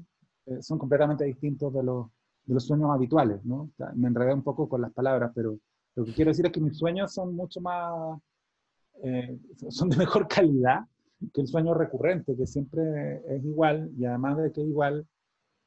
son 0.61 0.77
completamente 0.77 1.25
distintos 1.25 1.73
de 1.73 1.83
los, 1.83 2.07
de 2.45 2.53
los 2.53 2.65
sueños 2.65 2.89
habituales, 2.89 3.43
¿no? 3.43 3.63
O 3.63 3.69
sea, 3.75 3.91
me 3.95 4.07
enredé 4.07 4.33
un 4.33 4.43
poco 4.43 4.69
con 4.69 4.79
las 4.79 4.93
palabras, 4.93 5.33
pero 5.35 5.57
lo 5.95 6.05
que 6.05 6.13
quiero 6.13 6.31
decir 6.31 6.45
es 6.45 6.53
que 6.53 6.61
mis 6.61 6.77
sueños 6.77 7.13
son 7.13 7.35
mucho 7.35 7.59
más, 7.59 8.17
son 9.71 9.89
de 9.89 9.97
mejor 9.97 10.25
calidad 10.29 10.85
que 11.33 11.41
el 11.41 11.47
sueño 11.47 11.73
recurrente, 11.73 12.37
que 12.37 12.47
siempre 12.47 13.17
es 13.27 13.43
igual 13.43 13.91
y 13.97 14.05
además 14.05 14.37
de 14.37 14.53
que 14.53 14.61
es 14.61 14.67
igual, 14.67 15.05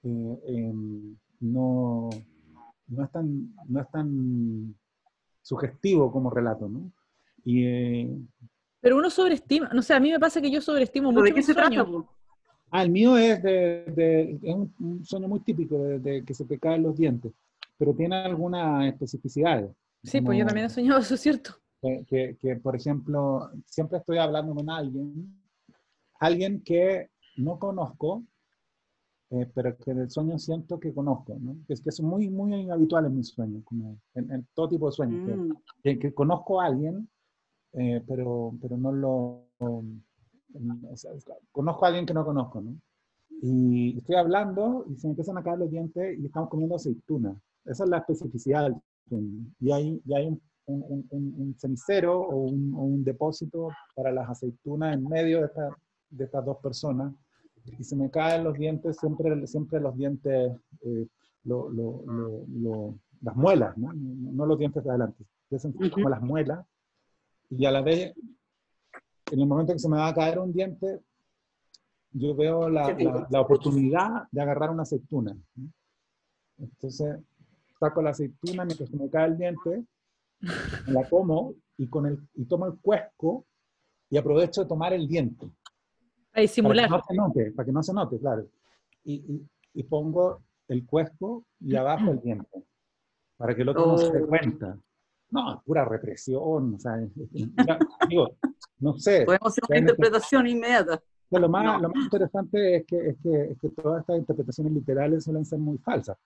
em, 0.02 1.14
no 1.40 2.09
no 2.88 3.05
es 3.05 3.11
tan, 3.11 3.55
no 3.68 3.80
es 3.80 3.90
tan 3.90 4.74
sugestivo 5.45 6.11
como 6.11 6.30
relato, 6.30 6.68
¿no? 6.68 6.90
Y, 7.45 7.64
eh, 7.66 8.18
Pero 8.80 8.97
uno 8.97 9.11
sobreestima, 9.11 9.68
no 9.72 9.82
sé, 9.82 9.95
a 9.95 10.01
mí 10.01 10.11
me 10.11 10.18
pasa 10.18 10.40
que 10.40 10.51
yo 10.51 10.61
sobreestimo 10.61 11.12
mucho. 11.12 11.24
¿De 11.24 11.34
qué 11.34 11.42
se 11.42 11.55
trata? 11.55 11.86
Ah, 12.70 12.82
el 12.82 12.90
mío 12.90 13.16
es, 13.16 13.42
de, 13.42 14.38
es 14.42 14.55
un, 14.55 15.05
sueño 15.05 15.28
muy 15.28 15.40
típico 15.40 15.78
de, 15.78 16.24
que 16.24 16.34
se 16.34 16.45
te 16.45 16.59
caen 16.59 16.82
los 16.82 16.97
dientes, 16.97 17.32
pero 17.78 17.95
tiene 17.95 18.16
algunas 18.16 18.86
especificidades. 18.86 19.70
Sí, 20.03 20.20
pues 20.20 20.38
yo 20.38 20.47
también 20.47 20.66
he 20.66 20.70
soñado 20.70 20.99
eso, 20.99 21.16
¿cierto? 21.16 21.57
Que, 22.09 22.36
que, 22.40 22.57
por 22.57 22.74
ejemplo, 22.74 23.51
siempre 23.66 23.99
estoy 23.99 24.16
hablando 24.16 24.55
con 24.55 24.68
alguien, 24.70 25.40
alguien 26.18 26.62
que 26.62 27.11
no 27.36 27.59
conozco, 27.59 28.24
eh, 29.35 29.51
pero 29.53 29.76
que 29.76 29.93
del 29.93 30.11
sueño 30.11 30.39
siento 30.39 30.78
que 30.78 30.95
conozco, 30.95 31.37
¿no? 31.41 31.57
Es 31.66 31.80
que 31.80 31.89
es 31.89 32.01
muy, 32.01 32.30
muy 32.30 32.70
habitual 32.70 33.07
en 33.07 33.16
mis 33.16 33.28
sueños, 33.28 33.64
como 33.64 33.99
en, 34.14 34.47
todo 34.55 34.68
tipo 34.68 34.87
de 34.87 34.93
sueños, 34.93 35.28
que, 35.82 35.97
mm. 35.97 36.12
conozco 36.12 36.61
a 36.61 36.66
alguien, 36.66 37.09
eh, 37.72 38.01
pero, 38.07 38.55
pero 38.61 38.76
no 38.76 38.93
lo... 38.93 39.49
conozco 41.51 41.85
a 41.85 41.89
alguien 41.89 42.07
que 42.07 42.14
no 42.14 42.24
conozco, 42.24 42.61
¿no? 42.61 42.76
Y 43.43 43.99
estoy 43.99 44.14
hablando 44.14 44.85
y 44.89 44.97
se 44.97 45.09
me 45.09 45.12
empiezan 45.12 45.39
a 45.39 45.43
caer 45.43 45.59
los 45.59 45.70
dientes 45.70 46.16
y 46.18 46.26
estamos 46.26 46.49
comiendo 46.49 46.76
aceituna. 46.76 47.37
Esa 47.64 47.85
es 47.85 47.91
la 47.91 47.99
especificidad 47.99 48.64
del 48.64 48.76
sueño. 49.09 49.47
Y 49.59 49.72
hay, 49.72 50.03
y 50.05 50.14
hay 50.14 50.28
un, 50.28 50.41
un, 50.66 51.07
un, 51.11 51.57
cenicero 51.59 52.20
o 52.20 52.37
un, 52.37 53.03
depósito 53.03 53.70
para 53.97 54.12
las 54.12 54.30
aceitunas 54.30 54.95
en 54.95 55.05
medio 55.09 55.41
de, 55.41 55.49
de 56.11 56.24
estas 56.24 56.45
dos 56.45 56.59
personas 56.59 57.12
y 57.65 57.85
se 57.85 57.97
me 57.97 58.11
caen 58.11 58.45
los 58.45 58.55
dientes, 58.55 58.97
siempre, 58.99 59.47
siempre 59.47 59.81
los 59.81 59.97
dientes, 59.97 60.53
eh, 60.83 61.07
lo, 61.45 61.69
lo, 61.71 62.05
lo, 62.07 62.99
las 63.23 63.37
muelas, 63.37 63.77
¿no? 63.79 63.93
no 63.95 64.47
los 64.47 64.59
dientes 64.59 64.83
de 64.85 64.91
adelante, 64.91 65.25
como 65.93 66.09
las 66.09 66.23
muelas, 66.23 66.65
y 67.51 67.65
a 67.67 67.71
la 67.71 67.83
vez, 67.83 68.15
en 69.31 69.41
el 69.41 69.47
momento 69.47 69.73
en 69.73 69.77
que 69.77 69.83
se 69.83 69.89
me 69.89 69.97
va 69.97 70.09
a 70.09 70.15
caer 70.15 70.39
un 70.39 70.53
diente, 70.53 71.01
yo 72.12 72.35
veo 72.35 72.69
la, 72.69 72.97
la, 73.29 73.41
oportunidad 73.41 74.29
de 74.31 74.41
agarrar 74.41 74.71
una 74.71 74.83
aceituna. 74.83 75.37
Entonces, 76.59 77.19
saco 77.81 78.03
la 78.03 78.11
aceituna 78.11 78.65
mientras 78.65 78.89
se 78.89 78.97
me 78.97 79.11
cae 79.11 79.29
el 79.29 79.37
diente, 79.37 79.85
la 80.87 81.09
como 81.09 81.55
y, 81.77 81.89
con 81.89 82.07
el, 82.07 82.19
y 82.35 82.45
tomo 82.45 82.67
el 82.67 82.79
cuesco 82.79 83.47
y 84.11 84.17
aprovecho 84.17 84.62
de 84.62 84.69
tomar 84.69 84.93
el 84.93 85.09
diente. 85.09 85.51
Para 86.35 86.49
simular. 86.49 86.89
Para 86.89 87.03
que 87.07 87.14
no 87.14 87.30
se 87.30 87.39
note, 87.39 87.53
para 87.53 87.66
que 87.66 87.72
no 87.72 87.82
se 87.82 87.95
note 87.95 88.18
claro. 88.18 88.47
Y, 89.05 89.43
y, 89.74 89.82
pongo 89.85 90.43
el 90.68 90.85
cuesco 90.85 91.45
y 91.61 91.76
abajo 91.76 92.11
el 92.11 92.20
diente, 92.20 92.65
para 93.36 93.55
que 93.55 93.62
el 93.62 93.69
otro 93.69 93.86
no 93.86 93.98
se 93.98 94.11
dé 94.11 94.23
oh. 94.23 94.27
cuenta. 94.27 94.78
No, 95.31 95.62
pura 95.65 95.85
represión, 95.85 96.74
o 96.74 96.78
sea, 96.78 96.97
digo, 98.09 98.36
no 98.78 98.98
sé. 98.98 99.24
Podemos 99.24 99.48
hacer 99.48 99.65
una 99.69 99.78
interpretación 99.78 100.47
inmediata. 100.47 101.02
Lo 101.31 101.48
más, 101.48 101.82
lo 101.82 101.89
más 101.89 102.05
interesante 102.05 102.77
es 102.77 102.86
que, 102.86 103.09
es, 103.09 103.16
que, 103.23 103.43
es 103.51 103.59
que 103.59 103.69
todas 103.70 104.01
estas 104.01 104.19
interpretaciones 104.19 104.73
literales 104.73 105.24
suelen 105.24 105.44
ser 105.44 105.59
muy 105.59 105.78
falsas. 105.78 106.16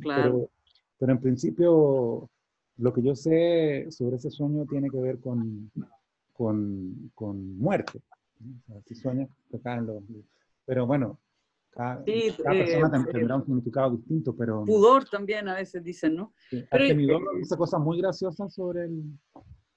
claro. 0.00 0.22
pero, 0.22 0.50
pero 0.98 1.12
en 1.12 1.20
principio, 1.20 2.30
lo 2.78 2.92
que 2.92 3.02
yo 3.02 3.14
sé 3.14 3.86
sobre 3.90 4.16
ese 4.16 4.30
sueño 4.30 4.64
tiene 4.66 4.88
que 4.88 4.98
ver 4.98 5.20
con, 5.20 5.70
con, 6.32 7.10
con 7.14 7.58
muerte 7.58 8.00
si 8.86 8.94
sueñas, 8.94 9.28
Pero 10.64 10.86
bueno, 10.86 11.20
cada, 11.72 12.02
eh, 12.06 12.34
persona 12.36 13.04
tendrá 13.10 13.36
un 13.36 13.44
significado 13.44 13.96
distinto, 13.96 14.36
pero... 14.36 14.64
Pudor 14.64 15.08
también 15.08 15.48
a 15.48 15.54
veces 15.54 15.82
dicen, 15.82 16.14
¿no? 16.16 16.34
pero, 16.70 16.84
dice 17.38 17.56
cosas 17.56 17.80
muy 17.80 17.98
graciosas 17.98 18.52
sobre 18.54 18.84
el... 18.84 19.02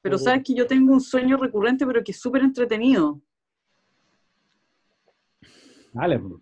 Pero 0.02 0.18
sabes 0.18 0.44
que 0.44 0.54
yo 0.54 0.68
tengo 0.68 0.94
un 0.94 1.02
sueño 1.02 1.38
recurrente, 1.38 1.86
pero 1.86 2.04
que 2.04 2.12
es 2.12 2.20
súper 2.20 2.44
entretenido. 2.44 3.22
Dale, 5.94 6.18
bro. 6.18 6.42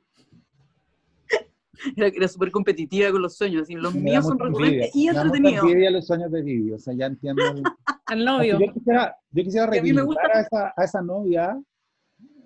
Era, 1.95 2.07
era 2.07 2.27
súper 2.27 2.49
competitiva 2.49 3.11
con 3.11 3.21
los 3.21 3.35
sueños. 3.35 3.67
Los 3.69 3.93
míos 3.93 4.25
son 4.25 4.39
recurrentes 4.39 4.95
y 4.95 5.07
entretenidos. 5.07 5.69
Yo 5.69 5.89
los 5.91 6.07
sueños 6.07 6.31
de 6.31 6.41
Vivi, 6.41 6.71
o 6.71 6.79
sea, 6.79 6.93
ya 6.93 7.05
entiendo. 7.07 7.41
Al 8.05 8.25
novio. 8.25 8.59
Yo 8.59 8.73
quisiera, 8.73 9.15
yo 9.31 9.43
quisiera 9.43 9.67
reivindicar 9.67 10.31
a, 10.33 10.41
esa, 10.41 10.73
a 10.75 10.83
esa 10.83 11.01
novia 11.01 11.61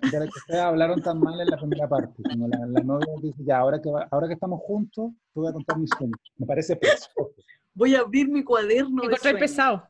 de 0.00 0.18
la 0.18 0.24
que 0.26 0.38
ustedes 0.38 0.60
hablaron 0.60 1.02
tan 1.02 1.18
mal 1.20 1.40
en 1.40 1.48
la 1.48 1.56
primera 1.56 1.88
parte. 1.88 2.22
Como 2.22 2.48
la, 2.48 2.66
la 2.66 2.80
novia 2.80 3.12
dice, 3.20 3.42
ya, 3.44 3.58
ahora 3.58 3.80
que, 3.80 3.90
ahora 4.10 4.28
que 4.28 4.34
estamos 4.34 4.60
juntos, 4.62 5.12
te 5.32 5.40
voy 5.40 5.48
a 5.48 5.52
contar 5.52 5.78
mis 5.78 5.90
sueños. 5.96 6.18
Me 6.36 6.46
parece 6.46 6.76
precioso. 6.76 7.32
Voy 7.74 7.94
a 7.94 8.00
abrir 8.00 8.28
mi 8.28 8.42
cuaderno. 8.42 9.04
Encontré 9.04 9.34
pesado. 9.36 9.86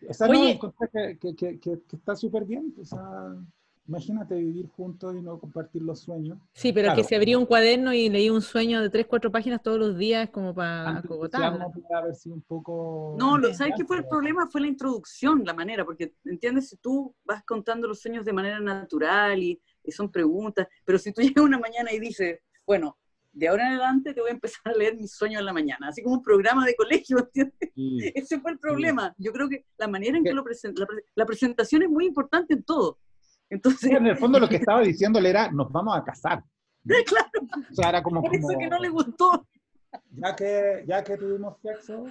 Esa 0.00 0.26
Oye, 0.26 0.58
no, 0.62 0.72
que, 0.92 1.18
que, 1.18 1.36
que, 1.36 1.60
que, 1.60 1.96
está 1.96 2.16
súper 2.16 2.44
bien. 2.44 2.74
O 2.80 2.84
sea, 2.84 3.36
imagínate 3.86 4.34
vivir 4.36 4.68
juntos 4.68 5.16
y 5.16 5.20
no 5.22 5.38
compartir 5.38 5.82
los 5.82 6.00
sueños. 6.00 6.38
Sí, 6.52 6.72
pero 6.72 6.86
Claro. 6.86 6.96
que 7.02 7.04
si 7.08 7.14
abría 7.14 7.38
un 7.38 7.46
cuaderno 7.46 7.92
y 7.92 8.08
leía 8.08 8.32
un 8.32 8.42
sueño 8.42 8.80
de 8.80 8.88
tres, 8.90 9.06
cuatro 9.06 9.32
páginas 9.32 9.62
todos 9.62 9.78
los 9.78 9.96
días 9.98 10.30
como 10.30 10.54
para 10.54 11.02
sido 12.14 12.34
un 12.36 12.42
poco... 12.42 13.16
No, 13.18 13.36
lo- 13.36 13.48
Sí. 13.48 13.54
¿sabes 13.54 13.74
qué 13.76 13.84
fue 13.84 13.96
el 13.98 14.06
problema? 14.06 14.48
Fue 14.50 14.60
la 14.60 14.68
introducción, 14.68 15.42
la 15.44 15.54
manera, 15.54 15.84
porque, 15.84 16.14
¿entiendes? 16.24 16.68
Si 16.68 16.76
tú 16.76 17.14
vas 17.24 17.42
contando 17.44 17.88
los 17.88 18.00
sueños 18.00 18.24
de 18.24 18.32
manera 18.32 18.60
natural 18.60 19.42
y, 19.42 19.60
y 19.82 19.90
son 19.92 20.10
preguntas, 20.10 20.68
pero 20.84 20.98
si 20.98 21.12
tú 21.12 21.20
llegas 21.42 21.44
una 21.44 21.58
mañana 21.58 21.92
y 21.92 21.98
dices, 21.98 22.38
bueno, 22.66 22.96
de 23.32 23.48
ahora 23.48 23.62
en 23.66 23.72
adelante 23.74 24.12
te 24.12 24.20
voy 24.20 24.30
a 24.30 24.34
empezar 24.34 24.60
a 24.64 24.72
leer 24.76 24.96
mis 24.96 25.12
sueños 25.12 25.38
en 25.40 25.46
la 25.46 25.52
mañana, 25.52 25.88
así 25.88 26.02
como 26.02 26.16
un 26.16 26.22
programa 26.22 26.64
de 26.66 26.74
colegio, 26.76 27.18
¿entiendes? 27.34 27.70
Y- 27.74 28.12
Ese 28.18 28.38
fue 28.40 28.52
el 28.52 28.58
problema. 28.58 29.14
Yo 29.18 29.32
creo 29.32 29.48
que 29.48 29.66
la 29.78 29.88
manera 29.88 30.16
en 30.16 30.24
¿Qué? 30.24 30.30
que 30.30 30.34
lo 30.34 30.44
presenta, 30.44 30.80
la, 30.80 30.86
pre- 30.86 31.04
la 31.14 31.26
presentación 31.26 31.82
es 31.82 31.88
muy 31.88 32.06
importante 32.06 32.54
en 32.54 32.62
todo. 32.62 32.98
Entonces, 33.50 33.90
en 33.90 34.06
el 34.06 34.16
fondo 34.16 34.38
lo 34.38 34.48
que 34.48 34.56
estaba 34.64 34.80
diciéndole 34.80 35.28
era, 35.30 35.50
nos 35.50 35.70
vamos 35.70 35.96
a 35.96 36.04
casar. 36.04 36.42
claro, 36.84 37.30
O 37.70 37.74
sea, 37.74 37.88
era 37.90 38.02
como, 38.02 38.22
por 38.22 38.34
eso 38.34 38.46
como, 38.46 38.58
que 38.58 38.68
no 38.68 38.78
le 38.78 38.88
gustó. 38.88 39.46
ya, 40.12 40.34
que, 40.36 40.84
ya 40.86 41.04
que 41.04 41.16
tuvimos 41.16 41.58
sexo, 41.60 42.06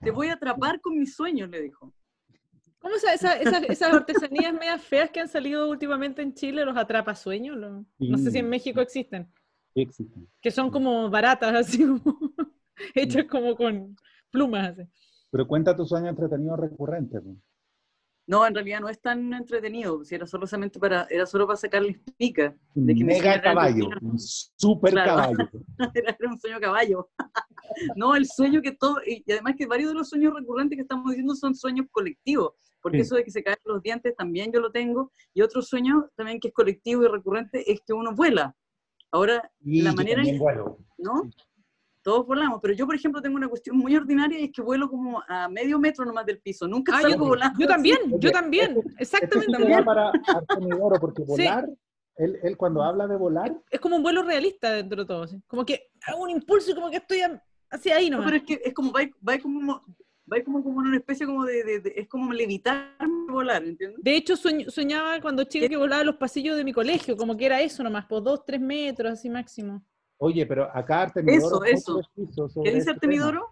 Te 0.00 0.10
voy 0.10 0.28
a 0.28 0.34
atrapar 0.34 0.80
con 0.80 0.98
mis 0.98 1.14
sueños, 1.14 1.48
le 1.50 1.62
dijo. 1.62 1.92
¿Cómo 2.78 2.94
esa, 2.94 3.12
esa- 3.12 3.36
esas, 3.36 3.62
esas 3.64 3.92
artesanías 3.92 4.54
medias 4.54 4.82
feas 4.82 5.10
que 5.10 5.20
han 5.20 5.28
salido 5.28 5.68
últimamente 5.68 6.22
en 6.22 6.32
Chile, 6.34 6.64
los 6.64 6.76
atrapasueños? 6.76 7.56
Lo- 7.56 7.84
No 7.98 8.16
sé 8.18 8.30
si 8.30 8.38
en 8.38 8.44
Sí. 8.46 8.50
México 8.50 8.80
existen. 8.80 9.30
sí 9.74 9.82
existen. 9.82 10.26
Que 10.40 10.50
son 10.50 10.70
como 10.70 11.10
baratas, 11.10 11.54
así 11.54 11.84
como 11.86 12.00
hechas 12.94 13.24
como 13.26 13.54
con 13.56 13.96
plumas. 14.30 14.68
Así. 14.70 14.88
Pero 15.30 15.46
cuenta 15.46 15.76
tu 15.76 15.84
sueño 15.84 16.08
entretenido 16.08 16.56
recurrente. 16.56 17.20
pues. 17.20 17.36
No, 18.30 18.46
en 18.46 18.54
realidad 18.54 18.78
no 18.78 18.88
es 18.88 19.00
tan 19.00 19.34
entretenido, 19.34 20.04
si 20.04 20.14
era 20.14 20.24
solamente 20.24 20.78
para, 20.78 21.04
era 21.10 21.26
solo 21.26 21.48
para 21.48 21.56
sacarles 21.56 21.98
pica. 22.16 22.54
De 22.76 22.94
que 22.94 23.00
me 23.00 23.14
mega 23.14 23.18
hiciera 23.18 23.42
caballo, 23.42 23.88
un 24.02 24.16
super 24.20 24.92
Claro. 24.92 25.16
caballo. 25.16 25.36
era, 25.96 26.16
era 26.16 26.30
un 26.30 26.38
sueño 26.38 26.60
caballo. 26.60 27.10
no, 27.96 28.14
el 28.14 28.26
sueño 28.26 28.62
que 28.62 28.70
todo, 28.70 28.98
y, 29.04 29.24
además 29.32 29.56
que 29.58 29.66
varios 29.66 29.88
de 29.90 29.96
los 29.96 30.08
sueños 30.10 30.32
recurrentes 30.32 30.76
que 30.76 30.82
estamos 30.82 31.06
diciendo 31.10 31.34
son 31.34 31.56
sueños 31.56 31.86
colectivos, 31.90 32.52
porque 32.80 32.98
Sí. 32.98 33.02
eso 33.02 33.16
de 33.16 33.24
que 33.24 33.32
se 33.32 33.42
caen 33.42 33.58
los 33.64 33.82
dientes 33.82 34.14
también 34.14 34.52
yo 34.52 34.60
lo 34.60 34.70
tengo, 34.70 35.10
y 35.34 35.42
otro 35.42 35.60
sueño 35.60 36.08
también 36.14 36.38
que 36.38 36.48
es 36.48 36.54
colectivo 36.54 37.02
y 37.02 37.08
recurrente 37.08 37.68
es 37.68 37.80
que 37.84 37.92
uno 37.92 38.14
vuela. 38.14 38.54
Ahora, 39.10 39.50
Y 39.64 39.82
la 39.82 39.92
manera 39.92 40.22
en 40.22 40.38
vuelo. 40.38 40.78
¿no? 40.98 41.28
Todos 42.02 42.26
volamos, 42.26 42.60
pero 42.62 42.72
yo, 42.74 42.86
por 42.86 42.94
ejemplo, 42.94 43.20
tengo 43.20 43.36
una 43.36 43.48
cuestión 43.48 43.76
muy 43.76 43.94
ordinaria 43.94 44.38
y 44.40 44.44
es 44.44 44.52
que 44.52 44.62
vuelo 44.62 44.88
como 44.88 45.22
a 45.28 45.48
medio 45.48 45.78
metro 45.78 46.04
nomás 46.06 46.24
del 46.24 46.38
piso, 46.40 46.66
nunca 46.66 46.96
Ah, 46.96 47.02
salgo 47.02 47.24
yo, 47.24 47.28
volando. 47.28 47.58
yo 47.60 47.66
también, 47.66 47.98
yo 48.18 48.30
también, 48.32 48.70
Esto 48.78 48.92
exactamente. 48.98 49.56
sí 49.58 49.64
que 49.64 49.70
va 49.72 49.84
para 49.84 50.10
Artemidoro, 50.26 50.98
porque 50.98 51.22
Sí. 51.22 51.28
volar, 51.28 51.68
él, 52.16 52.38
él 52.42 52.56
cuando 52.56 52.82
habla 52.82 53.06
de 53.06 53.16
volar, 53.16 53.54
Es 53.70 53.80
como 53.80 53.96
un 53.96 54.02
vuelo 54.02 54.22
realista 54.22 54.72
dentro 54.72 55.02
de 55.02 55.06
todo. 55.06 55.24
así. 55.24 55.40
Como 55.46 55.64
que 55.66 55.90
hago 56.06 56.22
un 56.22 56.30
impulso 56.30 56.70
y 56.70 56.74
como 56.74 56.90
que 56.90 56.96
estoy 56.98 57.20
a- 57.20 57.42
así 57.70 57.90
ahí 57.90 58.08
No, 58.08 58.16
nomás. 58.18 58.32
pero 58.32 58.36
es 58.38 58.48
que 58.48 58.68
es 58.68 58.74
como, 58.74 58.92
va, 58.92 59.00
va 59.28 59.38
como, 59.38 59.82
va 60.32 60.42
como, 60.44 60.62
como 60.62 60.80
en 60.80 60.88
una 60.88 60.96
especie 60.96 61.26
como 61.26 61.44
de, 61.44 61.64
de- 61.64 61.80
de- 61.80 61.92
es 61.96 62.08
como 62.08 62.32
levitar 62.32 62.96
volar, 63.28 63.62
¿entiendes? 63.62 64.02
De 64.02 64.16
hecho, 64.16 64.36
soñaba 64.36 65.20
cuando 65.20 65.44
chica 65.44 65.68
que 65.68 65.76
volaba 65.76 66.02
los 66.04 66.16
pasillos 66.16 66.56
de 66.56 66.64
mi 66.64 66.72
colegio, 66.72 67.16
como 67.16 67.36
que 67.36 67.46
era 67.46 67.60
eso 67.60 67.82
nomás, 67.82 68.06
por 68.06 68.22
dos, 68.22 68.44
tres 68.46 68.60
metros, 68.60 69.12
así 69.12 69.28
máximo. 69.28 69.84
Oye, 70.20 70.46
pero 70.46 70.68
acá 70.74 71.02
Artemidoro... 71.02 71.64
Eso, 71.64 72.00
eso. 72.00 72.62
¿Qué 72.62 72.70
dice 72.72 72.90
este 72.90 73.00
tema. 73.00 73.14
Artemidoro? 73.14 73.46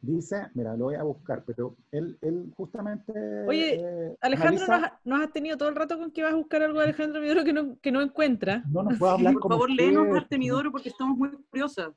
Dice, 0.00 0.46
mira, 0.54 0.76
lo 0.76 0.84
voy 0.84 0.94
a 0.94 1.02
buscar, 1.02 1.42
pero 1.44 1.76
él, 1.90 2.16
él 2.22 2.52
justamente... 2.56 3.12
Oye, 3.48 3.74
eh, 3.80 4.16
Alejandro, 4.20 4.64
analiza- 4.64 4.80
nos, 4.80 4.84
ha- 4.84 5.00
nos 5.04 5.20
has 5.22 5.32
tenido 5.32 5.56
todo 5.58 5.68
el 5.68 5.74
rato 5.74 5.98
con 5.98 6.12
que 6.12 6.22
vas 6.22 6.32
a 6.32 6.36
buscar 6.36 6.62
algo 6.62 6.78
de 6.78 6.84
Alejandro 6.84 7.20
Vidoro 7.20 7.42
que 7.44 7.52
no, 7.52 7.76
que 7.80 7.90
no 7.90 8.00
encuentra. 8.00 8.62
No 8.70 8.84
nos 8.84 8.96
puede 8.98 9.12
hablar 9.12 9.32
Por 9.34 9.42
como 9.42 9.54
favor, 9.54 9.70
léenos 9.70 10.16
Artemidoro 10.16 10.70
porque 10.70 10.90
estamos 10.90 11.18
muy 11.18 11.30
curiosas. 11.50 11.88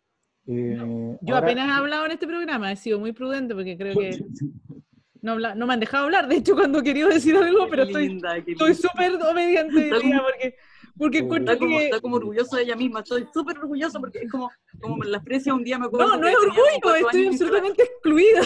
eh, 0.48 0.78
Yo 1.22 1.36
ahora- 1.36 1.46
apenas 1.48 1.68
he 1.70 1.72
hablado 1.72 2.06
en 2.08 2.12
este 2.14 2.26
programa, 2.28 2.72
he 2.72 2.76
sido 2.76 3.00
muy 3.00 3.12
prudente 3.14 3.54
porque 3.54 3.78
creo 3.78 3.94
que 3.98 4.26
no, 5.22 5.34
habla- 5.34 5.54
no 5.54 5.68
me 5.68 5.74
han 5.76 5.80
dejado 5.80 6.06
hablar. 6.06 6.28
De 6.28 6.38
hecho, 6.38 6.56
cuando 6.56 6.80
he 6.80 6.84
querido 6.84 7.08
decir 7.08 7.36
algo, 7.38 7.68
pero 7.70 7.86
Qué 7.86 8.18
estoy 8.48 8.74
súper 8.74 9.14
obediente 9.22 9.92
porque, 9.92 10.56
porque 10.98 11.18
Está 11.20 11.26
encuentro 11.26 11.54
Está 11.54 11.66
como, 11.66 11.78
que... 11.78 11.86
está 11.86 12.02
como 12.02 12.16
orgullosa 12.18 12.58
de 12.58 12.64
ella 12.64 12.76
misma. 12.76 13.00
Estoy 13.02 13.28
súper 13.34 13.58
orgullosa 13.58 14.00
porque 14.00 14.20
es 14.20 14.32
como, 14.32 14.50
como 14.80 14.98
me 14.98 15.08
la 15.08 15.18
aprecia 15.18 15.54
un 15.54 15.64
día, 15.64 15.78
me 15.80 15.86
acuerdo. 15.88 16.08
No, 16.10 16.18
no 16.18 16.28
es 16.28 16.36
orgullo, 16.36 16.96
estoy 16.96 17.28
absolutamente 17.28 17.84
excluida. 17.84 18.42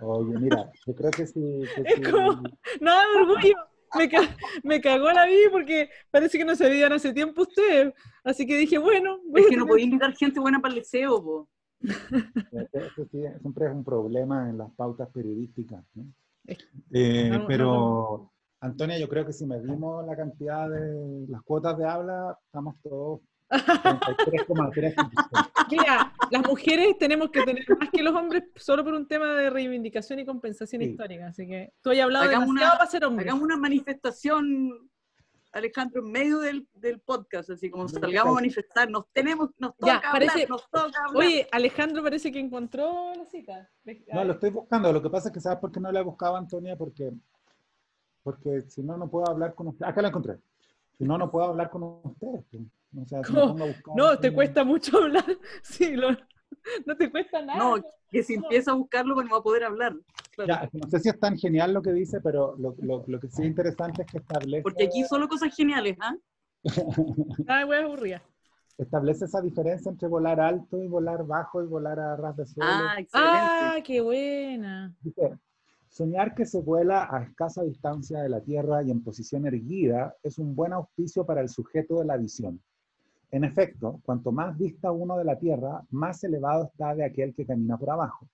Oye, 0.00 0.38
mira, 0.38 0.70
yo 0.86 0.94
creo 0.94 1.10
que 1.10 1.26
sí. 1.26 1.62
que 1.74 1.82
Es 1.84 1.94
sí. 1.96 2.02
como- 2.02 2.42
Nada 2.80 3.02
de 3.14 3.20
orgullo. 3.22 3.54
Me, 3.94 4.08
ca- 4.08 4.36
me 4.62 4.80
cagó 4.80 5.10
la 5.12 5.26
vida 5.26 5.50
porque 5.50 5.90
parece 6.10 6.38
que 6.38 6.46
no 6.46 6.56
se 6.56 6.66
veían 6.68 6.92
hace 6.94 7.12
tiempo 7.12 7.42
ustedes. 7.42 7.92
Así 8.24 8.46
que 8.46 8.56
dije, 8.56 8.78
bueno, 8.78 9.18
voy 9.26 9.42
Es 9.42 9.46
a 9.48 9.50
que 9.50 9.56
no 9.58 9.66
podía 9.66 9.84
invitar 9.84 10.14
gente 10.16 10.40
buena 10.40 10.60
para 10.60 10.72
el 10.72 10.78
liceo, 10.80 11.22
po. 11.22 11.48
Eso 11.82 13.04
sí, 13.10 13.18
siempre 13.40 13.66
es 13.66 13.72
un 13.72 13.84
problema 13.84 14.48
en 14.48 14.56
las 14.58 14.70
pautas 14.72 15.10
periodísticas. 15.10 15.84
¿no? 15.94 16.04
Eh, 16.92 17.28
no, 17.30 17.40
no, 17.40 17.46
pero, 17.46 18.31
Antonia, 18.62 18.96
yo 18.98 19.08
creo 19.08 19.26
que 19.26 19.32
si 19.32 19.44
medimos 19.44 20.06
la 20.06 20.16
cantidad 20.16 20.70
de 20.70 21.26
las 21.28 21.42
cuotas 21.42 21.76
de 21.76 21.84
habla, 21.84 22.38
estamos 22.46 22.76
todos 22.82 23.20
33,3%. 23.50 24.94
Mira, 25.70 26.12
las 26.30 26.46
mujeres 26.46 26.96
tenemos 26.98 27.30
que 27.30 27.42
tener 27.42 27.64
más 27.78 27.90
que 27.90 28.02
los 28.02 28.14
hombres 28.14 28.44
solo 28.56 28.84
por 28.84 28.94
un 28.94 29.06
tema 29.06 29.26
de 29.34 29.50
reivindicación 29.50 30.20
y 30.20 30.24
compensación 30.24 30.80
Sí. 30.82 30.90
histórica. 30.90 31.26
Así 31.28 31.46
que 31.46 31.72
tú 31.82 31.90
has 31.90 31.98
hablado 31.98 32.24
Hagamos 32.26 32.46
demasiado 32.48 32.72
una- 32.72 32.78
para 32.78 32.90
ser 32.90 33.04
hombre. 33.04 33.24
Hagamos 33.24 33.42
una 33.44 33.56
manifestación, 33.56 34.88
Alejandro, 35.52 36.00
en 36.06 36.12
medio 36.12 36.38
del, 36.38 36.66
del 36.74 37.00
podcast, 37.00 37.50
así 37.50 37.68
como 37.68 37.88
salgamos 37.88 38.30
a 38.32 38.34
manifestarnos. 38.36 39.04
Tenemos, 39.12 39.50
nos 39.58 39.72
Ya, 39.84 39.96
toca 39.96 40.12
parece- 40.12 40.32
hablar, 40.44 40.48
nos 40.50 40.70
toca 40.70 41.04
hablar. 41.04 41.16
Oye, 41.16 41.46
Alejandro 41.52 42.02
parece 42.02 42.32
que 42.32 42.38
encontró 42.40 43.12
la 43.16 43.26
cita. 43.26 43.68
No, 44.14 44.24
lo 44.24 44.32
estoy 44.34 44.50
buscando. 44.50 44.92
Lo 44.92 45.02
que 45.02 45.10
pasa 45.10 45.28
es 45.28 45.34
que, 45.34 45.40
¿sabes 45.40 45.58
por 45.58 45.70
qué 45.72 45.80
no 45.80 45.90
la 45.92 46.00
he 46.00 46.04
buscado, 46.04 46.36
Antonia? 46.36 46.76
Porque, 46.76 47.10
porque 48.22 48.62
si 48.68 48.82
no, 48.82 48.96
no 48.96 49.08
puedo 49.10 49.28
hablar 49.28 49.54
con 49.54 49.68
ustedes. 49.68 49.90
Acá 49.90 50.02
la 50.02 50.08
encontré. 50.08 50.38
Si 50.98 51.04
no, 51.04 51.18
no 51.18 51.30
puedo 51.30 51.46
hablar 51.46 51.70
con 51.70 51.82
ustedes. 52.04 52.44
pues. 52.50 52.62
No, 53.94 54.18
te 54.18 54.32
cuesta 54.32 54.64
mucho 54.64 54.98
hablar. 55.02 55.24
Sí, 55.62 55.96
lo- 55.96 56.10
no 56.86 56.96
te 56.96 57.10
cuesta 57.10 57.42
nada. 57.42 57.58
no, 57.58 57.82
que 58.10 58.22
si 58.22 58.34
empieza 58.34 58.70
a 58.72 58.74
buscarlo, 58.74 59.14
pues 59.14 59.26
no 59.26 59.32
va 59.32 59.38
a 59.38 59.42
poder 59.42 59.64
hablar. 59.64 59.94
Claro. 60.36 60.48
Ya, 60.48 60.70
no 60.72 60.88
sé 60.88 61.00
si 61.00 61.08
es 61.08 61.18
tan 61.18 61.36
genial 61.36 61.72
lo 61.72 61.82
que 61.82 61.92
dice, 61.92 62.20
pero 62.20 62.54
lo, 62.58 62.74
lo- 62.78 63.04
lo 63.06 63.20
que 63.20 63.28
sí 63.28 63.42
es 63.42 63.48
interesante 63.48 64.02
es 64.02 64.08
que 64.08 64.18
establece, 64.18 64.62
Porque 64.62 64.84
aquí 64.84 65.02
solo 65.04 65.28
cosas 65.28 65.54
geniales, 65.56 65.96
¿ah? 66.00 66.14
Ay, 67.48 67.64
wea 67.64 67.80
aburrida. 67.84 68.22
establece 68.78 69.24
esa 69.24 69.40
diferencia 69.40 69.90
entre 69.90 70.06
volar 70.08 70.38
alto 70.40 70.78
y 70.82 70.86
volar 70.88 71.24
bajo 71.26 71.62
y 71.62 71.66
volar 71.66 71.98
a 71.98 72.16
ras 72.16 72.36
de 72.36 72.46
suelo. 72.46 72.70
Ah, 72.70 72.94
excelente. 72.98 73.40
Ah, 73.40 73.76
qué 73.84 74.00
buena. 74.00 74.94
Dice, 75.00 75.32
soñar 75.92 76.34
que 76.34 76.46
se 76.46 76.58
vuela 76.62 77.06
a 77.10 77.22
escasa 77.22 77.62
distancia 77.62 78.22
de 78.22 78.30
la 78.30 78.40
Tierra 78.40 78.82
y 78.82 78.90
en 78.90 79.04
posición 79.04 79.46
erguida 79.46 80.16
es 80.22 80.38
un 80.38 80.56
buen 80.56 80.72
auspicio 80.72 81.26
para 81.26 81.42
el 81.42 81.50
sujeto 81.50 81.98
de 81.98 82.06
la 82.06 82.16
visión. 82.16 82.62
En 83.30 83.44
efecto, 83.44 84.00
cuanto 84.02 84.32
más 84.32 84.56
dista 84.56 84.90
uno 84.90 85.18
de 85.18 85.24
la 85.24 85.38
Tierra, 85.38 85.84
más 85.90 86.24
elevado 86.24 86.64
está 86.64 86.94
de 86.94 87.04
aquel 87.04 87.34
que 87.34 87.44
camina 87.44 87.76
por 87.76 87.90
abajo. 87.90 88.26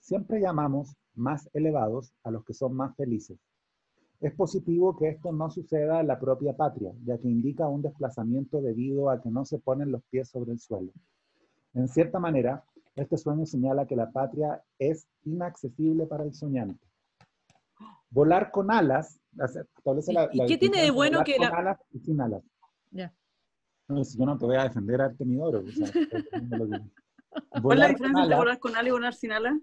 Siempre 0.00 0.40
llamamos 0.40 0.96
más 1.14 1.48
elevados 1.52 2.12
a 2.24 2.32
los 2.32 2.44
que 2.44 2.52
son 2.52 2.74
más 2.74 2.96
felices. 2.96 3.38
Es 4.20 4.34
positivo 4.34 4.96
que 4.96 5.08
esto 5.08 5.30
no 5.30 5.50
suceda 5.50 6.00
en 6.00 6.08
la 6.08 6.18
propia 6.18 6.56
patria, 6.56 6.92
ya 7.04 7.16
que 7.16 7.28
indica 7.28 7.68
un 7.68 7.82
desplazamiento 7.82 8.60
debido 8.60 9.08
a 9.08 9.20
que 9.20 9.30
no 9.30 9.44
se 9.44 9.60
ponen 9.60 9.92
los 9.92 10.02
pies 10.10 10.30
sobre 10.30 10.50
el 10.50 10.58
suelo. 10.58 10.90
En 11.74 11.86
cierta 11.86 12.18
manera, 12.18 12.64
este 12.96 13.16
sueño 13.16 13.46
señala 13.46 13.86
que 13.86 13.94
la 13.94 14.10
patria 14.10 14.60
es 14.80 15.06
inaccesible 15.24 16.06
para 16.06 16.24
el 16.24 16.34
soñante. 16.34 16.87
Volar 18.10 18.50
con 18.50 18.70
alas, 18.70 19.20
establece 19.76 20.12
¿Y- 20.12 20.14
la, 20.14 20.28
y 20.32 20.38
la 20.38 20.46
qué 20.46 20.58
tiene 20.58 20.82
de 20.82 20.90
bueno 20.90 21.18
volar 21.18 21.26
que 21.26 21.36
con 21.36 21.48
la- 21.50 21.56
alas 21.56 21.80
y 21.92 21.98
sin 22.00 22.20
alas. 22.20 22.42
Ya. 22.90 23.12
No, 23.88 24.04
si 24.04 24.18
yo 24.18 24.26
no 24.26 24.38
te 24.38 24.46
voy 24.46 24.56
a 24.56 24.64
defender 24.64 25.00
Artemidoro. 25.00 25.60
o 25.60 25.70
sea, 25.70 25.86
¿Cuál 27.62 27.78
es 27.78 27.78
la 27.78 27.86
con 27.86 27.94
diferencia 27.94 28.22
entre 28.22 28.36
volar 28.36 28.58
con 28.58 28.76
alas 28.76 28.86
y 28.86 28.90
volar 28.90 29.14
sin 29.14 29.32
alas? 29.32 29.54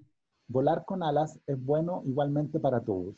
Volar 0.47 0.85
con 0.85 1.03
alas 1.03 1.39
es 1.47 1.63
bueno 1.63 2.03
igualmente 2.05 2.59
para 2.59 2.81
todos. 2.81 3.15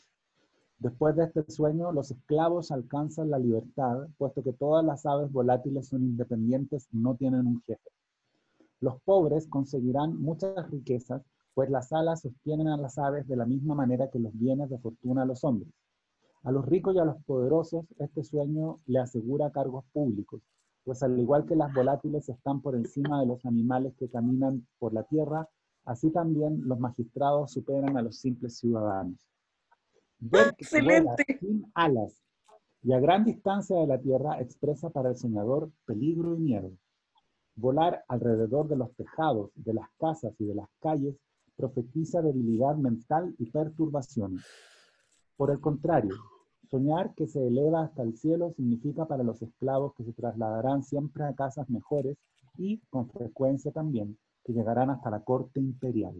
Después 0.78 1.16
de 1.16 1.24
este 1.24 1.50
sueño, 1.50 1.92
los 1.92 2.10
esclavos 2.10 2.70
alcanzan 2.70 3.30
la 3.30 3.38
libertad, 3.38 4.06
puesto 4.16 4.42
que 4.42 4.52
todas 4.52 4.84
las 4.84 5.04
aves 5.06 5.30
volátiles 5.32 5.88
son 5.88 6.02
independientes 6.04 6.88
y 6.92 6.98
no 6.98 7.16
tienen 7.16 7.46
un 7.46 7.60
jefe. 7.66 7.90
Los 8.80 9.00
pobres 9.02 9.48
conseguirán 9.48 10.16
muchas 10.20 10.70
riquezas, 10.70 11.22
pues 11.58 11.70
las 11.70 11.92
alas 11.92 12.20
sostienen 12.20 12.68
a 12.68 12.76
las 12.76 12.98
aves 12.98 13.26
de 13.26 13.34
la 13.34 13.44
misma 13.44 13.74
manera 13.74 14.08
que 14.12 14.20
los 14.20 14.32
bienes 14.32 14.70
de 14.70 14.78
fortuna 14.78 15.22
a 15.22 15.24
los 15.24 15.42
hombres. 15.42 15.68
A 16.44 16.52
los 16.52 16.64
ricos 16.64 16.94
y 16.94 17.00
a 17.00 17.04
los 17.04 17.20
poderosos, 17.24 17.84
este 17.98 18.22
sueño 18.22 18.78
le 18.86 19.00
asegura 19.00 19.50
cargos 19.50 19.84
públicos, 19.92 20.40
pues 20.84 21.02
al 21.02 21.18
igual 21.18 21.46
que 21.46 21.56
las 21.56 21.74
volátiles 21.74 22.28
están 22.28 22.60
por 22.62 22.76
encima 22.76 23.18
de 23.18 23.26
los 23.26 23.44
animales 23.44 23.92
que 23.98 24.08
caminan 24.08 24.68
por 24.78 24.94
la 24.94 25.02
tierra, 25.02 25.48
así 25.84 26.12
también 26.12 26.60
los 26.64 26.78
magistrados 26.78 27.50
superan 27.50 27.96
a 27.96 28.02
los 28.02 28.20
simples 28.20 28.56
ciudadanos. 28.56 29.18
Ver 30.20 30.54
que 30.54 30.64
se 30.64 30.80
vuela 30.80 31.10
¡Excelente! 31.18 31.44
sin 31.44 31.72
alas 31.74 32.22
y 32.84 32.92
a 32.92 33.00
gran 33.00 33.24
distancia 33.24 33.80
de 33.80 33.88
la 33.88 33.98
Tierra 33.98 34.40
expresa 34.40 34.90
para 34.90 35.08
el 35.08 35.16
soñador 35.16 35.72
peligro 35.86 36.36
y 36.36 36.38
miedo. 36.38 36.70
Volar 37.56 38.04
alrededor 38.06 38.68
de 38.68 38.76
los 38.76 38.94
tejados, 38.94 39.50
de 39.56 39.74
las 39.74 39.88
casas 39.98 40.32
y 40.38 40.44
de 40.44 40.54
las 40.54 40.68
calles 40.78 41.16
profetiza 41.58 42.22
debilidad 42.22 42.76
mental 42.76 43.34
y 43.38 43.50
perturbaciones. 43.50 44.44
Por 45.36 45.50
el 45.50 45.60
contrario, 45.60 46.14
soñar 46.70 47.14
que 47.14 47.26
se 47.26 47.44
eleva 47.44 47.82
hasta 47.82 48.02
el 48.02 48.16
cielo 48.16 48.52
significa 48.52 49.06
para 49.06 49.24
los 49.24 49.42
esclavos 49.42 49.92
que 49.94 50.04
se 50.04 50.12
trasladarán 50.12 50.84
siempre 50.84 51.24
a 51.24 51.34
casas 51.34 51.68
mejores 51.68 52.16
y, 52.56 52.78
con 52.90 53.10
frecuencia 53.10 53.72
también, 53.72 54.16
que 54.44 54.52
llegarán 54.52 54.90
hasta 54.90 55.10
la 55.10 55.20
corte 55.24 55.58
imperial. 55.60 56.14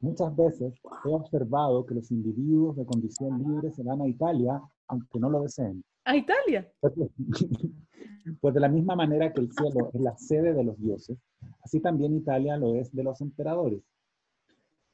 Muchas 0.00 0.34
veces 0.34 0.74
he 1.04 1.08
observado 1.08 1.84
que 1.84 1.94
los 1.94 2.10
individuos 2.10 2.76
de 2.76 2.86
condición 2.86 3.38
libre 3.38 3.70
se 3.70 3.82
van 3.82 4.00
a 4.00 4.08
Italia 4.08 4.62
aunque 4.88 5.20
no 5.20 5.28
lo 5.28 5.42
deseen. 5.42 5.84
¿A 6.04 6.16
Italia? 6.16 6.66
Pues 6.80 6.94
de 8.54 8.60
la 8.60 8.68
misma 8.68 8.96
manera 8.96 9.32
que 9.32 9.42
el 9.42 9.52
cielo 9.52 9.90
es 9.92 10.00
la 10.00 10.16
sede 10.16 10.54
de 10.54 10.64
los 10.64 10.78
dioses, 10.80 11.18
así 11.62 11.80
también 11.80 12.16
Italia 12.16 12.56
lo 12.56 12.74
es 12.74 12.90
de 12.92 13.04
los 13.04 13.20
emperadores. 13.20 13.82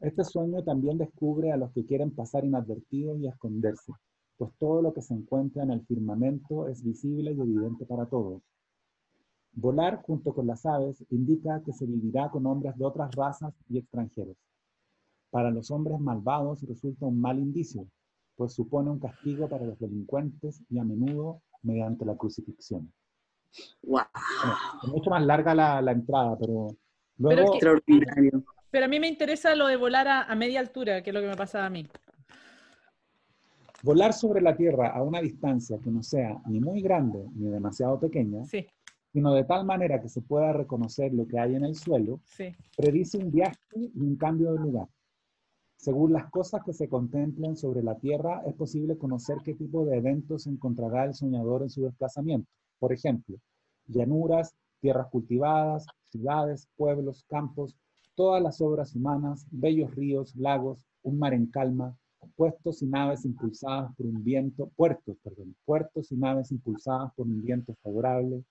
Este 0.00 0.24
sueño 0.24 0.62
también 0.62 0.98
descubre 0.98 1.52
a 1.52 1.56
los 1.56 1.72
que 1.72 1.84
quieren 1.84 2.10
pasar 2.14 2.44
inadvertidos 2.44 3.18
y 3.18 3.28
esconderse, 3.28 3.92
pues 4.36 4.52
todo 4.58 4.82
lo 4.82 4.92
que 4.92 5.02
se 5.02 5.14
encuentra 5.14 5.62
en 5.62 5.70
el 5.70 5.84
firmamento 5.86 6.68
es 6.68 6.82
visible 6.84 7.32
y 7.32 7.40
evidente 7.40 7.86
para 7.86 8.06
todos. 8.06 8.42
Volar 9.52 10.02
junto 10.02 10.34
con 10.34 10.46
las 10.46 10.66
aves 10.66 11.02
indica 11.10 11.62
que 11.64 11.72
se 11.72 11.86
vivirá 11.86 12.30
con 12.30 12.44
hombres 12.46 12.76
de 12.76 12.84
otras 12.84 13.14
razas 13.14 13.54
y 13.70 13.78
extranjeros. 13.78 14.36
Para 15.30 15.50
los 15.50 15.70
hombres 15.70 15.98
malvados 15.98 16.62
resulta 16.62 17.06
un 17.06 17.18
mal 17.20 17.38
indicio, 17.38 17.86
pues 18.36 18.52
supone 18.52 18.90
un 18.90 18.98
castigo 18.98 19.48
para 19.48 19.64
los 19.64 19.78
delincuentes 19.78 20.62
y 20.68 20.78
a 20.78 20.84
menudo 20.84 21.40
mediante 21.62 22.04
la 22.04 22.16
crucifixión. 22.16 22.92
¡Wow! 23.82 24.02
es 24.82 24.88
mucho 24.90 25.08
más 25.08 25.24
larga 25.24 25.54
la, 25.54 25.80
la 25.80 25.92
entrada, 25.92 26.36
pero 26.38 26.68
luego... 27.16 27.28
Pero 27.28 27.42
es 27.42 27.50
que- 27.50 27.56
Extraordinario. 27.56 28.44
Pero 28.76 28.84
a 28.84 28.88
mí 28.90 29.00
me 29.00 29.08
interesa 29.08 29.54
lo 29.54 29.68
de 29.68 29.76
volar 29.76 30.06
a, 30.06 30.24
a 30.24 30.34
media 30.34 30.60
altura, 30.60 31.02
que 31.02 31.08
es 31.08 31.14
lo 31.14 31.22
que 31.22 31.28
me 31.28 31.34
pasa 31.34 31.64
a 31.64 31.70
mí. 31.70 31.88
Volar 33.82 34.12
sobre 34.12 34.42
la 34.42 34.54
Tierra 34.54 34.88
a 34.90 35.02
una 35.02 35.22
distancia 35.22 35.78
que 35.82 35.90
no 35.90 36.02
sea 36.02 36.36
ni 36.44 36.60
muy 36.60 36.82
grande 36.82 37.24
ni 37.36 37.48
demasiado 37.48 37.98
pequeña, 37.98 38.44
Sí, 38.44 38.66
sino 39.14 39.32
de 39.32 39.44
tal 39.44 39.64
manera 39.64 39.98
que 40.02 40.10
se 40.10 40.20
pueda 40.20 40.52
reconocer 40.52 41.14
lo 41.14 41.26
que 41.26 41.38
hay 41.38 41.54
en 41.54 41.64
el 41.64 41.74
suelo, 41.74 42.20
sí. 42.26 42.54
predice 42.76 43.16
un 43.16 43.32
viaje 43.32 43.56
y 43.72 43.98
un 43.98 44.16
cambio 44.16 44.52
de 44.52 44.58
lugar. 44.58 44.88
Según 45.78 46.12
las 46.12 46.28
cosas 46.30 46.62
que 46.62 46.74
se 46.74 46.86
contemplen 46.86 47.56
sobre 47.56 47.82
la 47.82 47.98
Tierra, 47.98 48.42
es 48.46 48.52
posible 48.52 48.98
conocer 48.98 49.38
qué 49.42 49.54
tipo 49.54 49.86
de 49.86 49.96
eventos 49.96 50.46
encontrará 50.46 51.06
el 51.06 51.14
soñador 51.14 51.62
en 51.62 51.70
su 51.70 51.80
desplazamiento. 51.80 52.50
Por 52.78 52.92
ejemplo, 52.92 53.38
llanuras, 53.86 54.54
tierras 54.82 55.06
cultivadas, 55.06 55.86
ciudades, 56.10 56.68
pueblos, 56.76 57.24
campos, 57.26 57.74
todas 58.16 58.42
las 58.42 58.60
obras 58.60 58.96
humanas, 58.96 59.46
bellos 59.50 59.94
ríos, 59.94 60.34
lagos, 60.34 60.84
un 61.02 61.18
mar 61.18 61.34
en 61.34 61.46
calma, 61.46 61.96
puestos 62.34 62.82
y 62.82 62.86
naves 62.86 63.24
impulsadas 63.24 63.94
por 63.94 64.06
un 64.06 64.24
viento, 64.24 64.70
puertos, 64.74 65.16
perdón, 65.22 65.54
puertos 65.64 66.10
y 66.10 66.16
naves 66.16 66.50
impulsadas 66.50 67.12
por 67.14 67.26
un 67.26 67.42
viento 67.42 67.74
favorable. 67.82 68.42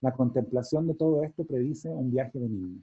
La 0.00 0.12
contemplación 0.12 0.86
de 0.88 0.94
todo 0.94 1.22
esto 1.22 1.44
predice 1.44 1.88
un 1.90 2.10
viaje 2.10 2.38
de 2.38 2.48
niño. 2.48 2.82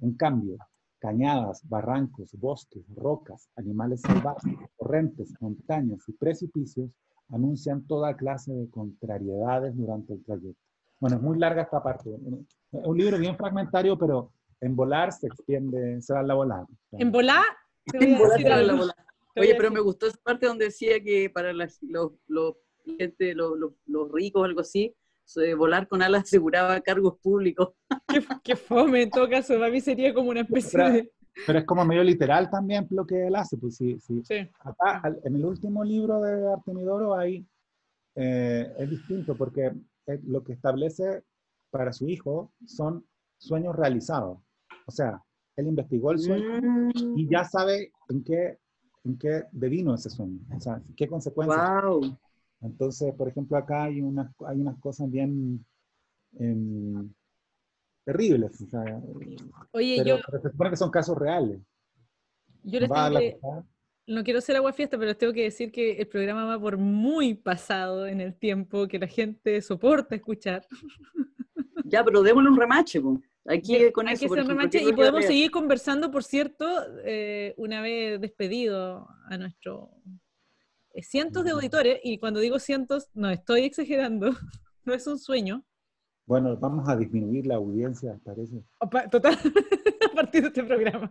En 0.00 0.14
cambio, 0.14 0.56
cañadas, 0.98 1.60
barrancos, 1.68 2.30
bosques, 2.32 2.82
rocas, 2.96 3.48
animales 3.56 4.00
salvajes, 4.00 4.58
torrentes, 4.78 5.34
montañas 5.40 6.00
y 6.08 6.12
precipicios 6.12 6.90
anuncian 7.28 7.86
toda 7.86 8.16
clase 8.16 8.52
de 8.52 8.68
contrariedades 8.70 9.76
durante 9.76 10.14
el 10.14 10.24
trayecto. 10.24 10.60
Bueno, 11.00 11.16
es 11.16 11.22
muy 11.22 11.38
larga 11.38 11.62
esta 11.62 11.82
parte. 11.82 12.10
Es 12.10 12.86
un 12.86 12.96
libro 12.96 13.18
bien 13.18 13.36
fragmentario, 13.36 13.98
pero 13.98 14.32
en 14.60 14.76
volar 14.76 15.12
se 15.12 15.26
extiende, 15.26 16.00
se 16.02 16.12
da 16.14 16.22
la 16.22 16.34
volada. 16.34 16.66
En 16.92 17.10
volar, 17.12 17.44
a 17.92 17.98
decir 17.98 18.18
se 18.36 18.42
da 18.48 18.56
algo. 18.56 18.84
la 18.86 18.94
voy 19.36 19.44
Oye, 19.46 19.52
a 19.54 19.56
pero 19.56 19.70
me 19.70 19.80
gustó 19.80 20.06
esa 20.06 20.18
parte 20.22 20.46
donde 20.46 20.66
decía 20.66 21.02
que 21.02 21.28
para 21.30 21.52
las- 21.52 21.82
los, 21.82 22.12
los, 22.28 22.54
gente, 22.98 23.34
los, 23.34 23.58
los- 23.58 23.72
los 23.86 24.10
ricos 24.12 24.42
o 24.42 24.44
algo 24.44 24.60
así, 24.60 24.94
de 25.36 25.54
volar 25.54 25.88
con 25.88 26.02
alas 26.02 26.22
aseguraba 26.24 26.80
cargos 26.80 27.18
públicos. 27.20 27.70
Qué, 28.06 28.24
qué 28.42 28.56
fome, 28.56 29.02
en 29.02 29.10
todo 29.10 29.28
caso, 29.28 29.54
para 29.58 29.70
mí 29.70 29.80
sería 29.80 30.12
como 30.14 30.30
una 30.30 30.40
especie 30.42 30.70
Pero- 30.78 30.90
de... 30.92 31.10
Pero 31.48 31.58
es 31.58 31.64
como 31.64 31.84
medio 31.84 32.04
literal 32.04 32.48
también 32.48 32.86
lo 32.90 33.04
que 33.04 33.26
él 33.26 33.34
hace. 33.34 33.56
Pues 33.56 33.74
sí, 33.76 33.98
sí. 33.98 34.22
Sí, 34.24 34.48
Acá, 34.60 35.02
en 35.24 35.34
el 35.34 35.44
último 35.44 35.82
libro 35.82 36.20
de 36.20 36.52
Artemidoro, 36.52 37.12
hay, 37.16 37.44
eh, 38.14 38.72
es 38.78 38.88
distinto 38.90 39.34
porque 39.36 39.72
eh, 40.06 40.20
lo 40.28 40.44
que 40.44 40.52
establece 40.52 41.24
para 41.70 41.92
su 41.92 42.08
hijo 42.08 42.52
son 42.66 43.04
sueños 43.38 43.74
realizados. 43.76 44.38
O 44.86 44.90
sea, 44.90 45.22
él 45.56 45.66
investigó 45.68 46.12
el 46.12 46.18
sueño 46.18 46.60
Mm. 46.60 47.18
y 47.18 47.28
ya 47.28 47.44
sabe 47.44 47.92
en 48.08 48.24
qué, 48.24 48.58
en 49.04 49.18
qué 49.18 49.44
devino 49.52 49.94
ese 49.94 50.10
sueño, 50.10 50.40
o 50.54 50.60
sea, 50.60 50.82
qué 50.96 51.08
consecuencias. 51.08 51.82
Wow. 51.84 52.18
Entonces, 52.62 53.14
por 53.14 53.28
ejemplo, 53.28 53.56
acá 53.56 53.84
hay 53.84 54.00
unas, 54.00 54.30
hay 54.46 54.60
unas 54.60 54.78
cosas 54.80 55.10
bien 55.10 55.64
em, 56.38 57.12
terribles, 58.04 58.60
o 58.60 58.66
sea, 58.66 59.00
Oye, 59.72 59.96
pero, 59.98 60.16
yo, 60.16 60.22
pero 60.26 60.42
se 60.42 60.50
supone 60.50 60.70
que 60.70 60.76
son 60.76 60.90
casos 60.90 61.16
reales. 61.16 61.60
yo 62.62 62.80
les 62.80 62.90
tengo 62.90 63.18
que, 63.18 63.38
no 64.06 64.22
quiero 64.22 64.40
ser 64.40 64.56
agua 64.56 64.72
fiesta, 64.72 64.96
pero 64.98 65.08
les 65.08 65.18
tengo 65.18 65.32
que 65.32 65.44
decir 65.44 65.72
que 65.72 65.92
el 65.92 66.06
programa 66.06 66.44
va 66.44 66.60
por 66.60 66.76
muy 66.76 67.34
pasado 67.34 68.06
en 68.06 68.20
el 68.20 68.34
tiempo 68.34 68.86
que 68.88 68.98
la 68.98 69.06
gente 69.06 69.60
soporta 69.62 70.14
escuchar. 70.14 70.66
Ya, 71.94 72.04
pero 72.04 72.22
démosle 72.22 72.50
un 72.50 72.56
remache, 72.58 73.00
po. 73.00 73.20
Aquí 73.46 73.76
Hay 73.76 73.92
con 73.92 74.06
que 74.06 74.12
eso. 74.14 74.24
hacer 74.26 74.38
ejemplo, 74.38 74.54
remache 74.56 74.78
¿qué 74.78 74.84
y 74.88 74.92
podemos 74.92 75.14
habría? 75.18 75.28
seguir 75.28 75.50
conversando, 75.52 76.10
por 76.10 76.24
cierto, 76.24 76.66
eh, 77.04 77.54
una 77.56 77.80
vez 77.82 78.20
despedido 78.20 79.06
a 79.28 79.38
nuestro 79.38 79.90
eh, 80.92 81.02
cientos 81.02 81.44
de 81.44 81.52
auditores, 81.52 82.00
y 82.02 82.18
cuando 82.18 82.40
digo 82.40 82.58
cientos, 82.58 83.08
no 83.14 83.30
estoy 83.30 83.62
exagerando, 83.62 84.30
no 84.84 84.92
es 84.94 85.06
un 85.06 85.18
sueño. 85.18 85.64
Bueno, 86.26 86.56
vamos 86.56 86.88
a 86.88 86.96
disminuir 86.96 87.46
la 87.46 87.56
audiencia, 87.56 88.18
parece. 88.24 88.64
O 88.80 88.88
pa- 88.90 89.08
Total, 89.08 89.34
a 90.10 90.14
partir 90.14 90.40
de 90.42 90.48
este 90.48 90.64
programa. 90.64 91.08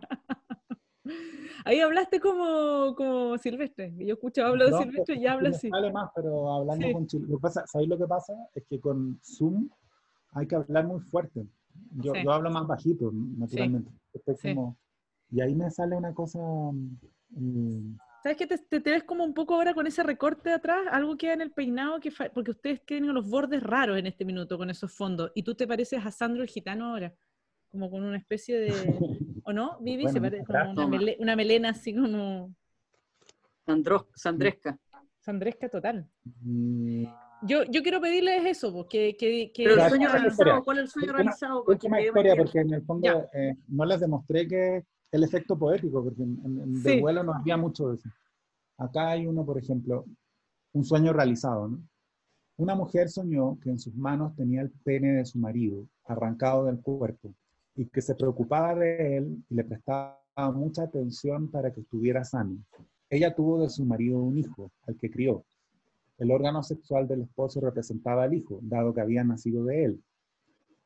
Ahí 1.66 1.80
hablaste 1.80 2.20
como, 2.20 2.94
como 2.94 3.38
Silvestre. 3.38 3.94
Yo 3.96 4.14
escucho, 4.14 4.44
hablo 4.44 4.66
de 4.66 4.70
No, 4.72 4.78
Silvestre 4.82 5.14
y 5.16 5.20
ya 5.20 5.32
habla 5.32 5.48
así. 5.50 5.70
sale 5.70 5.90
más, 5.92 6.10
pero 6.14 6.52
hablando 6.52 6.86
Sí. 6.88 6.92
con 6.92 7.06
Chile. 7.06 7.26
Lo 7.28 7.36
que 7.38 7.42
pasa, 7.42 7.64
¿Sabéis 7.66 7.88
lo 7.88 7.96
que 7.96 8.06
pasa? 8.06 8.34
Es 8.54 8.64
que 8.68 8.80
con 8.80 9.18
Zoom 9.22 9.68
hay 10.34 10.46
que 10.46 10.56
hablar 10.56 10.86
muy 10.86 11.00
fuerte. 11.00 11.46
Yo, 11.96 12.12
Sí. 12.12 12.20
yo 12.24 12.32
hablo 12.32 12.50
más 12.50 12.66
bajito, 12.66 13.10
naturalmente. 13.12 13.90
Sí. 14.36 14.54
como- 14.54 14.76
y 15.30 15.40
ahí 15.40 15.54
me 15.54 15.70
sale 15.70 15.96
una 15.96 16.12
cosa. 16.14 16.38
mm, 17.30 17.96
¿Sabes 18.22 18.38
que 18.38 18.46
te, 18.46 18.56
te, 18.58 18.80
te 18.80 18.90
ves 18.90 19.04
como 19.04 19.22
un 19.24 19.34
poco 19.34 19.54
ahora 19.54 19.74
con 19.74 19.86
ese 19.86 20.02
recorte 20.02 20.48
de 20.50 20.54
atrás? 20.54 20.86
Algo 20.90 21.16
queda 21.16 21.34
en 21.34 21.40
el 21.42 21.50
peinado, 21.50 22.00
que 22.00 22.10
fa- 22.10 22.30
porque 22.32 22.52
ustedes 22.52 22.84
tienen 22.86 23.12
los 23.12 23.28
bordes 23.28 23.62
raros 23.62 23.98
en 23.98 24.06
este 24.06 24.24
minuto 24.24 24.56
con 24.56 24.70
esos 24.70 24.92
fondos. 24.92 25.30
Y 25.34 25.42
tú 25.42 25.54
te 25.54 25.66
pareces 25.66 26.04
a 26.06 26.10
Sandro 26.10 26.42
el 26.42 26.48
Gitano 26.48 26.86
ahora. 26.86 27.12
Como 27.70 27.90
con 27.90 28.02
una 28.04 28.16
especie 28.16 28.56
de... 28.58 28.68
¿O 29.44 29.52
no, 29.52 29.78
Vivi? 29.80 30.04
Se 30.08 30.20
Bueno, 30.20 30.22
parece 30.22 30.38
muchas 30.46 30.66
como 30.68 30.86
una, 30.86 30.96
mele- 30.96 31.16
una 31.20 31.36
melena 31.36 31.70
así 31.70 31.94
como 31.94 32.54
Sandros- 33.66 34.06
Sandresca. 34.14 34.78
sandresca 35.20 35.68
total. 35.68 36.06
mm, 36.42 37.04
Yo, 37.46 37.64
yo 37.64 37.82
quiero 37.82 38.00
pedirles 38.00 38.44
eso, 38.46 38.72
porque 38.72 39.16
que, 39.18 39.52
que, 39.52 39.64
Pero 39.64 39.82
el 39.82 39.88
sueño 39.88 40.08
realizado. 40.10 40.62
¿cuál 40.64 40.78
es 40.78 40.84
el 40.84 40.88
sueño 40.90 41.06
Última- 41.08 41.18
realizado? 41.22 41.64
Última 41.66 42.00
historia, 42.00 42.36
porque 42.36 42.58
en 42.60 42.74
el 42.74 42.82
fondo 42.82 43.28
eh, 43.32 43.54
no 43.68 43.84
les 43.84 44.00
demostré 44.00 44.46
que 44.48 44.84
el 45.12 45.22
efecto 45.24 45.58
poético, 45.58 46.02
porque 46.02 46.22
en, 46.22 46.40
en- 46.44 46.60
en 46.60 46.76
Sí. 46.76 46.82
de 46.96 47.00
vuelo 47.00 47.22
no 47.22 47.34
había 47.34 47.56
mucho 47.56 47.88
de 47.88 47.96
eso. 47.96 48.08
Acá 48.78 49.10
hay 49.10 49.26
uno, 49.26 49.44
por 49.44 49.58
ejemplo, 49.58 50.04
un 50.72 50.84
sueño 50.84 51.12
realizado. 51.12 51.68
¿no? 51.68 51.78
Una 52.56 52.74
mujer 52.74 53.08
soñó 53.08 53.58
que 53.60 53.70
en 53.70 53.78
sus 53.78 53.94
manos 53.94 54.34
tenía 54.36 54.60
el 54.62 54.70
pene 54.70 55.12
de 55.14 55.24
su 55.24 55.38
marido 55.38 55.86
arrancado 56.06 56.64
del 56.66 56.80
cuerpo 56.80 57.34
y 57.76 57.86
que 57.86 58.00
se 58.00 58.14
preocupaba 58.14 58.74
de 58.74 59.16
él 59.18 59.44
y 59.50 59.54
le 59.54 59.64
prestaba 59.64 60.18
mucha 60.52 60.84
atención 60.84 61.48
para 61.48 61.72
que 61.72 61.80
estuviera 61.80 62.24
sano. 62.24 62.56
Ella 63.10 63.34
tuvo 63.34 63.62
de 63.62 63.68
su 63.70 63.84
marido 63.84 64.18
un 64.18 64.38
hijo, 64.38 64.70
al 64.86 64.96
que 64.96 65.10
crió. 65.10 65.44
El 66.18 66.30
órgano 66.30 66.62
sexual 66.62 67.08
del 67.08 67.22
esposo 67.22 67.60
representaba 67.60 68.22
al 68.24 68.34
hijo, 68.34 68.58
dado 68.62 68.94
que 68.94 69.00
había 69.00 69.24
nacido 69.24 69.64
de 69.64 69.84
él. 69.84 70.04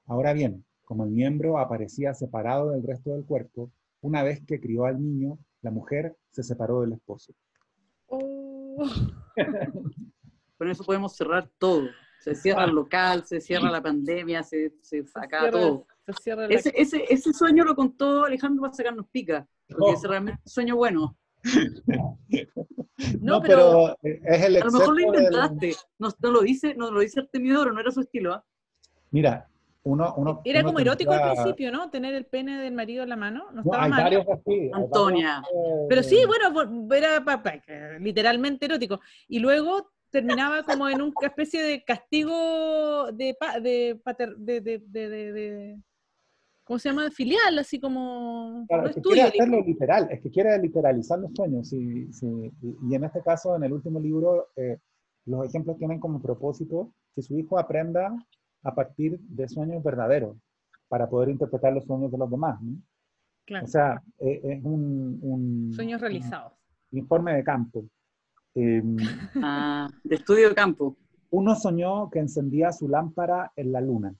Ahora 0.06 0.32
bien, 0.32 0.64
como 0.84 1.04
el 1.04 1.10
miembro 1.10 1.58
aparecía 1.58 2.14
separado 2.14 2.70
del 2.70 2.82
resto 2.82 3.10
del 3.10 3.24
cuerpo, 3.26 3.70
una 4.00 4.22
vez 4.22 4.40
que 4.46 4.60
crió 4.60 4.86
al 4.86 4.98
niño, 5.02 5.38
la 5.60 5.70
mujer 5.70 6.16
se 6.30 6.42
separó 6.42 6.80
del 6.80 6.92
esposo. 6.94 7.34
Oh. 8.06 8.86
Con 10.56 10.70
eso 10.70 10.84
podemos 10.84 11.14
cerrar 11.14 11.48
todo. 11.58 11.88
Se 12.20 12.34
cierra 12.34 12.64
el 12.64 12.72
local, 12.74 13.24
se 13.26 13.40
cierra 13.40 13.70
la 13.70 13.82
pandemia, 13.82 14.42
se, 14.42 14.72
se 14.80 15.04
cierra- 15.04 15.50
todo. 15.50 15.86
se 16.06 16.12
cierra 16.14 16.48
la- 16.48 16.54
Ese, 16.54 16.72
ese, 16.74 17.04
ese 17.08 17.32
sueño 17.32 17.64
lo 17.64 17.74
contó 17.76 18.24
Alejandro 18.24 18.62
para 18.62 18.72
sacarnos 18.72 19.06
pica, 19.10 19.46
porque 19.68 19.84
Oh. 19.84 19.92
es 19.92 20.02
realmente 20.02 20.40
un 20.44 20.50
sueño 20.50 20.76
bueno. 20.76 21.17
No, 23.20 23.40
pero, 23.40 23.96
es 24.02 24.44
el 24.44 24.56
A 24.56 24.64
lo 24.64 24.72
mejor 24.72 24.94
lo 24.94 25.00
intentaste, 25.00 25.76
no, 25.98 26.10
lo 26.20 26.40
dice, 26.40 26.74
no 26.74 26.90
lo 26.90 26.98
dice 27.00 27.20
Artemidoro, 27.20 27.72
no 27.72 27.80
era 27.80 27.92
su 27.92 28.00
estilo. 28.00 28.34
¿ah? 28.34 28.44
Mira, 29.12 29.48
uno, 29.84 30.14
uno, 30.16 30.42
Era 30.44 30.64
como 30.64 30.80
erótico 30.80 31.12
al 31.12 31.32
principio, 31.32 31.70
¿no? 31.70 31.90
Tener 31.90 32.14
el 32.14 32.26
pene 32.26 32.58
del 32.60 32.74
marido 32.74 33.04
en 33.04 33.08
la 33.08 33.16
mano. 33.16 33.46
No, 33.52 33.62
estaba 33.62 33.84
hay 33.84 33.90
mal. 33.90 34.02
varios 34.02 34.26
así. 34.28 34.70
Antonia. 34.72 35.42
Pero 35.88 36.02
sí, 36.02 36.24
bueno, 36.26 36.94
era 36.94 37.24
literalmente 38.00 38.66
erótico. 38.66 39.00
Y 39.28 39.38
luego 39.38 39.92
terminaba 40.10 40.62
como 40.62 40.88
en 40.88 41.00
una 41.00 41.12
especie 41.22 41.62
de 41.62 41.84
castigo 41.84 43.12
de, 43.12 43.36
de, 43.62 44.00
de, 44.38 44.60
de, 44.60 45.78
¿cómo 46.68 46.78
se 46.78 46.90
llama? 46.90 47.10
Filial, 47.10 47.58
así 47.58 47.80
como... 47.80 48.66
Claro, 48.68 48.88
es 48.88 48.94
que 48.94 49.00
quiere 49.00 49.22
hacerlo 49.22 49.62
literal, 49.64 50.06
es 50.10 50.20
que 50.20 50.30
quiere 50.30 50.58
literalizar 50.58 51.18
los 51.18 51.32
sueños. 51.34 51.72
Y, 51.72 52.10
y 52.82 52.94
en 52.94 53.04
este 53.04 53.22
caso, 53.22 53.56
en 53.56 53.64
el 53.64 53.72
último 53.72 53.98
libro, 53.98 54.48
eh, 54.54 54.78
los 55.24 55.46
ejemplos 55.46 55.78
tienen 55.78 55.98
como 55.98 56.20
propósito 56.20 56.92
que 57.14 57.22
su 57.22 57.38
hijo 57.38 57.58
aprenda 57.58 58.14
a 58.62 58.74
partir 58.74 59.18
de 59.20 59.48
sueños 59.48 59.82
verdaderos 59.82 60.36
para 60.88 61.08
poder 61.08 61.30
interpretar 61.30 61.72
los 61.72 61.86
sueños 61.86 62.12
de 62.12 62.18
los 62.18 62.30
demás. 62.30 62.60
Claro. 63.46 63.64
O 63.64 63.68
sea, 63.68 64.02
eh, 64.18 64.40
es 64.44 64.62
un, 64.62 65.18
un 65.22 65.72
Sueños 65.72 66.02
realizados. 66.02 66.52
informe 66.90 67.34
de 67.34 67.44
campo. 67.44 67.84
Em, 68.54 68.96
ah, 69.42 69.88
de 70.04 70.16
estudio 70.16 70.50
de 70.50 70.54
campo. 70.54 70.98
Uno 71.30 71.54
soñó 71.54 72.10
que 72.10 72.18
encendía 72.18 72.72
su 72.72 72.88
lámpara 72.88 73.52
en 73.56 73.72
la 73.72 73.80
luna. 73.80 74.14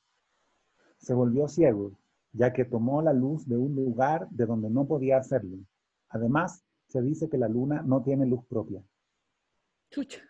Se 0.97 1.12
volvió 1.12 1.47
ciego, 1.47 1.93
ya 2.33 2.53
que 2.53 2.65
tomó 2.65 3.03
la 3.03 3.13
luz 3.13 3.47
de 3.47 3.57
un 3.57 3.75
lugar 3.75 4.29
de 4.31 4.47
donde 4.47 4.71
no 4.71 4.87
podía 4.87 5.19
hacerlo. 5.19 5.59
Además, 6.11 6.65
se 6.89 7.03
dice 7.03 7.29
que 7.29 7.39
la 7.39 7.49
luna 7.49 7.83
no 7.83 8.03
tiene 8.03 8.27
luz 8.27 8.45
propia. 8.47 8.83
Chucha. 9.91 10.21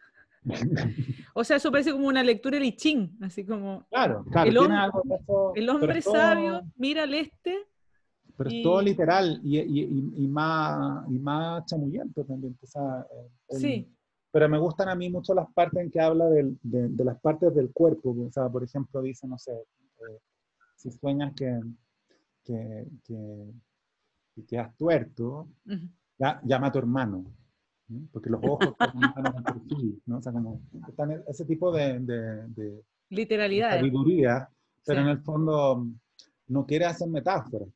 o 1.35 1.45
sea, 1.45 1.57
eso 1.57 1.71
parece 1.71 1.93
como 1.93 2.07
una 2.07 2.23
lectura 2.23 2.59
de 2.59 2.67
I 2.67 3.11
así 3.23 3.45
como... 3.45 3.87
Claro, 3.91 4.25
claro. 4.31 4.49
El, 5.55 5.69
hombre, 5.69 6.01
sabio 6.01 6.63
mira 6.77 7.03
al 7.03 7.15
este. 7.15 7.57
Pero 8.37 8.51
es 8.51 8.63
todo 8.63 8.81
literal 8.81 9.41
y, 9.43 9.59
y, 9.59 10.29
más, 10.29 11.05
y 11.11 11.19
más 11.19 11.65
chamullento 11.67 12.25
también. 12.25 12.57
sí. 13.51 13.93
Pero 14.31 14.49
me 14.49 14.59
gustan 14.59 14.91
a 14.91 14.95
mí 14.95 15.09
mucho 15.09 15.35
las 15.35 15.51
partes 15.53 15.83
en 15.83 15.91
que 15.91 16.01
habla 16.01 16.27
de, 16.27 16.55
de, 16.63 17.05
las 17.05 17.19
partes 17.19 17.55
del 17.55 17.73
cuerpo. 17.73 18.15
O 18.15 18.31
sea, 18.31 18.49
por 18.49 18.63
ejemplo, 18.63 19.01
dice, 19.01 19.27
no 19.27 19.39
sé, 19.39 19.53
eh, 19.53 20.19
si 20.77 20.91
sueñas 20.91 21.33
que, 21.35 21.59
que, 22.49 22.87
que, 24.47 24.59
has 24.59 24.77
tuerto, 24.77 25.49
ya, 26.19 26.41
llama 26.45 26.69
a 26.69 26.73
tu 26.73 26.79
hermano. 26.79 27.25
Porque 28.13 28.29
los 28.29 28.41
ojos 28.45 28.75
¿no? 30.07 30.19
O 30.19 30.23
sea, 30.23 30.33
como 30.33 30.61
están 30.87 31.23
ese 31.27 31.45
tipo 31.47 31.73
de, 31.73 31.99
de, 32.01 32.83
literalidad. 33.09 33.77
sabiduría, 33.77 34.49
pero 34.85 35.01
en 35.01 35.09
el 35.09 35.19
fondo 35.21 35.87
no 36.49 36.67
quiere 36.67 36.85
hacer 36.85 37.09
metáforas. 37.09 37.69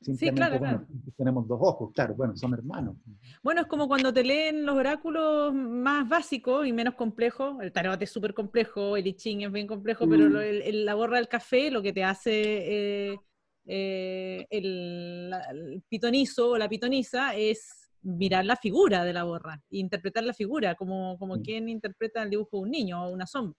Sí, 0.00 0.30
claro, 0.32 0.58
claro. 0.58 0.86
Tenemos 1.16 1.48
dos 1.48 1.58
ojos, 1.62 1.90
claro, 1.94 2.14
bueno, 2.14 2.36
son 2.36 2.52
hermanos. 2.52 2.96
Bueno, 3.42 3.62
es 3.62 3.66
como 3.66 3.88
cuando 3.88 4.12
te 4.12 4.22
leen 4.22 4.66
los 4.66 4.76
oráculos 4.76 5.54
más 5.54 6.06
básicos 6.06 6.66
y 6.66 6.74
menos 6.74 6.94
complejos. 6.94 7.56
El 7.62 7.72
tarot 7.72 8.00
es 8.02 8.10
súper 8.10 8.34
complejo, 8.34 8.98
el 8.98 9.06
I 9.06 9.14
Ching 9.14 9.42
es 9.42 9.52
bien 9.52 9.66
complejo, 9.66 10.06
pero 10.06 10.28
mm. 10.28 10.36
el, 10.36 10.84
la 10.84 10.94
borra 10.94 11.16
del 11.16 11.28
café 11.28 11.70
lo 11.70 11.80
que 11.80 11.94
te 11.94 12.04
hace 12.04 13.12
eh, 13.12 13.18
eh, 13.66 14.46
el, 14.50 15.32
el, 15.50 15.82
pitonizo 15.88 16.50
o 16.50 16.58
la 16.58 16.68
pitoniza 16.68 17.34
es 17.34 17.90
mirar 18.02 18.44
la 18.44 18.56
figura 18.56 19.04
de 19.04 19.12
la 19.12 19.24
borra, 19.24 19.62
interpretar 19.70 20.24
la 20.24 20.34
figura 20.34 20.74
como, 20.74 21.18
como 21.18 21.40
quien 21.40 21.68
interpreta 21.68 22.22
el 22.22 22.30
dibujo 22.30 22.58
de 22.58 22.62
un 22.62 22.70
niño 22.70 23.04
o 23.04 23.10
una 23.10 23.26
sombra. 23.26 23.58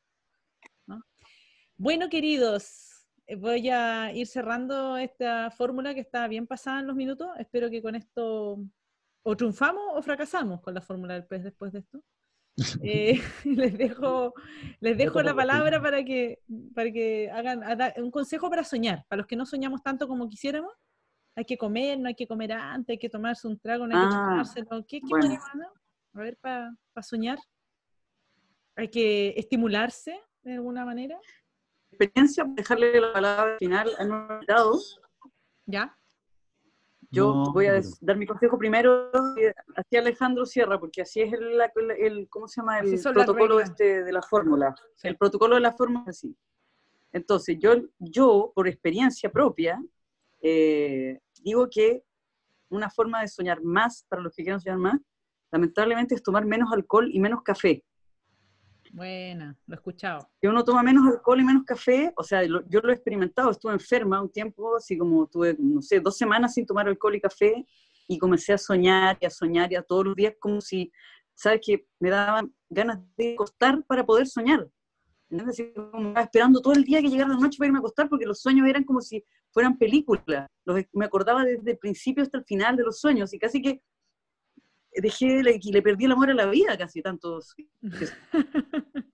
Bueno, 1.77 2.07
queridos, 2.07 3.05
eh, 3.27 3.35
voy 3.35 3.69
a 3.69 4.13
ir 4.13 4.27
cerrando 4.27 4.95
esta 4.97 5.51
fórmula 5.51 5.93
que 5.93 5.99
está 5.99 6.25
bien 6.27 6.47
pasada 6.47 6.79
en 6.79 6.87
los 6.87 6.95
minutos. 6.95 7.27
Espero 7.37 7.69
que 7.69 7.81
con 7.81 7.95
esto 7.95 8.63
o 9.23 9.35
triunfamos 9.35 9.83
o 9.93 10.01
fracasamos 10.01 10.61
con 10.61 10.73
la 10.73 10.81
fórmula 10.81 11.15
del 11.15 11.25
pez 11.25 11.43
después 11.43 11.73
de 11.73 11.79
esto. 11.79 12.01
Eh, 12.81 13.19
les 13.45 13.77
dejo, 13.77 14.33
les 14.79 14.97
dejo 14.97 15.21
la 15.21 15.35
palabra 15.35 15.81
para 15.81 16.03
que, 16.03 16.39
para 16.73 16.91
que 16.91 17.29
hagan 17.31 17.61
un 17.97 18.11
consejo 18.11 18.49
para 18.49 18.63
soñar, 18.63 19.05
para 19.07 19.19
los 19.19 19.27
que 19.27 19.35
no 19.35 19.45
soñamos 19.45 19.81
tanto 19.81 20.07
como 20.07 20.29
quisiéramos 20.29 20.73
hay 21.35 21.45
que 21.45 21.57
comer, 21.57 21.99
no 21.99 22.07
hay 22.07 22.15
que 22.15 22.27
comer 22.27 22.53
antes, 22.53 22.93
hay 22.93 22.97
que 22.97 23.09
tomarse 23.09 23.47
un 23.47 23.59
trago, 23.59 23.85
no 23.85 23.97
hay 23.97 24.07
que 24.07 24.15
ah, 24.15 24.25
tomárselo. 24.29 24.85
¿Qué, 24.87 25.01
qué 25.01 25.37
A 26.13 26.19
ver, 26.19 26.37
para 26.37 26.73
soñar. 27.01 27.37
Hay 28.77 28.89
que 28.89 29.33
estimularse 29.37 30.17
de 30.43 30.53
alguna 30.53 30.85
manera. 30.85 31.19
Experiencia, 31.91 32.45
dejarle 32.47 32.99
la 32.99 33.13
palabra 33.13 33.57
final 33.57 33.89
a 33.97 34.03
nuestro 34.05 34.35
invitado. 34.35 34.79
¿Ya? 35.65 35.97
Yo 37.15 37.51
voy 37.53 37.67
a 37.67 37.81
dar 38.01 38.17
mi 38.17 38.25
consejo 38.25 38.57
primero 38.57 39.09
hacia 39.75 39.99
Alejandro 39.99 40.45
Sierra, 40.45 40.79
porque 40.79 41.01
así 41.01 41.21
es 41.21 41.33
el, 41.33 42.27
¿cómo 42.29 42.47
se 42.47 42.61
llama? 42.61 42.79
El 42.79 43.01
protocolo 43.01 43.59
este 43.59 44.03
de 44.03 44.11
la 44.11 44.21
fórmula. 44.21 44.75
El 45.03 45.17
protocolo 45.17 45.55
de 45.55 45.61
la 45.61 45.71
fórmula 45.71 46.03
es 46.07 46.17
así. 46.17 46.35
Entonces, 47.13 47.57
yo, 47.59 47.75
yo, 47.97 48.51
por 48.53 48.67
experiencia 48.67 49.31
propia, 49.31 49.81
eh, 50.41 51.19
digo 51.41 51.69
que 51.69 52.03
una 52.69 52.89
forma 52.89 53.21
de 53.21 53.29
soñar 53.29 53.63
más, 53.63 54.05
para 54.09 54.21
los 54.21 54.35
que 54.35 54.43
quieran 54.43 54.59
soñar 54.59 54.79
más, 54.79 54.99
lamentablemente 55.51 56.15
es 56.15 56.21
tomar 56.21 56.45
menos 56.45 56.73
alcohol 56.73 57.09
y 57.09 57.19
menos 57.21 57.41
café. 57.41 57.85
Buena, 58.95 59.57
lo 59.67 59.73
he 59.73 59.75
escuchado. 59.75 60.29
Si 60.39 60.47
uno 60.47 60.63
toma 60.63 60.81
menos 60.81 61.05
alcohol 61.05 61.41
y 61.41 61.43
menos 61.43 61.65
café, 61.65 62.13
o 62.15 62.23
sea, 62.23 62.45
yo 62.45 62.79
lo 62.81 62.89
he 62.89 62.93
experimentado, 62.93 63.51
estuve 63.51 63.73
enferma 63.73 64.21
un 64.21 64.31
tiempo, 64.31 64.77
así 64.77 64.97
como 64.97 65.27
tuve, 65.27 65.53
no 65.59 65.81
sé, 65.81 65.99
dos 65.99 66.17
semanas 66.17 66.53
sin 66.53 66.65
tomar 66.65 66.87
alcohol 66.87 67.13
y 67.13 67.19
café, 67.19 67.65
y 68.07 68.17
comencé 68.17 68.53
a 68.53 68.57
soñar 68.57 69.17
y 69.19 69.25
a 69.25 69.29
soñar 69.29 69.69
y 69.73 69.75
a 69.75 69.81
todos 69.81 70.05
los 70.05 70.15
días 70.15 70.35
como 70.39 70.61
si, 70.61 70.93
¿sabes? 71.33 71.59
Que 71.61 71.85
me 71.99 72.09
daban 72.09 72.55
ganas 72.69 72.99
de 73.17 73.33
acostar 73.33 73.83
para 73.83 74.05
poder 74.05 74.27
soñar. 74.27 74.65
Como 75.91 76.17
esperando 76.17 76.61
todo 76.61 76.73
el 76.73 76.85
día 76.85 77.01
que 77.01 77.09
llegara 77.09 77.33
la 77.33 77.39
noche 77.39 77.57
para 77.57 77.67
irme 77.67 77.79
a 77.79 77.81
acostar 77.81 78.07
porque 78.07 78.25
los 78.25 78.39
sueños 78.39 78.65
eran 78.65 78.85
como 78.85 79.01
si 79.01 79.25
fueran 79.51 79.77
películas. 79.77 80.47
me 80.93 81.03
acordaba 81.03 81.43
desde 81.43 81.71
el 81.71 81.77
principio 81.77 82.23
hasta 82.23 82.37
el 82.37 82.45
final 82.45 82.77
de 82.77 82.83
los 82.83 83.01
sueños 83.01 83.33
y 83.33 83.39
casi 83.39 83.61
que 83.61 83.81
dejé 85.01 85.41
y 85.61 85.71
le 85.71 85.81
perdí 85.81 86.05
el 86.05 86.11
amor 86.11 86.29
a 86.29 86.33
la 86.33 86.45
vida 86.47 86.77
casi 86.77 87.01
tantos. 87.01 87.55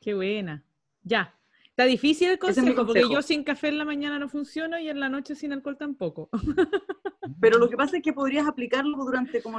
Qué 0.00 0.14
buena. 0.14 0.64
Ya. 1.02 1.38
Está 1.72 1.84
difícil 1.84 2.28
el 2.28 2.38
consejo, 2.38 2.84
porque 2.84 3.08
yo 3.10 3.22
sin 3.22 3.44
café 3.44 3.68
en 3.68 3.78
la 3.78 3.86
mañana 3.86 4.18
no 4.18 4.28
funciono 4.28 4.78
y 4.78 4.90
en 4.90 5.00
la 5.00 5.08
noche 5.08 5.34
sin 5.34 5.54
alcohol 5.54 5.78
tampoco. 5.78 6.28
Pero 7.40 7.58
lo 7.58 7.70
que 7.70 7.76
pasa 7.76 7.96
es 7.96 8.02
que 8.02 8.12
podrías 8.12 8.46
aplicarlo 8.46 8.98
durante 8.98 9.42
como, 9.42 9.58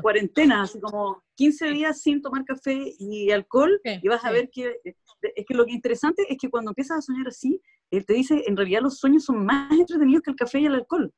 cuarentena, 0.00 0.62
así 0.62 0.78
como 0.78 1.24
15 1.34 1.70
días 1.70 2.00
sin 2.00 2.22
tomar 2.22 2.44
café 2.44 2.94
y 2.98 3.32
alcohol, 3.32 3.80
y 3.84 4.06
vas 4.06 4.24
a 4.24 4.30
ver 4.30 4.50
que 4.50 4.80
eh, 4.84 4.94
es 5.34 5.44
que 5.46 5.54
lo 5.54 5.66
que 5.66 5.72
interesante 5.72 6.24
es 6.28 6.38
que 6.38 6.48
cuando 6.48 6.70
empiezas 6.70 6.98
a 6.98 7.02
soñar 7.02 7.26
así, 7.26 7.60
él 7.90 8.06
te 8.06 8.14
dice, 8.14 8.44
en 8.46 8.56
realidad 8.56 8.82
los 8.82 8.98
sueños 8.98 9.24
son 9.24 9.44
más 9.44 9.72
entretenidos 9.72 10.22
que 10.22 10.30
el 10.30 10.36
café 10.36 10.60
y 10.60 10.66
el 10.66 10.74
alcohol. 10.74 11.12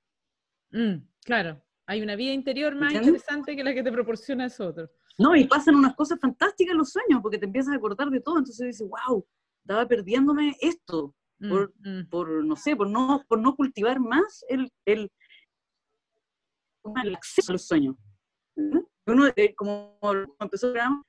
Mm, 0.70 1.04
claro, 1.24 1.62
hay 1.86 2.02
una 2.02 2.16
vida 2.16 2.32
interior 2.32 2.74
más 2.74 2.92
interesante 2.92 3.56
que 3.56 3.64
la 3.64 3.74
que 3.74 3.82
te 3.82 3.92
proporciona 3.92 4.46
eso 4.46 4.68
otro. 4.68 4.90
No, 5.18 5.36
y 5.36 5.44
pasan 5.46 5.74
unas 5.74 5.94
cosas 5.94 6.18
fantásticas 6.20 6.72
en 6.72 6.78
los 6.78 6.90
sueños, 6.90 7.20
porque 7.22 7.38
te 7.38 7.46
empiezas 7.46 7.74
a 7.74 7.76
acordar 7.76 8.08
de 8.08 8.20
todo, 8.20 8.38
entonces 8.38 8.66
dices, 8.66 8.88
wow, 8.88 9.26
estaba 9.62 9.86
perdiéndome 9.86 10.56
esto, 10.60 11.14
mm, 11.38 11.48
por, 11.48 11.72
mm. 11.80 12.08
por, 12.08 12.44
no 12.44 12.56
sé, 12.56 12.76
por 12.76 12.88
no, 12.88 13.22
por 13.28 13.40
no 13.40 13.54
cultivar 13.54 14.00
más 14.00 14.44
el, 14.48 14.70
el, 14.86 15.10
el 17.04 17.14
acceso 17.14 17.52
al 17.52 17.58
sueño. 17.58 17.96
Uno, 19.06 19.26
eh, 19.36 19.54
como, 19.54 19.98
empezó 20.40 20.68
el 20.68 20.72
programa, 20.72 21.04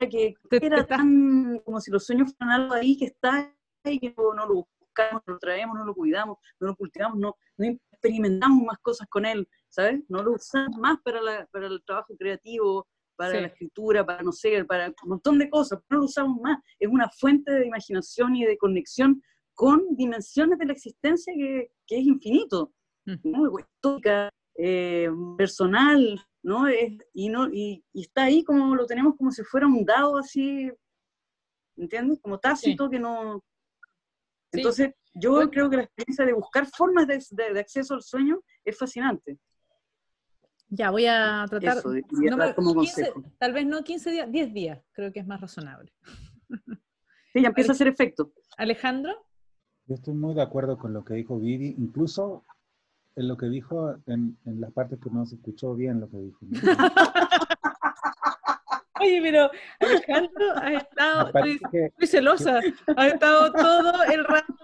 que 0.00 0.34
era 0.50 0.86
tan 0.86 1.58
como 1.64 1.80
si 1.80 1.90
los 1.90 2.06
sueños 2.06 2.34
fueran 2.36 2.60
algo 2.60 2.74
ahí 2.74 2.96
que 2.96 3.06
está 3.06 3.54
y 3.84 3.98
que 3.98 4.14
no, 4.16 4.46
lo 4.46 4.66
buscamos, 4.78 5.22
no 5.26 5.34
lo 5.34 5.38
traemos, 5.38 5.78
no 5.78 5.84
lo 5.84 5.94
cuidamos, 5.94 6.38
no 6.58 6.68
lo 6.68 6.76
cultivamos, 6.76 7.18
no, 7.18 7.36
no 7.56 7.78
experimentamos 8.00 8.64
más 8.64 8.78
cosas 8.78 9.06
con 9.08 9.26
él, 9.26 9.46
¿sabes? 9.68 10.00
No 10.08 10.22
lo 10.22 10.32
usamos 10.32 10.76
más 10.78 10.98
para, 11.04 11.20
la, 11.20 11.46
para 11.52 11.66
el 11.66 11.82
trabajo 11.84 12.16
creativo, 12.16 12.88
para 13.16 13.38
la 13.38 13.48
escritura, 13.48 14.04
para 14.04 14.22
no 14.22 14.32
sé, 14.32 14.64
para 14.64 14.88
un 14.88 15.10
montón 15.10 15.38
de 15.38 15.50
cosas, 15.50 15.78
no 15.90 15.98
lo 15.98 16.04
usamos 16.06 16.40
más. 16.40 16.58
Es 16.78 16.88
una 16.88 17.10
fuente 17.10 17.52
de 17.52 17.66
imaginación 17.66 18.34
y 18.34 18.46
de 18.46 18.56
conexión 18.56 19.22
con 19.54 19.94
dimensiones 19.94 20.58
de 20.58 20.64
la 20.64 20.72
existencia 20.72 21.34
que, 21.36 21.70
que 21.86 21.98
es 21.98 22.06
infinito, 22.06 22.72
mm. 23.04 23.16
¿no? 23.24 23.58
Histórica, 23.58 24.30
eh, 24.56 25.10
personal, 25.36 26.18
¿no? 26.42 26.66
Es, 26.66 26.94
y, 27.12 27.28
no 27.28 27.52
y, 27.52 27.84
está 27.92 28.24
ahí 28.24 28.42
como 28.42 28.74
lo 28.74 28.86
tenemos 28.86 29.16
como 29.16 29.30
si 29.30 29.42
fuera 29.44 29.66
un 29.66 29.84
dado 29.84 30.16
así, 30.16 30.70
¿entiendes? 31.76 32.20
Como 32.20 32.38
tácito 32.38 32.88
que 32.88 32.98
no... 32.98 33.44
Entonces, 34.52 34.94
yo 35.14 35.50
creo 35.50 35.68
que 35.70 35.76
la 35.76 35.82
experiencia 35.84 36.24
de 36.24 36.32
buscar 36.32 36.66
formas 36.66 37.06
de, 37.06 37.22
de, 37.30 37.52
de 37.54 37.60
acceso 37.60 37.94
al 37.94 38.02
sueño 38.02 38.40
es 38.64 38.76
fascinante. 38.78 39.38
Ya, 40.68 40.90
voy 40.90 41.06
a 41.06 41.46
tratar. 41.50 41.78
Eso, 41.78 41.92
no 42.12 42.36
dar 42.36 42.54
como 42.54 42.74
15 42.80 43.10
consejo. 43.12 43.34
tal 43.38 43.52
vez 43.52 43.66
no 43.66 43.82
15 43.82 44.10
días, 44.12 44.30
10 44.30 44.54
días, 44.54 44.78
creo 44.92 45.12
que 45.12 45.18
es 45.20 45.26
más 45.26 45.40
razonable. 45.40 45.92
Sí, 47.32 47.42
ya 47.42 47.48
empieza 47.48 47.72
a 47.72 47.74
hacer 47.74 47.88
efecto. 47.88 48.32
Alejandro, 48.56 49.26
Yo 49.86 49.96
estoy 49.96 50.14
muy 50.14 50.34
de 50.34 50.42
acuerdo 50.42 50.78
con 50.78 50.92
lo 50.92 51.04
que 51.04 51.14
dijo 51.14 51.38
Vivi, 51.40 51.74
incluso 51.78 52.44
en 53.16 53.26
lo 53.26 53.36
que 53.36 53.46
dijo, 53.46 53.96
en, 54.06 54.38
en 54.46 54.60
las 54.60 54.72
partes 54.72 55.00
que 55.00 55.10
no 55.10 55.26
se 55.26 55.34
escuchó 55.36 55.74
bien 55.74 55.98
lo 56.00 56.08
que 56.08 56.18
dijo. 56.18 56.38
¿no? 56.42 56.60
oye, 59.00 59.20
pero 59.22 59.50
Alejandro 59.80 60.52
ha 60.56 60.72
estado, 60.74 61.26
estoy, 61.28 61.58
que- 61.70 61.86
estoy 61.86 62.06
celosa, 62.06 62.60
ha 62.96 63.06
estado 63.08 63.52
todo 63.52 64.04
el 64.04 64.24
rato 64.24 64.54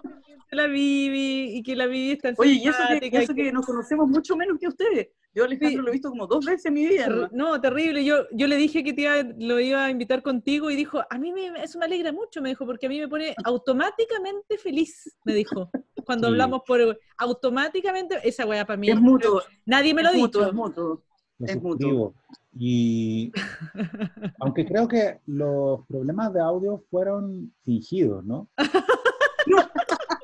la 0.56 0.66
Bibi 0.66 1.56
y 1.58 1.62
que 1.62 1.76
la 1.76 1.86
Bibi 1.86 2.12
está 2.12 2.32
Oye, 2.38 2.52
y 2.54 2.68
eso 2.68 2.72
que, 2.72 2.86
simpática, 2.88 3.18
eso 3.20 3.32
y 3.32 3.34
que 3.36 3.52
nos 3.52 3.64
conocemos 3.66 4.08
mucho 4.08 4.36
menos 4.36 4.58
que 4.58 4.68
ustedes. 4.68 5.08
Yo 5.34 5.42
a 5.42 5.46
Alejandro 5.46 5.70
Sí. 5.80 5.84
lo 5.84 5.88
he 5.88 5.92
visto 5.92 6.08
como 6.08 6.26
dos 6.26 6.44
veces 6.46 6.64
en 6.66 6.74
mi 6.74 6.86
vida. 6.86 7.06
¿no? 7.08 7.28
No, 7.30 7.60
terrible. 7.60 8.02
Yo, 8.04 8.24
yo 8.32 8.46
le 8.46 8.56
dije 8.56 8.82
que 8.82 8.94
te 8.94 9.02
iba- 9.02 9.22
lo 9.38 9.60
iba 9.60 9.84
a 9.84 9.90
invitar 9.90 10.22
contigo 10.22 10.70
y 10.70 10.76
dijo, 10.76 11.02
a 11.10 11.18
mí 11.18 11.30
me, 11.32 11.48
eso 11.62 11.78
me 11.78 11.84
alegra 11.84 12.10
mucho, 12.10 12.40
me 12.40 12.48
dijo, 12.48 12.64
porque 12.64 12.86
a 12.86 12.88
mí 12.88 12.98
me 12.98 13.06
pone 13.08 13.34
automáticamente 13.44 14.56
feliz, 14.58 15.14
me 15.24 15.34
dijo. 15.34 15.70
Cuando 16.06 16.28
Sí. 16.28 16.32
hablamos 16.32 16.62
por 16.66 16.98
automáticamente, 17.18 18.18
esa 18.24 18.46
weá 18.46 18.64
para 18.64 18.78
mí. 18.78 18.88
Es 18.88 18.98
mutuo. 19.00 19.42
Nadie 19.66 19.92
me 19.92 20.02
lo 20.02 20.08
es 20.10 20.16
mutuo, 20.16 20.40
dicho. 20.42 20.50
es 20.50 20.54
mutuo. 20.54 21.02
Es 21.40 21.56
mutuo. 21.56 21.70
suscribo. 21.72 22.14
Y 22.58 23.30
aunque 24.40 24.64
creo 24.64 24.88
que 24.88 25.20
los 25.26 25.86
problemas 25.86 26.32
de 26.32 26.40
audio 26.40 26.82
fueron 26.90 27.52
fingidos, 27.66 28.24
¿no? 28.24 28.48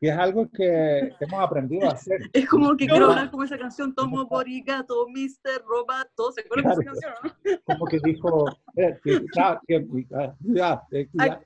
Y 0.00 0.08
es 0.08 0.16
algo 0.16 0.48
que 0.50 1.12
hemos 1.20 1.40
aprendido 1.40 1.88
a 1.88 1.92
hacer. 1.92 2.18
Es 2.32 2.48
como 2.48 2.76
que 2.76 2.86
quiero 2.86 3.06
hablar 3.10 3.30
como 3.30 3.44
esa 3.44 3.56
canción, 3.58 3.94
Tomo 3.94 4.26
Borigato, 4.26 5.06
Mr. 5.08 5.62
Robato. 5.66 6.32
¿Se 6.32 6.42
acuerdan 6.42 6.76
de 6.76 6.82
esa 6.82 6.92
canción? 6.92 7.12
no? 7.22 7.60
Como 7.64 7.86
que 7.86 7.98
dijo, 8.04 8.44
que- 8.74 9.24
ya, 9.34 9.60
que- 9.66 9.86
ya, 10.04 10.34
ya, 10.40 10.82
ya, 10.92 11.10
ya, 11.12 11.40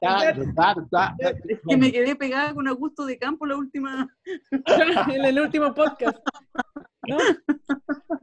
ya, 0.00 0.34
ya, 0.36 1.16
ya. 1.18 1.28
Es 1.48 1.60
que 1.66 1.76
me 1.76 1.90
quedé 1.92 2.14
pegada 2.16 2.54
con 2.54 2.68
Augusto 2.68 3.06
de 3.06 3.18
Campo 3.18 3.46
la 3.46 3.56
última. 3.56 4.08
en 5.12 5.24
el 5.24 5.40
último 5.40 5.72
podcast. 5.74 6.18
¿No? 7.08 7.16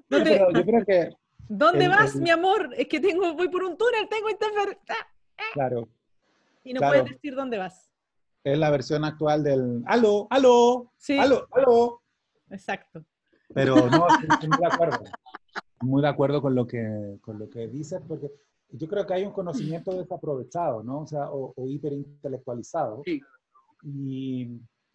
No 0.10 0.24
te- 0.24 0.24
Pero 0.24 0.52
yo 0.52 0.66
creo 0.66 0.86
que, 0.86 1.10
¿Dónde 1.48 1.86
el- 1.86 1.90
vas, 1.92 2.16
el- 2.16 2.22
mi 2.22 2.30
amor? 2.30 2.70
Es 2.78 2.88
que 2.88 3.00
tengo, 3.00 3.34
voy 3.34 3.50
por 3.50 3.64
un 3.64 3.78
túnel, 3.78 4.08
tengo 4.10 4.30
interfer... 4.30 4.78
ah, 4.90 5.44
claro, 5.54 5.88
Y 6.64 6.74
no 6.74 6.80
Claro. 6.80 6.94
puedes 7.00 7.12
decir 7.16 7.36
dónde 7.36 7.58
vas. 7.58 7.90
Es 8.46 8.58
la 8.60 8.70
versión 8.70 9.04
actual 9.04 9.44
del 9.44 9.84
aló, 9.88 10.28
aló, 10.30 10.92
Sí, 10.98 11.18
aló, 11.18 11.48
aló. 11.52 12.02
exacto. 12.52 13.04
Pero 13.54 13.90
no, 13.90 14.08
estoy 14.08 14.48
muy 14.50 14.58
de 14.60 14.66
acuerdo. 14.68 15.00
Muy 15.82 16.02
de 16.02 16.08
acuerdo 16.08 16.42
con 16.42 16.56
lo 16.56 16.66
que, 16.68 17.18
con 17.22 17.38
lo 17.40 17.50
que 17.50 17.68
dices, 17.68 18.02
porque 18.08 18.32
yo 18.70 18.88
creo 18.88 19.06
que 19.06 19.14
hay 19.16 19.26
un 19.26 19.32
conocimiento 19.34 19.92
desaprovechado, 19.98 20.84
¿no? 20.84 21.02
O 21.02 21.08
sea, 21.08 21.30
o, 21.32 21.54
o 21.56 21.68
hiperintelectualizado. 21.68 23.02
Sí. 23.04 23.20
Y, 23.84 24.42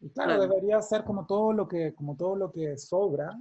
y 0.00 0.10
claro, 0.10 0.36
Claro. 0.36 0.42
debería 0.42 0.80
ser 0.82 1.04
como 1.04 1.26
todo 1.26 1.52
lo 1.52 1.66
que, 1.68 1.92
como 1.94 2.16
todo 2.16 2.36
lo 2.36 2.50
que 2.52 2.76
sobra, 2.78 3.36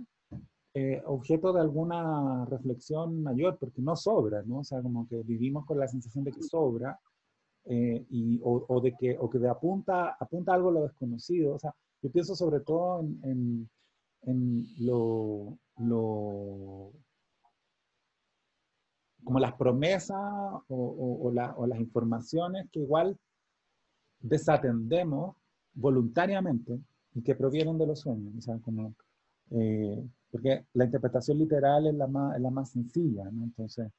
eh, 0.73 1.02
objeto 1.06 1.52
de 1.53 1.61
alguna 1.61 2.45
reflexión 2.45 3.23
mayor, 3.23 3.57
porque 3.60 3.81
no 3.81 3.95
sobra, 3.95 4.44
¿no? 4.44 4.60
O 4.60 4.64
sea, 4.64 4.81
como 4.81 5.07
que 5.07 5.22
vivimos 5.23 5.65
con 5.65 5.80
la 5.80 5.88
sensación 5.88 6.23
de 6.23 6.31
que 6.31 6.44
sobra, 6.44 6.99
eh, 7.70 8.06
y, 8.12 8.41
o, 8.44 8.66
o 8.70 8.82
de 8.82 8.96
que, 8.96 9.18
o 9.20 9.30
que 9.32 9.40
de 9.40 9.50
apunta, 9.50 10.18
apunta 10.20 10.54
algo 10.56 10.70
a 10.70 10.74
lo 10.74 10.84
desconocido. 10.84 11.56
O 11.56 11.60
sea, 11.60 11.76
yo 12.04 12.12
pienso 12.12 12.36
sobre 12.36 12.62
todo 12.62 13.02
en, 13.02 13.22
en, 13.26 13.70
en 14.24 14.68
lo, 14.86 15.58
lo, 15.78 16.94
como 19.24 19.40
las 19.40 19.54
promesas 19.54 20.18
o, 20.18 20.62
o- 20.68 21.28
o 21.28 21.32
la- 21.32 21.56
o 21.56 21.66
las 21.68 21.80
informaciones 21.80 22.68
que 22.72 22.80
igual 22.82 23.18
desatendemos 24.22 25.36
voluntariamente 25.74 26.80
y 27.14 27.22
que 27.22 27.36
provienen 27.36 27.78
de 27.78 27.88
los 27.88 28.00
sueños. 28.02 28.34
O 28.38 28.41
sea, 28.41 28.58
como, 28.60 28.94
eh, 29.52 30.04
porque 30.32 30.66
la 30.74 30.86
interpretación 30.86 31.38
literal 31.40 31.88
es 31.88 31.96
la 31.96 32.08
más, 32.08 32.36
es 32.36 32.41
la 32.41 32.50
más 32.52 32.70
sencilla, 32.72 33.26
¿no? 33.32 33.44
Entonces, 33.46 33.91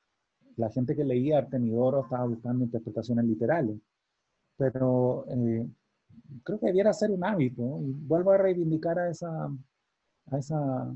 la 0.56 0.70
gente 0.70 0.96
que 0.96 1.04
leía 1.04 1.38
Artemidoro 1.38 2.02
estaba 2.04 2.26
buscando 2.26 2.64
interpretaciones 2.64 3.24
literales. 3.26 3.76
Pero 4.56 5.26
eh, 5.28 5.66
creo 6.44 6.60
que 6.60 6.66
debiera 6.66 6.92
ser 6.94 7.10
un 7.12 7.24
hábito. 7.24 7.80
Y 7.82 7.92
vuelvo 7.92 8.32
a 8.32 8.38
reivindicar 8.38 8.98
a 9.00 9.10
esa, 9.10 9.46
a 10.32 10.38
esa 10.38 10.94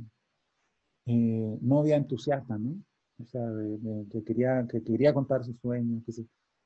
eh, 1.07 1.59
novia 1.61 1.97
entusiasta, 1.97 2.57
¿no? 2.59 2.77
O 3.21 3.25
sea, 3.27 3.47
de- 3.51 3.79
de- 3.79 4.09
que, 4.09 4.25
quería, 4.25 4.67
que 4.69 4.83
quería 4.83 5.15
contar 5.15 5.45
sus 5.45 5.57
sueños. 5.61 6.03
Que 6.05 6.13
se- 6.13 6.23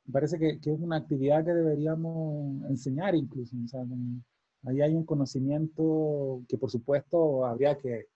me 0.06 0.12
parece 0.12 0.38
que, 0.38 0.58
que 0.60 0.72
es 0.72 0.80
una 0.80 0.96
actividad 0.96 1.44
que 1.44 1.52
deberíamos 1.52 2.64
enseñar 2.70 3.14
incluso. 3.14 3.56
O 3.64 3.68
sea, 3.68 3.84
ahí 4.64 4.80
hay 4.80 4.94
un 4.94 5.04
conocimiento 5.04 6.42
que 6.48 6.56
por 6.58 6.70
supuesto 6.70 7.44
habría 7.44 7.76
que 7.78 8.06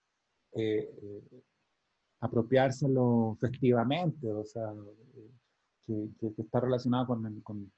eh, 0.53 0.89
apropiárselo 2.23 3.37
festivamente, 3.39 4.31
o 4.31 4.45
sea, 4.45 4.71
eh, 5.87 6.09
que, 6.19 6.33
está 6.41 6.59
relacionado 6.61 7.07
con 7.07 7.25
el, 7.25 7.43
con, 7.43 7.71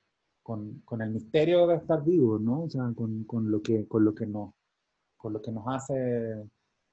con- 0.43 1.01
el 1.01 1.09
misterio 1.11 1.67
de 1.67 1.75
estar 1.77 2.03
vivo, 2.03 2.37
¿no? 2.39 2.63
O 2.63 2.69
sea, 2.69 2.91
con, 2.95 3.23
con 3.25 3.49
lo, 3.51 3.61
que, 3.61 3.87
con, 3.87 4.05
lo, 4.05 4.13
que 4.13 4.25
nos, 4.27 4.53
con 5.17 5.33
lo 5.33 5.41
que 5.41 5.51
nos 5.51 5.65
hace 5.67 5.95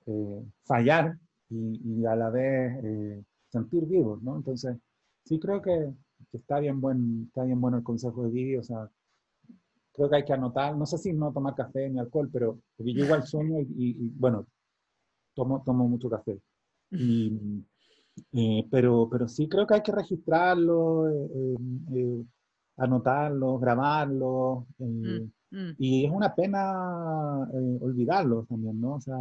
eh, 0.06 0.42
fallar 0.64 1.18
y, 1.50 2.04
a 2.06 2.16
la 2.16 2.30
vez 2.30 2.84
eh, 2.84 3.24
sentir 3.50 3.84
vivos, 3.86 4.22
¿no? 4.22 4.36
Entonces, 4.36 4.76
sí 5.24 5.38
creo 5.38 5.60
que, 5.60 5.92
está, 6.32 6.58
bien 6.60 6.80
buen, 6.80 7.24
está 7.28 7.44
bien 7.44 7.60
bueno 7.60 7.76
el 7.78 7.84
consejo 7.84 8.24
de 8.24 8.30
Vivi, 8.30 8.56
o 8.56 8.62
sea, 8.62 8.88
creo 9.92 10.08
que 10.08 10.16
hay 10.16 10.24
que 10.24 10.32
anotar, 10.32 10.76
no 10.76 10.86
sé 10.86 10.98
si 10.98 11.12
no 11.12 11.32
tomar 11.32 11.54
café 11.54 11.88
ni 11.90 11.98
alcohol, 11.98 12.28
pero 12.32 12.58
porque 12.76 12.94
yo 12.94 13.04
igual 13.04 13.24
sueño 13.26 13.60
y, 13.60 13.64
y- 13.76 14.06
y, 14.06 14.08
bueno, 14.16 14.46
tomo, 15.34 15.62
tomo 15.64 15.88
mucho 15.88 16.10
café. 16.10 16.40
Y, 16.92 17.64
eh, 18.32 18.66
pero, 18.70 19.08
pero 19.10 19.26
sí 19.28 19.48
creo 19.48 19.66
que 19.66 19.74
hay 19.74 19.82
que 19.82 19.92
registrarlo, 19.92 21.08
eh, 21.08 21.56
eh, 21.94 22.24
anotarlo, 22.76 23.58
grabarlo. 23.58 24.66
eh, 24.78 25.28
Mm. 25.54 25.72
y 25.76 26.06
es 26.06 26.10
una 26.10 26.34
pena 26.34 27.46
olvidarlo 27.82 28.46
también, 28.48 28.80
¿no? 28.80 28.94
O 28.94 29.00
sea, 29.02 29.18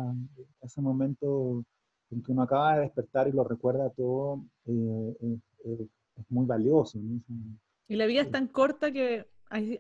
ese 0.62 0.80
momento 0.82 1.66
en 2.10 2.24
que 2.24 2.32
uno 2.32 2.44
acaba 2.44 2.76
de 2.76 2.84
despertar 2.84 3.28
y 3.28 3.34
lo 3.34 3.44
recuerda 3.44 3.90
todo 3.90 4.46
es 4.66 6.26
muy 6.30 6.46
valioso, 6.46 7.00
¿no? 7.00 7.20
Y 7.90 7.98
la 7.98 8.06
vida 8.06 8.22
es 8.22 8.32
tan 8.32 8.48
corta 8.48 8.94
que 8.94 9.28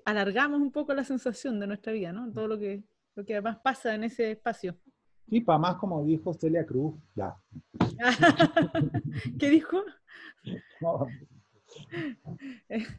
alargamos 0.03 0.59
un 0.59 0.72
poco 0.72 0.93
la 0.93 1.05
sensación 1.05 1.57
de 1.61 1.68
nuestra 1.68 1.93
vida, 1.93 2.11
¿no? 2.11 2.30
Todo 2.34 2.49
lo 2.49 2.59
que, 2.59 2.84
lo 3.15 3.23
que 3.23 3.35
además 3.35 3.59
pasa 3.63 3.95
en 3.95 4.03
ese 4.03 4.31
espacio. 4.31 4.76
Y 5.31 5.39
para 5.41 5.57
más, 5.57 5.75
como 5.77 6.03
dijo 6.03 6.33
Celia 6.33 6.65
Cruz, 6.65 6.93
ya. 7.15 7.35
¿Qué 9.39 9.49
dijo? 9.49 9.81
No, 10.81 11.07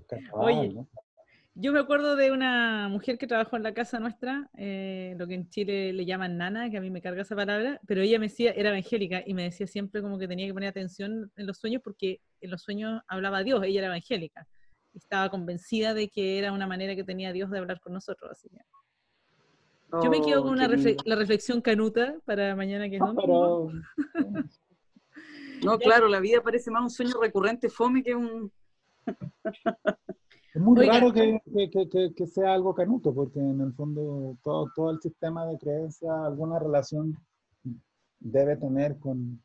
carnaval, 0.09 0.59
oye. 0.59 0.68
¿no? 0.72 0.88
Yo 1.54 1.74
me 1.74 1.80
acuerdo 1.80 2.16
de 2.16 2.32
una 2.32 2.88
mujer 2.88 3.18
que 3.18 3.26
trabajó 3.26 3.56
en 3.59 3.62
la 3.62 3.74
casa 3.74 4.00
nuestra, 4.00 4.48
eh, 4.56 5.14
lo 5.18 5.26
que 5.26 5.34
en 5.34 5.50
Chile 5.50 5.92
le 5.92 6.06
llaman 6.06 6.38
nana, 6.38 6.70
que 6.70 6.78
a 6.78 6.80
mí 6.80 6.90
me 6.90 7.02
carga 7.02 7.20
esa 7.20 7.36
palabra, 7.36 7.78
pero 7.86 8.00
ella 8.00 8.18
me 8.18 8.28
decía, 8.28 8.52
era 8.52 8.70
evangélica, 8.70 9.22
y 9.26 9.34
me 9.34 9.42
decía 9.42 9.66
siempre 9.66 10.00
como 10.00 10.18
que 10.18 10.26
tenía 10.26 10.46
que 10.46 10.54
poner 10.54 10.70
atención 10.70 11.30
en 11.36 11.46
los 11.46 11.59
sueños 11.59 11.82
porque 11.84 12.22
en 12.40 12.50
los 12.50 12.62
sueños 12.62 13.02
hablaba 13.09 13.42
Dios, 13.42 13.62
ella 13.62 13.80
era 13.80 13.88
evangélica. 13.88 14.48
Estaba 14.94 15.28
convencida 15.28 15.92
de 15.92 16.09
que 16.09 16.38
era 16.38 16.52
una 16.52 16.66
manera 16.66 16.96
que 16.96 17.04
tenía 17.04 17.30
Dios 17.34 17.50
de 17.50 17.59
hablar 17.59 17.80
con 17.80 17.92
nosotros. 17.92 18.30
Así 18.30 18.48
que 18.48 18.56
yo 20.02 20.10
me 20.10 20.20
quedo 20.23 20.40
Oh, 20.40 20.44
con 20.44 20.52
una 20.52 20.69
refle- 20.69 20.97
la 21.05 21.16
reflexión 21.16 21.60
canuta 21.60 22.16
para 22.24 22.56
mañana 22.56 22.89
que 22.89 22.97
es 22.97 23.01
No, 23.01 23.12
domingo. 23.14 23.73
pero 23.73 23.82
No, 25.64 25.78
claro, 25.78 26.09
la 26.09 26.19
vida 26.20 26.43
parece 26.43 26.70
más 26.70 26.82
un 26.82 26.90
sueño 26.90 27.14
recurrente 27.20 27.69
fome 27.69 28.02
que 28.02 28.14
un. 28.16 28.51
es 30.55 30.60
muy 30.60 30.78
Oiga. 30.81 30.94
raro 30.94 31.12
que, 31.12 31.40
que- 31.70 31.89
que- 31.89 32.14
que- 32.14 32.27
sea 32.27 32.55
algo 32.55 32.74
canuto, 32.74 33.14
porque 33.14 33.39
en 33.39 33.60
el 33.60 33.73
fondo 33.74 34.36
todo, 34.43 34.70
todo 34.74 34.90
el 34.90 35.01
sistema 35.01 35.47
de 35.47 35.59
creencia, 35.59 36.24
alguna 36.27 36.59
relación 36.59 37.16
debe 38.19 38.56
tener 38.56 38.98
con, 38.98 39.40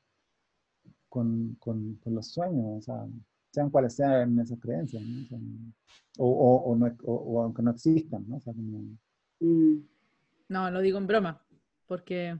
con, 1.09 1.55
con- 1.59 1.95
con 2.03 2.15
los 2.15 2.27
sueños, 2.31 2.65
o 2.79 2.81
sea, 2.81 3.05
sean 3.51 3.69
cuales 3.69 3.95
sean 3.95 4.39
esas 4.39 4.59
creencias, 4.59 5.03
¿no? 5.03 5.21
O, 5.23 5.27
sea, 5.27 5.37
o, 6.19 6.55
o- 6.65 6.75
no- 6.75 6.95
o- 7.03 7.41
aunque 7.43 7.61
no 7.61 7.71
existan, 7.71 8.25
¿no? 8.27 8.39
Sea, 8.39 8.53
como- 8.53 8.97
Mm, 9.39 9.77
No, 10.49 10.71
lo 10.71 10.81
digo 10.81 10.97
en 10.97 11.07
broma, 11.07 11.45
porque, 11.85 12.37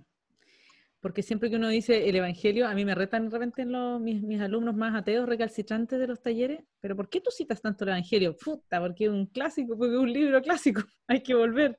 porque 1.00 1.22
siempre 1.24 1.50
que 1.50 1.58
uno 1.58 1.68
dice 1.68 2.08
el 2.10 2.16
Evangelio, 2.16 2.68
a 2.68 2.74
mí 2.74 2.86
me 2.86 2.96
retan 2.96 3.26
de 3.26 3.32
repente 3.32 3.66
los, 3.66 4.00
mis, 4.00 4.22
mis 4.22 4.40
alumnos 4.42 4.76
más 4.76 4.96
ateos 4.96 5.28
recalcitrantes 5.28 6.00
de 6.00 6.08
los 6.08 6.22
talleres, 6.22 6.64
pero 6.80 6.96
¿por 6.96 7.10
qué 7.10 7.20
tú 7.22 7.32
citas 7.32 7.62
tanto 7.62 7.84
el 7.84 7.90
Evangelio? 7.90 8.36
Puta, 8.38 8.80
porque 8.80 9.06
es 9.06 9.12
un 9.12 9.26
clásico, 9.26 9.78
porque 9.78 9.94
es 9.94 10.00
un 10.00 10.12
libro 10.14 10.42
clásico, 10.42 10.82
hay 11.08 11.22
que 11.22 11.34
volver 11.36 11.78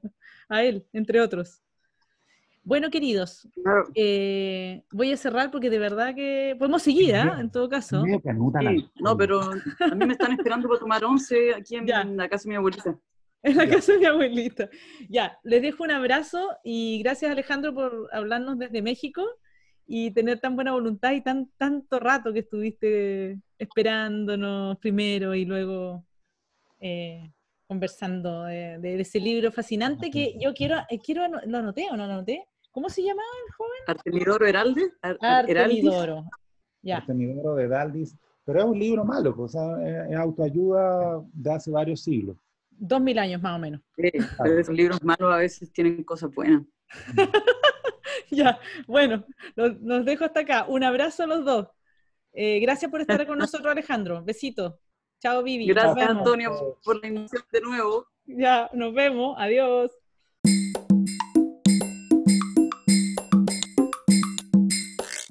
a 0.49 0.63
él, 0.63 0.87
entre 0.93 1.21
otros. 1.21 1.63
Bueno, 2.63 2.91
queridos, 2.91 3.49
eh, 3.95 4.83
voy 4.93 5.11
a 5.11 5.17
cerrar 5.17 5.51
porque 5.51 5.71
de 5.71 5.79
verdad 5.79 6.15
que 6.15 6.55
podemos 6.59 6.83
seguir, 6.83 7.17
¿ah? 7.17 7.39
En 7.41 7.51
todo 7.51 7.67
caso. 7.67 8.05
Sí, 8.05 8.91
no, 8.97 9.17
pero 9.17 9.41
a 9.41 9.95
mí 9.95 10.05
me 10.05 10.13
están 10.13 10.33
esperando 10.33 10.69
para 10.69 10.79
tomar 10.79 11.03
once 11.03 11.55
aquí 11.55 11.77
en 11.77 11.87
Ya. 11.87 12.05
la 12.05 12.29
casa 12.29 12.43
de 12.43 12.51
mi 12.51 12.57
abuelita. 12.57 12.95
En 13.43 13.57
la 13.57 13.65
Ya. 13.67 13.71
casa 13.77 13.93
de 13.93 13.99
mi 13.99 14.05
abuelita. 14.07 14.69
Ya, 15.09 15.39
les 15.45 15.63
dejo 15.63 15.85
un 15.85 15.91
abrazo 15.93 16.57
y 16.65 17.01
gracias 17.03 17.31
Alejandro 17.31 17.73
por 17.73 18.09
hablarnos 18.13 18.59
desde 18.59 18.83
México 18.83 19.25
y 19.87 20.11
tener 20.11 20.41
tan 20.41 20.55
buena 20.57 20.73
voluntad 20.73 21.13
y 21.13 21.23
tan 21.23 21.49
tanto 21.57 21.99
rato 22.01 22.33
que 22.33 22.41
estuviste 22.41 23.39
esperándonos 23.59 24.77
primero 24.79 25.35
y 25.35 25.45
luego 25.45 26.05
eh, 26.81 27.33
conversando 27.67 28.45
de, 28.45 28.79
de 28.79 29.01
ese 29.01 29.21
libro 29.21 29.53
fascinante 29.53 30.11
que 30.11 30.35
yo 30.41 30.53
quiero, 30.53 30.77
eh, 30.91 30.99
quiero 30.99 31.23
¿lo 31.47 31.59
anoté 31.59 31.87
o 31.91 31.97
no 31.97 32.07
lo 32.07 32.13
anoté? 32.15 32.45
¿Cómo 32.71 32.89
se 32.89 33.03
llamaba 33.03 33.29
el 33.47 33.55
joven? 33.55 33.81
Artemidoro 33.87 34.47
Heralde. 34.47 34.83
Ar- 35.01 35.19
Ar- 35.21 35.51
Heraldis. 35.51 35.85
Artemidoro. 35.85 36.25
Ya, 36.83 36.97
Artemidoro 36.99 37.55
de 37.57 37.69
Daldis, 37.69 38.17
pero 38.45 38.61
es 38.61 38.65
un 38.65 38.79
libro 38.79 39.05
malo, 39.05 39.35
pues, 39.35 39.55
o 39.55 39.59
sea, 39.59 40.05
es, 40.07 40.11
es 40.13 40.17
autoayuda 40.17 41.23
de 41.33 41.51
hace 41.53 41.71
varios 41.71 42.01
siglos. 42.03 42.37
Dos 42.79 43.01
mil 43.01 43.19
años 43.19 43.43
más 43.43 43.57
o 43.57 43.59
menos. 43.59 43.81
Sí, 43.97 44.11
esos 44.59 44.75
libros 44.75 45.03
malos 45.03 45.33
a 45.33 45.39
veces 45.39 45.73
tienen 45.73 46.05
cosas 46.05 46.31
buenas. 46.35 46.63
Ya, 48.31 48.59
bueno, 48.87 49.25
los, 49.55 49.81
los 49.81 50.05
dejo 50.05 50.25
hasta 50.25 50.41
acá. 50.41 50.67
Un 50.69 50.85
abrazo 50.85 51.23
a 51.23 51.27
los 51.27 51.45
dos. 51.45 51.69
Eh, 52.33 52.61
gracias 52.61 52.91
por 52.91 53.01
estar 53.01 53.27
con 53.27 53.39
nosotros, 53.39 53.71
Alejandro. 53.71 54.23
Besitos. 54.23 54.75
Chao, 55.21 55.43
Vivi. 55.43 55.67
Gracias. 55.67 56.09
Antonio, 56.09 56.79
por 56.85 57.01
la 57.01 57.09
invitación 57.09 57.47
de 57.53 57.61
nuevo. 57.61 58.07
Ya, 58.27 58.71
nos 58.73 58.95
vemos. 58.95 59.35
Adiós. 59.39 59.91